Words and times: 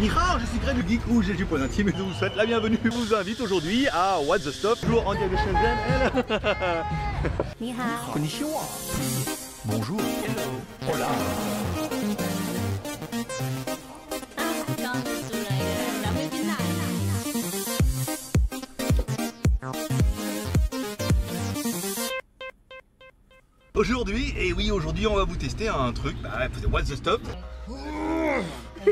Nihao, 0.00 0.38
je 0.38 0.46
suis 0.46 0.58
Greg 0.60 0.76
du 0.76 0.88
Geek 0.88 1.00
ou 1.08 1.22
GG 1.22 1.44
Point 1.44 1.62
Intime 1.62 1.88
et 1.88 1.92
je 1.96 2.02
vous 2.02 2.12
souhaite 2.12 2.36
la 2.36 2.46
bienvenue. 2.46 2.78
Je 2.84 2.90
vous 2.90 3.14
invite 3.14 3.40
aujourd'hui 3.40 3.88
à 3.88 4.20
What 4.20 4.38
the 4.40 4.50
Stop, 4.50 4.80
toujours 4.80 5.06
en 5.06 5.14
direct 5.14 5.32
de 5.32 5.36
Shenzhen. 5.36 6.24
Ni 7.60 7.72
hao. 7.72 8.12
Konnichiwa. 8.12 8.60
Bonjour. 9.64 10.00
Hola. 10.86 11.08
Aujourd'hui, 23.78 24.34
et 24.36 24.52
oui, 24.52 24.72
aujourd'hui, 24.72 25.06
on 25.06 25.14
va 25.14 25.22
vous 25.22 25.36
tester 25.36 25.68
un 25.68 25.92
truc. 25.92 26.16
Bah, 26.20 26.30
c'est 26.60 26.66
What 26.66 26.82
the 26.82 26.96
Stop. 26.96 27.20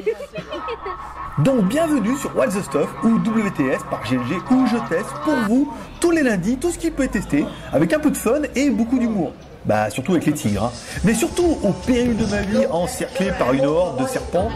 Donc 1.45 1.65
bienvenue 1.65 2.17
sur 2.17 2.37
What's 2.37 2.55
the 2.55 2.63
Stuff 2.63 2.89
ou 3.03 3.19
WTS 3.19 3.83
par 3.91 4.05
GLG 4.05 4.41
où 4.49 4.65
je 4.69 4.77
teste 4.89 5.11
pour 5.25 5.35
vous 5.49 5.73
tous 6.01 6.13
les 6.13 6.23
lundis 6.23 6.57
tout 6.59 6.71
ce 6.71 6.79
qui 6.79 6.93
peut 6.93 7.03
être 7.03 7.13
testé 7.13 7.45
avec 7.73 7.93
un 7.95 7.99
peu 7.99 8.13
de 8.13 8.17
fun 8.17 8.43
et 8.55 8.71
beaucoup 8.71 9.01
d'humour. 9.01 9.33
Bah 9.65 9.91
surtout 9.91 10.13
avec 10.13 10.27
les 10.27 10.35
tigres, 10.35 10.67
hein. 10.67 10.73
mais 11.03 11.15
surtout 11.15 11.59
au 11.65 11.73
péril 11.73 12.17
de 12.17 12.27
ma 12.27 12.43
vie 12.43 12.67
encerclé 12.71 13.33
par 13.37 13.53
une 13.55 13.65
horde 13.65 14.01
de 14.01 14.07
serpents 14.07 14.53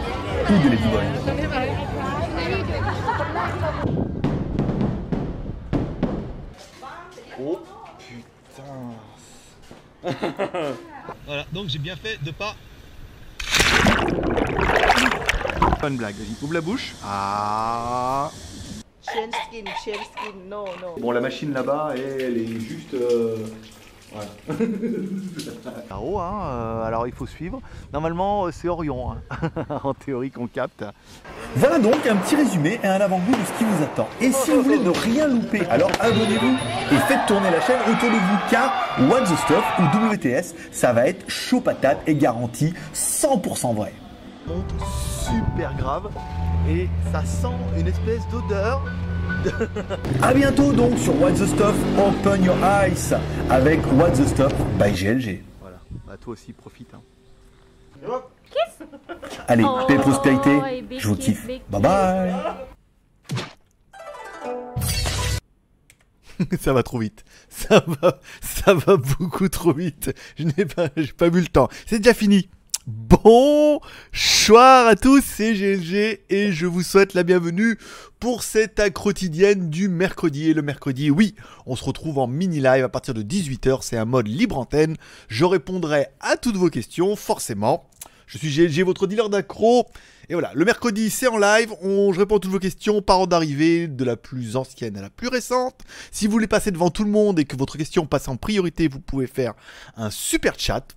ou 0.49 0.53
de 0.63 0.69
ladyboys. 0.69 2.00
voilà, 11.25 11.45
donc 11.51 11.69
j'ai 11.69 11.79
bien 11.79 11.95
fait 11.95 12.17
de 12.23 12.31
pas. 12.31 12.55
Bonne 15.81 15.97
blague, 15.97 16.15
vas-y, 16.15 16.43
ouvre 16.43 16.53
la 16.53 16.61
bouche. 16.61 16.93
Ah. 17.03 18.31
Chain 19.03 19.29
skin, 19.31 19.65
chain 19.83 19.99
skin, 20.03 20.37
no, 20.47 20.65
no. 20.81 20.95
Bon 20.99 21.11
la 21.11 21.21
machine 21.21 21.53
là-bas 21.53 21.93
elle 21.95 22.37
est 22.37 22.59
juste... 22.59 22.93
euh, 22.93 23.47
voilà. 24.11 24.29
Là-haut, 25.89 26.19
hein, 26.19 26.41
euh, 26.43 26.83
alors 26.83 27.07
il 27.07 27.13
faut 27.13 27.25
suivre. 27.25 27.61
Normalement, 27.93 28.45
euh, 28.45 28.51
c'est 28.51 28.67
Orion, 28.67 29.11
hein, 29.11 29.49
en 29.83 29.93
théorie 29.93 30.31
qu'on 30.31 30.47
capte. 30.47 30.83
Voilà 31.55 31.79
donc 31.79 32.05
un 32.05 32.15
petit 32.17 32.35
résumé 32.35 32.79
et 32.83 32.87
un 32.87 32.99
avant-goût 32.99 33.31
de 33.31 33.45
ce 33.45 33.57
qui 33.57 33.63
vous 33.63 33.83
attend. 33.83 34.07
Et 34.19 34.31
si 34.31 34.51
vous 34.51 34.63
voulez 34.63 34.79
ne 34.79 34.89
rien 34.89 35.27
louper, 35.27 35.65
alors 35.69 35.91
abonnez-vous 35.99 36.55
et 36.91 36.99
faites 37.07 37.25
tourner 37.27 37.51
la 37.51 37.61
chaîne 37.61 37.79
autour 37.81 38.09
de 38.09 38.15
vous 38.15 38.37
car 38.49 38.71
What 39.09 39.21
the 39.21 39.37
Stuff 39.37 39.63
ou 39.79 40.13
WTS, 40.13 40.55
ça 40.71 40.93
va 40.93 41.07
être 41.07 41.29
chaud 41.29 41.61
patate 41.61 41.99
et 42.07 42.15
garanti 42.15 42.73
100% 42.93 43.75
vrai. 43.75 43.93
monte 44.47 44.73
super 44.79 45.75
grave 45.75 46.09
et 46.69 46.89
ça 47.11 47.23
sent 47.25 47.55
une 47.77 47.87
espèce 47.87 48.27
d'odeur. 48.29 48.81
A 50.21 50.33
bientôt 50.33 50.71
donc 50.71 50.97
sur 50.99 51.19
What 51.19 51.31
the 51.33 51.45
Stuff 51.47 51.75
Open 51.97 52.43
Your 52.43 52.57
Eyes 52.63 53.15
avec 53.49 53.79
What 53.93 54.11
the 54.11 54.27
Stuff 54.27 54.53
by 54.79 54.91
GLG. 54.91 55.41
Voilà, 55.59 55.77
bah 56.07 56.17
toi 56.19 56.33
aussi 56.33 56.53
profite. 56.53 56.93
Hein. 56.93 57.01
Allez, 59.47 59.63
Oh, 59.65 59.79
paix 59.87 59.95
et 59.95 59.97
prospérité, 59.97 60.81
big 60.83 60.99
je 60.99 61.07
vous 61.07 61.15
kiffe. 61.15 61.45
big 61.47 61.61
Bye 61.69 61.81
bye 61.81 62.33
ça 66.59 66.73
va 66.73 66.81
trop 66.83 66.99
vite. 66.99 67.23
Ça 67.49 67.83
va, 68.01 68.19
ça 68.41 68.73
va 68.73 68.97
beaucoup 68.97 69.47
trop 69.49 69.73
vite. 69.73 70.11
Je 70.37 70.43
n'ai 70.45 70.65
pas, 70.65 70.89
j'ai 70.97 71.13
pas 71.13 71.29
vu 71.29 71.41
le 71.41 71.47
temps. 71.47 71.69
C'est 71.85 71.99
déjà 71.99 72.13
fini. 72.13 72.49
Bonsoir 72.87 73.83
à 74.87 74.95
tous, 74.95 75.21
c'est 75.23 75.53
GLG 75.53 76.21
et 76.31 76.51
je 76.51 76.65
vous 76.65 76.81
souhaite 76.81 77.13
la 77.13 77.21
bienvenue 77.21 77.77
pour 78.19 78.41
cette 78.41 78.79
accro 78.79 79.09
quotidienne 79.09 79.69
du 79.69 79.87
mercredi. 79.87 80.49
Et 80.49 80.55
le 80.55 80.63
mercredi, 80.63 81.11
oui, 81.11 81.35
on 81.67 81.75
se 81.75 81.83
retrouve 81.83 82.17
en 82.17 82.25
mini 82.25 82.55
live 82.59 82.83
à 82.83 82.89
partir 82.89 83.13
de 83.13 83.21
18h. 83.21 83.83
C'est 83.83 83.97
un 83.97 84.05
mode 84.05 84.27
libre 84.27 84.57
antenne. 84.57 84.95
Je 85.27 85.45
répondrai 85.45 86.07
à 86.21 86.37
toutes 86.37 86.55
vos 86.55 86.71
questions, 86.71 87.15
forcément. 87.15 87.87
Je 88.25 88.39
suis 88.39 88.49
GLG, 88.49 88.83
votre 88.83 89.05
dealer 89.05 89.29
d'accro. 89.29 89.85
Et 90.29 90.33
voilà, 90.33 90.51
le 90.55 90.65
mercredi, 90.65 91.11
c'est 91.11 91.27
en 91.27 91.37
live. 91.37 91.71
On, 91.83 92.11
je 92.13 92.19
réponds 92.19 92.37
à 92.37 92.39
toutes 92.39 92.51
vos 92.51 92.57
questions 92.57 93.03
par 93.03 93.19
ordre 93.19 93.29
d'arrivée, 93.29 93.87
de 93.87 94.03
la 94.03 94.17
plus 94.17 94.55
ancienne 94.55 94.97
à 94.97 95.01
la 95.01 95.11
plus 95.11 95.27
récente. 95.27 95.81
Si 96.09 96.25
vous 96.25 96.31
voulez 96.31 96.47
passer 96.47 96.71
devant 96.71 96.89
tout 96.89 97.03
le 97.03 97.11
monde 97.11 97.37
et 97.37 97.45
que 97.45 97.55
votre 97.55 97.77
question 97.77 98.07
passe 98.07 98.27
en 98.27 98.37
priorité, 98.37 98.87
vous 98.87 99.01
pouvez 99.01 99.27
faire 99.27 99.53
un 99.97 100.09
super 100.09 100.57
chat. 100.57 100.95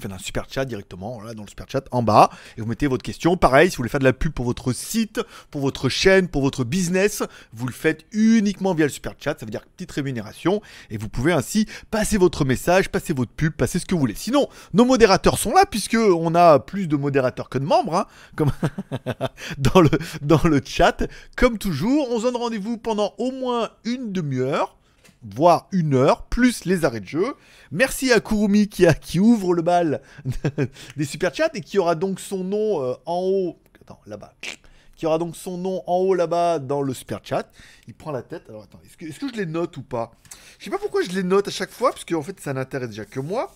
Faites 0.00 0.12
un 0.12 0.18
super 0.18 0.46
chat 0.48 0.64
directement, 0.64 1.18
voilà, 1.18 1.34
dans 1.34 1.42
le 1.42 1.48
super 1.48 1.66
chat 1.68 1.84
en 1.90 2.02
bas, 2.02 2.30
et 2.56 2.60
vous 2.60 2.66
mettez 2.66 2.86
votre 2.86 3.02
question. 3.02 3.36
Pareil, 3.36 3.70
si 3.70 3.76
vous 3.76 3.80
voulez 3.80 3.88
faire 3.88 4.00
de 4.00 4.04
la 4.04 4.12
pub 4.12 4.32
pour 4.32 4.44
votre 4.44 4.72
site, 4.72 5.20
pour 5.50 5.60
votre 5.60 5.88
chaîne, 5.88 6.28
pour 6.28 6.42
votre 6.42 6.64
business, 6.64 7.22
vous 7.52 7.66
le 7.66 7.72
faites 7.72 8.04
uniquement 8.12 8.74
via 8.74 8.86
le 8.86 8.92
super 8.92 9.14
chat, 9.18 9.38
ça 9.38 9.44
veut 9.44 9.50
dire 9.50 9.64
petite 9.76 9.90
rémunération, 9.92 10.62
et 10.90 10.98
vous 10.98 11.08
pouvez 11.08 11.32
ainsi 11.32 11.66
passer 11.90 12.16
votre 12.16 12.44
message, 12.44 12.90
passer 12.90 13.12
votre 13.12 13.32
pub, 13.32 13.52
passer 13.52 13.78
ce 13.78 13.86
que 13.86 13.94
vous 13.94 14.00
voulez. 14.00 14.14
Sinon, 14.14 14.48
nos 14.72 14.84
modérateurs 14.84 15.38
sont 15.38 15.52
là, 15.52 15.66
puisque 15.66 15.96
on 15.96 16.34
a 16.34 16.60
plus 16.60 16.86
de 16.86 16.96
modérateurs 16.96 17.48
que 17.48 17.58
de 17.58 17.64
membres, 17.64 17.96
hein, 17.96 18.06
comme 18.36 18.52
dans, 19.58 19.80
le, 19.80 19.90
dans 20.22 20.40
le 20.44 20.60
chat. 20.64 21.04
Comme 21.36 21.58
toujours, 21.58 22.10
on 22.10 22.18
se 22.18 22.24
donne 22.24 22.36
rendez-vous 22.36 22.78
pendant 22.78 23.14
au 23.18 23.30
moins 23.32 23.70
une 23.84 24.12
demi-heure 24.12 24.77
voire 25.22 25.68
une 25.72 25.94
heure, 25.94 26.22
plus 26.26 26.64
les 26.64 26.84
arrêts 26.84 27.00
de 27.00 27.06
jeu. 27.06 27.34
Merci 27.70 28.12
à 28.12 28.20
Kurumi 28.20 28.68
qui, 28.68 28.86
a, 28.86 28.94
qui 28.94 29.20
ouvre 29.20 29.54
le 29.54 29.62
bal 29.62 30.02
des 30.96 31.04
super 31.04 31.34
chats 31.34 31.50
et 31.54 31.60
qui 31.60 31.78
aura 31.78 31.94
donc 31.94 32.20
son 32.20 32.44
nom 32.44 32.82
euh, 32.82 32.94
en 33.06 33.20
haut. 33.20 33.58
Attends, 33.80 34.00
là-bas. 34.06 34.34
Qui 34.96 35.06
aura 35.06 35.18
donc 35.18 35.36
son 35.36 35.58
nom 35.58 35.82
en 35.86 35.96
haut 35.98 36.14
là-bas 36.14 36.58
dans 36.58 36.82
le 36.82 36.92
super 36.92 37.20
chat. 37.22 37.50
Il 37.86 37.94
prend 37.94 38.10
la 38.10 38.22
tête. 38.22 38.44
Alors 38.48 38.64
attends, 38.64 38.80
est-ce 38.84 39.18
que, 39.18 39.28
je 39.28 39.36
les 39.36 39.46
note 39.46 39.76
ou 39.76 39.82
pas? 39.82 40.12
Je 40.58 40.64
sais 40.64 40.70
pas 40.70 40.78
pourquoi 40.78 41.02
je 41.02 41.10
les 41.10 41.22
note 41.22 41.46
à 41.46 41.52
chaque 41.52 41.70
fois, 41.70 41.90
parce 41.90 42.04
qu'en 42.04 42.22
fait 42.22 42.40
ça 42.40 42.52
n'intéresse 42.52 42.90
déjà 42.90 43.04
que 43.04 43.20
moi. 43.20 43.52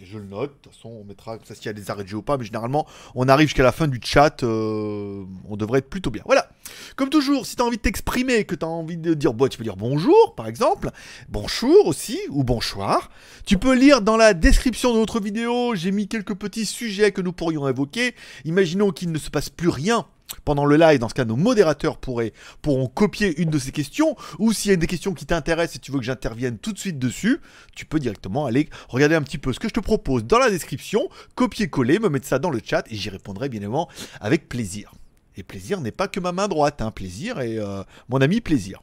Et 0.00 0.04
je 0.04 0.18
le 0.18 0.24
note, 0.24 0.50
de 0.50 0.56
toute 0.56 0.74
façon 0.74 0.88
on 0.88 1.04
mettra 1.04 1.36
comme 1.36 1.46
ça 1.46 1.54
s'il 1.54 1.66
y 1.66 1.68
a 1.68 1.72
des 1.72 1.90
arrêts 1.90 2.02
de 2.02 2.08
jeu 2.08 2.16
ou 2.16 2.22
pas, 2.22 2.36
mais 2.36 2.44
généralement 2.44 2.88
on 3.14 3.28
arrive 3.28 3.48
jusqu'à 3.48 3.62
la 3.62 3.70
fin 3.70 3.86
du 3.86 4.00
chat, 4.02 4.42
euh, 4.42 5.24
on 5.48 5.56
devrait 5.56 5.78
être 5.78 5.90
plutôt 5.90 6.10
bien. 6.10 6.22
Voilà. 6.26 6.48
Comme 6.96 7.08
toujours, 7.08 7.46
si 7.46 7.56
tu 7.56 7.62
as 7.62 7.64
envie 7.64 7.76
de 7.76 7.82
t'exprimer, 7.82 8.44
que 8.44 8.54
tu 8.54 8.64
as 8.64 8.68
envie 8.68 8.96
de 8.96 9.14
dire, 9.14 9.34
bon, 9.34 9.48
tu 9.48 9.58
peux 9.58 9.64
dire 9.64 9.76
bonjour, 9.76 10.34
par 10.34 10.46
exemple, 10.46 10.90
bonjour 11.28 11.86
aussi, 11.86 12.18
ou 12.30 12.44
bonsoir. 12.44 13.10
Tu 13.46 13.58
peux 13.58 13.74
lire 13.74 14.02
dans 14.02 14.16
la 14.16 14.34
description 14.34 14.92
de 14.92 14.98
notre 14.98 15.20
vidéo, 15.20 15.74
j'ai 15.74 15.90
mis 15.90 16.08
quelques 16.08 16.34
petits 16.34 16.66
sujets 16.66 17.12
que 17.12 17.20
nous 17.20 17.32
pourrions 17.32 17.68
évoquer. 17.68 18.14
Imaginons 18.44 18.90
qu'il 18.90 19.10
ne 19.10 19.18
se 19.18 19.30
passe 19.30 19.48
plus 19.48 19.68
rien 19.68 20.06
pendant 20.44 20.64
le 20.64 20.76
live, 20.76 20.98
dans 20.98 21.08
ce 21.08 21.14
cas, 21.14 21.24
nos 21.24 21.36
modérateurs 21.36 21.98
pourraient, 21.98 22.32
pourront 22.62 22.88
copier 22.88 23.38
une 23.40 23.50
de 23.50 23.58
ces 23.58 23.72
questions, 23.72 24.16
ou 24.38 24.52
s'il 24.52 24.70
y 24.70 24.74
a 24.74 24.76
des 24.76 24.86
questions 24.86 25.14
qui 25.14 25.26
t'intéressent 25.26 25.76
et 25.76 25.78
tu 25.78 25.92
veux 25.92 25.98
que 25.98 26.04
j'intervienne 26.04 26.58
tout 26.58 26.72
de 26.72 26.78
suite 26.78 26.98
dessus, 26.98 27.40
tu 27.74 27.84
peux 27.84 27.98
directement 27.98 28.46
aller 28.46 28.68
regarder 28.88 29.14
un 29.14 29.22
petit 29.22 29.38
peu 29.38 29.52
ce 29.52 29.60
que 29.60 29.68
je 29.68 29.74
te 29.74 29.80
propose 29.80 30.24
dans 30.24 30.38
la 30.38 30.50
description, 30.50 31.08
copier-coller, 31.34 31.98
me 31.98 32.08
mettre 32.08 32.26
ça 32.26 32.38
dans 32.38 32.50
le 32.50 32.60
chat, 32.64 32.84
et 32.90 32.96
j'y 32.96 33.10
répondrai 33.10 33.48
bien 33.48 33.60
évidemment 33.60 33.88
avec 34.20 34.48
plaisir. 34.48 34.92
Et 35.36 35.42
plaisir 35.42 35.80
n'est 35.80 35.92
pas 35.92 36.08
que 36.08 36.20
ma 36.20 36.32
main 36.32 36.48
droite, 36.48 36.82
hein. 36.82 36.90
plaisir 36.90 37.40
et 37.40 37.58
euh, 37.58 37.82
mon 38.08 38.20
ami 38.20 38.40
plaisir. 38.40 38.82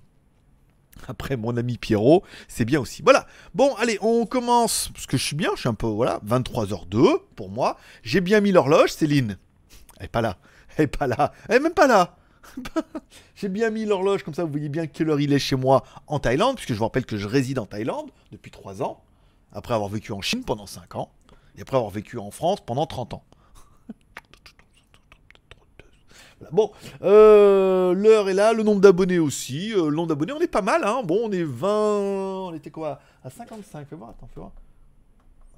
Après 1.08 1.38
mon 1.38 1.56
ami 1.56 1.78
Pierrot, 1.78 2.24
c'est 2.48 2.66
bien 2.66 2.80
aussi. 2.80 3.02
Voilà. 3.02 3.26
Bon, 3.54 3.74
allez, 3.76 3.98
on 4.02 4.26
commence. 4.26 4.90
Parce 4.94 5.06
que 5.06 5.18
je 5.18 5.24
suis 5.24 5.36
bien, 5.36 5.52
je 5.56 5.62
suis 5.62 5.70
un 5.70 5.74
peu, 5.74 5.88
voilà, 5.88 6.20
23h02 6.26 7.22
pour 7.36 7.50
moi. 7.50 7.78
J'ai 8.04 8.22
bien 8.22 8.42
mis 8.42 8.52
l'horloge, 8.52 8.92
Céline. 8.92 9.38
Elle 9.98 10.06
est 10.06 10.10
pas 10.10 10.22
là. 10.22 10.38
Elle 10.78 10.86
est 10.86 10.88
pas 10.88 11.08
là. 11.08 11.32
Elle 11.48 11.58
est 11.58 11.60
même 11.62 11.74
pas 11.74 11.88
là. 11.88 12.18
J'ai 13.36 13.50
bien 13.50 13.70
mis 13.70 13.86
l'horloge, 13.86 14.24
comme 14.24 14.34
ça 14.34 14.44
vous 14.44 14.52
voyez 14.52 14.70
bien 14.70 14.88
quelle 14.88 15.10
heure 15.10 15.20
il 15.20 15.34
est 15.34 15.40
chez 15.40 15.56
moi 15.56 15.84
en 16.08 16.20
Thaïlande, 16.20 16.56
puisque 16.56 16.74
je 16.74 16.78
vous 16.78 16.86
rappelle 16.86 17.06
que 17.06 17.18
je 17.18 17.28
réside 17.28 17.60
en 17.60 17.66
Thaïlande 17.66 18.12
depuis 18.32 18.52
3 18.52 18.82
ans, 18.82 19.04
après 19.52 19.74
avoir 19.74 19.90
vécu 19.90 20.12
en 20.12 20.22
Chine 20.22 20.44
pendant 20.44 20.66
5 20.66 20.96
ans, 20.96 21.12
et 21.58 21.62
après 21.62 21.78
avoir 21.78 21.92
vécu 21.92 22.18
en 22.18 22.32
France 22.32 22.60
pendant 22.66 22.86
30 22.86 23.14
ans. 23.14 23.24
Bon, 26.52 26.72
euh, 27.02 27.94
l'heure 27.94 28.30
est 28.30 28.34
là, 28.34 28.54
le 28.54 28.64
nombre 28.64 28.82
d'abonnés 28.82 29.20
aussi. 29.20 29.74
Euh, 29.74 29.90
le 29.90 29.96
nombre 29.96 30.08
d'abonnés, 30.08 30.34
on 30.34 30.40
est 30.40 30.48
pas 30.48 30.62
mal, 30.62 30.84
hein. 30.84 31.02
Bon, 31.04 31.20
on 31.24 31.32
est 31.32 31.44
20. 31.44 31.68
On 31.70 32.54
était 32.54 32.72
quoi? 32.72 33.00
À 33.24 33.30
55, 33.30 33.88
fais 33.88 33.96
voir, 33.96 34.12
attends, 34.12 34.28
fais 34.34 34.40
voir. 34.40 34.52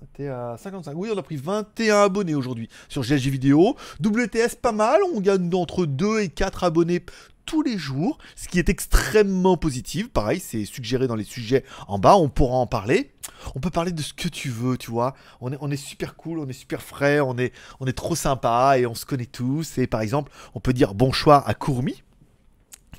On 0.01 0.05
était 0.05 0.29
à 0.29 0.57
55. 0.57 0.93
Oui, 0.95 1.09
on 1.13 1.17
a 1.17 1.21
pris 1.21 1.35
21 1.35 2.01
abonnés 2.01 2.33
aujourd'hui 2.33 2.69
sur 2.89 3.03
GLG 3.03 3.29
Vidéo. 3.29 3.75
WTS, 4.03 4.55
pas 4.59 4.71
mal. 4.71 4.99
On 5.13 5.21
gagne 5.21 5.53
entre 5.53 5.85
2 5.85 6.21
et 6.21 6.29
4 6.29 6.63
abonnés 6.63 7.05
tous 7.51 7.63
les 7.63 7.77
jours, 7.77 8.17
ce 8.37 8.47
qui 8.47 8.59
est 8.59 8.69
extrêmement 8.69 9.57
positif. 9.57 10.09
Pareil, 10.09 10.39
c'est 10.39 10.63
suggéré 10.63 11.07
dans 11.07 11.17
les 11.17 11.25
sujets 11.25 11.65
en 11.89 11.99
bas, 11.99 12.15
on 12.15 12.29
pourra 12.29 12.55
en 12.55 12.65
parler. 12.65 13.11
On 13.55 13.59
peut 13.59 13.69
parler 13.69 13.91
de 13.91 14.01
ce 14.01 14.13
que 14.13 14.29
tu 14.29 14.49
veux, 14.49 14.77
tu 14.77 14.89
vois. 14.89 15.15
On 15.41 15.69
est, 15.69 15.75
super 15.75 16.15
cool, 16.15 16.39
on 16.39 16.47
est 16.47 16.53
super 16.53 16.81
frais, 16.81 17.19
on 17.19 17.37
est, 17.37 17.51
on 17.81 17.87
est 17.87 17.93
trop 17.93 18.15
sympa 18.15 18.77
et 18.77 18.85
on 18.85 18.95
se 18.95 19.05
connaît 19.05 19.25
tous. 19.25 19.79
Et 19.79 19.85
par 19.85 19.99
exemple, 19.99 20.31
on 20.55 20.61
peut 20.61 20.71
dire 20.71 20.93
bonsoir 20.93 21.45
à 21.45 21.53
Courmi. 21.53 22.01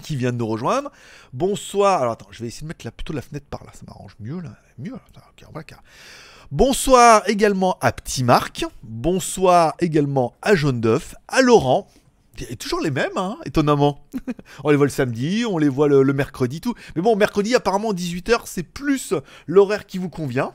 qui 0.03 0.17
vient 0.17 0.33
de 0.33 0.37
nous 0.37 0.47
rejoindre. 0.47 0.93
Bonsoir. 1.33 2.03
Alors 2.03 2.13
attends, 2.13 2.29
je 2.31 2.43
vais 2.43 2.49
essayer 2.49 2.65
de 2.65 2.69
mettre 2.69 2.85
la, 2.85 2.93
plutôt 2.93 3.15
la 3.15 3.23
fenêtre 3.23 3.47
par 3.49 3.65
là, 3.65 3.71
ça 3.73 3.85
m'arrange 3.87 4.17
mieux 4.21 4.41
là. 4.41 4.51
Mieux. 4.77 4.99
Bonsoir 6.51 7.23
également 7.27 7.79
à 7.81 7.91
Petit 7.91 8.23
Marc. 8.23 8.67
Bonsoir 8.83 9.73
également 9.81 10.35
à 10.43 10.55
Jaune 10.55 10.83
d'œuf, 10.83 11.15
à 11.27 11.41
Laurent. 11.41 11.89
Et 12.39 12.57
toujours 12.57 12.81
les 12.81 12.91
mêmes, 12.91 13.17
hein, 13.17 13.37
étonnamment. 13.45 14.07
on 14.65 14.71
les 14.71 14.77
voit 14.77 14.87
le 14.87 14.91
samedi, 14.91 15.45
on 15.47 15.59
les 15.59 15.69
voit 15.69 15.89
le, 15.89 16.13
mercredi, 16.13 16.61
tout. 16.61 16.75
Mais 16.97 17.03
bon, 17.03 17.15
mercredi, 17.15 17.55
apparemment, 17.55 17.93
18h, 17.93 18.43
c'est 18.47 18.63
plus 18.63 19.15
l'horaire 19.47 19.87
qui 19.87 19.99
vous 19.99 20.09
convient. 20.09 20.55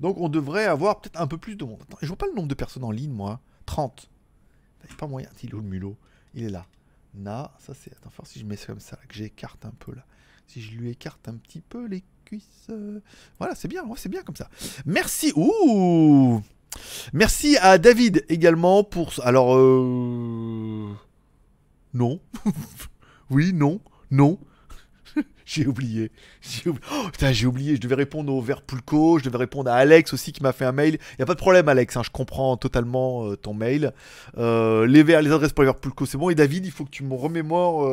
Donc 0.00 0.18
on 0.18 0.28
devrait 0.28 0.66
avoir 0.66 1.00
peut-être 1.00 1.20
un 1.20 1.26
peu 1.26 1.38
plus 1.38 1.56
de 1.56 1.64
monde. 1.64 1.80
Attends, 1.82 1.98
je 2.00 2.06
vois 2.06 2.16
pas 2.16 2.26
le 2.26 2.34
nombre 2.34 2.48
de 2.48 2.54
personnes 2.54 2.84
en 2.84 2.90
ligne, 2.90 3.12
moi. 3.12 3.40
30. 3.66 4.08
Il 4.88 4.96
pas 4.96 5.06
moyen. 5.06 5.28
Il 5.42 5.48
est 5.48 5.52
le 5.52 5.60
mulot? 5.62 5.96
Il 6.34 6.44
est 6.44 6.50
là. 6.50 6.66
Na, 7.14 7.52
ça 7.58 7.74
c'est. 7.74 7.92
Attends, 7.92 8.24
si 8.24 8.38
je 8.38 8.44
mets 8.44 8.56
ça 8.56 8.66
comme 8.66 8.80
ça, 8.80 8.98
que 9.08 9.14
j'écarte 9.14 9.64
un 9.64 9.72
peu 9.78 9.94
là. 9.94 10.04
Si 10.46 10.60
je 10.60 10.76
lui 10.76 10.90
écarte 10.90 11.28
un 11.28 11.36
petit 11.36 11.60
peu 11.60 11.86
les 11.86 12.04
cuisses. 12.24 12.70
Voilà, 13.38 13.54
c'est 13.54 13.68
bien, 13.68 13.84
c'est 13.96 14.08
bien 14.08 14.22
comme 14.22 14.36
ça. 14.36 14.48
Merci. 14.84 15.32
Ouh 15.36 16.42
Merci 17.12 17.56
à 17.60 17.78
David 17.78 18.24
également 18.28 18.84
pour. 18.84 19.12
Alors, 19.22 19.56
euh... 19.56 20.88
Non. 21.92 22.20
oui, 23.30 23.52
non, 23.52 23.80
non. 24.10 24.38
j'ai 25.46 25.66
oublié. 25.66 26.10
J'ai 26.40 26.70
oublié. 26.70 26.86
Oh, 26.92 27.08
j'ai 27.30 27.46
oublié. 27.46 27.76
Je 27.76 27.80
devais 27.80 27.94
répondre 27.94 28.32
au 28.32 28.40
vert 28.40 28.62
Pulco. 28.62 29.18
Je 29.18 29.24
devais 29.24 29.38
répondre 29.38 29.70
à 29.70 29.76
Alex 29.76 30.12
aussi 30.12 30.32
qui 30.32 30.42
m'a 30.42 30.52
fait 30.52 30.64
un 30.64 30.72
mail. 30.72 30.98
Il 31.18 31.22
a 31.22 31.26
pas 31.26 31.34
de 31.34 31.38
problème, 31.38 31.68
Alex. 31.68 31.96
hein, 31.96 32.02
je 32.04 32.10
comprends 32.10 32.56
totalement 32.56 33.26
euh, 33.26 33.36
ton 33.36 33.54
mail. 33.54 33.92
Euh, 34.38 34.86
les, 34.86 35.04
les 35.04 35.32
adresses 35.32 35.52
pour 35.52 35.62
les 35.62 35.68
verts 35.70 35.80
Pulco, 35.80 36.06
c'est 36.06 36.18
bon. 36.18 36.30
Et 36.30 36.34
David, 36.34 36.66
il 36.66 36.72
faut 36.72 36.84
que 36.84 36.90
tu 36.90 37.04
me 37.04 37.14
remémores. 37.14 37.86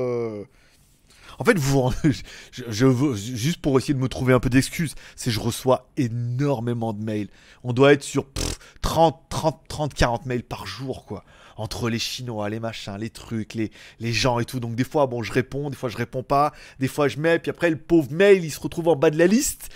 En 1.40 1.44
fait, 1.44 1.58
vous, 1.58 1.92
je, 2.52 2.64
je 2.70 3.14
juste 3.16 3.62
pour 3.62 3.78
essayer 3.78 3.94
de 3.94 4.00
me 4.00 4.10
trouver 4.10 4.34
un 4.34 4.40
peu 4.40 4.50
d'excuses, 4.50 4.96
c'est 5.16 5.32
je 5.32 5.40
reçois 5.40 5.90
énormément 5.98 6.94
de 6.94 7.04
mails. 7.04 7.30
On 7.64 7.74
doit 7.74 7.94
être 7.94 8.04
sur 8.04 8.26
pff, 8.26 8.60
30, 8.82 9.22
30, 9.30 9.62
30, 9.68 9.94
40 9.94 10.26
mails 10.26 10.44
par 10.44 10.66
jour, 10.66 11.06
quoi. 11.06 11.24
Entre 11.58 11.90
les 11.90 12.00
Chinois, 12.00 12.50
les 12.50 12.60
machins, 12.60 12.98
les 12.98 13.10
trucs, 13.10 13.54
les, 13.54 13.72
les 14.00 14.14
gens 14.14 14.40
et 14.40 14.46
tout. 14.46 14.60
Donc 14.60 14.76
des 14.76 14.84
fois, 14.84 15.06
bon, 15.06 15.22
je 15.22 15.32
réponds, 15.32 15.70
des 15.70 15.76
fois 15.76 15.90
je 15.90 15.98
réponds 15.98 16.24
pas, 16.24 16.54
des 16.80 16.88
fois 16.88 17.08
je 17.08 17.20
mets, 17.20 17.40
puis 17.40 17.52
après 17.52 17.70
le 17.70 17.78
pauvre 17.78 18.12
mail, 18.12 18.44
il 18.44 18.52
se 18.52 18.60
retrouve 18.60 18.88
en 18.88 18.96
bas 18.96 19.10
de 19.12 19.18
la 19.18 19.28
liste. 19.28 19.70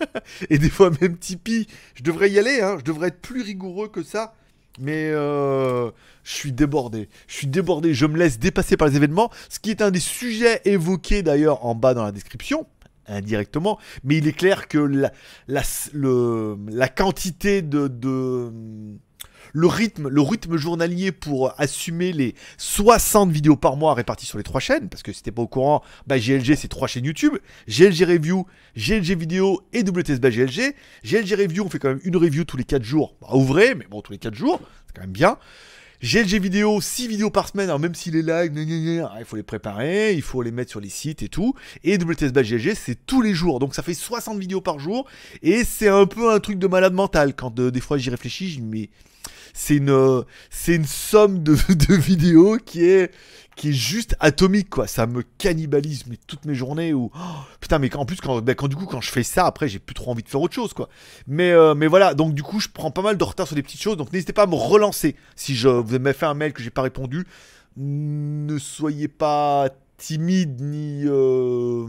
et 0.50 0.58
des 0.58 0.70
fois 0.70 0.90
même 1.00 1.16
Tipeee, 1.16 1.66
je 1.94 2.02
devrais 2.02 2.30
y 2.30 2.38
aller, 2.38 2.60
hein. 2.60 2.76
Je 2.78 2.84
devrais 2.84 3.08
être 3.08 3.20
plus 3.20 3.42
rigoureux 3.42 3.88
que 3.88 4.02
ça. 4.02 4.34
Mais 4.78 5.10
euh, 5.10 5.90
je 6.24 6.32
suis 6.32 6.52
débordé. 6.52 7.08
Je 7.26 7.34
suis 7.34 7.46
débordé. 7.46 7.94
Je 7.94 8.06
me 8.06 8.16
laisse 8.18 8.38
dépasser 8.38 8.76
par 8.76 8.88
les 8.88 8.96
événements. 8.96 9.30
Ce 9.48 9.58
qui 9.58 9.70
est 9.70 9.82
un 9.82 9.90
des 9.90 10.00
sujets 10.00 10.60
évoqués 10.64 11.22
d'ailleurs 11.22 11.64
en 11.64 11.74
bas 11.74 11.94
dans 11.94 12.04
la 12.04 12.12
description, 12.12 12.66
indirectement. 13.06 13.78
Mais 14.04 14.16
il 14.18 14.26
est 14.28 14.32
clair 14.32 14.68
que 14.68 14.78
la, 14.78 15.12
la, 15.48 15.62
le- 15.92 16.56
la 16.70 16.88
quantité 16.88 17.62
de, 17.62 17.88
de- 17.88 18.52
le 19.52 19.66
rythme, 19.66 20.08
le 20.08 20.20
rythme 20.20 20.56
journalier 20.56 21.12
pour 21.12 21.52
assumer 21.58 22.12
les 22.12 22.34
60 22.58 23.30
vidéos 23.30 23.56
par 23.56 23.76
mois 23.76 23.94
réparties 23.94 24.26
sur 24.26 24.38
les 24.38 24.44
trois 24.44 24.60
chaînes, 24.60 24.88
parce 24.88 25.02
que 25.02 25.12
si 25.12 25.22
t'es 25.22 25.32
pas 25.32 25.42
au 25.42 25.46
courant, 25.46 25.82
bah 26.06 26.18
GLG 26.18 26.54
c'est 26.56 26.68
trois 26.68 26.88
chaînes 26.88 27.04
YouTube, 27.04 27.34
GLG 27.68 28.04
Review, 28.04 28.46
GLG 28.76 29.16
Vidéo 29.16 29.62
et 29.72 29.82
WTS 29.82 30.20
GLG. 30.20 30.74
GLG 31.04 31.34
Review, 31.34 31.64
on 31.64 31.70
fait 31.70 31.78
quand 31.78 31.88
même 31.88 32.00
une 32.04 32.16
review 32.16 32.44
tous 32.44 32.56
les 32.56 32.64
4 32.64 32.82
jours, 32.82 33.16
bah, 33.20 33.28
ouvrez, 33.32 33.74
mais 33.74 33.86
bon 33.90 34.02
tous 34.02 34.12
les 34.12 34.18
4 34.18 34.34
jours, 34.34 34.60
c'est 34.86 34.94
quand 34.94 35.02
même 35.02 35.12
bien. 35.12 35.38
GLG 36.00 36.38
vidéo, 36.38 36.80
6 36.80 37.08
vidéos 37.08 37.30
par 37.30 37.48
semaine, 37.48 37.66
alors 37.66 37.80
même 37.80 37.94
si 37.96 38.12
les 38.12 38.22
lives, 38.22 38.52
il 38.56 39.24
faut 39.24 39.34
les 39.34 39.42
préparer, 39.42 40.14
il 40.14 40.22
faut 40.22 40.42
les 40.42 40.52
mettre 40.52 40.70
sur 40.70 40.78
les 40.78 40.90
sites 40.90 41.24
et 41.24 41.28
tout. 41.28 41.54
Et 41.82 41.96
WTS 41.96 42.30
c'est 42.76 43.04
tous 43.04 43.20
les 43.20 43.34
jours, 43.34 43.58
donc 43.58 43.74
ça 43.74 43.82
fait 43.82 43.94
60 43.94 44.38
vidéos 44.38 44.60
par 44.60 44.78
jour, 44.78 45.08
et 45.42 45.64
c'est 45.64 45.88
un 45.88 46.06
peu 46.06 46.32
un 46.32 46.38
truc 46.38 46.60
de 46.60 46.68
malade 46.68 46.92
mental. 46.92 47.34
Quand 47.34 47.58
euh, 47.58 47.72
des 47.72 47.80
fois 47.80 47.98
j'y 47.98 48.10
réfléchis, 48.10 48.48
je 48.48 48.60
me 48.60 48.68
mais 48.68 48.90
c'est 49.58 49.74
une, 49.74 49.90
euh, 49.90 50.22
c'est 50.50 50.76
une 50.76 50.86
somme 50.86 51.42
de, 51.42 51.52
vidéos 51.96 52.58
qui 52.64 52.84
est, 52.84 53.10
juste 53.64 54.14
atomique, 54.20 54.70
quoi. 54.70 54.86
Ça 54.86 55.08
me 55.08 55.24
cannibalise, 55.36 56.04
toutes 56.28 56.44
mes 56.44 56.54
journées 56.54 56.94
où, 56.94 57.10
oh, 57.12 57.18
putain, 57.60 57.80
mais 57.80 57.94
en 57.96 58.06
plus, 58.06 58.20
quand, 58.20 58.40
bah, 58.40 58.54
quand 58.54 58.68
du 58.68 58.76
coup, 58.76 58.86
quand 58.86 59.00
je 59.00 59.10
fais 59.10 59.24
ça, 59.24 59.46
après, 59.46 59.66
j'ai 59.66 59.80
plus 59.80 59.94
trop 59.94 60.12
envie 60.12 60.22
de 60.22 60.28
faire 60.28 60.40
autre 60.40 60.54
chose, 60.54 60.72
quoi. 60.74 60.88
Mais, 61.26 61.50
euh, 61.50 61.74
mais 61.74 61.88
voilà, 61.88 62.14
donc 62.14 62.34
du 62.34 62.44
coup, 62.44 62.60
je 62.60 62.68
prends 62.72 62.92
pas 62.92 63.02
mal 63.02 63.18
de 63.18 63.24
retard 63.24 63.48
sur 63.48 63.56
des 63.56 63.64
petites 63.64 63.82
choses, 63.82 63.96
donc 63.96 64.12
n'hésitez 64.12 64.32
pas 64.32 64.44
à 64.44 64.46
me 64.46 64.54
relancer. 64.54 65.16
Si 65.34 65.56
je 65.56 65.68
vous 65.68 65.98
m'avez 65.98 66.16
fait 66.16 66.26
un 66.26 66.34
mail 66.34 66.52
que 66.52 66.62
j'ai 66.62 66.70
pas 66.70 66.82
répondu, 66.82 67.26
ne 67.76 68.58
soyez 68.58 69.08
pas 69.08 69.70
timide 69.96 70.60
ni 70.60 71.02
euh, 71.04 71.88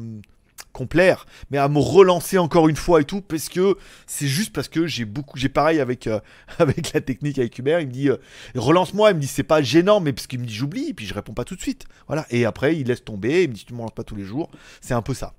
complaire, 0.73 1.25
mais 1.51 1.57
à 1.57 1.67
me 1.67 1.79
relancer 1.79 2.37
encore 2.37 2.69
une 2.69 2.75
fois 2.75 3.01
et 3.01 3.03
tout, 3.03 3.21
parce 3.21 3.49
que 3.49 3.77
c'est 4.07 4.27
juste 4.27 4.53
parce 4.53 4.67
que 4.67 4.87
j'ai 4.87 5.05
beaucoup, 5.05 5.37
j'ai 5.37 5.49
pareil 5.49 5.79
avec 5.79 6.07
euh, 6.07 6.19
avec 6.59 6.93
la 6.93 7.01
technique 7.01 7.39
avec 7.39 7.57
Hubert, 7.57 7.81
il 7.81 7.87
me 7.87 7.91
dit 7.91 8.09
euh, 8.09 8.17
relance-moi, 8.55 9.11
il 9.11 9.15
me 9.15 9.21
dit 9.21 9.27
c'est 9.27 9.43
pas 9.43 9.61
gênant, 9.61 9.99
mais 9.99 10.13
parce 10.13 10.27
qu'il 10.27 10.39
me 10.39 10.45
dit 10.45 10.53
j'oublie, 10.53 10.89
et 10.89 10.93
puis 10.93 11.05
je 11.05 11.13
réponds 11.13 11.33
pas 11.33 11.45
tout 11.45 11.55
de 11.55 11.61
suite, 11.61 11.85
voilà, 12.07 12.25
et 12.29 12.45
après 12.45 12.75
il 12.77 12.87
laisse 12.87 13.03
tomber, 13.03 13.43
il 13.43 13.49
me 13.49 13.53
dit 13.53 13.65
tu 13.65 13.73
me 13.73 13.79
relances 13.79 13.95
pas 13.95 14.03
tous 14.03 14.15
les 14.15 14.25
jours, 14.25 14.49
c'est 14.81 14.93
un 14.93 15.01
peu 15.01 15.13
ça. 15.13 15.33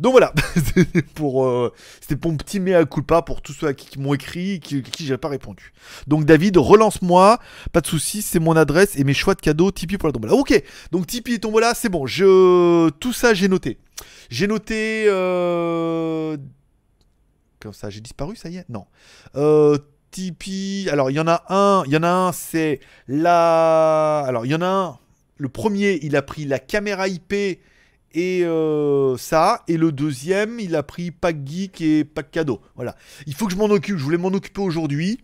Donc 0.00 0.12
voilà, 0.12 0.32
c'était 0.54 1.02
pour, 1.14 1.46
euh, 1.46 1.72
pour 2.20 2.32
mon 2.32 2.36
petit 2.36 2.60
mea 2.60 2.84
culpa 2.84 3.22
pour 3.22 3.42
tous 3.42 3.52
ceux 3.52 3.68
à 3.68 3.74
qui, 3.74 3.88
qui 3.88 3.98
m'ont 3.98 4.14
écrit 4.14 4.52
et 4.52 4.58
qui, 4.58 4.82
qui 4.82 5.06
j'ai 5.06 5.16
pas 5.16 5.28
répondu. 5.28 5.72
Donc 6.06 6.24
David, 6.24 6.56
relance-moi, 6.56 7.38
pas 7.72 7.80
de 7.80 7.86
soucis, 7.86 8.22
c'est 8.22 8.40
mon 8.40 8.56
adresse 8.56 8.96
et 8.96 9.04
mes 9.04 9.14
choix 9.14 9.34
de 9.34 9.40
cadeaux 9.40 9.70
Tipeee 9.70 9.98
pour 9.98 10.08
la 10.08 10.12
tombola. 10.12 10.34
Ok, 10.34 10.62
donc 10.92 11.06
Tipeee 11.06 11.34
et 11.34 11.38
tombola, 11.38 11.74
c'est 11.74 11.88
bon, 11.88 12.06
je, 12.06 12.90
tout 12.90 13.12
ça 13.12 13.34
j'ai 13.34 13.48
noté. 13.48 13.78
J'ai 14.30 14.46
noté, 14.46 15.06
euh... 15.08 16.36
comme 17.60 17.72
ça, 17.72 17.90
j'ai 17.90 18.00
disparu, 18.00 18.36
ça 18.36 18.48
y 18.48 18.56
est, 18.58 18.68
non. 18.68 18.86
Euh, 19.36 19.78
Tipeee, 20.10 20.88
alors 20.90 21.10
il 21.10 21.14
y 21.14 21.20
en 21.20 21.28
a 21.28 21.44
un, 21.48 21.82
il 21.86 21.92
y 21.92 21.96
en 21.96 22.02
a 22.02 22.10
un, 22.10 22.32
c'est 22.32 22.80
la, 23.06 24.20
alors 24.20 24.46
il 24.46 24.52
y 24.52 24.54
en 24.54 24.62
a 24.62 24.66
un. 24.66 24.98
Le 25.36 25.48
premier, 25.48 26.00
il 26.02 26.16
a 26.16 26.22
pris 26.22 26.44
la 26.44 26.58
caméra 26.58 27.08
IP 27.08 27.60
et 28.14 28.42
euh, 28.44 29.16
ça, 29.18 29.64
et 29.68 29.76
le 29.76 29.92
deuxième, 29.92 30.60
il 30.60 30.74
a 30.76 30.82
pris 30.82 31.10
pack 31.10 31.36
geek 31.46 31.80
et 31.80 32.04
pack 32.04 32.30
cadeau. 32.30 32.60
Voilà. 32.74 32.96
Il 33.26 33.34
faut 33.34 33.46
que 33.46 33.52
je 33.52 33.58
m'en 33.58 33.66
occupe. 33.66 33.98
Je 33.98 34.04
voulais 34.04 34.16
m'en 34.16 34.28
occuper 34.28 34.62
aujourd'hui. 34.62 35.20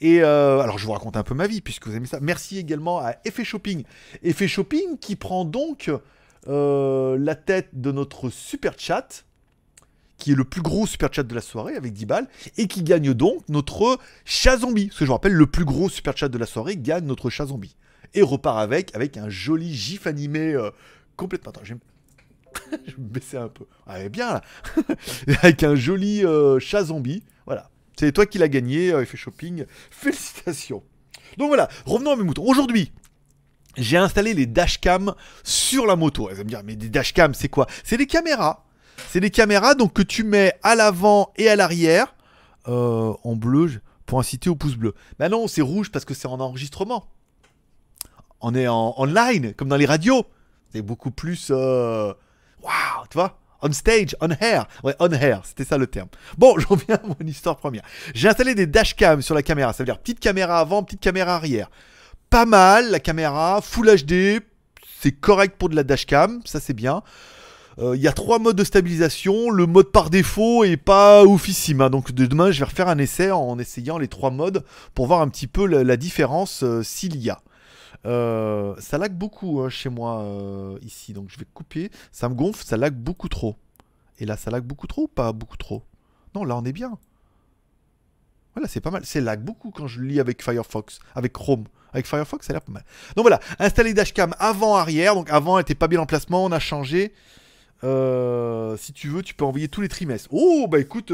Et 0.00 0.22
euh, 0.22 0.60
alors, 0.60 0.78
je 0.78 0.86
vous 0.86 0.92
raconte 0.92 1.16
un 1.16 1.24
peu 1.24 1.34
ma 1.34 1.48
vie 1.48 1.60
puisque 1.60 1.88
vous 1.88 1.96
aimez 1.96 2.06
ça. 2.06 2.20
Merci 2.20 2.58
également 2.58 3.00
à 3.00 3.16
Effet 3.24 3.44
Shopping. 3.44 3.82
Effet 4.22 4.46
Shopping 4.46 4.98
qui 4.98 5.16
prend 5.16 5.44
donc 5.44 5.90
euh, 6.46 7.18
la 7.18 7.34
tête 7.34 7.70
de 7.72 7.90
notre 7.90 8.30
super 8.30 8.74
chat 8.78 9.24
qui 10.16 10.32
est 10.32 10.36
le 10.36 10.44
plus 10.44 10.62
gros 10.62 10.86
super 10.86 11.12
chat 11.12 11.22
de 11.22 11.34
la 11.34 11.40
soirée 11.40 11.76
avec 11.76 11.92
10 11.92 12.06
balles 12.06 12.28
et 12.56 12.66
qui 12.66 12.82
gagne 12.82 13.14
donc 13.14 13.48
notre 13.48 13.98
chat 14.24 14.58
zombie. 14.58 14.86
Parce 14.86 15.00
que 15.00 15.04
je 15.04 15.08
vous 15.08 15.14
rappelle, 15.14 15.34
le 15.34 15.46
plus 15.46 15.64
gros 15.64 15.88
super 15.88 16.16
chat 16.16 16.28
de 16.28 16.38
la 16.38 16.46
soirée 16.46 16.76
gagne 16.76 17.04
notre 17.04 17.30
chat 17.30 17.46
zombie. 17.46 17.76
Et 18.14 18.22
repart 18.22 18.58
avec, 18.58 18.94
avec 18.94 19.16
un 19.16 19.28
joli 19.28 19.74
gif 19.74 20.06
animé 20.06 20.56
complètement. 21.16 21.50
Attends, 21.50 21.64
je 22.86 22.92
me- 22.96 23.08
baisser 23.08 23.36
un 23.36 23.48
peu. 23.48 23.64
Ah, 23.86 24.00
elle 24.00 24.08
bien 24.10 24.34
là. 24.34 24.42
avec 25.42 25.62
un 25.62 25.74
joli 25.74 26.24
euh, 26.24 26.58
chat 26.58 26.84
zombie. 26.84 27.22
Voilà. 27.46 27.70
C'est 27.98 28.12
toi 28.12 28.26
qui 28.26 28.38
l'as 28.38 28.48
gagné, 28.48 28.92
euh, 28.92 29.02
effet 29.02 29.16
shopping. 29.16 29.64
Félicitations. 29.90 30.82
Donc 31.36 31.48
voilà, 31.48 31.68
revenons 31.84 32.12
à 32.12 32.16
mes 32.16 32.22
moutons. 32.24 32.44
Aujourd'hui, 32.44 32.92
j'ai 33.76 33.96
installé 33.96 34.34
les 34.34 34.46
dashcams 34.46 35.14
sur 35.44 35.86
la 35.86 35.96
moto. 35.96 36.24
Vous 36.24 36.28
allez 36.30 36.44
me 36.44 36.48
dire, 36.48 36.62
mais 36.64 36.76
des 36.76 36.88
dashcams, 36.88 37.34
c'est 37.34 37.48
quoi? 37.48 37.66
C'est 37.84 37.96
des 37.96 38.06
caméras. 38.06 38.64
C'est 39.10 39.20
des 39.20 39.30
caméras 39.30 39.74
donc 39.74 39.92
que 39.92 40.02
tu 40.02 40.24
mets 40.24 40.54
à 40.62 40.74
l'avant 40.74 41.32
et 41.36 41.48
à 41.48 41.56
l'arrière 41.56 42.14
euh, 42.66 43.12
en 43.22 43.36
bleu 43.36 43.80
pour 44.06 44.18
inciter 44.18 44.50
au 44.50 44.56
pouce 44.56 44.74
bleu. 44.76 44.94
Bah 45.18 45.28
non, 45.28 45.46
c'est 45.46 45.62
rouge 45.62 45.90
parce 45.90 46.04
que 46.04 46.14
c'est 46.14 46.26
en 46.26 46.40
enregistrement. 46.40 47.06
On 48.40 48.54
est 48.54 48.68
en 48.68 48.94
online 48.96 49.54
comme 49.54 49.68
dans 49.68 49.76
les 49.76 49.86
radios. 49.86 50.24
C'est 50.72 50.82
beaucoup 50.82 51.10
plus 51.10 51.48
waouh, 52.62 53.06
tu 53.10 53.16
vois? 53.18 53.38
On 53.60 53.72
stage, 53.72 54.14
on 54.20 54.28
air. 54.40 54.66
Ouais, 54.84 54.94
on 55.00 55.10
air, 55.10 55.42
c'était 55.44 55.64
ça 55.64 55.78
le 55.78 55.86
terme. 55.88 56.08
Bon, 56.36 56.56
j'en 56.60 56.76
viens 56.76 56.96
à 56.96 57.06
mon 57.06 57.26
histoire 57.26 57.56
première. 57.56 57.82
J'ai 58.14 58.28
installé 58.28 58.54
des 58.54 58.66
dashcams 58.66 59.20
sur 59.22 59.34
la 59.34 59.42
caméra. 59.42 59.72
Ça 59.72 59.78
veut 59.82 59.86
dire 59.86 59.98
petite 59.98 60.20
caméra 60.20 60.60
avant, 60.60 60.82
petite 60.84 61.00
caméra 61.00 61.34
arrière. 61.34 61.68
Pas 62.30 62.44
mal, 62.46 62.90
la 62.90 63.00
caméra, 63.00 63.60
Full 63.62 63.96
HD. 64.04 64.40
C'est 65.00 65.12
correct 65.12 65.56
pour 65.58 65.68
de 65.68 65.76
la 65.76 65.82
dashcam, 65.84 66.40
ça 66.44 66.60
c'est 66.60 66.72
bien. 66.74 67.02
Euh, 67.78 67.94
Il 67.96 68.02
y 68.02 68.08
a 68.08 68.12
trois 68.12 68.38
modes 68.38 68.56
de 68.56 68.64
stabilisation. 68.64 69.50
Le 69.50 69.66
mode 69.66 69.90
par 69.92 70.10
défaut 70.10 70.62
est 70.64 70.76
pas 70.76 71.24
oufissime. 71.24 71.80
hein. 71.80 71.90
Donc 71.90 72.12
de 72.12 72.26
demain, 72.26 72.50
je 72.52 72.58
vais 72.60 72.64
refaire 72.64 72.88
un 72.88 72.98
essai 72.98 73.30
en 73.32 73.58
essayant 73.58 73.98
les 73.98 74.08
trois 74.08 74.30
modes 74.30 74.64
pour 74.94 75.06
voir 75.06 75.20
un 75.20 75.28
petit 75.28 75.46
peu 75.46 75.66
la, 75.66 75.82
la 75.84 75.96
différence 75.96 76.62
euh, 76.62 76.82
s'il 76.82 77.16
y 77.16 77.30
a. 77.30 77.40
Euh, 78.06 78.74
ça 78.78 78.96
lag 78.98 79.12
beaucoup 79.12 79.60
hein, 79.60 79.68
chez 79.68 79.88
moi 79.88 80.22
euh, 80.22 80.78
ici, 80.82 81.12
donc 81.12 81.30
je 81.30 81.38
vais 81.38 81.46
couper. 81.52 81.90
Ça 82.12 82.28
me 82.28 82.34
gonfle, 82.34 82.64
ça 82.64 82.76
lag 82.76 82.94
beaucoup 82.94 83.28
trop. 83.28 83.56
Et 84.18 84.26
là, 84.26 84.36
ça 84.36 84.50
lag 84.50 84.64
beaucoup 84.64 84.86
trop 84.86 85.02
ou 85.02 85.08
pas 85.08 85.32
beaucoup 85.32 85.56
trop? 85.56 85.82
Non, 86.34 86.44
là 86.44 86.56
on 86.56 86.64
est 86.64 86.72
bien. 86.72 86.98
Voilà, 88.54 88.66
là, 88.66 88.68
c'est 88.68 88.80
pas 88.80 88.90
mal. 88.90 89.04
C'est 89.04 89.20
lag 89.20 89.40
beaucoup 89.40 89.70
quand 89.70 89.86
je 89.86 90.00
lis 90.00 90.20
avec 90.20 90.42
Firefox, 90.42 90.98
avec 91.14 91.32
Chrome. 91.32 91.64
Avec 91.92 92.06
Firefox, 92.06 92.46
ça 92.46 92.52
a 92.52 92.54
l'air 92.54 92.62
pas 92.62 92.72
mal. 92.72 92.84
Donc 93.16 93.24
voilà, 93.24 93.40
installer 93.58 93.94
dashcam 93.94 94.34
avant-arrière. 94.38 95.14
Donc 95.14 95.30
avant, 95.30 95.58
elle 95.58 95.62
était 95.62 95.74
pas 95.74 95.88
bien 95.88 95.98
l'emplacement, 95.98 96.44
on 96.44 96.52
a 96.52 96.58
changé. 96.58 97.12
Euh, 97.84 98.76
si 98.76 98.92
tu 98.92 99.08
veux, 99.08 99.22
tu 99.22 99.34
peux 99.34 99.44
envoyer 99.44 99.68
tous 99.68 99.80
les 99.80 99.88
trimestres. 99.88 100.28
Oh, 100.32 100.66
bah 100.68 100.80
écoute, 100.80 101.12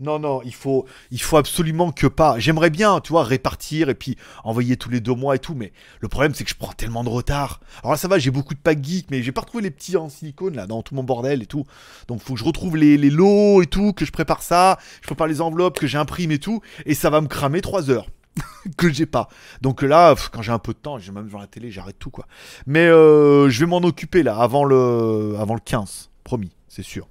non, 0.00 0.18
non, 0.18 0.40
il 0.44 0.54
faut, 0.54 0.86
il 1.10 1.20
faut 1.20 1.36
absolument 1.36 1.92
que 1.92 2.06
pas. 2.06 2.38
J'aimerais 2.38 2.70
bien, 2.70 3.00
tu 3.00 3.12
vois, 3.12 3.22
répartir 3.22 3.90
et 3.90 3.94
puis 3.94 4.16
envoyer 4.44 4.78
tous 4.78 4.88
les 4.88 5.00
deux 5.00 5.14
mois 5.14 5.36
et 5.36 5.38
tout, 5.38 5.54
mais 5.54 5.72
le 6.00 6.08
problème 6.08 6.34
c'est 6.34 6.44
que 6.44 6.50
je 6.50 6.56
prends 6.56 6.72
tellement 6.72 7.04
de 7.04 7.10
retard. 7.10 7.60
Alors 7.82 7.92
là, 7.92 7.98
ça 7.98 8.08
va, 8.08 8.18
j'ai 8.18 8.30
beaucoup 8.30 8.54
de 8.54 8.58
packs 8.58 8.82
geeks, 8.82 9.10
mais 9.10 9.22
j'ai 9.22 9.32
pas 9.32 9.42
retrouvé 9.42 9.62
les 9.62 9.70
petits 9.70 9.98
en 9.98 10.08
silicone 10.08 10.56
là 10.56 10.66
dans 10.66 10.80
tout 10.82 10.94
mon 10.94 11.04
bordel 11.04 11.42
et 11.42 11.46
tout. 11.46 11.66
Donc 12.08 12.22
faut 12.22 12.32
que 12.32 12.40
je 12.40 12.44
retrouve 12.44 12.78
les, 12.78 12.96
lots 13.10 13.60
et 13.60 13.66
tout, 13.66 13.92
que 13.92 14.06
je 14.06 14.12
prépare 14.12 14.42
ça, 14.42 14.78
je 15.02 15.06
prépare 15.06 15.26
les 15.26 15.42
enveloppes, 15.42 15.78
que 15.78 15.86
j'imprime 15.86 16.30
et 16.30 16.38
tout, 16.38 16.62
et 16.86 16.94
ça 16.94 17.10
va 17.10 17.20
me 17.20 17.28
cramer 17.28 17.60
3 17.60 17.90
heures. 17.90 18.06
que 18.76 18.90
j'ai 18.90 19.06
pas. 19.06 19.28
Donc 19.60 19.82
là, 19.82 20.14
quand 20.32 20.40
j'ai 20.40 20.52
un 20.52 20.60
peu 20.60 20.72
de 20.72 20.78
temps, 20.78 20.98
j'ai 20.98 21.10
même 21.12 21.26
devant 21.26 21.40
la 21.40 21.48
télé, 21.48 21.70
j'arrête 21.70 21.98
tout 21.98 22.10
quoi. 22.10 22.26
Mais 22.64 22.86
euh, 22.86 23.50
je 23.50 23.60
vais 23.60 23.66
m'en 23.66 23.78
occuper 23.78 24.22
là 24.22 24.38
avant 24.38 24.64
le, 24.64 25.34
avant 25.38 25.54
le 25.54 25.60
15, 25.60 26.10
promis, 26.22 26.52
c'est 26.68 26.84
sûr. 26.84 27.08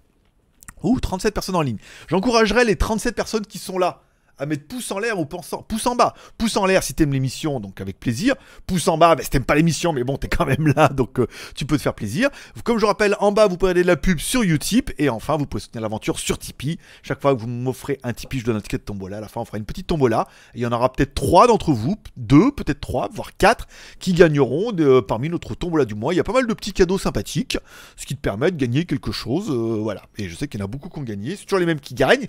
Ouh, 0.83 0.99
37 0.99 1.33
personnes 1.33 1.55
en 1.55 1.61
ligne. 1.61 1.77
J'encouragerais 2.07 2.65
les 2.65 2.75
37 2.75 3.15
personnes 3.15 3.45
qui 3.45 3.57
sont 3.57 3.77
là 3.77 4.01
à 4.39 4.45
mettre 4.45 4.67
pouce 4.67 4.91
en 4.91 4.99
l'air 4.99 5.19
ou 5.19 5.25
pouce 5.25 5.53
en, 5.53 5.61
pouce 5.61 5.85
en 5.85 5.95
bas. 5.95 6.13
Pouce 6.37 6.57
en 6.57 6.65
l'air 6.65 6.83
si 6.83 6.93
t'aimes 6.93 7.13
l'émission, 7.13 7.59
donc 7.59 7.81
avec 7.81 7.99
plaisir. 7.99 8.35
Pouce 8.67 8.87
en 8.87 8.97
bas, 8.97 9.15
bah, 9.15 9.23
si 9.23 9.29
t'aimes 9.29 9.43
pas 9.43 9.55
l'émission, 9.55 9.93
mais 9.93 10.03
bon, 10.03 10.17
t'es 10.17 10.27
quand 10.27 10.45
même 10.45 10.67
là, 10.75 10.87
donc 10.89 11.19
euh, 11.19 11.27
tu 11.55 11.65
peux 11.65 11.77
te 11.77 11.81
faire 11.81 11.93
plaisir. 11.95 12.29
Comme 12.63 12.79
je 12.79 12.85
rappelle, 12.85 13.15
en 13.19 13.31
bas, 13.31 13.47
vous 13.47 13.57
pouvez 13.57 13.71
aller 13.71 13.81
de 13.83 13.87
la 13.87 13.97
pub 13.97 14.19
sur 14.19 14.41
Utip. 14.43 14.91
Et 14.97 15.09
enfin, 15.09 15.37
vous 15.37 15.45
pouvez 15.45 15.61
soutenir 15.61 15.81
l'aventure 15.81 16.19
sur 16.19 16.37
Tipeee. 16.37 16.77
Chaque 17.03 17.21
fois 17.21 17.35
que 17.35 17.39
vous 17.41 17.47
m'offrez 17.47 17.99
un 18.03 18.13
Tipeee, 18.13 18.39
je 18.39 18.45
donne 18.45 18.55
un 18.57 18.61
ticket 18.61 18.77
de 18.77 18.83
tombola. 18.83 19.17
À 19.17 19.21
la 19.21 19.27
fin, 19.27 19.41
on 19.41 19.45
fera 19.45 19.57
une 19.57 19.65
petite 19.65 19.87
tombola. 19.87 20.27
Il 20.55 20.61
y 20.61 20.65
en 20.65 20.71
aura 20.71 20.91
peut-être 20.91 21.13
trois 21.13 21.47
d'entre 21.47 21.71
vous, 21.73 21.95
deux, 22.17 22.51
peut-être 22.51 22.79
trois, 22.79 23.09
voire 23.13 23.35
quatre, 23.37 23.67
qui 23.99 24.13
gagneront 24.13 24.71
de- 24.71 24.99
parmi 24.99 25.29
notre 25.29 25.55
tombola 25.55 25.85
du 25.85 25.95
mois. 25.95 26.13
Il 26.13 26.17
y 26.17 26.19
a 26.19 26.23
pas 26.23 26.33
mal 26.33 26.47
de 26.47 26.53
petits 26.53 26.73
cadeaux 26.73 26.97
sympathiques, 26.97 27.57
ce 27.97 28.05
qui 28.05 28.15
te 28.15 28.21
permet 28.21 28.51
de 28.51 28.57
gagner 28.57 28.85
quelque 28.85 29.11
chose. 29.11 29.49
euh, 29.49 29.79
voilà. 29.81 30.03
Et 30.17 30.29
je 30.29 30.35
sais 30.35 30.47
qu'il 30.47 30.59
y 30.59 30.63
en 30.63 30.65
a 30.65 30.69
beaucoup 30.69 30.89
qui 30.89 30.99
ont 30.99 31.03
gagné. 31.03 31.35
C'est 31.35 31.43
toujours 31.45 31.59
les 31.59 31.65
mêmes 31.65 31.79
qui 31.79 31.93
gagnent. 31.93 32.27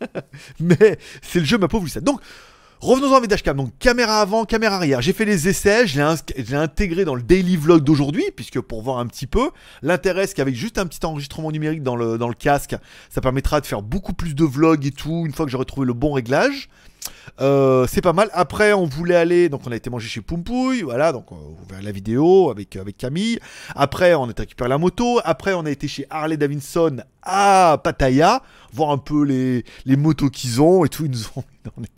Mais 0.60 0.98
c'est 1.22 1.35
le 1.40 1.46
jeu, 1.46 1.58
ma 1.58 1.68
pauvre 1.68 1.84
Lucette. 1.84 2.04
Donc, 2.04 2.20
revenons-en 2.80 3.14
avec 3.16 3.30
Dashcam. 3.30 3.56
Donc, 3.56 3.72
caméra 3.78 4.20
avant, 4.20 4.44
caméra 4.44 4.76
arrière. 4.76 5.00
J'ai 5.00 5.12
fait 5.12 5.24
les 5.24 5.48
essais, 5.48 5.86
je 5.86 5.96
l'ai 5.96 6.02
ins- 6.02 6.16
je 6.36 6.42
l'ai 6.50 6.56
intégré 6.56 7.04
dans 7.04 7.14
le 7.14 7.22
daily 7.22 7.56
vlog 7.56 7.82
d'aujourd'hui, 7.82 8.24
puisque 8.34 8.60
pour 8.60 8.82
voir 8.82 8.98
un 8.98 9.06
petit 9.06 9.26
peu. 9.26 9.50
L'intérêt, 9.82 10.26
c'est 10.26 10.34
qu'avec 10.34 10.54
juste 10.54 10.78
un 10.78 10.86
petit 10.86 11.04
enregistrement 11.04 11.50
numérique 11.50 11.82
dans 11.82 11.96
le, 11.96 12.18
dans 12.18 12.28
le 12.28 12.34
casque, 12.34 12.76
ça 13.10 13.20
permettra 13.20 13.60
de 13.60 13.66
faire 13.66 13.82
beaucoup 13.82 14.12
plus 14.12 14.34
de 14.34 14.44
vlogs 14.44 14.84
et 14.86 14.92
tout, 14.92 15.24
une 15.26 15.32
fois 15.32 15.46
que 15.46 15.50
j'aurai 15.52 15.64
trouvé 15.64 15.86
le 15.86 15.94
bon 15.94 16.12
réglage. 16.12 16.68
Euh, 17.40 17.86
c'est 17.88 18.00
pas 18.00 18.12
mal. 18.12 18.28
Après, 18.32 18.72
on 18.72 18.86
voulait 18.86 19.16
aller, 19.16 19.48
donc 19.48 19.62
on 19.66 19.72
a 19.72 19.76
été 19.76 19.90
manger 19.90 20.08
chez 20.08 20.20
Poumpouille, 20.20 20.82
voilà, 20.82 21.12
donc 21.12 21.26
euh, 21.32 21.34
vous 21.34 21.64
verrez 21.68 21.82
la 21.82 21.92
vidéo 21.92 22.50
avec, 22.50 22.76
avec 22.76 22.96
Camille. 22.96 23.38
Après, 23.74 24.14
on 24.14 24.24
a 24.24 24.32
récupéré 24.36 24.68
la 24.68 24.78
moto. 24.78 25.20
Après, 25.24 25.52
on 25.54 25.66
a 25.66 25.70
été 25.70 25.88
chez 25.88 26.06
Harley 26.10 26.36
Davidson 26.36 26.98
à 27.22 27.80
Pattaya, 27.82 28.42
voir 28.72 28.90
un 28.90 28.98
peu 28.98 29.24
les, 29.24 29.64
les 29.84 29.96
motos 29.96 30.30
qu'ils 30.30 30.60
ont 30.60 30.84
et 30.84 30.88
tout. 30.88 31.04
Ils 31.04 31.10
nous 31.10 31.26
ont 31.36 31.42
mis 31.50 31.58
dans 31.64 31.82
les 31.82 31.88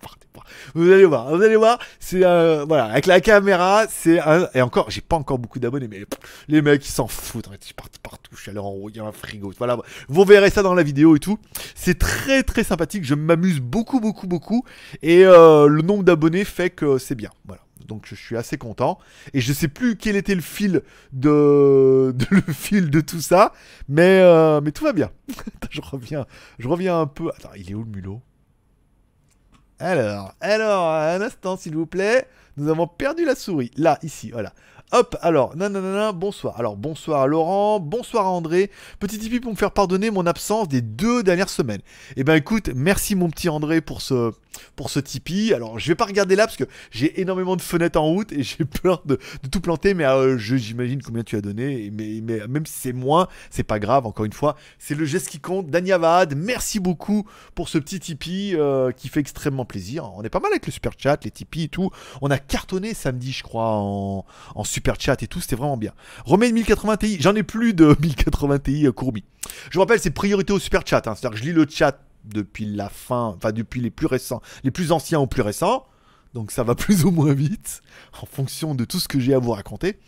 Vous 0.75 0.91
allez 0.91 1.05
voir, 1.05 1.35
vous 1.35 1.43
allez 1.43 1.57
voir, 1.57 1.79
c'est 2.01 2.25
euh, 2.25 2.65
voilà, 2.67 2.87
avec 2.87 3.07
la 3.07 3.21
caméra, 3.21 3.85
c'est 3.89 4.21
un, 4.21 4.49
et 4.55 4.63
encore, 4.63 4.91
j'ai 4.91 5.01
pas 5.01 5.17
encore 5.17 5.39
beaucoup 5.39 5.59
d'abonnés, 5.59 5.89
mais 5.89 6.05
les 6.49 6.63
mecs 6.63 6.87
ils 6.87 6.93
s'en 6.93 7.07
foutent, 7.07 7.49
suis 7.61 7.75
parti 7.75 7.99
partout, 8.03 8.31
je 8.35 8.43
suis 8.43 8.51
allé 8.51 8.59
en 8.59 8.71
haut, 8.71 8.89
il 8.89 8.97
y 8.97 9.01
a 9.01 9.05
un 9.05 9.13
frigo, 9.13 9.53
voilà, 9.59 9.79
vous 10.09 10.25
verrez 10.25 10.51
ça 10.51 10.63
dans 10.63 10.75
la 10.75 10.83
vidéo 10.83 11.17
et 11.17 11.21
tout. 11.21 11.39
C'est 11.75 11.99
très 11.99 12.43
très 12.43 12.65
sympathique, 12.65 13.05
je 13.05 13.15
m'amuse 13.15 13.61
beaucoup 13.61 14.01
beaucoup 14.01 14.27
beaucoup, 14.27 14.65
et 15.03 15.25
euh, 15.25 15.67
le 15.67 15.83
nombre 15.83 16.05
d'abonnés 16.05 16.45
fait 16.45 16.71
que 16.71 16.99
c'est 16.99 17.15
bien, 17.15 17.31
voilà. 17.47 17.63
Donc 17.87 18.05
je 18.07 18.15
suis 18.15 18.37
assez 18.37 18.59
content 18.59 18.99
et 19.33 19.41
je 19.41 19.53
sais 19.53 19.67
plus 19.67 19.97
quel 19.97 20.15
était 20.15 20.35
le 20.35 20.43
fil 20.43 20.83
de, 21.13 22.15
le 22.31 22.53
fil 22.53 22.91
de 22.91 23.01
tout 23.01 23.21
ça, 23.21 23.53
mais 23.89 24.21
euh, 24.21 24.61
mais 24.61 24.73
tout 24.73 24.85
va 24.85 24.93
bien. 24.93 25.11
Je 25.71 25.83
reviens, 25.83 26.27
je 26.59 26.67
reviens 26.67 26.99
un 26.99 27.07
peu. 27.07 27.31
Attends, 27.37 27.51
il 27.55 27.71
est 27.71 27.75
où 27.75 27.85
le 27.85 27.91
mulot? 27.91 28.23
Alors, 29.81 30.35
alors, 30.41 30.93
un 30.93 31.21
instant 31.21 31.57
s'il 31.57 31.77
vous 31.77 31.87
plaît. 31.87 32.27
Nous 32.57 32.69
avons 32.69 32.89
perdu 32.89 33.25
la 33.25 33.37
souris. 33.37 33.71
Là, 33.77 33.99
ici, 34.03 34.31
voilà. 34.33 34.53
Hop, 34.91 35.17
alors, 35.21 35.55
non, 35.57 36.13
bonsoir. 36.13 36.59
Alors, 36.59 36.77
bonsoir 36.77 37.23
à 37.23 37.27
Laurent, 37.27 37.79
bonsoir 37.79 38.27
à 38.27 38.31
André. 38.31 38.73
Petit 38.99 39.19
tipi 39.19 39.39
pour 39.39 39.53
me 39.53 39.57
faire 39.57 39.71
pardonner 39.71 40.11
mon 40.11 40.27
absence 40.27 40.67
des 40.67 40.81
deux 40.81 41.23
dernières 41.23 41.49
semaines. 41.49 41.83
Eh 42.17 42.25
ben, 42.25 42.35
écoute, 42.35 42.71
merci 42.75 43.15
mon 43.15 43.31
petit 43.31 43.49
André 43.49 43.81
pour 43.81 44.01
ce, 44.01 44.33
pour 44.77 44.91
ce 44.91 45.01
Tipeee. 45.01 45.55
Alors, 45.55 45.79
je 45.79 45.89
vais 45.89 45.95
pas 45.95 46.05
regarder 46.07 46.37
là 46.37 46.47
parce 46.47 46.57
que 46.57 46.65
j'ai 46.91 47.21
énormément 47.21 47.57
de 47.57 47.63
fenêtres 47.63 48.01
en 48.01 48.07
route 48.07 48.33
et 48.33 48.43
j'ai 48.43 48.65
peur 48.65 49.03
de, 49.05 49.19
tout 49.51 49.61
planter, 49.61 49.95
mais 49.95 50.05
euh, 50.05 50.39
j'imagine 50.39 51.03
combien 51.03 51.23
tu 51.23 51.37
as 51.37 51.41
donné. 51.41 51.91
Mais, 51.93 52.21
même 52.49 52.67
si 52.67 52.75
c'est 52.79 52.93
moins, 52.93 53.29
c'est 53.51 53.63
pas 53.63 53.79
grave, 53.79 54.07
encore 54.07 54.25
une 54.25 54.33
fois. 54.33 54.57
C'est 54.79 54.95
le 54.95 55.05
geste 55.05 55.29
qui 55.29 55.41
compte. 55.41 55.71
Dania 55.71 55.99
Vahad, 55.99 56.35
merci 56.37 56.81
beaucoup 56.81 57.27
pour 57.55 57.69
ce 57.69 57.79
petit 57.79 58.01
Tipeee 58.01 58.55
euh, 58.55 58.93
qui 58.93 59.09
fait 59.09 59.21
extrêmement 59.21 59.65
plaisir. 59.65 60.11
On 60.15 60.23
est 60.23 60.31
pas 60.31 60.41
mal 60.41 60.53
avec 60.53 60.67
le 60.67 60.73
super 60.73 60.93
chat, 60.97 61.25
les 61.25 61.31
Tipeee 61.31 61.65
et 61.65 61.69
tout. 61.69 61.91
On 62.23 62.31
a 62.31 62.39
cartonné 62.39 62.95
samedi, 62.95 63.33
je 63.33 63.43
crois, 63.43 63.75
en, 63.75 64.25
super 64.65 65.01
chat 65.01 65.23
et 65.23 65.27
tout. 65.27 65.41
C'était 65.41 65.57
vraiment 65.57 65.77
bien. 65.77 65.93
Remets 66.25 66.53
1080 66.53 66.97
Ti. 66.99 67.17
J'en 67.21 67.35
ai 67.35 67.43
plus 67.43 67.75
de 67.75 67.97
1080 68.01 68.59
Ti 68.61 68.87
euh, 68.87 68.93
Courbi. 68.93 69.25
Je 69.71 69.75
vous 69.75 69.81
rappelle, 69.81 70.01
c'est 70.01 70.11
priorité 70.11 70.53
au 70.53 70.59
super 70.59 70.83
chat. 70.87 71.07
hein. 71.07 71.15
C'est-à-dire 71.15 71.31
que 71.31 71.37
je 71.37 71.45
lis 71.45 71.53
le 71.55 71.67
chat 71.69 72.08
depuis 72.29 72.67
la 72.67 72.89
fin, 72.89 73.35
enfin 73.37 73.53
depuis 73.53 73.81
les 73.81 73.91
plus 73.91 74.07
récents, 74.07 74.41
les 74.65 74.71
plus 74.71 74.93
anciens 74.93 75.21
aux 75.21 75.27
plus 75.27 75.43
récents. 75.43 75.85
Donc 76.35 76.51
ça 76.51 76.63
va 76.63 76.75
plus 76.77 77.05
ou 77.05 77.11
moins 77.11 77.33
vite 77.33 77.83
en 78.23 78.27
fonction 78.27 78.75
de 78.75 78.85
tout 78.85 79.01
ce 79.01 79.09
que 79.09 79.19
j'ai 79.19 79.35
à 79.35 79.39
vous 79.39 79.53
raconter. 79.53 79.99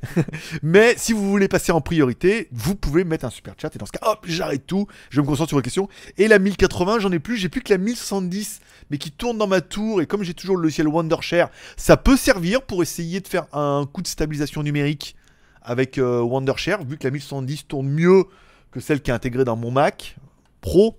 Mais 0.62 0.94
si 0.96 1.12
vous 1.12 1.28
voulez 1.28 1.48
passer 1.48 1.72
en 1.72 1.80
priorité, 1.80 2.48
vous 2.52 2.74
pouvez 2.74 3.04
mettre 3.04 3.24
un 3.24 3.30
super 3.30 3.54
chat 3.60 3.74
et 3.74 3.78
dans 3.78 3.86
ce 3.86 3.92
cas, 3.92 4.00
hop, 4.02 4.24
j'arrête 4.28 4.66
tout, 4.66 4.86
je 5.10 5.20
me 5.20 5.26
concentre 5.26 5.48
sur 5.48 5.58
vos 5.58 5.62
questions. 5.62 5.88
Et 6.18 6.28
la 6.28 6.38
1080, 6.38 7.00
j'en 7.00 7.12
ai 7.12 7.18
plus, 7.18 7.36
j'ai 7.36 7.48
plus 7.48 7.62
que 7.62 7.72
la 7.72 7.78
1070, 7.78 8.60
mais 8.90 8.98
qui 8.98 9.10
tourne 9.10 9.38
dans 9.38 9.46
ma 9.46 9.60
tour. 9.60 10.02
Et 10.02 10.06
comme 10.06 10.22
j'ai 10.22 10.34
toujours 10.34 10.56
le 10.56 10.62
logiciel 10.62 10.88
Wondershare, 10.88 11.50
ça 11.76 11.96
peut 11.96 12.16
servir 12.16 12.62
pour 12.62 12.82
essayer 12.82 13.20
de 13.20 13.28
faire 13.28 13.46
un 13.52 13.88
coup 13.90 14.02
de 14.02 14.08
stabilisation 14.08 14.62
numérique 14.62 15.16
avec 15.62 15.96
euh, 15.96 16.20
Wondershare, 16.20 16.84
vu 16.84 16.98
que 16.98 17.04
la 17.04 17.10
1070 17.10 17.66
tourne 17.66 17.88
mieux 17.88 18.24
que 18.70 18.80
celle 18.80 19.00
qui 19.00 19.10
est 19.10 19.14
intégrée 19.14 19.44
dans 19.44 19.56
mon 19.56 19.70
Mac 19.70 20.16
Pro. 20.60 20.98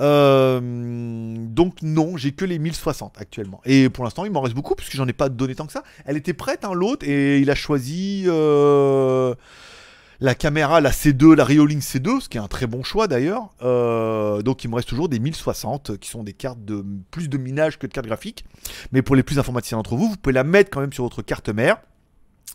Euh, 0.00 0.60
donc 0.60 1.82
non, 1.82 2.16
j'ai 2.16 2.32
que 2.32 2.44
les 2.44 2.58
1060 2.58 3.16
actuellement. 3.18 3.60
Et 3.64 3.88
pour 3.88 4.04
l'instant, 4.04 4.24
il 4.24 4.30
m'en 4.30 4.40
reste 4.40 4.54
beaucoup 4.54 4.74
puisque 4.74 4.96
j'en 4.96 5.08
ai 5.08 5.12
pas 5.12 5.28
donné 5.28 5.54
tant 5.54 5.66
que 5.66 5.72
ça. 5.72 5.82
Elle 6.04 6.16
était 6.16 6.34
prête, 6.34 6.64
hein, 6.64 6.72
l'autre, 6.72 7.06
et 7.08 7.40
il 7.40 7.50
a 7.50 7.54
choisi 7.54 8.24
euh, 8.26 9.34
la 10.20 10.34
caméra, 10.34 10.80
la 10.80 10.90
C2, 10.90 11.34
la 11.34 11.44
Reolink 11.44 11.82
C2, 11.82 12.20
ce 12.20 12.28
qui 12.28 12.38
est 12.38 12.40
un 12.40 12.48
très 12.48 12.66
bon 12.66 12.82
choix 12.82 13.08
d'ailleurs. 13.08 13.50
Euh, 13.62 14.42
donc 14.42 14.64
il 14.64 14.70
me 14.70 14.76
reste 14.76 14.88
toujours 14.88 15.08
des 15.08 15.18
1060 15.18 15.98
qui 15.98 16.08
sont 16.08 16.22
des 16.22 16.32
cartes 16.32 16.64
de 16.64 16.84
plus 17.10 17.28
de 17.28 17.38
minage 17.38 17.78
que 17.78 17.86
de 17.86 17.92
cartes 17.92 18.06
graphiques. 18.06 18.44
Mais 18.92 19.02
pour 19.02 19.16
les 19.16 19.22
plus 19.22 19.38
informaticiens 19.38 19.78
d'entre 19.78 19.96
vous, 19.96 20.08
vous 20.08 20.16
pouvez 20.16 20.34
la 20.34 20.44
mettre 20.44 20.70
quand 20.70 20.80
même 20.80 20.92
sur 20.92 21.04
votre 21.04 21.22
carte 21.22 21.48
mère. 21.48 21.78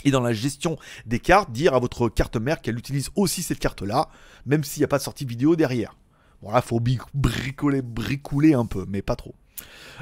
Et 0.05 0.11
dans 0.11 0.21
la 0.21 0.33
gestion 0.33 0.77
des 1.05 1.19
cartes, 1.19 1.51
dire 1.51 1.73
à 1.73 1.79
votre 1.79 2.09
carte 2.09 2.35
mère 2.35 2.61
qu'elle 2.61 2.77
utilise 2.77 3.09
aussi 3.15 3.41
cette 3.41 3.59
carte-là, 3.59 4.09
même 4.45 4.63
s'il 4.63 4.81
n'y 4.81 4.85
a 4.85 4.89
pas 4.89 4.97
de 4.97 5.03
sortie 5.03 5.23
vidéo 5.23 5.55
derrière. 5.55 5.95
Bon 6.43 6.51
là, 6.51 6.61
faut 6.61 6.81
bricoler, 7.13 7.81
bricouler 7.81 8.53
un 8.53 8.65
peu, 8.65 8.85
mais 8.89 9.01
pas 9.01 9.15
trop. 9.15 9.33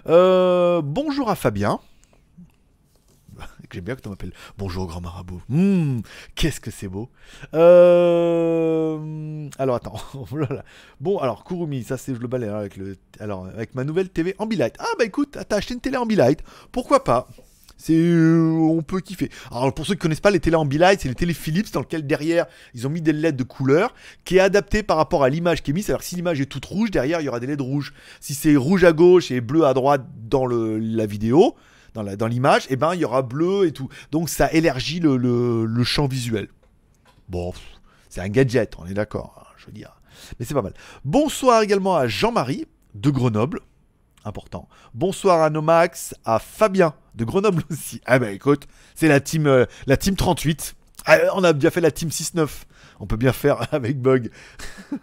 Euh, 0.08 0.82
bonjour 0.84 1.30
à 1.30 1.36
Fabien. 1.36 1.80
J'aime 3.72 3.84
bien 3.84 3.96
que 3.96 4.02
tu 4.02 4.10
m'appelles. 4.10 4.34
Bonjour 4.58 4.88
grand 4.88 5.02
marabout. 5.02 5.44
Hmm, 5.50 6.00
Qu'est-ce 6.34 6.60
que 6.60 6.72
c'est 6.72 6.88
beau. 6.88 7.12
Euh, 7.54 9.50
Alors 9.60 9.76
attends. 9.76 10.02
Oh 10.16 10.26
bon 11.00 11.20
alors 11.20 11.44
Kurumi, 11.44 11.84
ça 11.84 11.98
c'est 11.98 12.18
le 12.18 12.28
balai 12.28 12.48
hein, 12.48 12.56
avec 12.56 12.76
le. 12.76 12.98
Alors 13.20 13.46
avec 13.46 13.76
ma 13.76 13.84
nouvelle 13.84 14.10
TV 14.10 14.34
Ambilight. 14.40 14.74
Ah 14.80 14.88
bah 14.98 15.06
écoute, 15.06 15.38
t'as 15.48 15.58
acheté 15.58 15.76
une 15.76 15.80
télé 15.80 15.98
Ambilight. 15.98 16.42
Pourquoi 16.72 17.04
pas? 17.04 17.28
C'est, 17.82 17.96
euh, 17.98 18.50
on 18.52 18.82
peut 18.84 19.00
kiffer. 19.00 19.30
Alors 19.50 19.74
pour 19.74 19.86
ceux 19.88 19.96
qui 19.96 20.00
connaissent 20.02 20.20
pas 20.20 20.30
les 20.32 20.40
télé 20.40 20.56
Ambilight, 20.56 21.00
c'est 21.02 21.10
les 21.10 21.16
télé 21.16 21.34
Philips 21.34 21.72
dans 21.74 21.80
lequel 21.80 22.06
derrière 22.06 22.46
ils 22.76 22.86
ont 22.86 22.90
mis 22.92 23.02
des 23.02 23.12
LED 23.14 23.36
de 23.36 23.44
couleur 23.44 23.94
qui 24.24 24.38
est 24.38 24.40
adapté 24.40 24.84
par 24.84 24.98
rapport 24.98 25.24
à 25.24 25.30
l'image 25.30 25.64
qui 25.64 25.72
est 25.72 25.74
mise. 25.74 25.90
Alors 25.90 26.04
si 26.04 26.16
l'image 26.16 26.40
est 26.40 26.46
toute 26.46 26.66
rouge, 26.66 26.92
derrière 26.92 27.22
il 27.22 27.26
y 27.26 27.30
aura 27.30 27.40
des 27.40 27.48
LED 27.48 27.62
rouges. 27.62 27.94
Si 28.20 28.34
c'est 28.36 28.56
rouge 28.56 28.84
à 28.84 28.92
gauche 28.94 29.32
et 29.32 29.42
bleu 29.42 29.66
à 29.66 29.74
droite 29.74 30.06
dans 30.30 30.46
le, 30.46 30.78
la 30.78 31.06
vidéo, 31.08 31.56
dans 31.94 32.04
la- 32.04 32.16
dans 32.16 32.28
l'image, 32.28 32.68
et 32.70 32.76
ben 32.76 32.94
il 32.94 33.02
y 33.02 33.06
aura 33.06 33.22
bleu 33.24 33.66
et 33.66 33.72
tout. 33.72 33.90
Donc 34.12 34.30
ça 34.30 34.52
élargit 34.54 35.00
le, 35.00 35.18
le- 35.18 35.66
le 35.66 35.84
champ 35.84 36.08
visuel. 36.08 36.48
Bon, 37.30 37.52
c'est 38.10 38.22
un 38.22 38.30
gadget, 38.30 38.74
on 38.78 38.86
est 38.86 38.94
d'accord. 38.94 39.36
hein, 39.42 39.54
je 39.58 39.66
veux 39.66 39.72
dire, 39.72 39.96
mais 40.40 40.46
c'est 40.46 40.54
pas 40.54 40.62
mal. 40.62 40.74
Bonsoir 41.06 41.62
également 41.64 41.96
à 41.96 42.08
Jean-Marie 42.08 42.66
de 42.96 43.10
Grenoble, 43.10 43.60
important. 44.25 44.68
Bonsoir 44.94 45.42
à 45.42 45.50
Nomax, 45.50 46.16
à 46.25 46.40
Fabien 46.40 46.94
de 47.16 47.25
Grenoble 47.25 47.63
aussi. 47.72 48.01
Ah 48.06 48.20
bah 48.20 48.32
écoute, 48.32 48.68
c'est 48.96 49.08
la 49.08 49.20
team, 49.20 49.48
euh, 49.48 49.66
la 49.88 49.98
team 49.98 50.16
38. 50.16 50.75
Ah, 51.06 51.18
on 51.36 51.44
a 51.44 51.54
bien 51.54 51.72
fait 51.72 51.82
la 51.82 51.92
team 51.92 52.10
6-9. 52.10 52.48
On 53.00 53.08
peut 53.08 53.18
bien 53.18 53.34
faire 53.34 53.68
avec 53.74 54.00
Bug, 54.00 54.30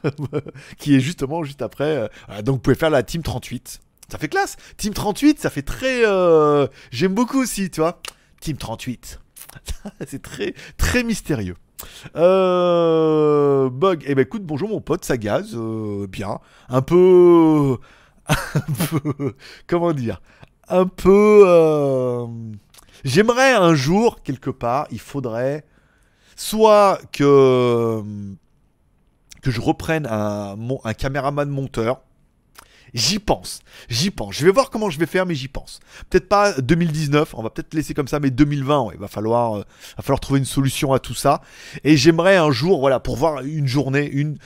qui 0.78 0.94
est 0.94 1.00
justement 1.00 1.42
juste 1.42 1.62
après. 1.62 1.96
euh, 1.96 2.08
voilà, 2.26 2.42
donc 2.42 2.56
vous 2.56 2.60
pouvez 2.60 2.76
faire 2.76 2.90
la 2.90 3.02
team 3.02 3.22
38. 3.22 3.80
Ça 4.10 4.18
fait 4.18 4.28
classe. 4.28 4.56
Team 4.76 4.94
38, 4.94 5.40
ça 5.40 5.50
fait 5.50 5.62
très. 5.62 6.04
euh, 6.06 6.66
J'aime 6.90 7.14
beaucoup 7.14 7.40
aussi, 7.40 7.70
tu 7.70 7.80
vois. 7.80 8.00
Team 8.40 8.56
38. 8.56 9.20
c'est 10.06 10.22
très, 10.22 10.54
très 10.76 11.02
mystérieux. 11.02 11.56
Euh, 12.16 13.70
bug. 13.70 14.04
Eh 14.06 14.14
ben 14.14 14.22
écoute, 14.22 14.44
bonjour 14.44 14.68
mon 14.68 14.80
pote, 14.80 15.04
ça 15.04 15.14
euh, 15.14 16.06
bien. 16.06 16.38
Un 16.68 16.82
peu. 16.82 17.76
Comment 19.66 19.92
dire? 19.92 20.20
Un 20.68 20.86
peu. 20.86 21.42
euh, 21.46 22.26
J'aimerais 23.04 23.52
un 23.52 23.74
jour, 23.74 24.22
quelque 24.22 24.50
part, 24.50 24.86
il 24.90 25.00
faudrait. 25.00 25.64
Soit 26.36 27.00
que. 27.12 28.02
Que 29.42 29.50
je 29.50 29.60
reprenne 29.60 30.06
un, 30.10 30.56
caméraman 30.94 31.48
monteur. 31.48 32.00
J'y 32.94 33.18
pense, 33.18 33.60
j'y 33.90 34.10
pense. 34.10 34.34
Je 34.34 34.46
vais 34.46 34.50
voir 34.50 34.70
comment 34.70 34.88
je 34.88 34.98
vais 34.98 35.06
faire, 35.06 35.26
mais 35.26 35.34
j'y 35.34 35.48
pense. 35.48 35.78
Peut-être 36.08 36.28
pas 36.28 36.54
2019, 36.54 37.34
on 37.34 37.42
va 37.42 37.50
peut-être 37.50 37.74
laisser 37.74 37.92
comme 37.92 38.08
ça, 38.08 38.18
mais 38.18 38.30
2020, 38.30 38.80
ouais, 38.80 38.94
il 38.94 39.00
va 39.00 39.08
falloir, 39.08 39.58
euh, 39.58 39.64
va 39.98 40.02
falloir 40.02 40.20
trouver 40.20 40.38
une 40.38 40.46
solution 40.46 40.94
à 40.94 40.98
tout 40.98 41.14
ça. 41.14 41.42
Et 41.84 41.98
j'aimerais 41.98 42.38
un 42.38 42.50
jour, 42.50 42.80
voilà, 42.80 42.98
pour 42.98 43.16
voir 43.16 43.42
une 43.42 43.66
journée, 43.66 44.08
une 44.10 44.38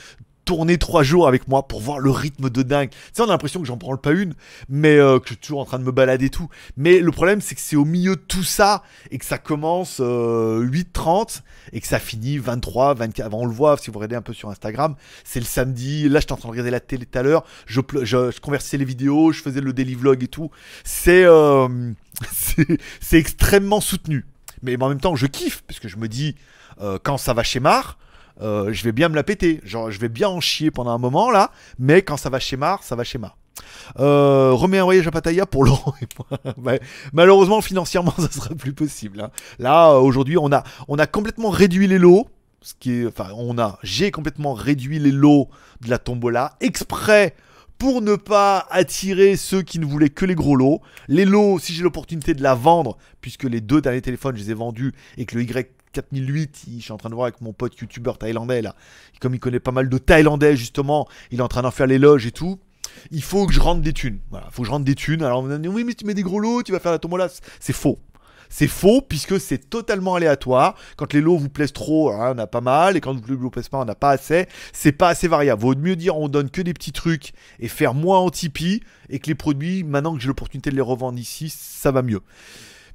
tournée 0.44 0.78
trois 0.78 1.02
jours 1.02 1.28
avec 1.28 1.48
moi, 1.48 1.68
pour 1.68 1.80
voir 1.80 1.98
le 1.98 2.10
rythme 2.10 2.50
de 2.50 2.62
dingue. 2.62 2.90
Tu 2.90 2.98
sais, 3.12 3.22
on 3.22 3.26
a 3.26 3.28
l'impression 3.28 3.60
que 3.60 3.66
j'en 3.66 3.76
branle 3.76 4.00
pas 4.00 4.12
une, 4.12 4.34
mais 4.68 4.96
euh, 4.96 5.18
que 5.18 5.26
je 5.26 5.34
suis 5.34 5.40
toujours 5.40 5.60
en 5.60 5.64
train 5.64 5.78
de 5.78 5.84
me 5.84 5.92
balader 5.92 6.26
et 6.26 6.30
tout. 6.30 6.48
Mais 6.76 7.00
le 7.00 7.10
problème, 7.12 7.40
c'est 7.40 7.54
que 7.54 7.60
c'est 7.60 7.76
au 7.76 7.84
milieu 7.84 8.16
de 8.16 8.20
tout 8.20 8.42
ça 8.42 8.82
et 9.10 9.18
que 9.18 9.24
ça 9.24 9.38
commence 9.38 9.98
euh, 10.00 10.64
8h30 10.64 11.42
et 11.72 11.80
que 11.80 11.86
ça 11.86 11.98
finit 11.98 12.38
23, 12.38 12.94
24. 12.94 13.26
Avant, 13.26 13.40
on 13.40 13.46
le 13.46 13.52
voit 13.52 13.76
si 13.76 13.90
vous 13.90 13.98
regardez 13.98 14.16
un 14.16 14.22
peu 14.22 14.32
sur 14.32 14.50
Instagram. 14.50 14.96
C'est 15.24 15.40
le 15.40 15.46
samedi. 15.46 16.08
Là, 16.08 16.20
j'étais 16.20 16.32
en 16.32 16.36
train 16.36 16.48
de 16.48 16.52
regarder 16.52 16.70
la 16.70 16.80
télé 16.80 17.06
tout 17.06 17.18
à 17.18 17.22
l'heure. 17.22 17.44
Je, 17.66 17.80
je, 18.02 18.40
conversais 18.40 18.76
les 18.76 18.84
vidéos, 18.84 19.32
je 19.32 19.42
faisais 19.42 19.60
le 19.60 19.72
daily 19.72 19.94
vlog 19.94 20.22
et 20.22 20.28
tout. 20.28 20.50
C'est 20.84 21.24
euh, 21.24 21.68
extrêmement 23.12 23.80
soutenu. 23.80 24.26
Mais 24.62 24.80
en 24.80 24.88
même 24.88 25.00
temps, 25.00 25.16
je 25.16 25.26
kiffe 25.26 25.62
parce 25.66 25.80
que 25.80 25.88
je 25.88 25.96
me 25.96 26.08
dis 26.08 26.36
euh, 26.80 26.98
quand 27.02 27.18
ça 27.18 27.32
va 27.32 27.42
chez 27.42 27.60
Mar. 27.60 27.98
Euh, 28.42 28.72
je 28.72 28.84
vais 28.84 28.92
bien 28.92 29.08
me 29.08 29.14
la 29.14 29.22
péter. 29.22 29.60
Genre, 29.64 29.90
je 29.90 29.98
vais 29.98 30.08
bien 30.08 30.28
en 30.28 30.40
chier 30.40 30.70
pendant 30.70 30.90
un 30.90 30.98
moment 30.98 31.30
là, 31.30 31.50
mais 31.78 32.02
quand 32.02 32.16
ça 32.16 32.28
va 32.28 32.38
chez 32.38 32.56
Mar, 32.56 32.82
ça 32.82 32.96
va 32.96 33.04
chez 33.04 33.18
Mar. 33.18 33.36
Euh, 33.98 34.52
remets 34.52 34.78
un 34.78 34.84
voyage 34.84 35.06
à 35.06 35.10
Pattaya 35.10 35.46
pour 35.46 35.64
Laurent 35.64 35.94
bah, 36.56 36.74
malheureusement, 37.12 37.60
financièrement, 37.60 38.14
ça 38.16 38.22
ne 38.22 38.28
sera 38.28 38.54
plus 38.54 38.72
possible. 38.72 39.20
Hein. 39.20 39.30
Là, 39.58 39.90
euh, 39.90 39.98
aujourd'hui, 39.98 40.36
on 40.38 40.50
a, 40.50 41.06
complètement 41.06 41.50
réduit 41.50 41.86
les 41.86 41.98
lots. 41.98 42.28
Ce 42.60 42.74
qui 42.78 42.92
est, 42.92 43.06
enfin, 43.06 43.28
on 43.36 43.58
a, 43.58 43.78
j'ai 43.82 44.10
complètement 44.10 44.54
réduit 44.54 44.98
les 44.98 45.10
lots 45.10 45.48
de 45.80 45.90
la 45.90 45.98
tombola 45.98 46.56
exprès 46.60 47.34
pour 47.76 48.00
ne 48.00 48.14
pas 48.14 48.68
attirer 48.70 49.34
ceux 49.34 49.62
qui 49.62 49.80
ne 49.80 49.84
voulaient 49.84 50.10
que 50.10 50.24
les 50.24 50.36
gros 50.36 50.54
lots. 50.54 50.80
Les 51.08 51.24
lots, 51.24 51.58
si 51.58 51.72
j'ai 51.72 51.82
l'opportunité 51.82 52.34
de 52.34 52.42
la 52.42 52.54
vendre, 52.54 52.96
puisque 53.20 53.42
les 53.42 53.60
deux 53.60 53.80
derniers 53.80 54.02
téléphones, 54.02 54.36
je 54.36 54.42
les 54.42 54.50
ai 54.52 54.54
vendus 54.54 54.92
et 55.16 55.26
que 55.26 55.34
le 55.34 55.42
Y 55.42 55.68
4008, 55.92 56.64
je 56.76 56.82
suis 56.82 56.92
en 56.92 56.96
train 56.96 57.10
de 57.10 57.14
voir 57.14 57.26
avec 57.26 57.40
mon 57.40 57.52
pote 57.52 57.78
youtubeur 57.78 58.18
thaïlandais 58.18 58.62
là. 58.62 58.74
Comme 59.20 59.34
il 59.34 59.40
connaît 59.40 59.60
pas 59.60 59.72
mal 59.72 59.88
de 59.88 59.98
thaïlandais 59.98 60.56
justement, 60.56 61.08
il 61.30 61.38
est 61.38 61.42
en 61.42 61.48
train 61.48 61.62
d'en 61.62 61.70
faire 61.70 61.86
l'éloge 61.86 62.26
et 62.26 62.32
tout. 62.32 62.58
Il 63.10 63.22
faut 63.22 63.46
que 63.46 63.52
je 63.52 63.60
rentre 63.60 63.80
des 63.80 63.92
thunes. 63.92 64.18
Voilà, 64.30 64.48
faut 64.50 64.62
que 64.62 64.66
je 64.66 64.72
rentre 64.72 64.84
des 64.84 64.94
thunes. 64.94 65.22
Alors 65.22 65.40
on 65.40 65.42
me 65.42 65.58
dit 65.58 65.68
oui 65.68 65.84
mais 65.84 65.94
tu 65.94 66.04
mets 66.04 66.14
des 66.14 66.22
gros 66.22 66.40
lots, 66.40 66.62
tu 66.62 66.72
vas 66.72 66.80
faire 66.80 66.92
la 66.92 66.98
tombola. 66.98 67.28
C'est 67.60 67.72
faux. 67.72 67.98
C'est 68.54 68.68
faux 68.68 69.00
puisque 69.00 69.40
c'est 69.40 69.70
totalement 69.70 70.14
aléatoire. 70.14 70.74
Quand 70.96 71.14
les 71.14 71.22
lots 71.22 71.38
vous 71.38 71.48
plaisent 71.48 71.72
trop, 71.72 72.10
hein, 72.10 72.34
on 72.36 72.38
a 72.38 72.46
pas 72.46 72.60
mal, 72.60 72.98
et 72.98 73.00
quand 73.00 73.14
vous 73.14 73.26
ne 73.26 73.34
vous 73.34 73.48
plaisent 73.48 73.70
pas, 73.70 73.78
on 73.78 73.86
n'a 73.86 73.94
pas 73.94 74.10
assez. 74.10 74.46
C'est 74.74 74.92
pas 74.92 75.08
assez 75.08 75.26
variable. 75.26 75.62
Vaut 75.62 75.74
mieux 75.74 75.96
dire 75.96 76.18
on 76.18 76.28
donne 76.28 76.50
que 76.50 76.60
des 76.60 76.74
petits 76.74 76.92
trucs 76.92 77.32
et 77.60 77.68
faire 77.68 77.94
moins 77.94 78.18
en 78.18 78.28
Tipeee 78.28 78.82
et 79.08 79.20
que 79.20 79.28
les 79.28 79.34
produits, 79.34 79.84
maintenant 79.84 80.14
que 80.14 80.20
j'ai 80.20 80.28
l'opportunité 80.28 80.70
de 80.70 80.76
les 80.76 80.82
revendre 80.82 81.18
ici, 81.18 81.48
ça 81.48 81.92
va 81.92 82.02
mieux. 82.02 82.20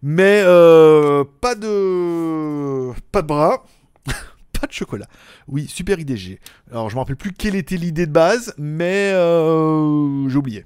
Mais 0.04 0.42
euh, 0.46 1.24
pas 1.42 1.56
de 1.56 2.92
pas 3.12 3.22
de 3.22 3.28
bras, 3.28 3.66
pas 4.06 4.68
de 4.68 4.72
chocolat. 4.72 5.08
Oui, 5.48 5.68
super 5.68 6.00
IDG. 6.00 6.40
Alors 6.72 6.90
je 6.90 6.96
me 6.96 7.00
rappelle 7.00 7.16
plus 7.16 7.34
quelle 7.34 7.56
était 7.56 7.78
l'idée 7.78 8.06
de 8.06 8.12
base, 8.12 8.54
mais 8.58 9.12
euh, 9.14 10.30
j'ai 10.30 10.38
oublié. 10.38 10.66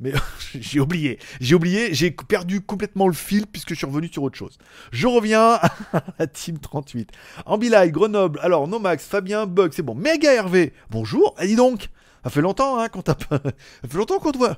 Mais 0.00 0.12
j'ai 0.54 0.80
oublié, 0.80 1.18
j'ai 1.40 1.54
oublié, 1.54 1.92
j'ai 1.92 2.10
perdu 2.10 2.60
complètement 2.62 3.08
le 3.08 3.14
fil 3.14 3.46
puisque 3.46 3.70
je 3.70 3.74
suis 3.74 3.86
revenu 3.86 4.08
sur 4.08 4.22
autre 4.22 4.38
chose. 4.38 4.56
Je 4.90 5.06
reviens 5.06 5.58
à 6.18 6.26
team 6.26 6.58
38. 6.58 7.10
Ambilight, 7.44 7.92
Grenoble, 7.92 8.38
alors 8.42 8.68
Nomax, 8.68 9.06
Fabien, 9.06 9.46
Bug, 9.46 9.72
c'est 9.74 9.82
bon. 9.82 9.94
Méga 9.94 10.32
Hervé, 10.32 10.72
bonjour, 10.90 11.34
ah, 11.38 11.46
dis 11.46 11.56
donc, 11.56 11.88
ça 12.24 12.30
fait 12.30 12.40
longtemps 12.40 12.78
hein, 12.78 12.88
qu'on 12.88 13.02
t'a 13.02 13.14
pas... 13.14 13.38
Ça 13.38 13.88
fait 13.88 13.98
longtemps 13.98 14.18
qu'on 14.18 14.32
te 14.32 14.38
voit. 14.38 14.56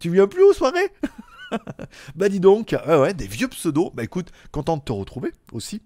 Tu 0.00 0.10
viens 0.10 0.26
plus 0.26 0.42
aux 0.42 0.52
soirées? 0.52 0.90
Bah 2.14 2.28
dis 2.28 2.40
donc, 2.40 2.74
ouais, 2.86 3.14
des 3.14 3.26
vieux 3.26 3.48
pseudos. 3.48 3.90
Bah 3.94 4.02
écoute, 4.02 4.30
content 4.52 4.76
de 4.76 4.82
te 4.82 4.92
retrouver 4.92 5.32
aussi. 5.52 5.82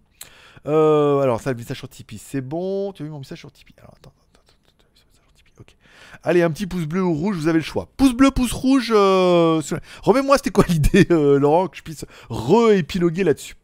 Euh, 0.67 1.21
alors 1.21 1.41
ça, 1.41 1.51
le 1.51 1.57
message 1.57 1.79
sur 1.79 1.89
Tipeee, 1.89 2.19
c'est 2.19 2.41
bon. 2.41 2.93
Tu 2.93 3.03
as 3.03 3.07
vu 3.07 3.11
mon 3.11 3.19
message 3.19 3.39
sur 3.39 3.53
Tipeee 3.53 3.75
Alors 3.79 3.95
attends, 3.97 4.13
attends, 4.33 4.43
attends, 4.43 4.87
message 4.93 5.25
sur 5.25 5.33
Tipeee, 5.35 5.53
ok. 5.61 5.77
Allez, 6.23 6.43
un 6.43 6.51
petit 6.51 6.67
pouce 6.67 6.87
bleu 6.87 7.03
ou 7.03 7.15
rouge, 7.15 7.37
vous 7.37 7.49
avez 7.49 7.59
le 7.59 7.65
choix. 7.65 7.89
Pouce 7.97 8.13
bleu, 8.13 8.31
pouce 8.31 8.53
rouge. 8.53 8.93
Euh... 8.95 9.61
Remets-moi, 10.03 10.37
c'était 10.37 10.51
quoi 10.51 10.65
l'idée, 10.69 11.07
euh, 11.11 11.39
Laurent, 11.39 11.69
que 11.69 11.77
je 11.77 11.83
puisse 11.83 12.05
re-épiloguer 12.29 13.25
là-dessus. 13.25 13.55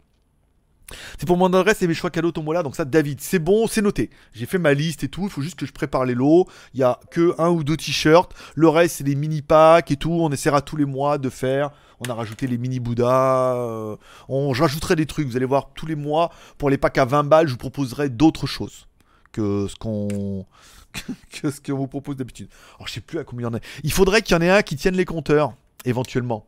C'est 1.19 1.27
pour 1.27 1.37
mon 1.37 1.53
adresse 1.53 1.83
et 1.83 1.87
mes 1.87 1.95
choix 1.95 2.11
cadeaux 2.11 2.33
tombola. 2.33 2.63
Donc 2.63 2.77
ça, 2.77 2.85
David, 2.85 3.21
c'est 3.21 3.39
bon, 3.39 3.67
c'est 3.67 3.83
noté. 3.83 4.11
J'ai 4.33 4.47
fait 4.47 4.59
ma 4.59 4.75
liste 4.75 5.05
et 5.05 5.09
tout. 5.09 5.25
Il 5.25 5.31
faut 5.31 5.43
juste 5.43 5.59
que 5.59 5.67
je 5.67 5.73
prépare 5.73 6.05
les 6.05 6.15
lots. 6.15 6.47
Il 6.75 6.81
y 6.81 6.83
a 6.83 7.01
que 7.11 7.35
un 7.39 7.49
ou 7.49 7.65
deux 7.65 7.77
t-shirts. 7.77 8.33
Le 8.55 8.69
reste, 8.69 8.97
c'est 8.97 9.05
des 9.05 9.15
mini 9.15 9.43
packs 9.43 9.91
et 9.91 9.97
tout. 9.97 10.13
On 10.13 10.31
essaiera 10.31 10.61
tous 10.61 10.77
les 10.77 10.85
mois 10.85 11.19
de 11.19 11.31
faire. 11.31 11.71
On 12.01 12.11
a 12.11 12.15
rajouté 12.15 12.47
les 12.47 12.59
mini 12.59 12.81
Bouddha. 12.81 13.55
euh, 13.55 13.97
on, 14.29 14.53
j'ajouterai 14.53 14.97
des 14.97 15.07
trucs. 15.07 15.27
Vous 15.27 15.37
allez 15.37 15.47
voir 15.47 15.71
tous 15.75 15.87
les 15.87 15.97
mois 15.97 16.31
pour 16.59 16.71
les 16.71 16.79
packs 16.79 16.99
à 16.99 17.05
20 17.05 17.25
balles. 17.25 17.47
Je 17.47 17.53
vous 17.53 17.59
proposerai 17.59 18.09
d'autres 18.11 18.47
choses 18.47 18.87
que 19.33 19.67
ce 19.69 19.77
qu'on 19.77 20.47
que 21.43 21.51
ce 21.51 21.61
qu'on 21.61 21.77
vous 21.77 21.89
propose 21.89 22.17
d'habitude. 22.17 22.49
Alors 22.77 22.89
je 22.89 22.95
sais 22.95 23.01
plus 23.01 23.19
à 23.19 23.25
combien 23.25 23.49
il 23.49 23.53
y 23.53 23.55
en 23.55 23.59
a. 23.59 23.61
Il 23.83 23.93
faudrait 23.93 24.23
qu'il 24.23 24.35
y 24.35 24.39
en 24.39 24.43
ait 24.43 24.51
un 24.51 24.63
qui 24.63 24.77
tienne 24.77 24.97
les 24.97 25.05
compteurs 25.05 25.55
éventuellement 25.85 26.47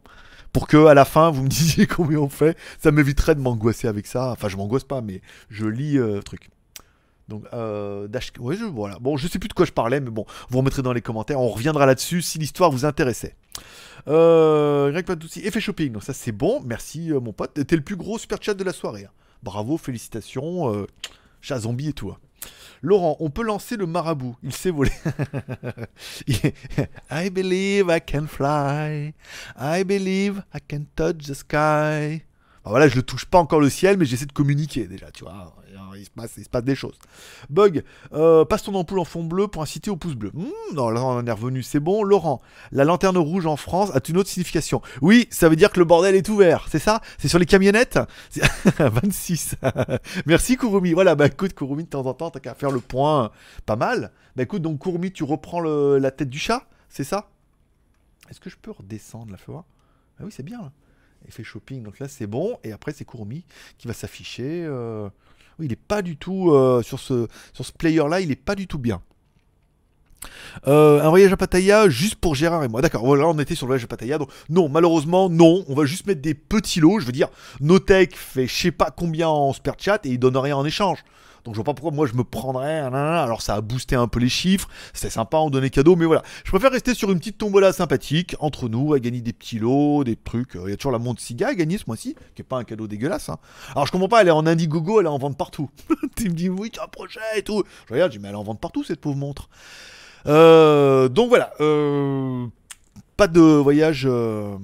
pour 0.57 0.69
que 0.69 0.87
à 0.87 0.95
la 0.95 1.05
fin 1.05 1.31
vous 1.31 1.43
me 1.43 1.49
disiez 1.51 1.87
combien 1.87 2.19
on 2.19 2.31
fait. 2.31 2.57
Ça 2.79 2.91
m'éviterait 2.91 3.35
de 3.35 3.41
m'angoisser 3.41 3.89
avec 3.89 4.07
ça. 4.07 4.31
Enfin, 4.31 4.49
je 4.49 4.57
m'angoisse 4.57 4.85
pas, 4.85 5.03
mais 5.03 5.21
je 5.51 5.67
lis 5.67 5.99
euh, 5.99 6.23
truc. 6.23 6.49
Donc, 7.29 7.45
euh, 7.53 8.09
Dash... 8.09 8.33
ouais, 8.39 8.57
je, 8.57 8.65
voilà. 8.65 8.97
Bon, 8.99 9.19
je 9.19 9.29
sais 9.29 9.39
plus 9.39 9.49
de 9.49 9.53
quoi 9.53 9.67
je 9.67 9.73
parlais, 9.73 10.01
mais 10.01 10.09
bon, 10.09 10.25
vous 10.49 10.57
remettrez 10.57 10.81
dans 10.81 10.95
les 10.95 11.03
commentaires. 11.03 11.39
On 11.43 11.51
reviendra 11.51 11.85
là-dessus 11.85 12.23
si 12.23 12.39
l'histoire 12.39 12.71
vous 12.71 12.87
intéressait. 12.87 13.37
Euh, 14.09 14.91
Greg 14.93 15.05
Patouci, 15.05 15.41
effet 15.41 15.61
shopping. 15.61 15.93
Donc 15.93 16.05
ça 16.05 16.15
c'est 16.15 16.33
bon. 16.33 16.63
Merci 16.65 17.13
euh, 17.13 17.21
mon 17.21 17.35
pote. 17.35 17.53
T'es 17.67 17.77
le 17.77 17.83
plus 17.83 17.97
gros 17.97 18.17
super 18.17 18.39
chat 18.41 18.55
de 18.55 18.65
la 18.65 18.73
soirée. 18.73 19.05
hein. 19.05 19.13
Bravo, 19.43 19.77
félicitations. 19.77 20.87
Chat 21.47 21.61
zombie 21.61 21.91
et 21.91 21.93
tout. 21.93 22.11
hein. 22.11 22.19
Laurent, 22.83 23.17
on 23.21 23.31
peut 23.31 23.45
lancer 23.45 23.77
le 23.77 23.87
marabout. 23.87 24.35
Il 24.43 24.53
sait 24.53 24.73
voler. 24.73 24.91
I 27.09 27.31
believe 27.31 27.89
I 27.89 28.01
can 28.01 28.27
fly. 28.27 29.15
I 29.57 29.85
believe 29.85 30.43
I 30.53 30.59
can 30.69 30.87
touch 30.97 31.19
the 31.29 31.35
sky. 31.35 32.25
Bah 32.67 32.71
voilà, 32.71 32.89
je 32.89 32.97
ne 32.97 33.01
touche 33.01 33.27
pas 33.27 33.39
encore 33.39 33.61
le 33.61 33.71
ciel, 33.71 33.97
mais 33.97 34.05
j'essaie 34.05 34.27
de 34.27 34.33
communiquer 34.33 34.89
déjà, 34.89 35.13
tu 35.13 35.23
vois. 35.23 35.55
Il 35.97 36.05
se 36.05 36.49
passe, 36.51 36.65
des 36.65 36.75
choses. 36.75 36.99
Bug, 37.49 37.85
euh, 38.13 38.45
passe 38.45 38.65
ton 38.65 38.75
ampoule 38.75 38.99
en 38.99 39.05
fond 39.05 39.23
bleu 39.23 39.47
pour 39.47 39.63
inciter 39.63 39.89
au 39.89 39.95
pouce 39.97 40.17
bleu. 40.17 40.33
Hmm, 40.35 40.75
non, 40.75 40.91
là 40.91 41.01
on 41.05 41.11
en 41.19 41.25
est 41.25 41.31
revenu, 41.31 41.63
c'est 41.63 41.79
bon. 41.79 42.03
Laurent, 42.03 42.43
la 42.73 42.83
lanterne 42.83 43.19
rouge 43.19 43.47
en 43.47 43.55
France 43.57 43.91
a 43.95 44.01
une 44.09 44.17
autre 44.17 44.29
signification. 44.29 44.83
Oui, 45.01 45.29
ça 45.31 45.49
veut 45.49 45.55
dire 45.55 45.71
que 45.71 45.79
le 45.79 45.85
bordel 45.85 46.17
est 46.17 46.29
ouvert, 46.29 46.67
c'est 46.69 46.81
ça? 46.81 47.03
C'est 47.19 47.29
sur 47.29 47.39
les 47.39 47.47
camionnettes? 47.47 48.01
C'est- 48.31 48.43
26. 48.81 49.55
Merci 50.27 50.57
Kurumi. 50.57 50.93
Voilà, 50.93 51.15
bah 51.15 51.27
écoute 51.27 51.55
Kurumi, 51.55 51.85
de 51.85 51.89
temps 51.91 52.05
en 52.07 52.15
temps, 52.15 52.31
t'as 52.31 52.41
qu'à 52.41 52.55
faire 52.55 52.73
le 52.73 52.81
point. 52.81 53.31
Pas 53.65 53.77
mal. 53.77 54.11
Bah 54.35 54.43
écoute, 54.43 54.63
donc 54.63 54.83
Kurumi, 54.83 55.13
tu 55.13 55.23
reprends 55.23 55.61
la 55.61 56.11
tête 56.11 56.31
du 56.31 56.41
chat, 56.41 56.67
c'est 56.89 57.05
ça? 57.05 57.29
Est-ce 58.29 58.41
que 58.41 58.51
je 58.51 58.57
peux 58.61 58.73
redescendre 58.73 59.31
la 59.31 59.39
voir 59.47 59.63
Ah 60.19 60.25
oui, 60.25 60.33
c'est 60.35 60.43
bien. 60.43 60.59
Là. 60.63 60.73
Effet 61.29 61.45
shopping, 61.45 61.83
donc 61.83 61.99
là 61.99 62.09
c'est 62.09 62.27
bon. 62.27 62.59
Et 62.65 62.73
après 62.73 62.93
c'est 62.93 63.05
Kurumi 63.05 63.45
qui 63.79 63.89
va 63.89 63.95
s'afficher. 63.95 64.65
euh, 64.65 65.09
Oui, 65.59 65.67
il 65.67 65.73
est 65.73 65.77
pas 65.77 66.03
du 66.03 66.17
tout 66.17 66.53
euh, 66.53 66.83
sur 66.83 67.01
ce, 67.01 67.29
sur 67.53 67.65
ce 67.65 67.73
player 67.73 68.03
là, 68.09 68.21
il 68.21 68.31
est 68.31 68.37
pas 68.37 68.55
du 68.55 68.67
tout 68.67 68.79
bien. 68.79 69.01
Euh, 70.67 71.03
un 71.03 71.09
voyage 71.11 71.33
à 71.33 71.37
Pattaya 71.37 71.89
juste 71.89 72.17
pour 72.17 72.35
Gérard 72.35 72.65
et 72.65 72.69
moi. 72.69 72.81
D'accord, 72.81 73.05
voilà, 73.05 73.29
on 73.29 73.39
était 73.39 73.55
sur 73.55 73.67
le 73.67 73.71
voyage 73.71 73.85
à 73.85 73.87
Pattaya. 73.87 74.19
Donc, 74.19 74.31
non, 74.49 74.69
malheureusement, 74.69 75.29
non. 75.29 75.65
On 75.69 75.75
va 75.75 75.85
juste 75.85 76.07
mettre 76.07 76.23
des 76.23 76.35
petits 76.35 76.81
lots. 76.81 76.99
Je 77.01 77.07
veux 77.07 77.13
dire, 77.13 77.29
Notech 77.61 78.17
fait 78.17 78.47
je 78.47 78.55
sais 78.55 78.71
pas 78.73 78.91
combien 78.91 79.29
en 79.29 79.53
spare 79.53 79.77
chat 79.79 80.05
et 80.07 80.11
il 80.11 80.19
donne 80.19 80.37
rien 80.37 80.57
en 80.57 80.65
échange. 80.65 81.05
Donc, 81.47 81.55
je 81.55 81.59
vois 81.59 81.65
pas 81.65 81.75
pourquoi 81.75 81.93
moi 81.93 82.07
je 82.09 82.15
me 82.15 82.25
prendrais. 82.25 82.83
nanana. 82.83 83.23
Alors, 83.23 83.41
ça 83.41 83.55
a 83.55 83.61
boosté 83.61 83.95
un 83.95 84.09
peu 84.09 84.19
les 84.19 84.29
chiffres. 84.29 84.69
C'est 84.93 85.11
sympa, 85.11 85.37
on 85.39 85.49
donnait 85.49 85.71
cadeau. 85.71 85.95
Mais 85.95 86.05
voilà, 86.05 86.25
je 86.45 86.51
préfère 86.51 86.73
rester 86.73 86.93
sur 86.93 87.13
une 87.13 87.19
petite 87.21 87.39
tombola 87.39 87.73
sympathique 87.73 88.35
entre 88.41 88.69
nous, 88.69 88.95
à 88.95 88.99
gagner 88.99 89.21
des 89.21 89.33
petits 89.33 89.61
lots, 89.61 90.03
des 90.03 90.17
trucs. 90.17 90.57
Il 90.57 90.71
y 90.71 90.73
a 90.73 90.77
toujours 90.77 90.91
la 90.91 90.99
montre 90.99 91.23
Siga 91.23 91.49
à 91.49 91.55
gagner 91.55 91.79
ce 91.79 91.85
mois-ci, 91.87 92.17
qui 92.35 92.43
est 92.43 92.45
pas 92.45 92.59
un 92.59 92.65
cadeau 92.65 92.89
dégueulasse. 92.89 93.29
hein. 93.29 93.39
Alors, 93.71 93.87
je 93.87 93.93
comprends 93.93 94.09
pas, 94.09 94.23
elle 94.23 94.29
est 94.29 94.33
en 94.33 94.45
Indiegogo, 94.45 94.99
elle 94.99 95.07
est 95.07 95.09
en 95.09 95.19
vente 95.19 95.39
partout. 95.39 95.71
tu 96.17 96.29
me 96.29 96.35
dis, 96.35 96.49
oui, 96.49 96.71
tu 96.71 96.81
as 96.81 96.89
et 97.37 97.43
tout. 97.43 97.63
Je 97.89 97.95
regarde, 97.95 98.11
je 98.11 98.19
dis, 98.19 98.23
mais 98.23 98.29
elle 98.29 98.35
est 98.35 98.39
en 98.39 98.43
vente 98.43 98.61
partout 98.61 98.83
cette 98.83 99.01
pauvre 99.01 99.17
montre. 99.17 99.49
Euh, 100.27 101.09
donc 101.09 101.29
voilà. 101.29 101.53
euh, 101.61 102.47
pas 103.17 103.29
de 103.29 103.41
voyage 103.41 104.05
euh, 104.07 104.57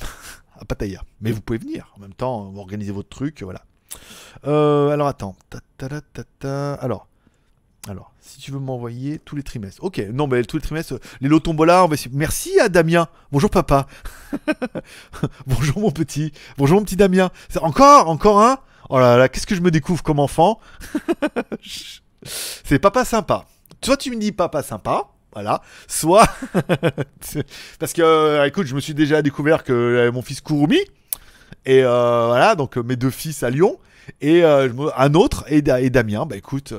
à 0.60 0.64
Pattaya. 0.64 1.02
Mais 1.20 1.32
vous 1.32 1.40
pouvez 1.40 1.58
venir. 1.58 1.92
En 1.96 2.00
même 2.00 2.14
temps, 2.14 2.44
vous 2.44 2.60
organisez 2.60 2.92
votre 2.92 3.08
truc, 3.08 3.42
voilà. 3.42 3.64
Euh, 4.46 4.90
alors 4.90 5.08
attends. 5.08 5.36
Ta, 5.50 5.60
ta, 5.78 6.00
ta. 6.38 6.74
Alors. 6.74 7.06
Alors, 7.88 8.12
si 8.20 8.38
tu 8.38 8.50
veux 8.50 8.58
m'envoyer 8.58 9.18
tous 9.18 9.34
les 9.34 9.42
trimestres. 9.42 9.82
Ok, 9.82 9.98
non, 10.12 10.26
mais 10.26 10.42
tous 10.44 10.56
les 10.56 10.62
trimestres, 10.62 10.94
euh, 10.94 11.00
les 11.22 11.28
lots 11.28 11.40
tombola, 11.40 11.84
on 11.84 11.88
va. 11.88 11.96
Merci 12.12 12.60
à 12.60 12.68
Damien. 12.68 13.08
Bonjour 13.32 13.48
papa. 13.48 13.86
Bonjour 15.46 15.80
mon 15.80 15.90
petit. 15.90 16.32
Bonjour 16.58 16.78
mon 16.78 16.84
petit 16.84 16.96
Damien. 16.96 17.30
Encore, 17.62 18.10
encore 18.10 18.42
un? 18.42 18.58
Oh 18.90 18.98
là 18.98 19.16
là, 19.16 19.28
qu'est-ce 19.28 19.46
que 19.46 19.54
je 19.54 19.62
me 19.62 19.70
découvre 19.70 20.02
comme 20.02 20.18
enfant? 20.18 20.60
C'est 22.22 22.78
papa 22.78 23.04
sympa. 23.04 23.46
Soit 23.82 23.96
tu 23.96 24.10
me 24.10 24.16
dis 24.16 24.32
papa 24.32 24.62
sympa, 24.62 25.08
voilà. 25.32 25.62
Soit 25.86 26.26
parce 27.78 27.92
que, 27.92 28.02
euh, 28.02 28.44
écoute, 28.44 28.66
je 28.66 28.74
me 28.74 28.80
suis 28.80 28.94
déjà 28.94 29.22
découvert 29.22 29.62
que 29.64 30.10
mon 30.12 30.20
fils 30.20 30.40
Kurumi 30.40 30.80
et 31.64 31.82
euh, 31.84 32.26
voilà, 32.28 32.54
donc 32.54 32.76
euh, 32.78 32.82
mes 32.82 32.96
deux 32.96 33.10
fils 33.10 33.42
à 33.42 33.50
Lyon 33.50 33.78
et 34.20 34.42
euh, 34.44 34.68
un 34.96 35.14
autre 35.14 35.44
et, 35.48 35.62
Da- 35.62 35.80
et 35.80 35.90
Damien. 35.90 36.26
Bah 36.26 36.36
écoute, 36.36 36.72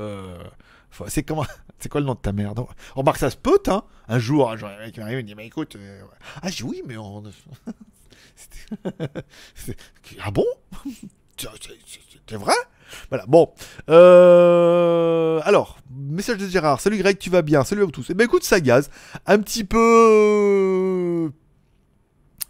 c'est 1.07 1.23
comment 1.23 1.45
C'est 1.79 1.87
quoi 1.87 2.01
le 2.01 2.07
nom 2.07 2.13
de 2.15 2.19
ta 2.19 2.33
mère? 2.33 2.55
Donc, 2.55 2.67
Remarque, 2.93 3.17
ça 3.19 3.29
se 3.29 3.37
peut, 3.37 3.59
hein 3.67 3.83
Un 4.09 4.19
jour, 4.19 4.49
jour, 4.57 4.67
un 4.67 4.77
mec 4.85 4.97
m'arrive 4.97 5.19
et 5.19 5.23
me 5.23 5.27
dit, 5.27 5.33
bah 5.35 5.43
écoute, 5.43 5.77
ah, 6.41 6.49
dis 6.49 6.63
oui, 6.63 6.83
mais 6.85 6.97
on... 6.97 7.23
Ah 10.21 10.31
bon? 10.31 10.45
C'est- 11.37 12.35
vrai? 12.35 12.53
Voilà, 13.09 13.25
bon. 13.27 13.49
Alors, 13.87 15.77
message 15.95 16.37
de 16.37 16.47
Gérard. 16.47 16.81
Salut 16.81 16.97
Greg, 16.97 17.17
tu 17.17 17.29
vas 17.29 17.41
bien? 17.41 17.63
Salut 17.63 17.83
à 17.83 17.85
vous 17.85 17.91
tous. 17.91 18.07
Eh 18.09 18.13
ben 18.13 18.25
écoute, 18.25 18.43
ça 18.43 18.59
gaze. 18.59 18.89
Un 19.25 19.39
petit 19.39 19.63
peu... 19.63 21.31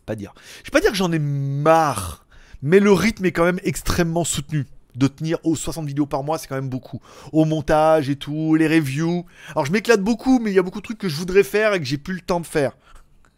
Pas 0.10 0.16
dire. 0.16 0.34
Je 0.64 0.72
vais 0.72 0.72
pas 0.72 0.82
dire 0.82 0.90
que 0.90 0.98
j'en 0.98 1.12
ai 1.12 1.20
marre, 1.20 2.26
mais 2.64 2.80
le 2.80 2.92
rythme 2.92 3.26
est 3.26 3.32
quand 3.32 3.46
même 3.46 3.60
extrêmement 3.62 4.24
soutenu. 4.24 4.66
De 4.96 5.06
tenir 5.06 5.38
aux 5.44 5.56
60 5.56 5.86
vidéos 5.86 6.08
par 6.08 6.24
mois, 6.24 6.40
c'est 6.40 6.48
quand 6.48 6.56
même 6.56 6.68
beaucoup. 6.68 7.00
Au 7.32 7.46
montage 7.46 8.10
et 8.10 8.16
tout, 8.16 8.56
les 8.56 8.68
reviews. 8.68 9.28
Alors 9.52 9.68
je 9.68 9.72
m'éclate 9.72 10.02
beaucoup, 10.02 10.40
mais 10.40 10.50
il 10.50 10.56
y 10.56 10.58
a 10.58 10.64
beaucoup 10.64 10.80
de 10.80 10.84
trucs 10.84 10.98
que 10.98 11.10
je 11.10 11.16
voudrais 11.16 11.44
faire 11.44 11.76
et 11.76 11.80
que 11.80 11.86
j'ai 11.86 12.00
plus 12.00 12.16
le 12.16 12.22
temps 12.22 12.40
de 12.40 12.48
faire. 12.48 12.72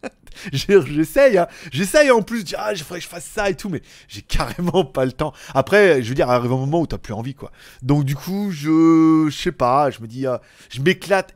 J'essaye, 0.52 1.38
hein. 1.38 1.46
j'essaye 1.70 2.10
en 2.10 2.22
plus, 2.22 2.42
dire, 2.42 2.58
ah, 2.60 2.74
faudrait 2.74 2.98
que 2.98 3.04
je 3.04 3.08
fasse 3.08 3.24
ça 3.24 3.50
et 3.50 3.54
tout, 3.54 3.68
mais 3.68 3.82
j'ai 4.08 4.22
carrément 4.22 4.84
pas 4.84 5.04
le 5.04 5.12
temps. 5.12 5.32
Après, 5.54 6.02
je 6.02 6.08
veux 6.08 6.14
dire, 6.14 6.30
arrive 6.30 6.52
un 6.52 6.56
moment 6.56 6.80
où 6.80 6.86
t'as 6.86 6.98
plus 6.98 7.12
envie, 7.12 7.34
quoi. 7.34 7.52
Donc 7.82 8.04
du 8.04 8.16
coup, 8.16 8.50
je, 8.50 9.28
je 9.30 9.36
sais 9.36 9.52
pas, 9.52 9.90
je 9.90 10.00
me 10.00 10.06
dis, 10.06 10.26
ah, 10.26 10.40
je 10.70 10.80
m'éclate, 10.80 11.34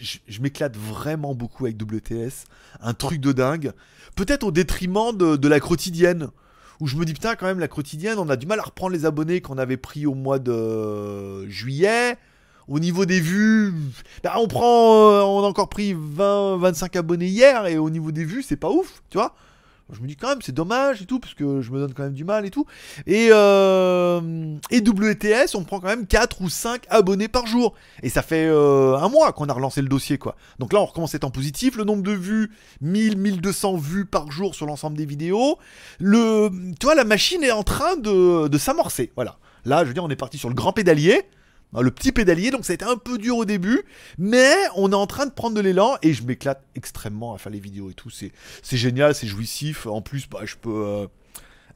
je, 0.00 0.18
je 0.26 0.40
m'éclate 0.40 0.76
vraiment 0.76 1.34
beaucoup 1.34 1.66
avec 1.66 1.80
WTS, 1.82 2.44
un 2.80 2.94
truc 2.94 3.20
de 3.20 3.32
dingue. 3.32 3.72
Peut-être 4.14 4.44
au 4.44 4.52
détriment 4.52 5.16
de 5.16 5.48
la 5.48 5.60
quotidienne, 5.60 6.30
où 6.80 6.86
je 6.86 6.96
me 6.96 7.04
dis 7.04 7.12
putain 7.12 7.34
quand 7.34 7.46
même 7.46 7.58
la 7.58 7.68
quotidienne, 7.68 8.18
on 8.18 8.28
a 8.28 8.36
du 8.36 8.46
mal 8.46 8.60
à 8.60 8.62
reprendre 8.62 8.92
les 8.92 9.04
abonnés 9.04 9.40
qu'on 9.40 9.58
avait 9.58 9.76
pris 9.76 10.06
au 10.06 10.14
mois 10.14 10.38
de 10.38 11.46
juillet. 11.48 12.16
Au 12.68 12.80
niveau 12.80 13.06
des 13.06 13.20
vues, 13.20 13.72
bah, 14.22 14.34
on 14.38 14.46
prend, 14.46 15.10
euh, 15.10 15.22
on 15.22 15.42
a 15.42 15.46
encore 15.46 15.68
pris 15.68 15.94
20, 15.96 16.58
25 16.58 16.96
abonnés 16.96 17.26
hier 17.26 17.66
et 17.66 17.78
au 17.78 17.88
niveau 17.88 18.12
des 18.12 18.24
vues, 18.24 18.42
c'est 18.42 18.56
pas 18.56 18.70
ouf, 18.70 19.02
tu 19.10 19.16
vois. 19.16 19.34
Je 19.90 20.02
me 20.02 20.06
dis 20.06 20.16
quand 20.16 20.28
même, 20.28 20.42
c'est 20.42 20.52
dommage 20.52 21.00
et 21.00 21.06
tout, 21.06 21.18
parce 21.18 21.32
que 21.32 21.62
je 21.62 21.70
me 21.72 21.78
donne 21.78 21.94
quand 21.94 22.02
même 22.02 22.12
du 22.12 22.24
mal 22.24 22.44
et 22.44 22.50
tout. 22.50 22.66
Et, 23.06 23.28
euh, 23.32 24.20
et 24.70 24.80
WTS, 24.80 25.54
on 25.54 25.64
prend 25.64 25.80
quand 25.80 25.86
même 25.86 26.06
4 26.06 26.42
ou 26.42 26.50
5 26.50 26.82
abonnés 26.90 27.28
par 27.28 27.46
jour. 27.46 27.72
Et 28.02 28.10
ça 28.10 28.20
fait 28.20 28.46
euh, 28.46 28.98
un 28.98 29.08
mois 29.08 29.32
qu'on 29.32 29.46
a 29.46 29.52
relancé 29.54 29.80
le 29.80 29.88
dossier, 29.88 30.18
quoi. 30.18 30.36
Donc 30.58 30.74
là, 30.74 30.80
on 30.80 30.84
recommence 30.84 31.14
à 31.14 31.18
en 31.24 31.30
positif. 31.30 31.76
Le 31.76 31.84
nombre 31.84 32.02
de 32.02 32.12
vues, 32.12 32.50
1000, 32.82 33.16
1200 33.16 33.76
vues 33.76 34.04
par 34.04 34.30
jour 34.30 34.54
sur 34.54 34.66
l'ensemble 34.66 34.98
des 34.98 35.06
vidéos. 35.06 35.56
Le, 36.00 36.50
tu 36.78 36.84
vois, 36.84 36.94
la 36.94 37.04
machine 37.04 37.42
est 37.42 37.50
en 37.50 37.62
train 37.62 37.96
de, 37.96 38.46
de 38.46 38.58
s'amorcer. 38.58 39.10
Voilà. 39.14 39.38
Là, 39.64 39.84
je 39.84 39.88
veux 39.88 39.94
dire, 39.94 40.04
on 40.04 40.10
est 40.10 40.16
parti 40.16 40.36
sur 40.36 40.50
le 40.50 40.54
grand 40.54 40.74
pédalier. 40.74 41.24
Hein, 41.74 41.80
Le 41.82 41.90
petit 41.90 42.12
pédalier, 42.12 42.50
donc 42.50 42.64
ça 42.64 42.72
a 42.72 42.74
été 42.74 42.84
un 42.84 42.96
peu 42.96 43.18
dur 43.18 43.36
au 43.36 43.44
début, 43.44 43.82
mais 44.18 44.52
on 44.76 44.90
est 44.92 44.96
en 44.96 45.06
train 45.06 45.26
de 45.26 45.32
prendre 45.32 45.56
de 45.56 45.60
l'élan 45.60 45.96
et 46.02 46.12
je 46.12 46.22
m'éclate 46.22 46.62
extrêmement 46.74 47.34
à 47.34 47.38
faire 47.38 47.52
les 47.52 47.60
vidéos 47.60 47.90
et 47.90 47.94
tout. 47.94 48.10
C'est, 48.10 48.32
génial, 48.76 49.14
c'est 49.14 49.26
jouissif. 49.26 49.86
En 49.86 50.00
plus, 50.02 50.28
bah, 50.28 50.40
je 50.44 50.56
peux. 50.56 50.70
euh, 50.70 51.06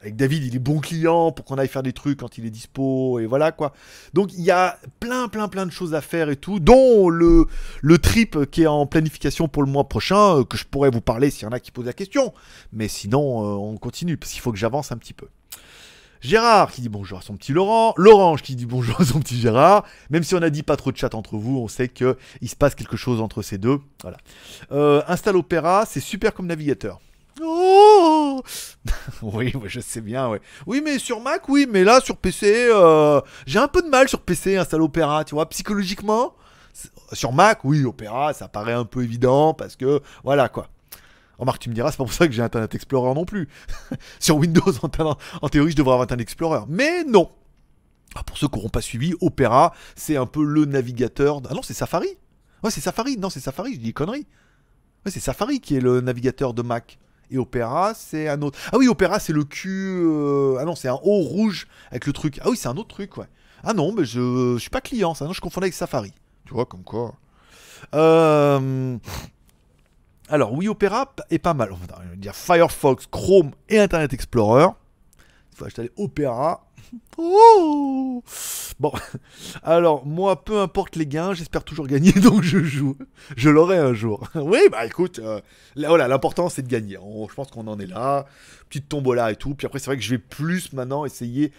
avec 0.02 0.16
David, 0.16 0.44
il 0.44 0.56
est 0.56 0.58
bon 0.58 0.80
client 0.80 1.30
pour 1.30 1.44
qu'on 1.44 1.58
aille 1.58 1.68
faire 1.68 1.84
des 1.84 1.92
trucs 1.92 2.18
quand 2.18 2.36
il 2.36 2.44
est 2.44 2.50
dispo 2.50 3.20
et 3.20 3.26
voilà 3.26 3.52
quoi. 3.52 3.72
Donc 4.14 4.32
il 4.34 4.40
y 4.40 4.50
a 4.50 4.76
plein, 4.98 5.28
plein, 5.28 5.46
plein 5.46 5.64
de 5.64 5.70
choses 5.70 5.94
à 5.94 6.00
faire 6.00 6.28
et 6.28 6.34
tout, 6.34 6.58
dont 6.58 7.08
le, 7.08 7.46
le 7.82 7.98
trip 7.98 8.50
qui 8.50 8.62
est 8.62 8.66
en 8.66 8.84
planification 8.86 9.46
pour 9.46 9.62
le 9.62 9.70
mois 9.70 9.88
prochain, 9.88 10.38
euh, 10.40 10.44
que 10.44 10.56
je 10.56 10.64
pourrais 10.64 10.90
vous 10.90 11.00
parler 11.00 11.30
s'il 11.30 11.44
y 11.44 11.46
en 11.46 11.52
a 11.52 11.60
qui 11.60 11.70
posent 11.70 11.86
la 11.86 11.92
question. 11.92 12.34
Mais 12.72 12.88
sinon, 12.88 13.44
euh, 13.44 13.54
on 13.54 13.76
continue 13.76 14.16
parce 14.16 14.32
qu'il 14.32 14.40
faut 14.40 14.50
que 14.50 14.58
j'avance 14.58 14.90
un 14.90 14.96
petit 14.96 15.14
peu. 15.14 15.28
Gérard 16.22 16.70
qui 16.70 16.82
dit 16.82 16.88
bonjour 16.88 17.18
à 17.18 17.22
son 17.22 17.36
petit 17.36 17.52
Laurent, 17.52 17.94
Lorange 17.96 18.42
qui 18.42 18.54
dit 18.54 18.64
bonjour 18.64 19.00
à 19.00 19.04
son 19.04 19.18
petit 19.18 19.40
Gérard. 19.40 19.84
Même 20.08 20.22
si 20.22 20.36
on 20.36 20.42
a 20.42 20.50
dit 20.50 20.62
pas 20.62 20.76
trop 20.76 20.92
de 20.92 20.96
chat 20.96 21.16
entre 21.16 21.36
vous, 21.36 21.58
on 21.58 21.66
sait 21.66 21.88
que 21.88 22.16
il 22.40 22.48
se 22.48 22.54
passe 22.54 22.76
quelque 22.76 22.96
chose 22.96 23.20
entre 23.20 23.42
ces 23.42 23.58
deux. 23.58 23.80
Voilà. 24.02 24.18
Euh, 24.70 25.02
installe 25.08 25.36
Opera, 25.36 25.84
c'est 25.84 25.98
super 25.98 26.32
comme 26.32 26.46
navigateur. 26.46 27.00
Oh 27.42 28.40
oui, 29.22 29.52
je 29.64 29.80
sais 29.80 30.00
bien, 30.00 30.28
ouais. 30.28 30.40
Oui, 30.66 30.80
mais 30.84 31.00
sur 31.00 31.20
Mac, 31.20 31.48
oui, 31.48 31.66
mais 31.68 31.82
là 31.82 32.00
sur 32.00 32.16
PC, 32.16 32.68
euh, 32.70 33.20
j'ai 33.44 33.58
un 33.58 33.68
peu 33.68 33.82
de 33.82 33.88
mal 33.88 34.08
sur 34.08 34.20
PC 34.20 34.56
installer 34.56 34.84
Opera, 34.84 35.24
tu 35.24 35.34
vois, 35.34 35.48
psychologiquement. 35.48 36.36
Sur 37.12 37.32
Mac, 37.32 37.64
oui, 37.64 37.84
Opera, 37.84 38.32
ça 38.32 38.46
paraît 38.46 38.74
un 38.74 38.84
peu 38.84 39.02
évident 39.02 39.54
parce 39.54 39.74
que 39.74 40.00
voilà 40.22 40.48
quoi. 40.48 40.68
Remarque, 41.38 41.60
tu 41.60 41.70
me 41.70 41.74
diras, 41.74 41.90
c'est 41.90 41.96
pas 41.96 42.04
pour 42.04 42.12
ça 42.12 42.26
que 42.26 42.32
j'ai 42.32 42.42
Internet 42.42 42.74
Explorer 42.74 43.14
non 43.14 43.24
plus. 43.24 43.48
sur 44.20 44.36
Windows, 44.36 44.72
en, 44.82 45.48
théorie, 45.48 45.72
je 45.72 45.76
devrais 45.76 45.92
avoir 45.92 46.02
Internet 46.02 46.22
Explorer. 46.22 46.60
Mais 46.68 47.04
non. 47.04 47.30
Ah, 48.14 48.22
pour 48.22 48.36
ceux 48.38 48.48
qui 48.48 48.56
n'auront 48.56 48.68
pas 48.68 48.82
suivi, 48.82 49.14
Opera, 49.20 49.72
c'est 49.96 50.16
un 50.16 50.26
peu 50.26 50.44
le 50.44 50.64
navigateur. 50.66 51.40
Ah 51.48 51.54
non, 51.54 51.62
c'est 51.62 51.74
Safari. 51.74 52.08
Ouais, 52.62 52.70
c'est 52.70 52.80
Safari. 52.80 53.16
Non, 53.16 53.30
c'est 53.30 53.40
Safari, 53.40 53.74
je 53.74 53.80
dis 53.80 53.92
conneries. 53.92 54.26
Ouais, 55.04 55.10
c'est 55.10 55.20
Safari 55.20 55.60
qui 55.60 55.76
est 55.76 55.80
le 55.80 56.00
navigateur 56.00 56.54
de 56.54 56.62
Mac. 56.62 56.98
Et 57.30 57.38
Opera, 57.38 57.94
c'est 57.94 58.28
un 58.28 58.42
autre. 58.42 58.58
Ah 58.72 58.76
oui, 58.78 58.88
Opera, 58.88 59.18
c'est 59.18 59.32
le 59.32 59.44
cul. 59.44 60.02
euh, 60.04 60.58
Ah 60.60 60.64
non, 60.64 60.74
c'est 60.76 60.88
un 60.88 60.98
haut 61.02 61.22
rouge 61.22 61.66
avec 61.90 62.06
le 62.06 62.12
truc. 62.12 62.38
Ah 62.42 62.50
oui, 62.50 62.56
c'est 62.56 62.68
un 62.68 62.76
autre 62.76 62.94
truc, 62.94 63.16
ouais. 63.16 63.26
Ah 63.64 63.72
non, 63.72 63.92
mais 63.92 64.04
je, 64.04 64.54
je 64.54 64.58
suis 64.58 64.70
pas 64.70 64.80
client, 64.82 65.14
ça. 65.14 65.24
Non, 65.24 65.32
je 65.32 65.40
confondais 65.40 65.66
avec 65.66 65.74
Safari. 65.74 66.12
Tu 66.44 66.52
vois, 66.52 66.66
comme 66.66 66.84
quoi. 66.84 67.14
Euh... 67.94 68.98
Alors, 70.32 70.54
oui, 70.54 70.66
Opera 70.66 71.14
est 71.28 71.38
pas 71.38 71.52
mal. 71.52 71.72
On 71.72 71.76
va 71.76 72.16
dire 72.16 72.34
Firefox, 72.34 73.06
Chrome 73.06 73.50
et 73.68 73.78
Internet 73.78 74.14
Explorer. 74.14 74.68
Il 75.52 75.56
faut 75.58 75.66
installer 75.66 75.92
Opera. 75.98 76.66
Oh 77.16 78.22
bon, 78.78 78.92
alors 79.62 80.04
moi, 80.04 80.44
peu 80.44 80.60
importe 80.60 80.96
les 80.96 81.06
gains, 81.06 81.32
j'espère 81.32 81.64
toujours 81.64 81.86
gagner, 81.86 82.12
donc 82.20 82.42
je 82.42 82.58
joue. 82.58 82.96
Je 83.34 83.48
l'aurai 83.48 83.78
un 83.78 83.94
jour. 83.94 84.28
oui, 84.34 84.58
bah 84.70 84.84
écoute, 84.84 85.18
euh, 85.18 85.40
là, 85.74 85.88
voilà, 85.88 86.06
l'important 86.06 86.50
c'est 86.50 86.60
de 86.60 86.68
gagner. 86.68 86.98
Je 87.28 87.34
pense 87.34 87.50
qu'on 87.50 87.66
en 87.66 87.78
est 87.78 87.86
là. 87.86 88.26
Petite 88.68 88.90
tombola 88.90 89.32
et 89.32 89.36
tout. 89.36 89.54
Puis 89.54 89.66
après, 89.66 89.78
c'est 89.78 89.86
vrai 89.86 89.96
que 89.96 90.02
je 90.02 90.10
vais 90.10 90.18
plus 90.18 90.72
maintenant 90.74 91.06
essayer 91.06 91.52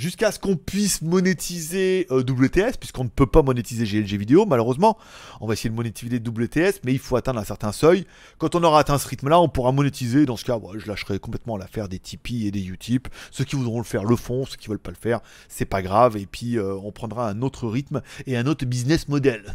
jusqu'à 0.00 0.32
ce 0.32 0.38
qu'on 0.38 0.56
puisse 0.56 1.02
monétiser 1.02 2.06
euh, 2.10 2.22
WTS, 2.22 2.78
puisqu'on 2.78 3.04
ne 3.04 3.10
peut 3.10 3.26
pas 3.26 3.42
monétiser 3.42 3.84
GLG 3.84 4.16
vidéo, 4.18 4.46
malheureusement. 4.46 4.96
On 5.40 5.46
va 5.46 5.52
essayer 5.52 5.68
de 5.68 5.74
monétiser 5.74 6.16
WTS, 6.16 6.80
mais 6.84 6.92
il 6.92 6.98
faut 6.98 7.16
atteindre 7.16 7.38
un 7.38 7.44
certain 7.44 7.70
seuil. 7.70 8.06
Quand 8.38 8.54
on 8.54 8.64
aura 8.64 8.80
atteint 8.80 8.98
ce 8.98 9.06
rythme-là, 9.06 9.38
on 9.40 9.48
pourra 9.48 9.72
monétiser. 9.72 10.24
Dans 10.24 10.38
ce 10.38 10.44
cas, 10.44 10.58
je 10.76 10.86
lâcherai 10.86 11.18
complètement 11.18 11.58
l'affaire 11.58 11.88
des 11.88 11.98
Tipeee 11.98 12.46
et 12.46 12.50
des 12.50 12.66
Utip. 12.66 13.08
Ceux 13.30 13.44
qui 13.44 13.56
voudront 13.56 13.78
le 13.78 13.84
faire 13.84 14.04
le 14.04 14.16
font, 14.16 14.46
ceux 14.46 14.56
qui 14.56 14.68
veulent 14.68 14.78
pas 14.78 14.90
le 14.90 14.96
faire, 14.96 15.20
c'est 15.48 15.66
pas 15.66 15.82
grave. 15.82 16.16
Et 16.16 16.26
puis, 16.26 16.58
euh, 16.58 16.74
on 16.82 16.92
prendra 16.92 17.28
un 17.28 17.42
autre 17.42 17.68
rythme 17.68 18.00
et 18.26 18.38
un 18.38 18.46
autre 18.46 18.64
business 18.64 19.06
model. 19.08 19.54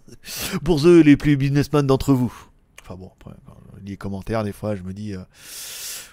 Pour 0.64 0.80
ceux 0.80 1.00
les 1.00 1.16
plus 1.16 1.36
businessmen 1.36 1.86
d'entre 1.86 2.12
vous. 2.12 2.34
Enfin 2.82 2.96
bon, 2.96 3.12
après, 3.20 3.36
les 3.84 3.96
commentaires, 3.96 4.42
des 4.42 4.52
fois, 4.52 4.74
je 4.74 4.82
me 4.82 4.92
dis... 4.92 5.14
euh, 5.14 5.22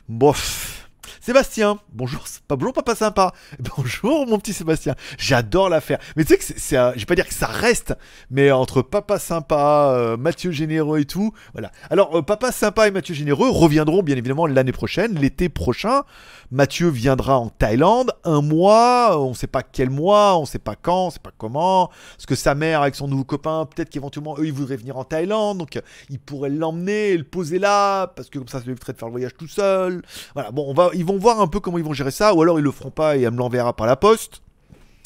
Bof. 0.08 0.88
Sébastien, 1.22 1.80
bonjour, 1.94 2.24
pas 2.48 2.58
papa 2.58 2.96
sympa. 2.96 3.34
Bonjour 3.76 4.28
mon 4.28 4.38
petit 4.38 4.54
Sébastien. 4.54 4.96
J'adore 5.18 5.70
l'affaire. 5.70 6.00
Mais 6.15 6.24
tu 6.24 6.30
sais 6.30 6.38
que 6.38 6.44
c'est, 6.44 6.76
je 6.76 7.00
vais 7.00 7.06
pas 7.06 7.15
dire 7.15 7.28
que 7.28 7.34
ça 7.34 7.48
reste, 7.48 7.94
mais 8.30 8.52
entre 8.52 8.82
papa 8.82 9.20
sympa, 9.20 9.94
euh, 9.96 10.18
Mathieu 10.18 10.52
Généreux 10.52 11.00
et 11.00 11.06
tout, 11.06 11.34
voilà. 11.54 11.72
Alors 11.89 12.18
euh, 12.18 12.22
papa 12.22 12.52
sympa 12.52 12.88
et 12.88 12.91
Mathieu 12.91 13.15
Généreux 13.15 13.50
reviendront 13.50 14.04
bien 14.04 14.15
évidemment 14.15 14.48
l'année 14.48 14.72
prochaine, 14.72 15.15
l'été 15.20 15.50
prochain. 15.50 16.04
Mathieu 16.51 16.89
viendra 16.89 17.39
en 17.39 17.49
Thaïlande 17.49 18.12
un 18.23 18.41
mois, 18.41 19.19
on 19.19 19.34
sait 19.34 19.47
pas 19.47 19.63
quel 19.63 19.89
mois, 19.89 20.38
on 20.38 20.45
sait 20.45 20.60
pas 20.60 20.75
quand, 20.75 21.08
on 21.08 21.10
sait 21.10 21.19
pas 21.19 21.31
comment. 21.38 21.89
Parce 22.15 22.25
que 22.27 22.36
sa 22.36 22.53
mère 22.55 22.81
avec 22.81 22.95
son 22.95 23.08
nouveau 23.08 23.23
copain, 23.23 23.65
peut-être 23.65 23.89
qu'éventuellement 23.89 24.36
eux 24.38 24.45
ils 24.45 24.53
voudraient 24.53 24.77
venir 24.77 24.97
en 24.97 25.03
Thaïlande, 25.03 25.58
donc 25.58 25.75
euh, 25.75 25.81
il 26.10 26.19
pourrait 26.19 26.49
l'emmener 26.49 27.17
le 27.17 27.23
poser 27.23 27.60
là, 27.60 28.08
parce 28.08 28.29
que 28.29 28.38
comme 28.38 28.47
ça 28.47 28.60
ça 28.60 28.65
lui 28.65 28.71
éviterait 28.71 28.93
de 28.93 28.97
faire 28.97 29.08
le 29.08 29.13
voyage 29.13 29.36
tout 29.38 29.47
seul. 29.47 30.03
Voilà, 30.34 30.51
bon, 30.51 30.65
on 30.67 30.73
va, 30.73 30.91
ils 30.93 31.05
vont 31.05 31.17
voir 31.17 31.41
un 31.41 31.47
peu 31.47 31.60
comment 31.60 31.77
ils 31.77 31.84
vont 31.84 31.93
gérer 31.93 32.12
ça, 32.12 32.34
ou 32.34 32.41
alors 32.41 32.60
ils 32.60 32.63
le 32.63 32.71
feront 32.71 32.91
pas 32.91 33.17
et 33.17 33.21
elle 33.21 33.31
me 33.31 33.38
l'enverra 33.38 33.75
par 33.75 33.88
la 33.88 33.95
poste. 33.95 34.41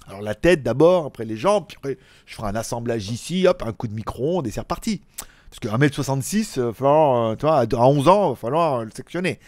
Alors 0.08 0.22
la 0.22 0.36
tête 0.36 0.64
d'abord, 0.64 1.06
après 1.06 1.24
les 1.24 1.38
jambes, 1.38 1.66
puis 1.68 1.78
après 1.78 1.98
je 2.26 2.36
ferai 2.36 2.50
un 2.50 2.56
assemblage 2.56 3.10
ici, 3.10 3.48
hop, 3.48 3.64
un 3.66 3.72
coup 3.72 3.88
de 3.88 3.94
micro-ondes 3.94 4.48
et 4.48 4.52
c'est 4.52 4.60
reparti. 4.60 5.02
Parce 5.50 5.60
que 5.60 5.68
1m66, 5.68 6.60
euh, 6.60 6.74
falloir, 6.74 7.32
euh, 7.32 7.36
tu 7.36 7.46
vois, 7.46 7.60
à 7.60 7.62
à 7.62 7.88
11 7.88 8.08
ans, 8.08 8.28
il 8.28 8.30
va 8.32 8.36
falloir 8.36 8.86
le 8.86 8.92
sectionner. 8.92 9.40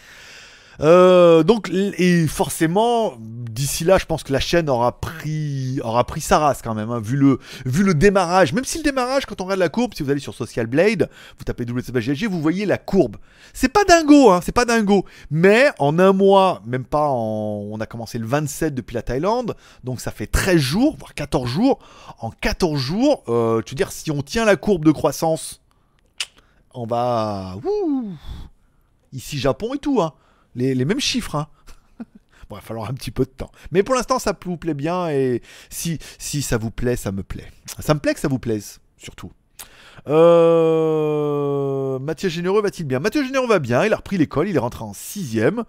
Euh, 0.80 1.42
donc, 1.42 1.70
et 1.70 2.26
forcément, 2.26 3.14
d'ici 3.18 3.84
là, 3.84 3.98
je 3.98 4.06
pense 4.06 4.22
que 4.22 4.32
la 4.32 4.40
chaîne 4.40 4.68
aura 4.70 5.00
pris, 5.00 5.80
aura 5.82 6.04
pris 6.04 6.20
sa 6.20 6.38
race 6.38 6.62
quand 6.62 6.74
même, 6.74 6.90
hein, 6.90 7.00
vu, 7.00 7.16
le, 7.16 7.38
vu 7.66 7.82
le 7.84 7.94
démarrage. 7.94 8.52
Même 8.52 8.64
si 8.64 8.78
le 8.78 8.84
démarrage, 8.84 9.26
quand 9.26 9.40
on 9.40 9.44
regarde 9.44 9.60
la 9.60 9.68
courbe, 9.68 9.94
si 9.94 10.02
vous 10.02 10.10
allez 10.10 10.20
sur 10.20 10.34
Social 10.34 10.66
Blade, 10.66 11.08
vous 11.38 11.44
tapez 11.44 11.64
WCBGG, 11.64 12.26
vous 12.26 12.40
voyez 12.40 12.66
la 12.66 12.78
courbe. 12.78 13.16
C'est 13.52 13.68
pas 13.68 13.84
dingo, 13.84 14.30
hein, 14.30 14.40
c'est 14.42 14.52
pas 14.52 14.64
dingo. 14.64 15.04
Mais 15.30 15.70
en 15.78 15.98
un 15.98 16.12
mois, 16.12 16.62
même 16.66 16.84
pas. 16.84 17.10
On 17.10 17.78
a 17.80 17.86
commencé 17.86 18.18
le 18.18 18.26
27 18.26 18.74
depuis 18.74 18.94
la 18.94 19.02
Thaïlande, 19.02 19.56
donc 19.84 20.00
ça 20.00 20.10
fait 20.10 20.26
13 20.26 20.56
jours, 20.56 20.96
voire 20.98 21.14
14 21.14 21.48
jours. 21.48 21.78
En 22.18 22.30
14 22.30 22.78
jours, 22.78 23.22
euh, 23.28 23.62
tu 23.62 23.74
veux 23.74 23.76
dire, 23.76 23.92
si 23.92 24.10
on 24.10 24.22
tient 24.22 24.44
la 24.44 24.56
courbe 24.56 24.84
de 24.84 24.90
croissance, 24.90 25.60
on 26.74 26.86
va. 26.86 27.56
Ouh, 27.64 28.12
ici, 29.12 29.38
Japon 29.38 29.74
et 29.74 29.78
tout, 29.78 30.00
hein. 30.00 30.14
Les, 30.54 30.84
mêmes 30.84 31.00
chiffres, 31.00 31.36
hein. 31.36 31.48
Bon, 32.48 32.56
il 32.56 32.60
va 32.60 32.60
falloir 32.60 32.90
un 32.90 32.94
petit 32.94 33.10
peu 33.10 33.24
de 33.24 33.30
temps. 33.30 33.50
Mais 33.70 33.82
pour 33.82 33.94
l'instant, 33.94 34.18
ça 34.18 34.36
vous 34.44 34.56
plaît 34.56 34.74
bien 34.74 35.08
et 35.08 35.42
si, 35.70 35.98
si 36.18 36.42
ça 36.42 36.58
vous 36.58 36.70
plaît, 36.70 36.96
ça 36.96 37.12
me 37.12 37.22
plaît. 37.22 37.50
Ça 37.78 37.94
me 37.94 38.00
plaît 38.00 38.14
que 38.14 38.20
ça 38.20 38.28
vous 38.28 38.38
plaise, 38.38 38.80
surtout. 38.96 39.32
Euh... 40.08 41.98
Mathieu 41.98 42.28
Généreux 42.28 42.62
va-t-il 42.62 42.86
bien? 42.86 42.98
Mathieu 42.98 43.24
Généreux 43.24 43.46
va 43.46 43.58
bien, 43.58 43.84
il 43.84 43.92
a 43.92 43.96
repris 43.96 44.18
l'école, 44.18 44.48
il 44.48 44.56
est 44.56 44.60
rentré 44.60 44.84
en 44.84 44.92
sixième. 44.92 45.64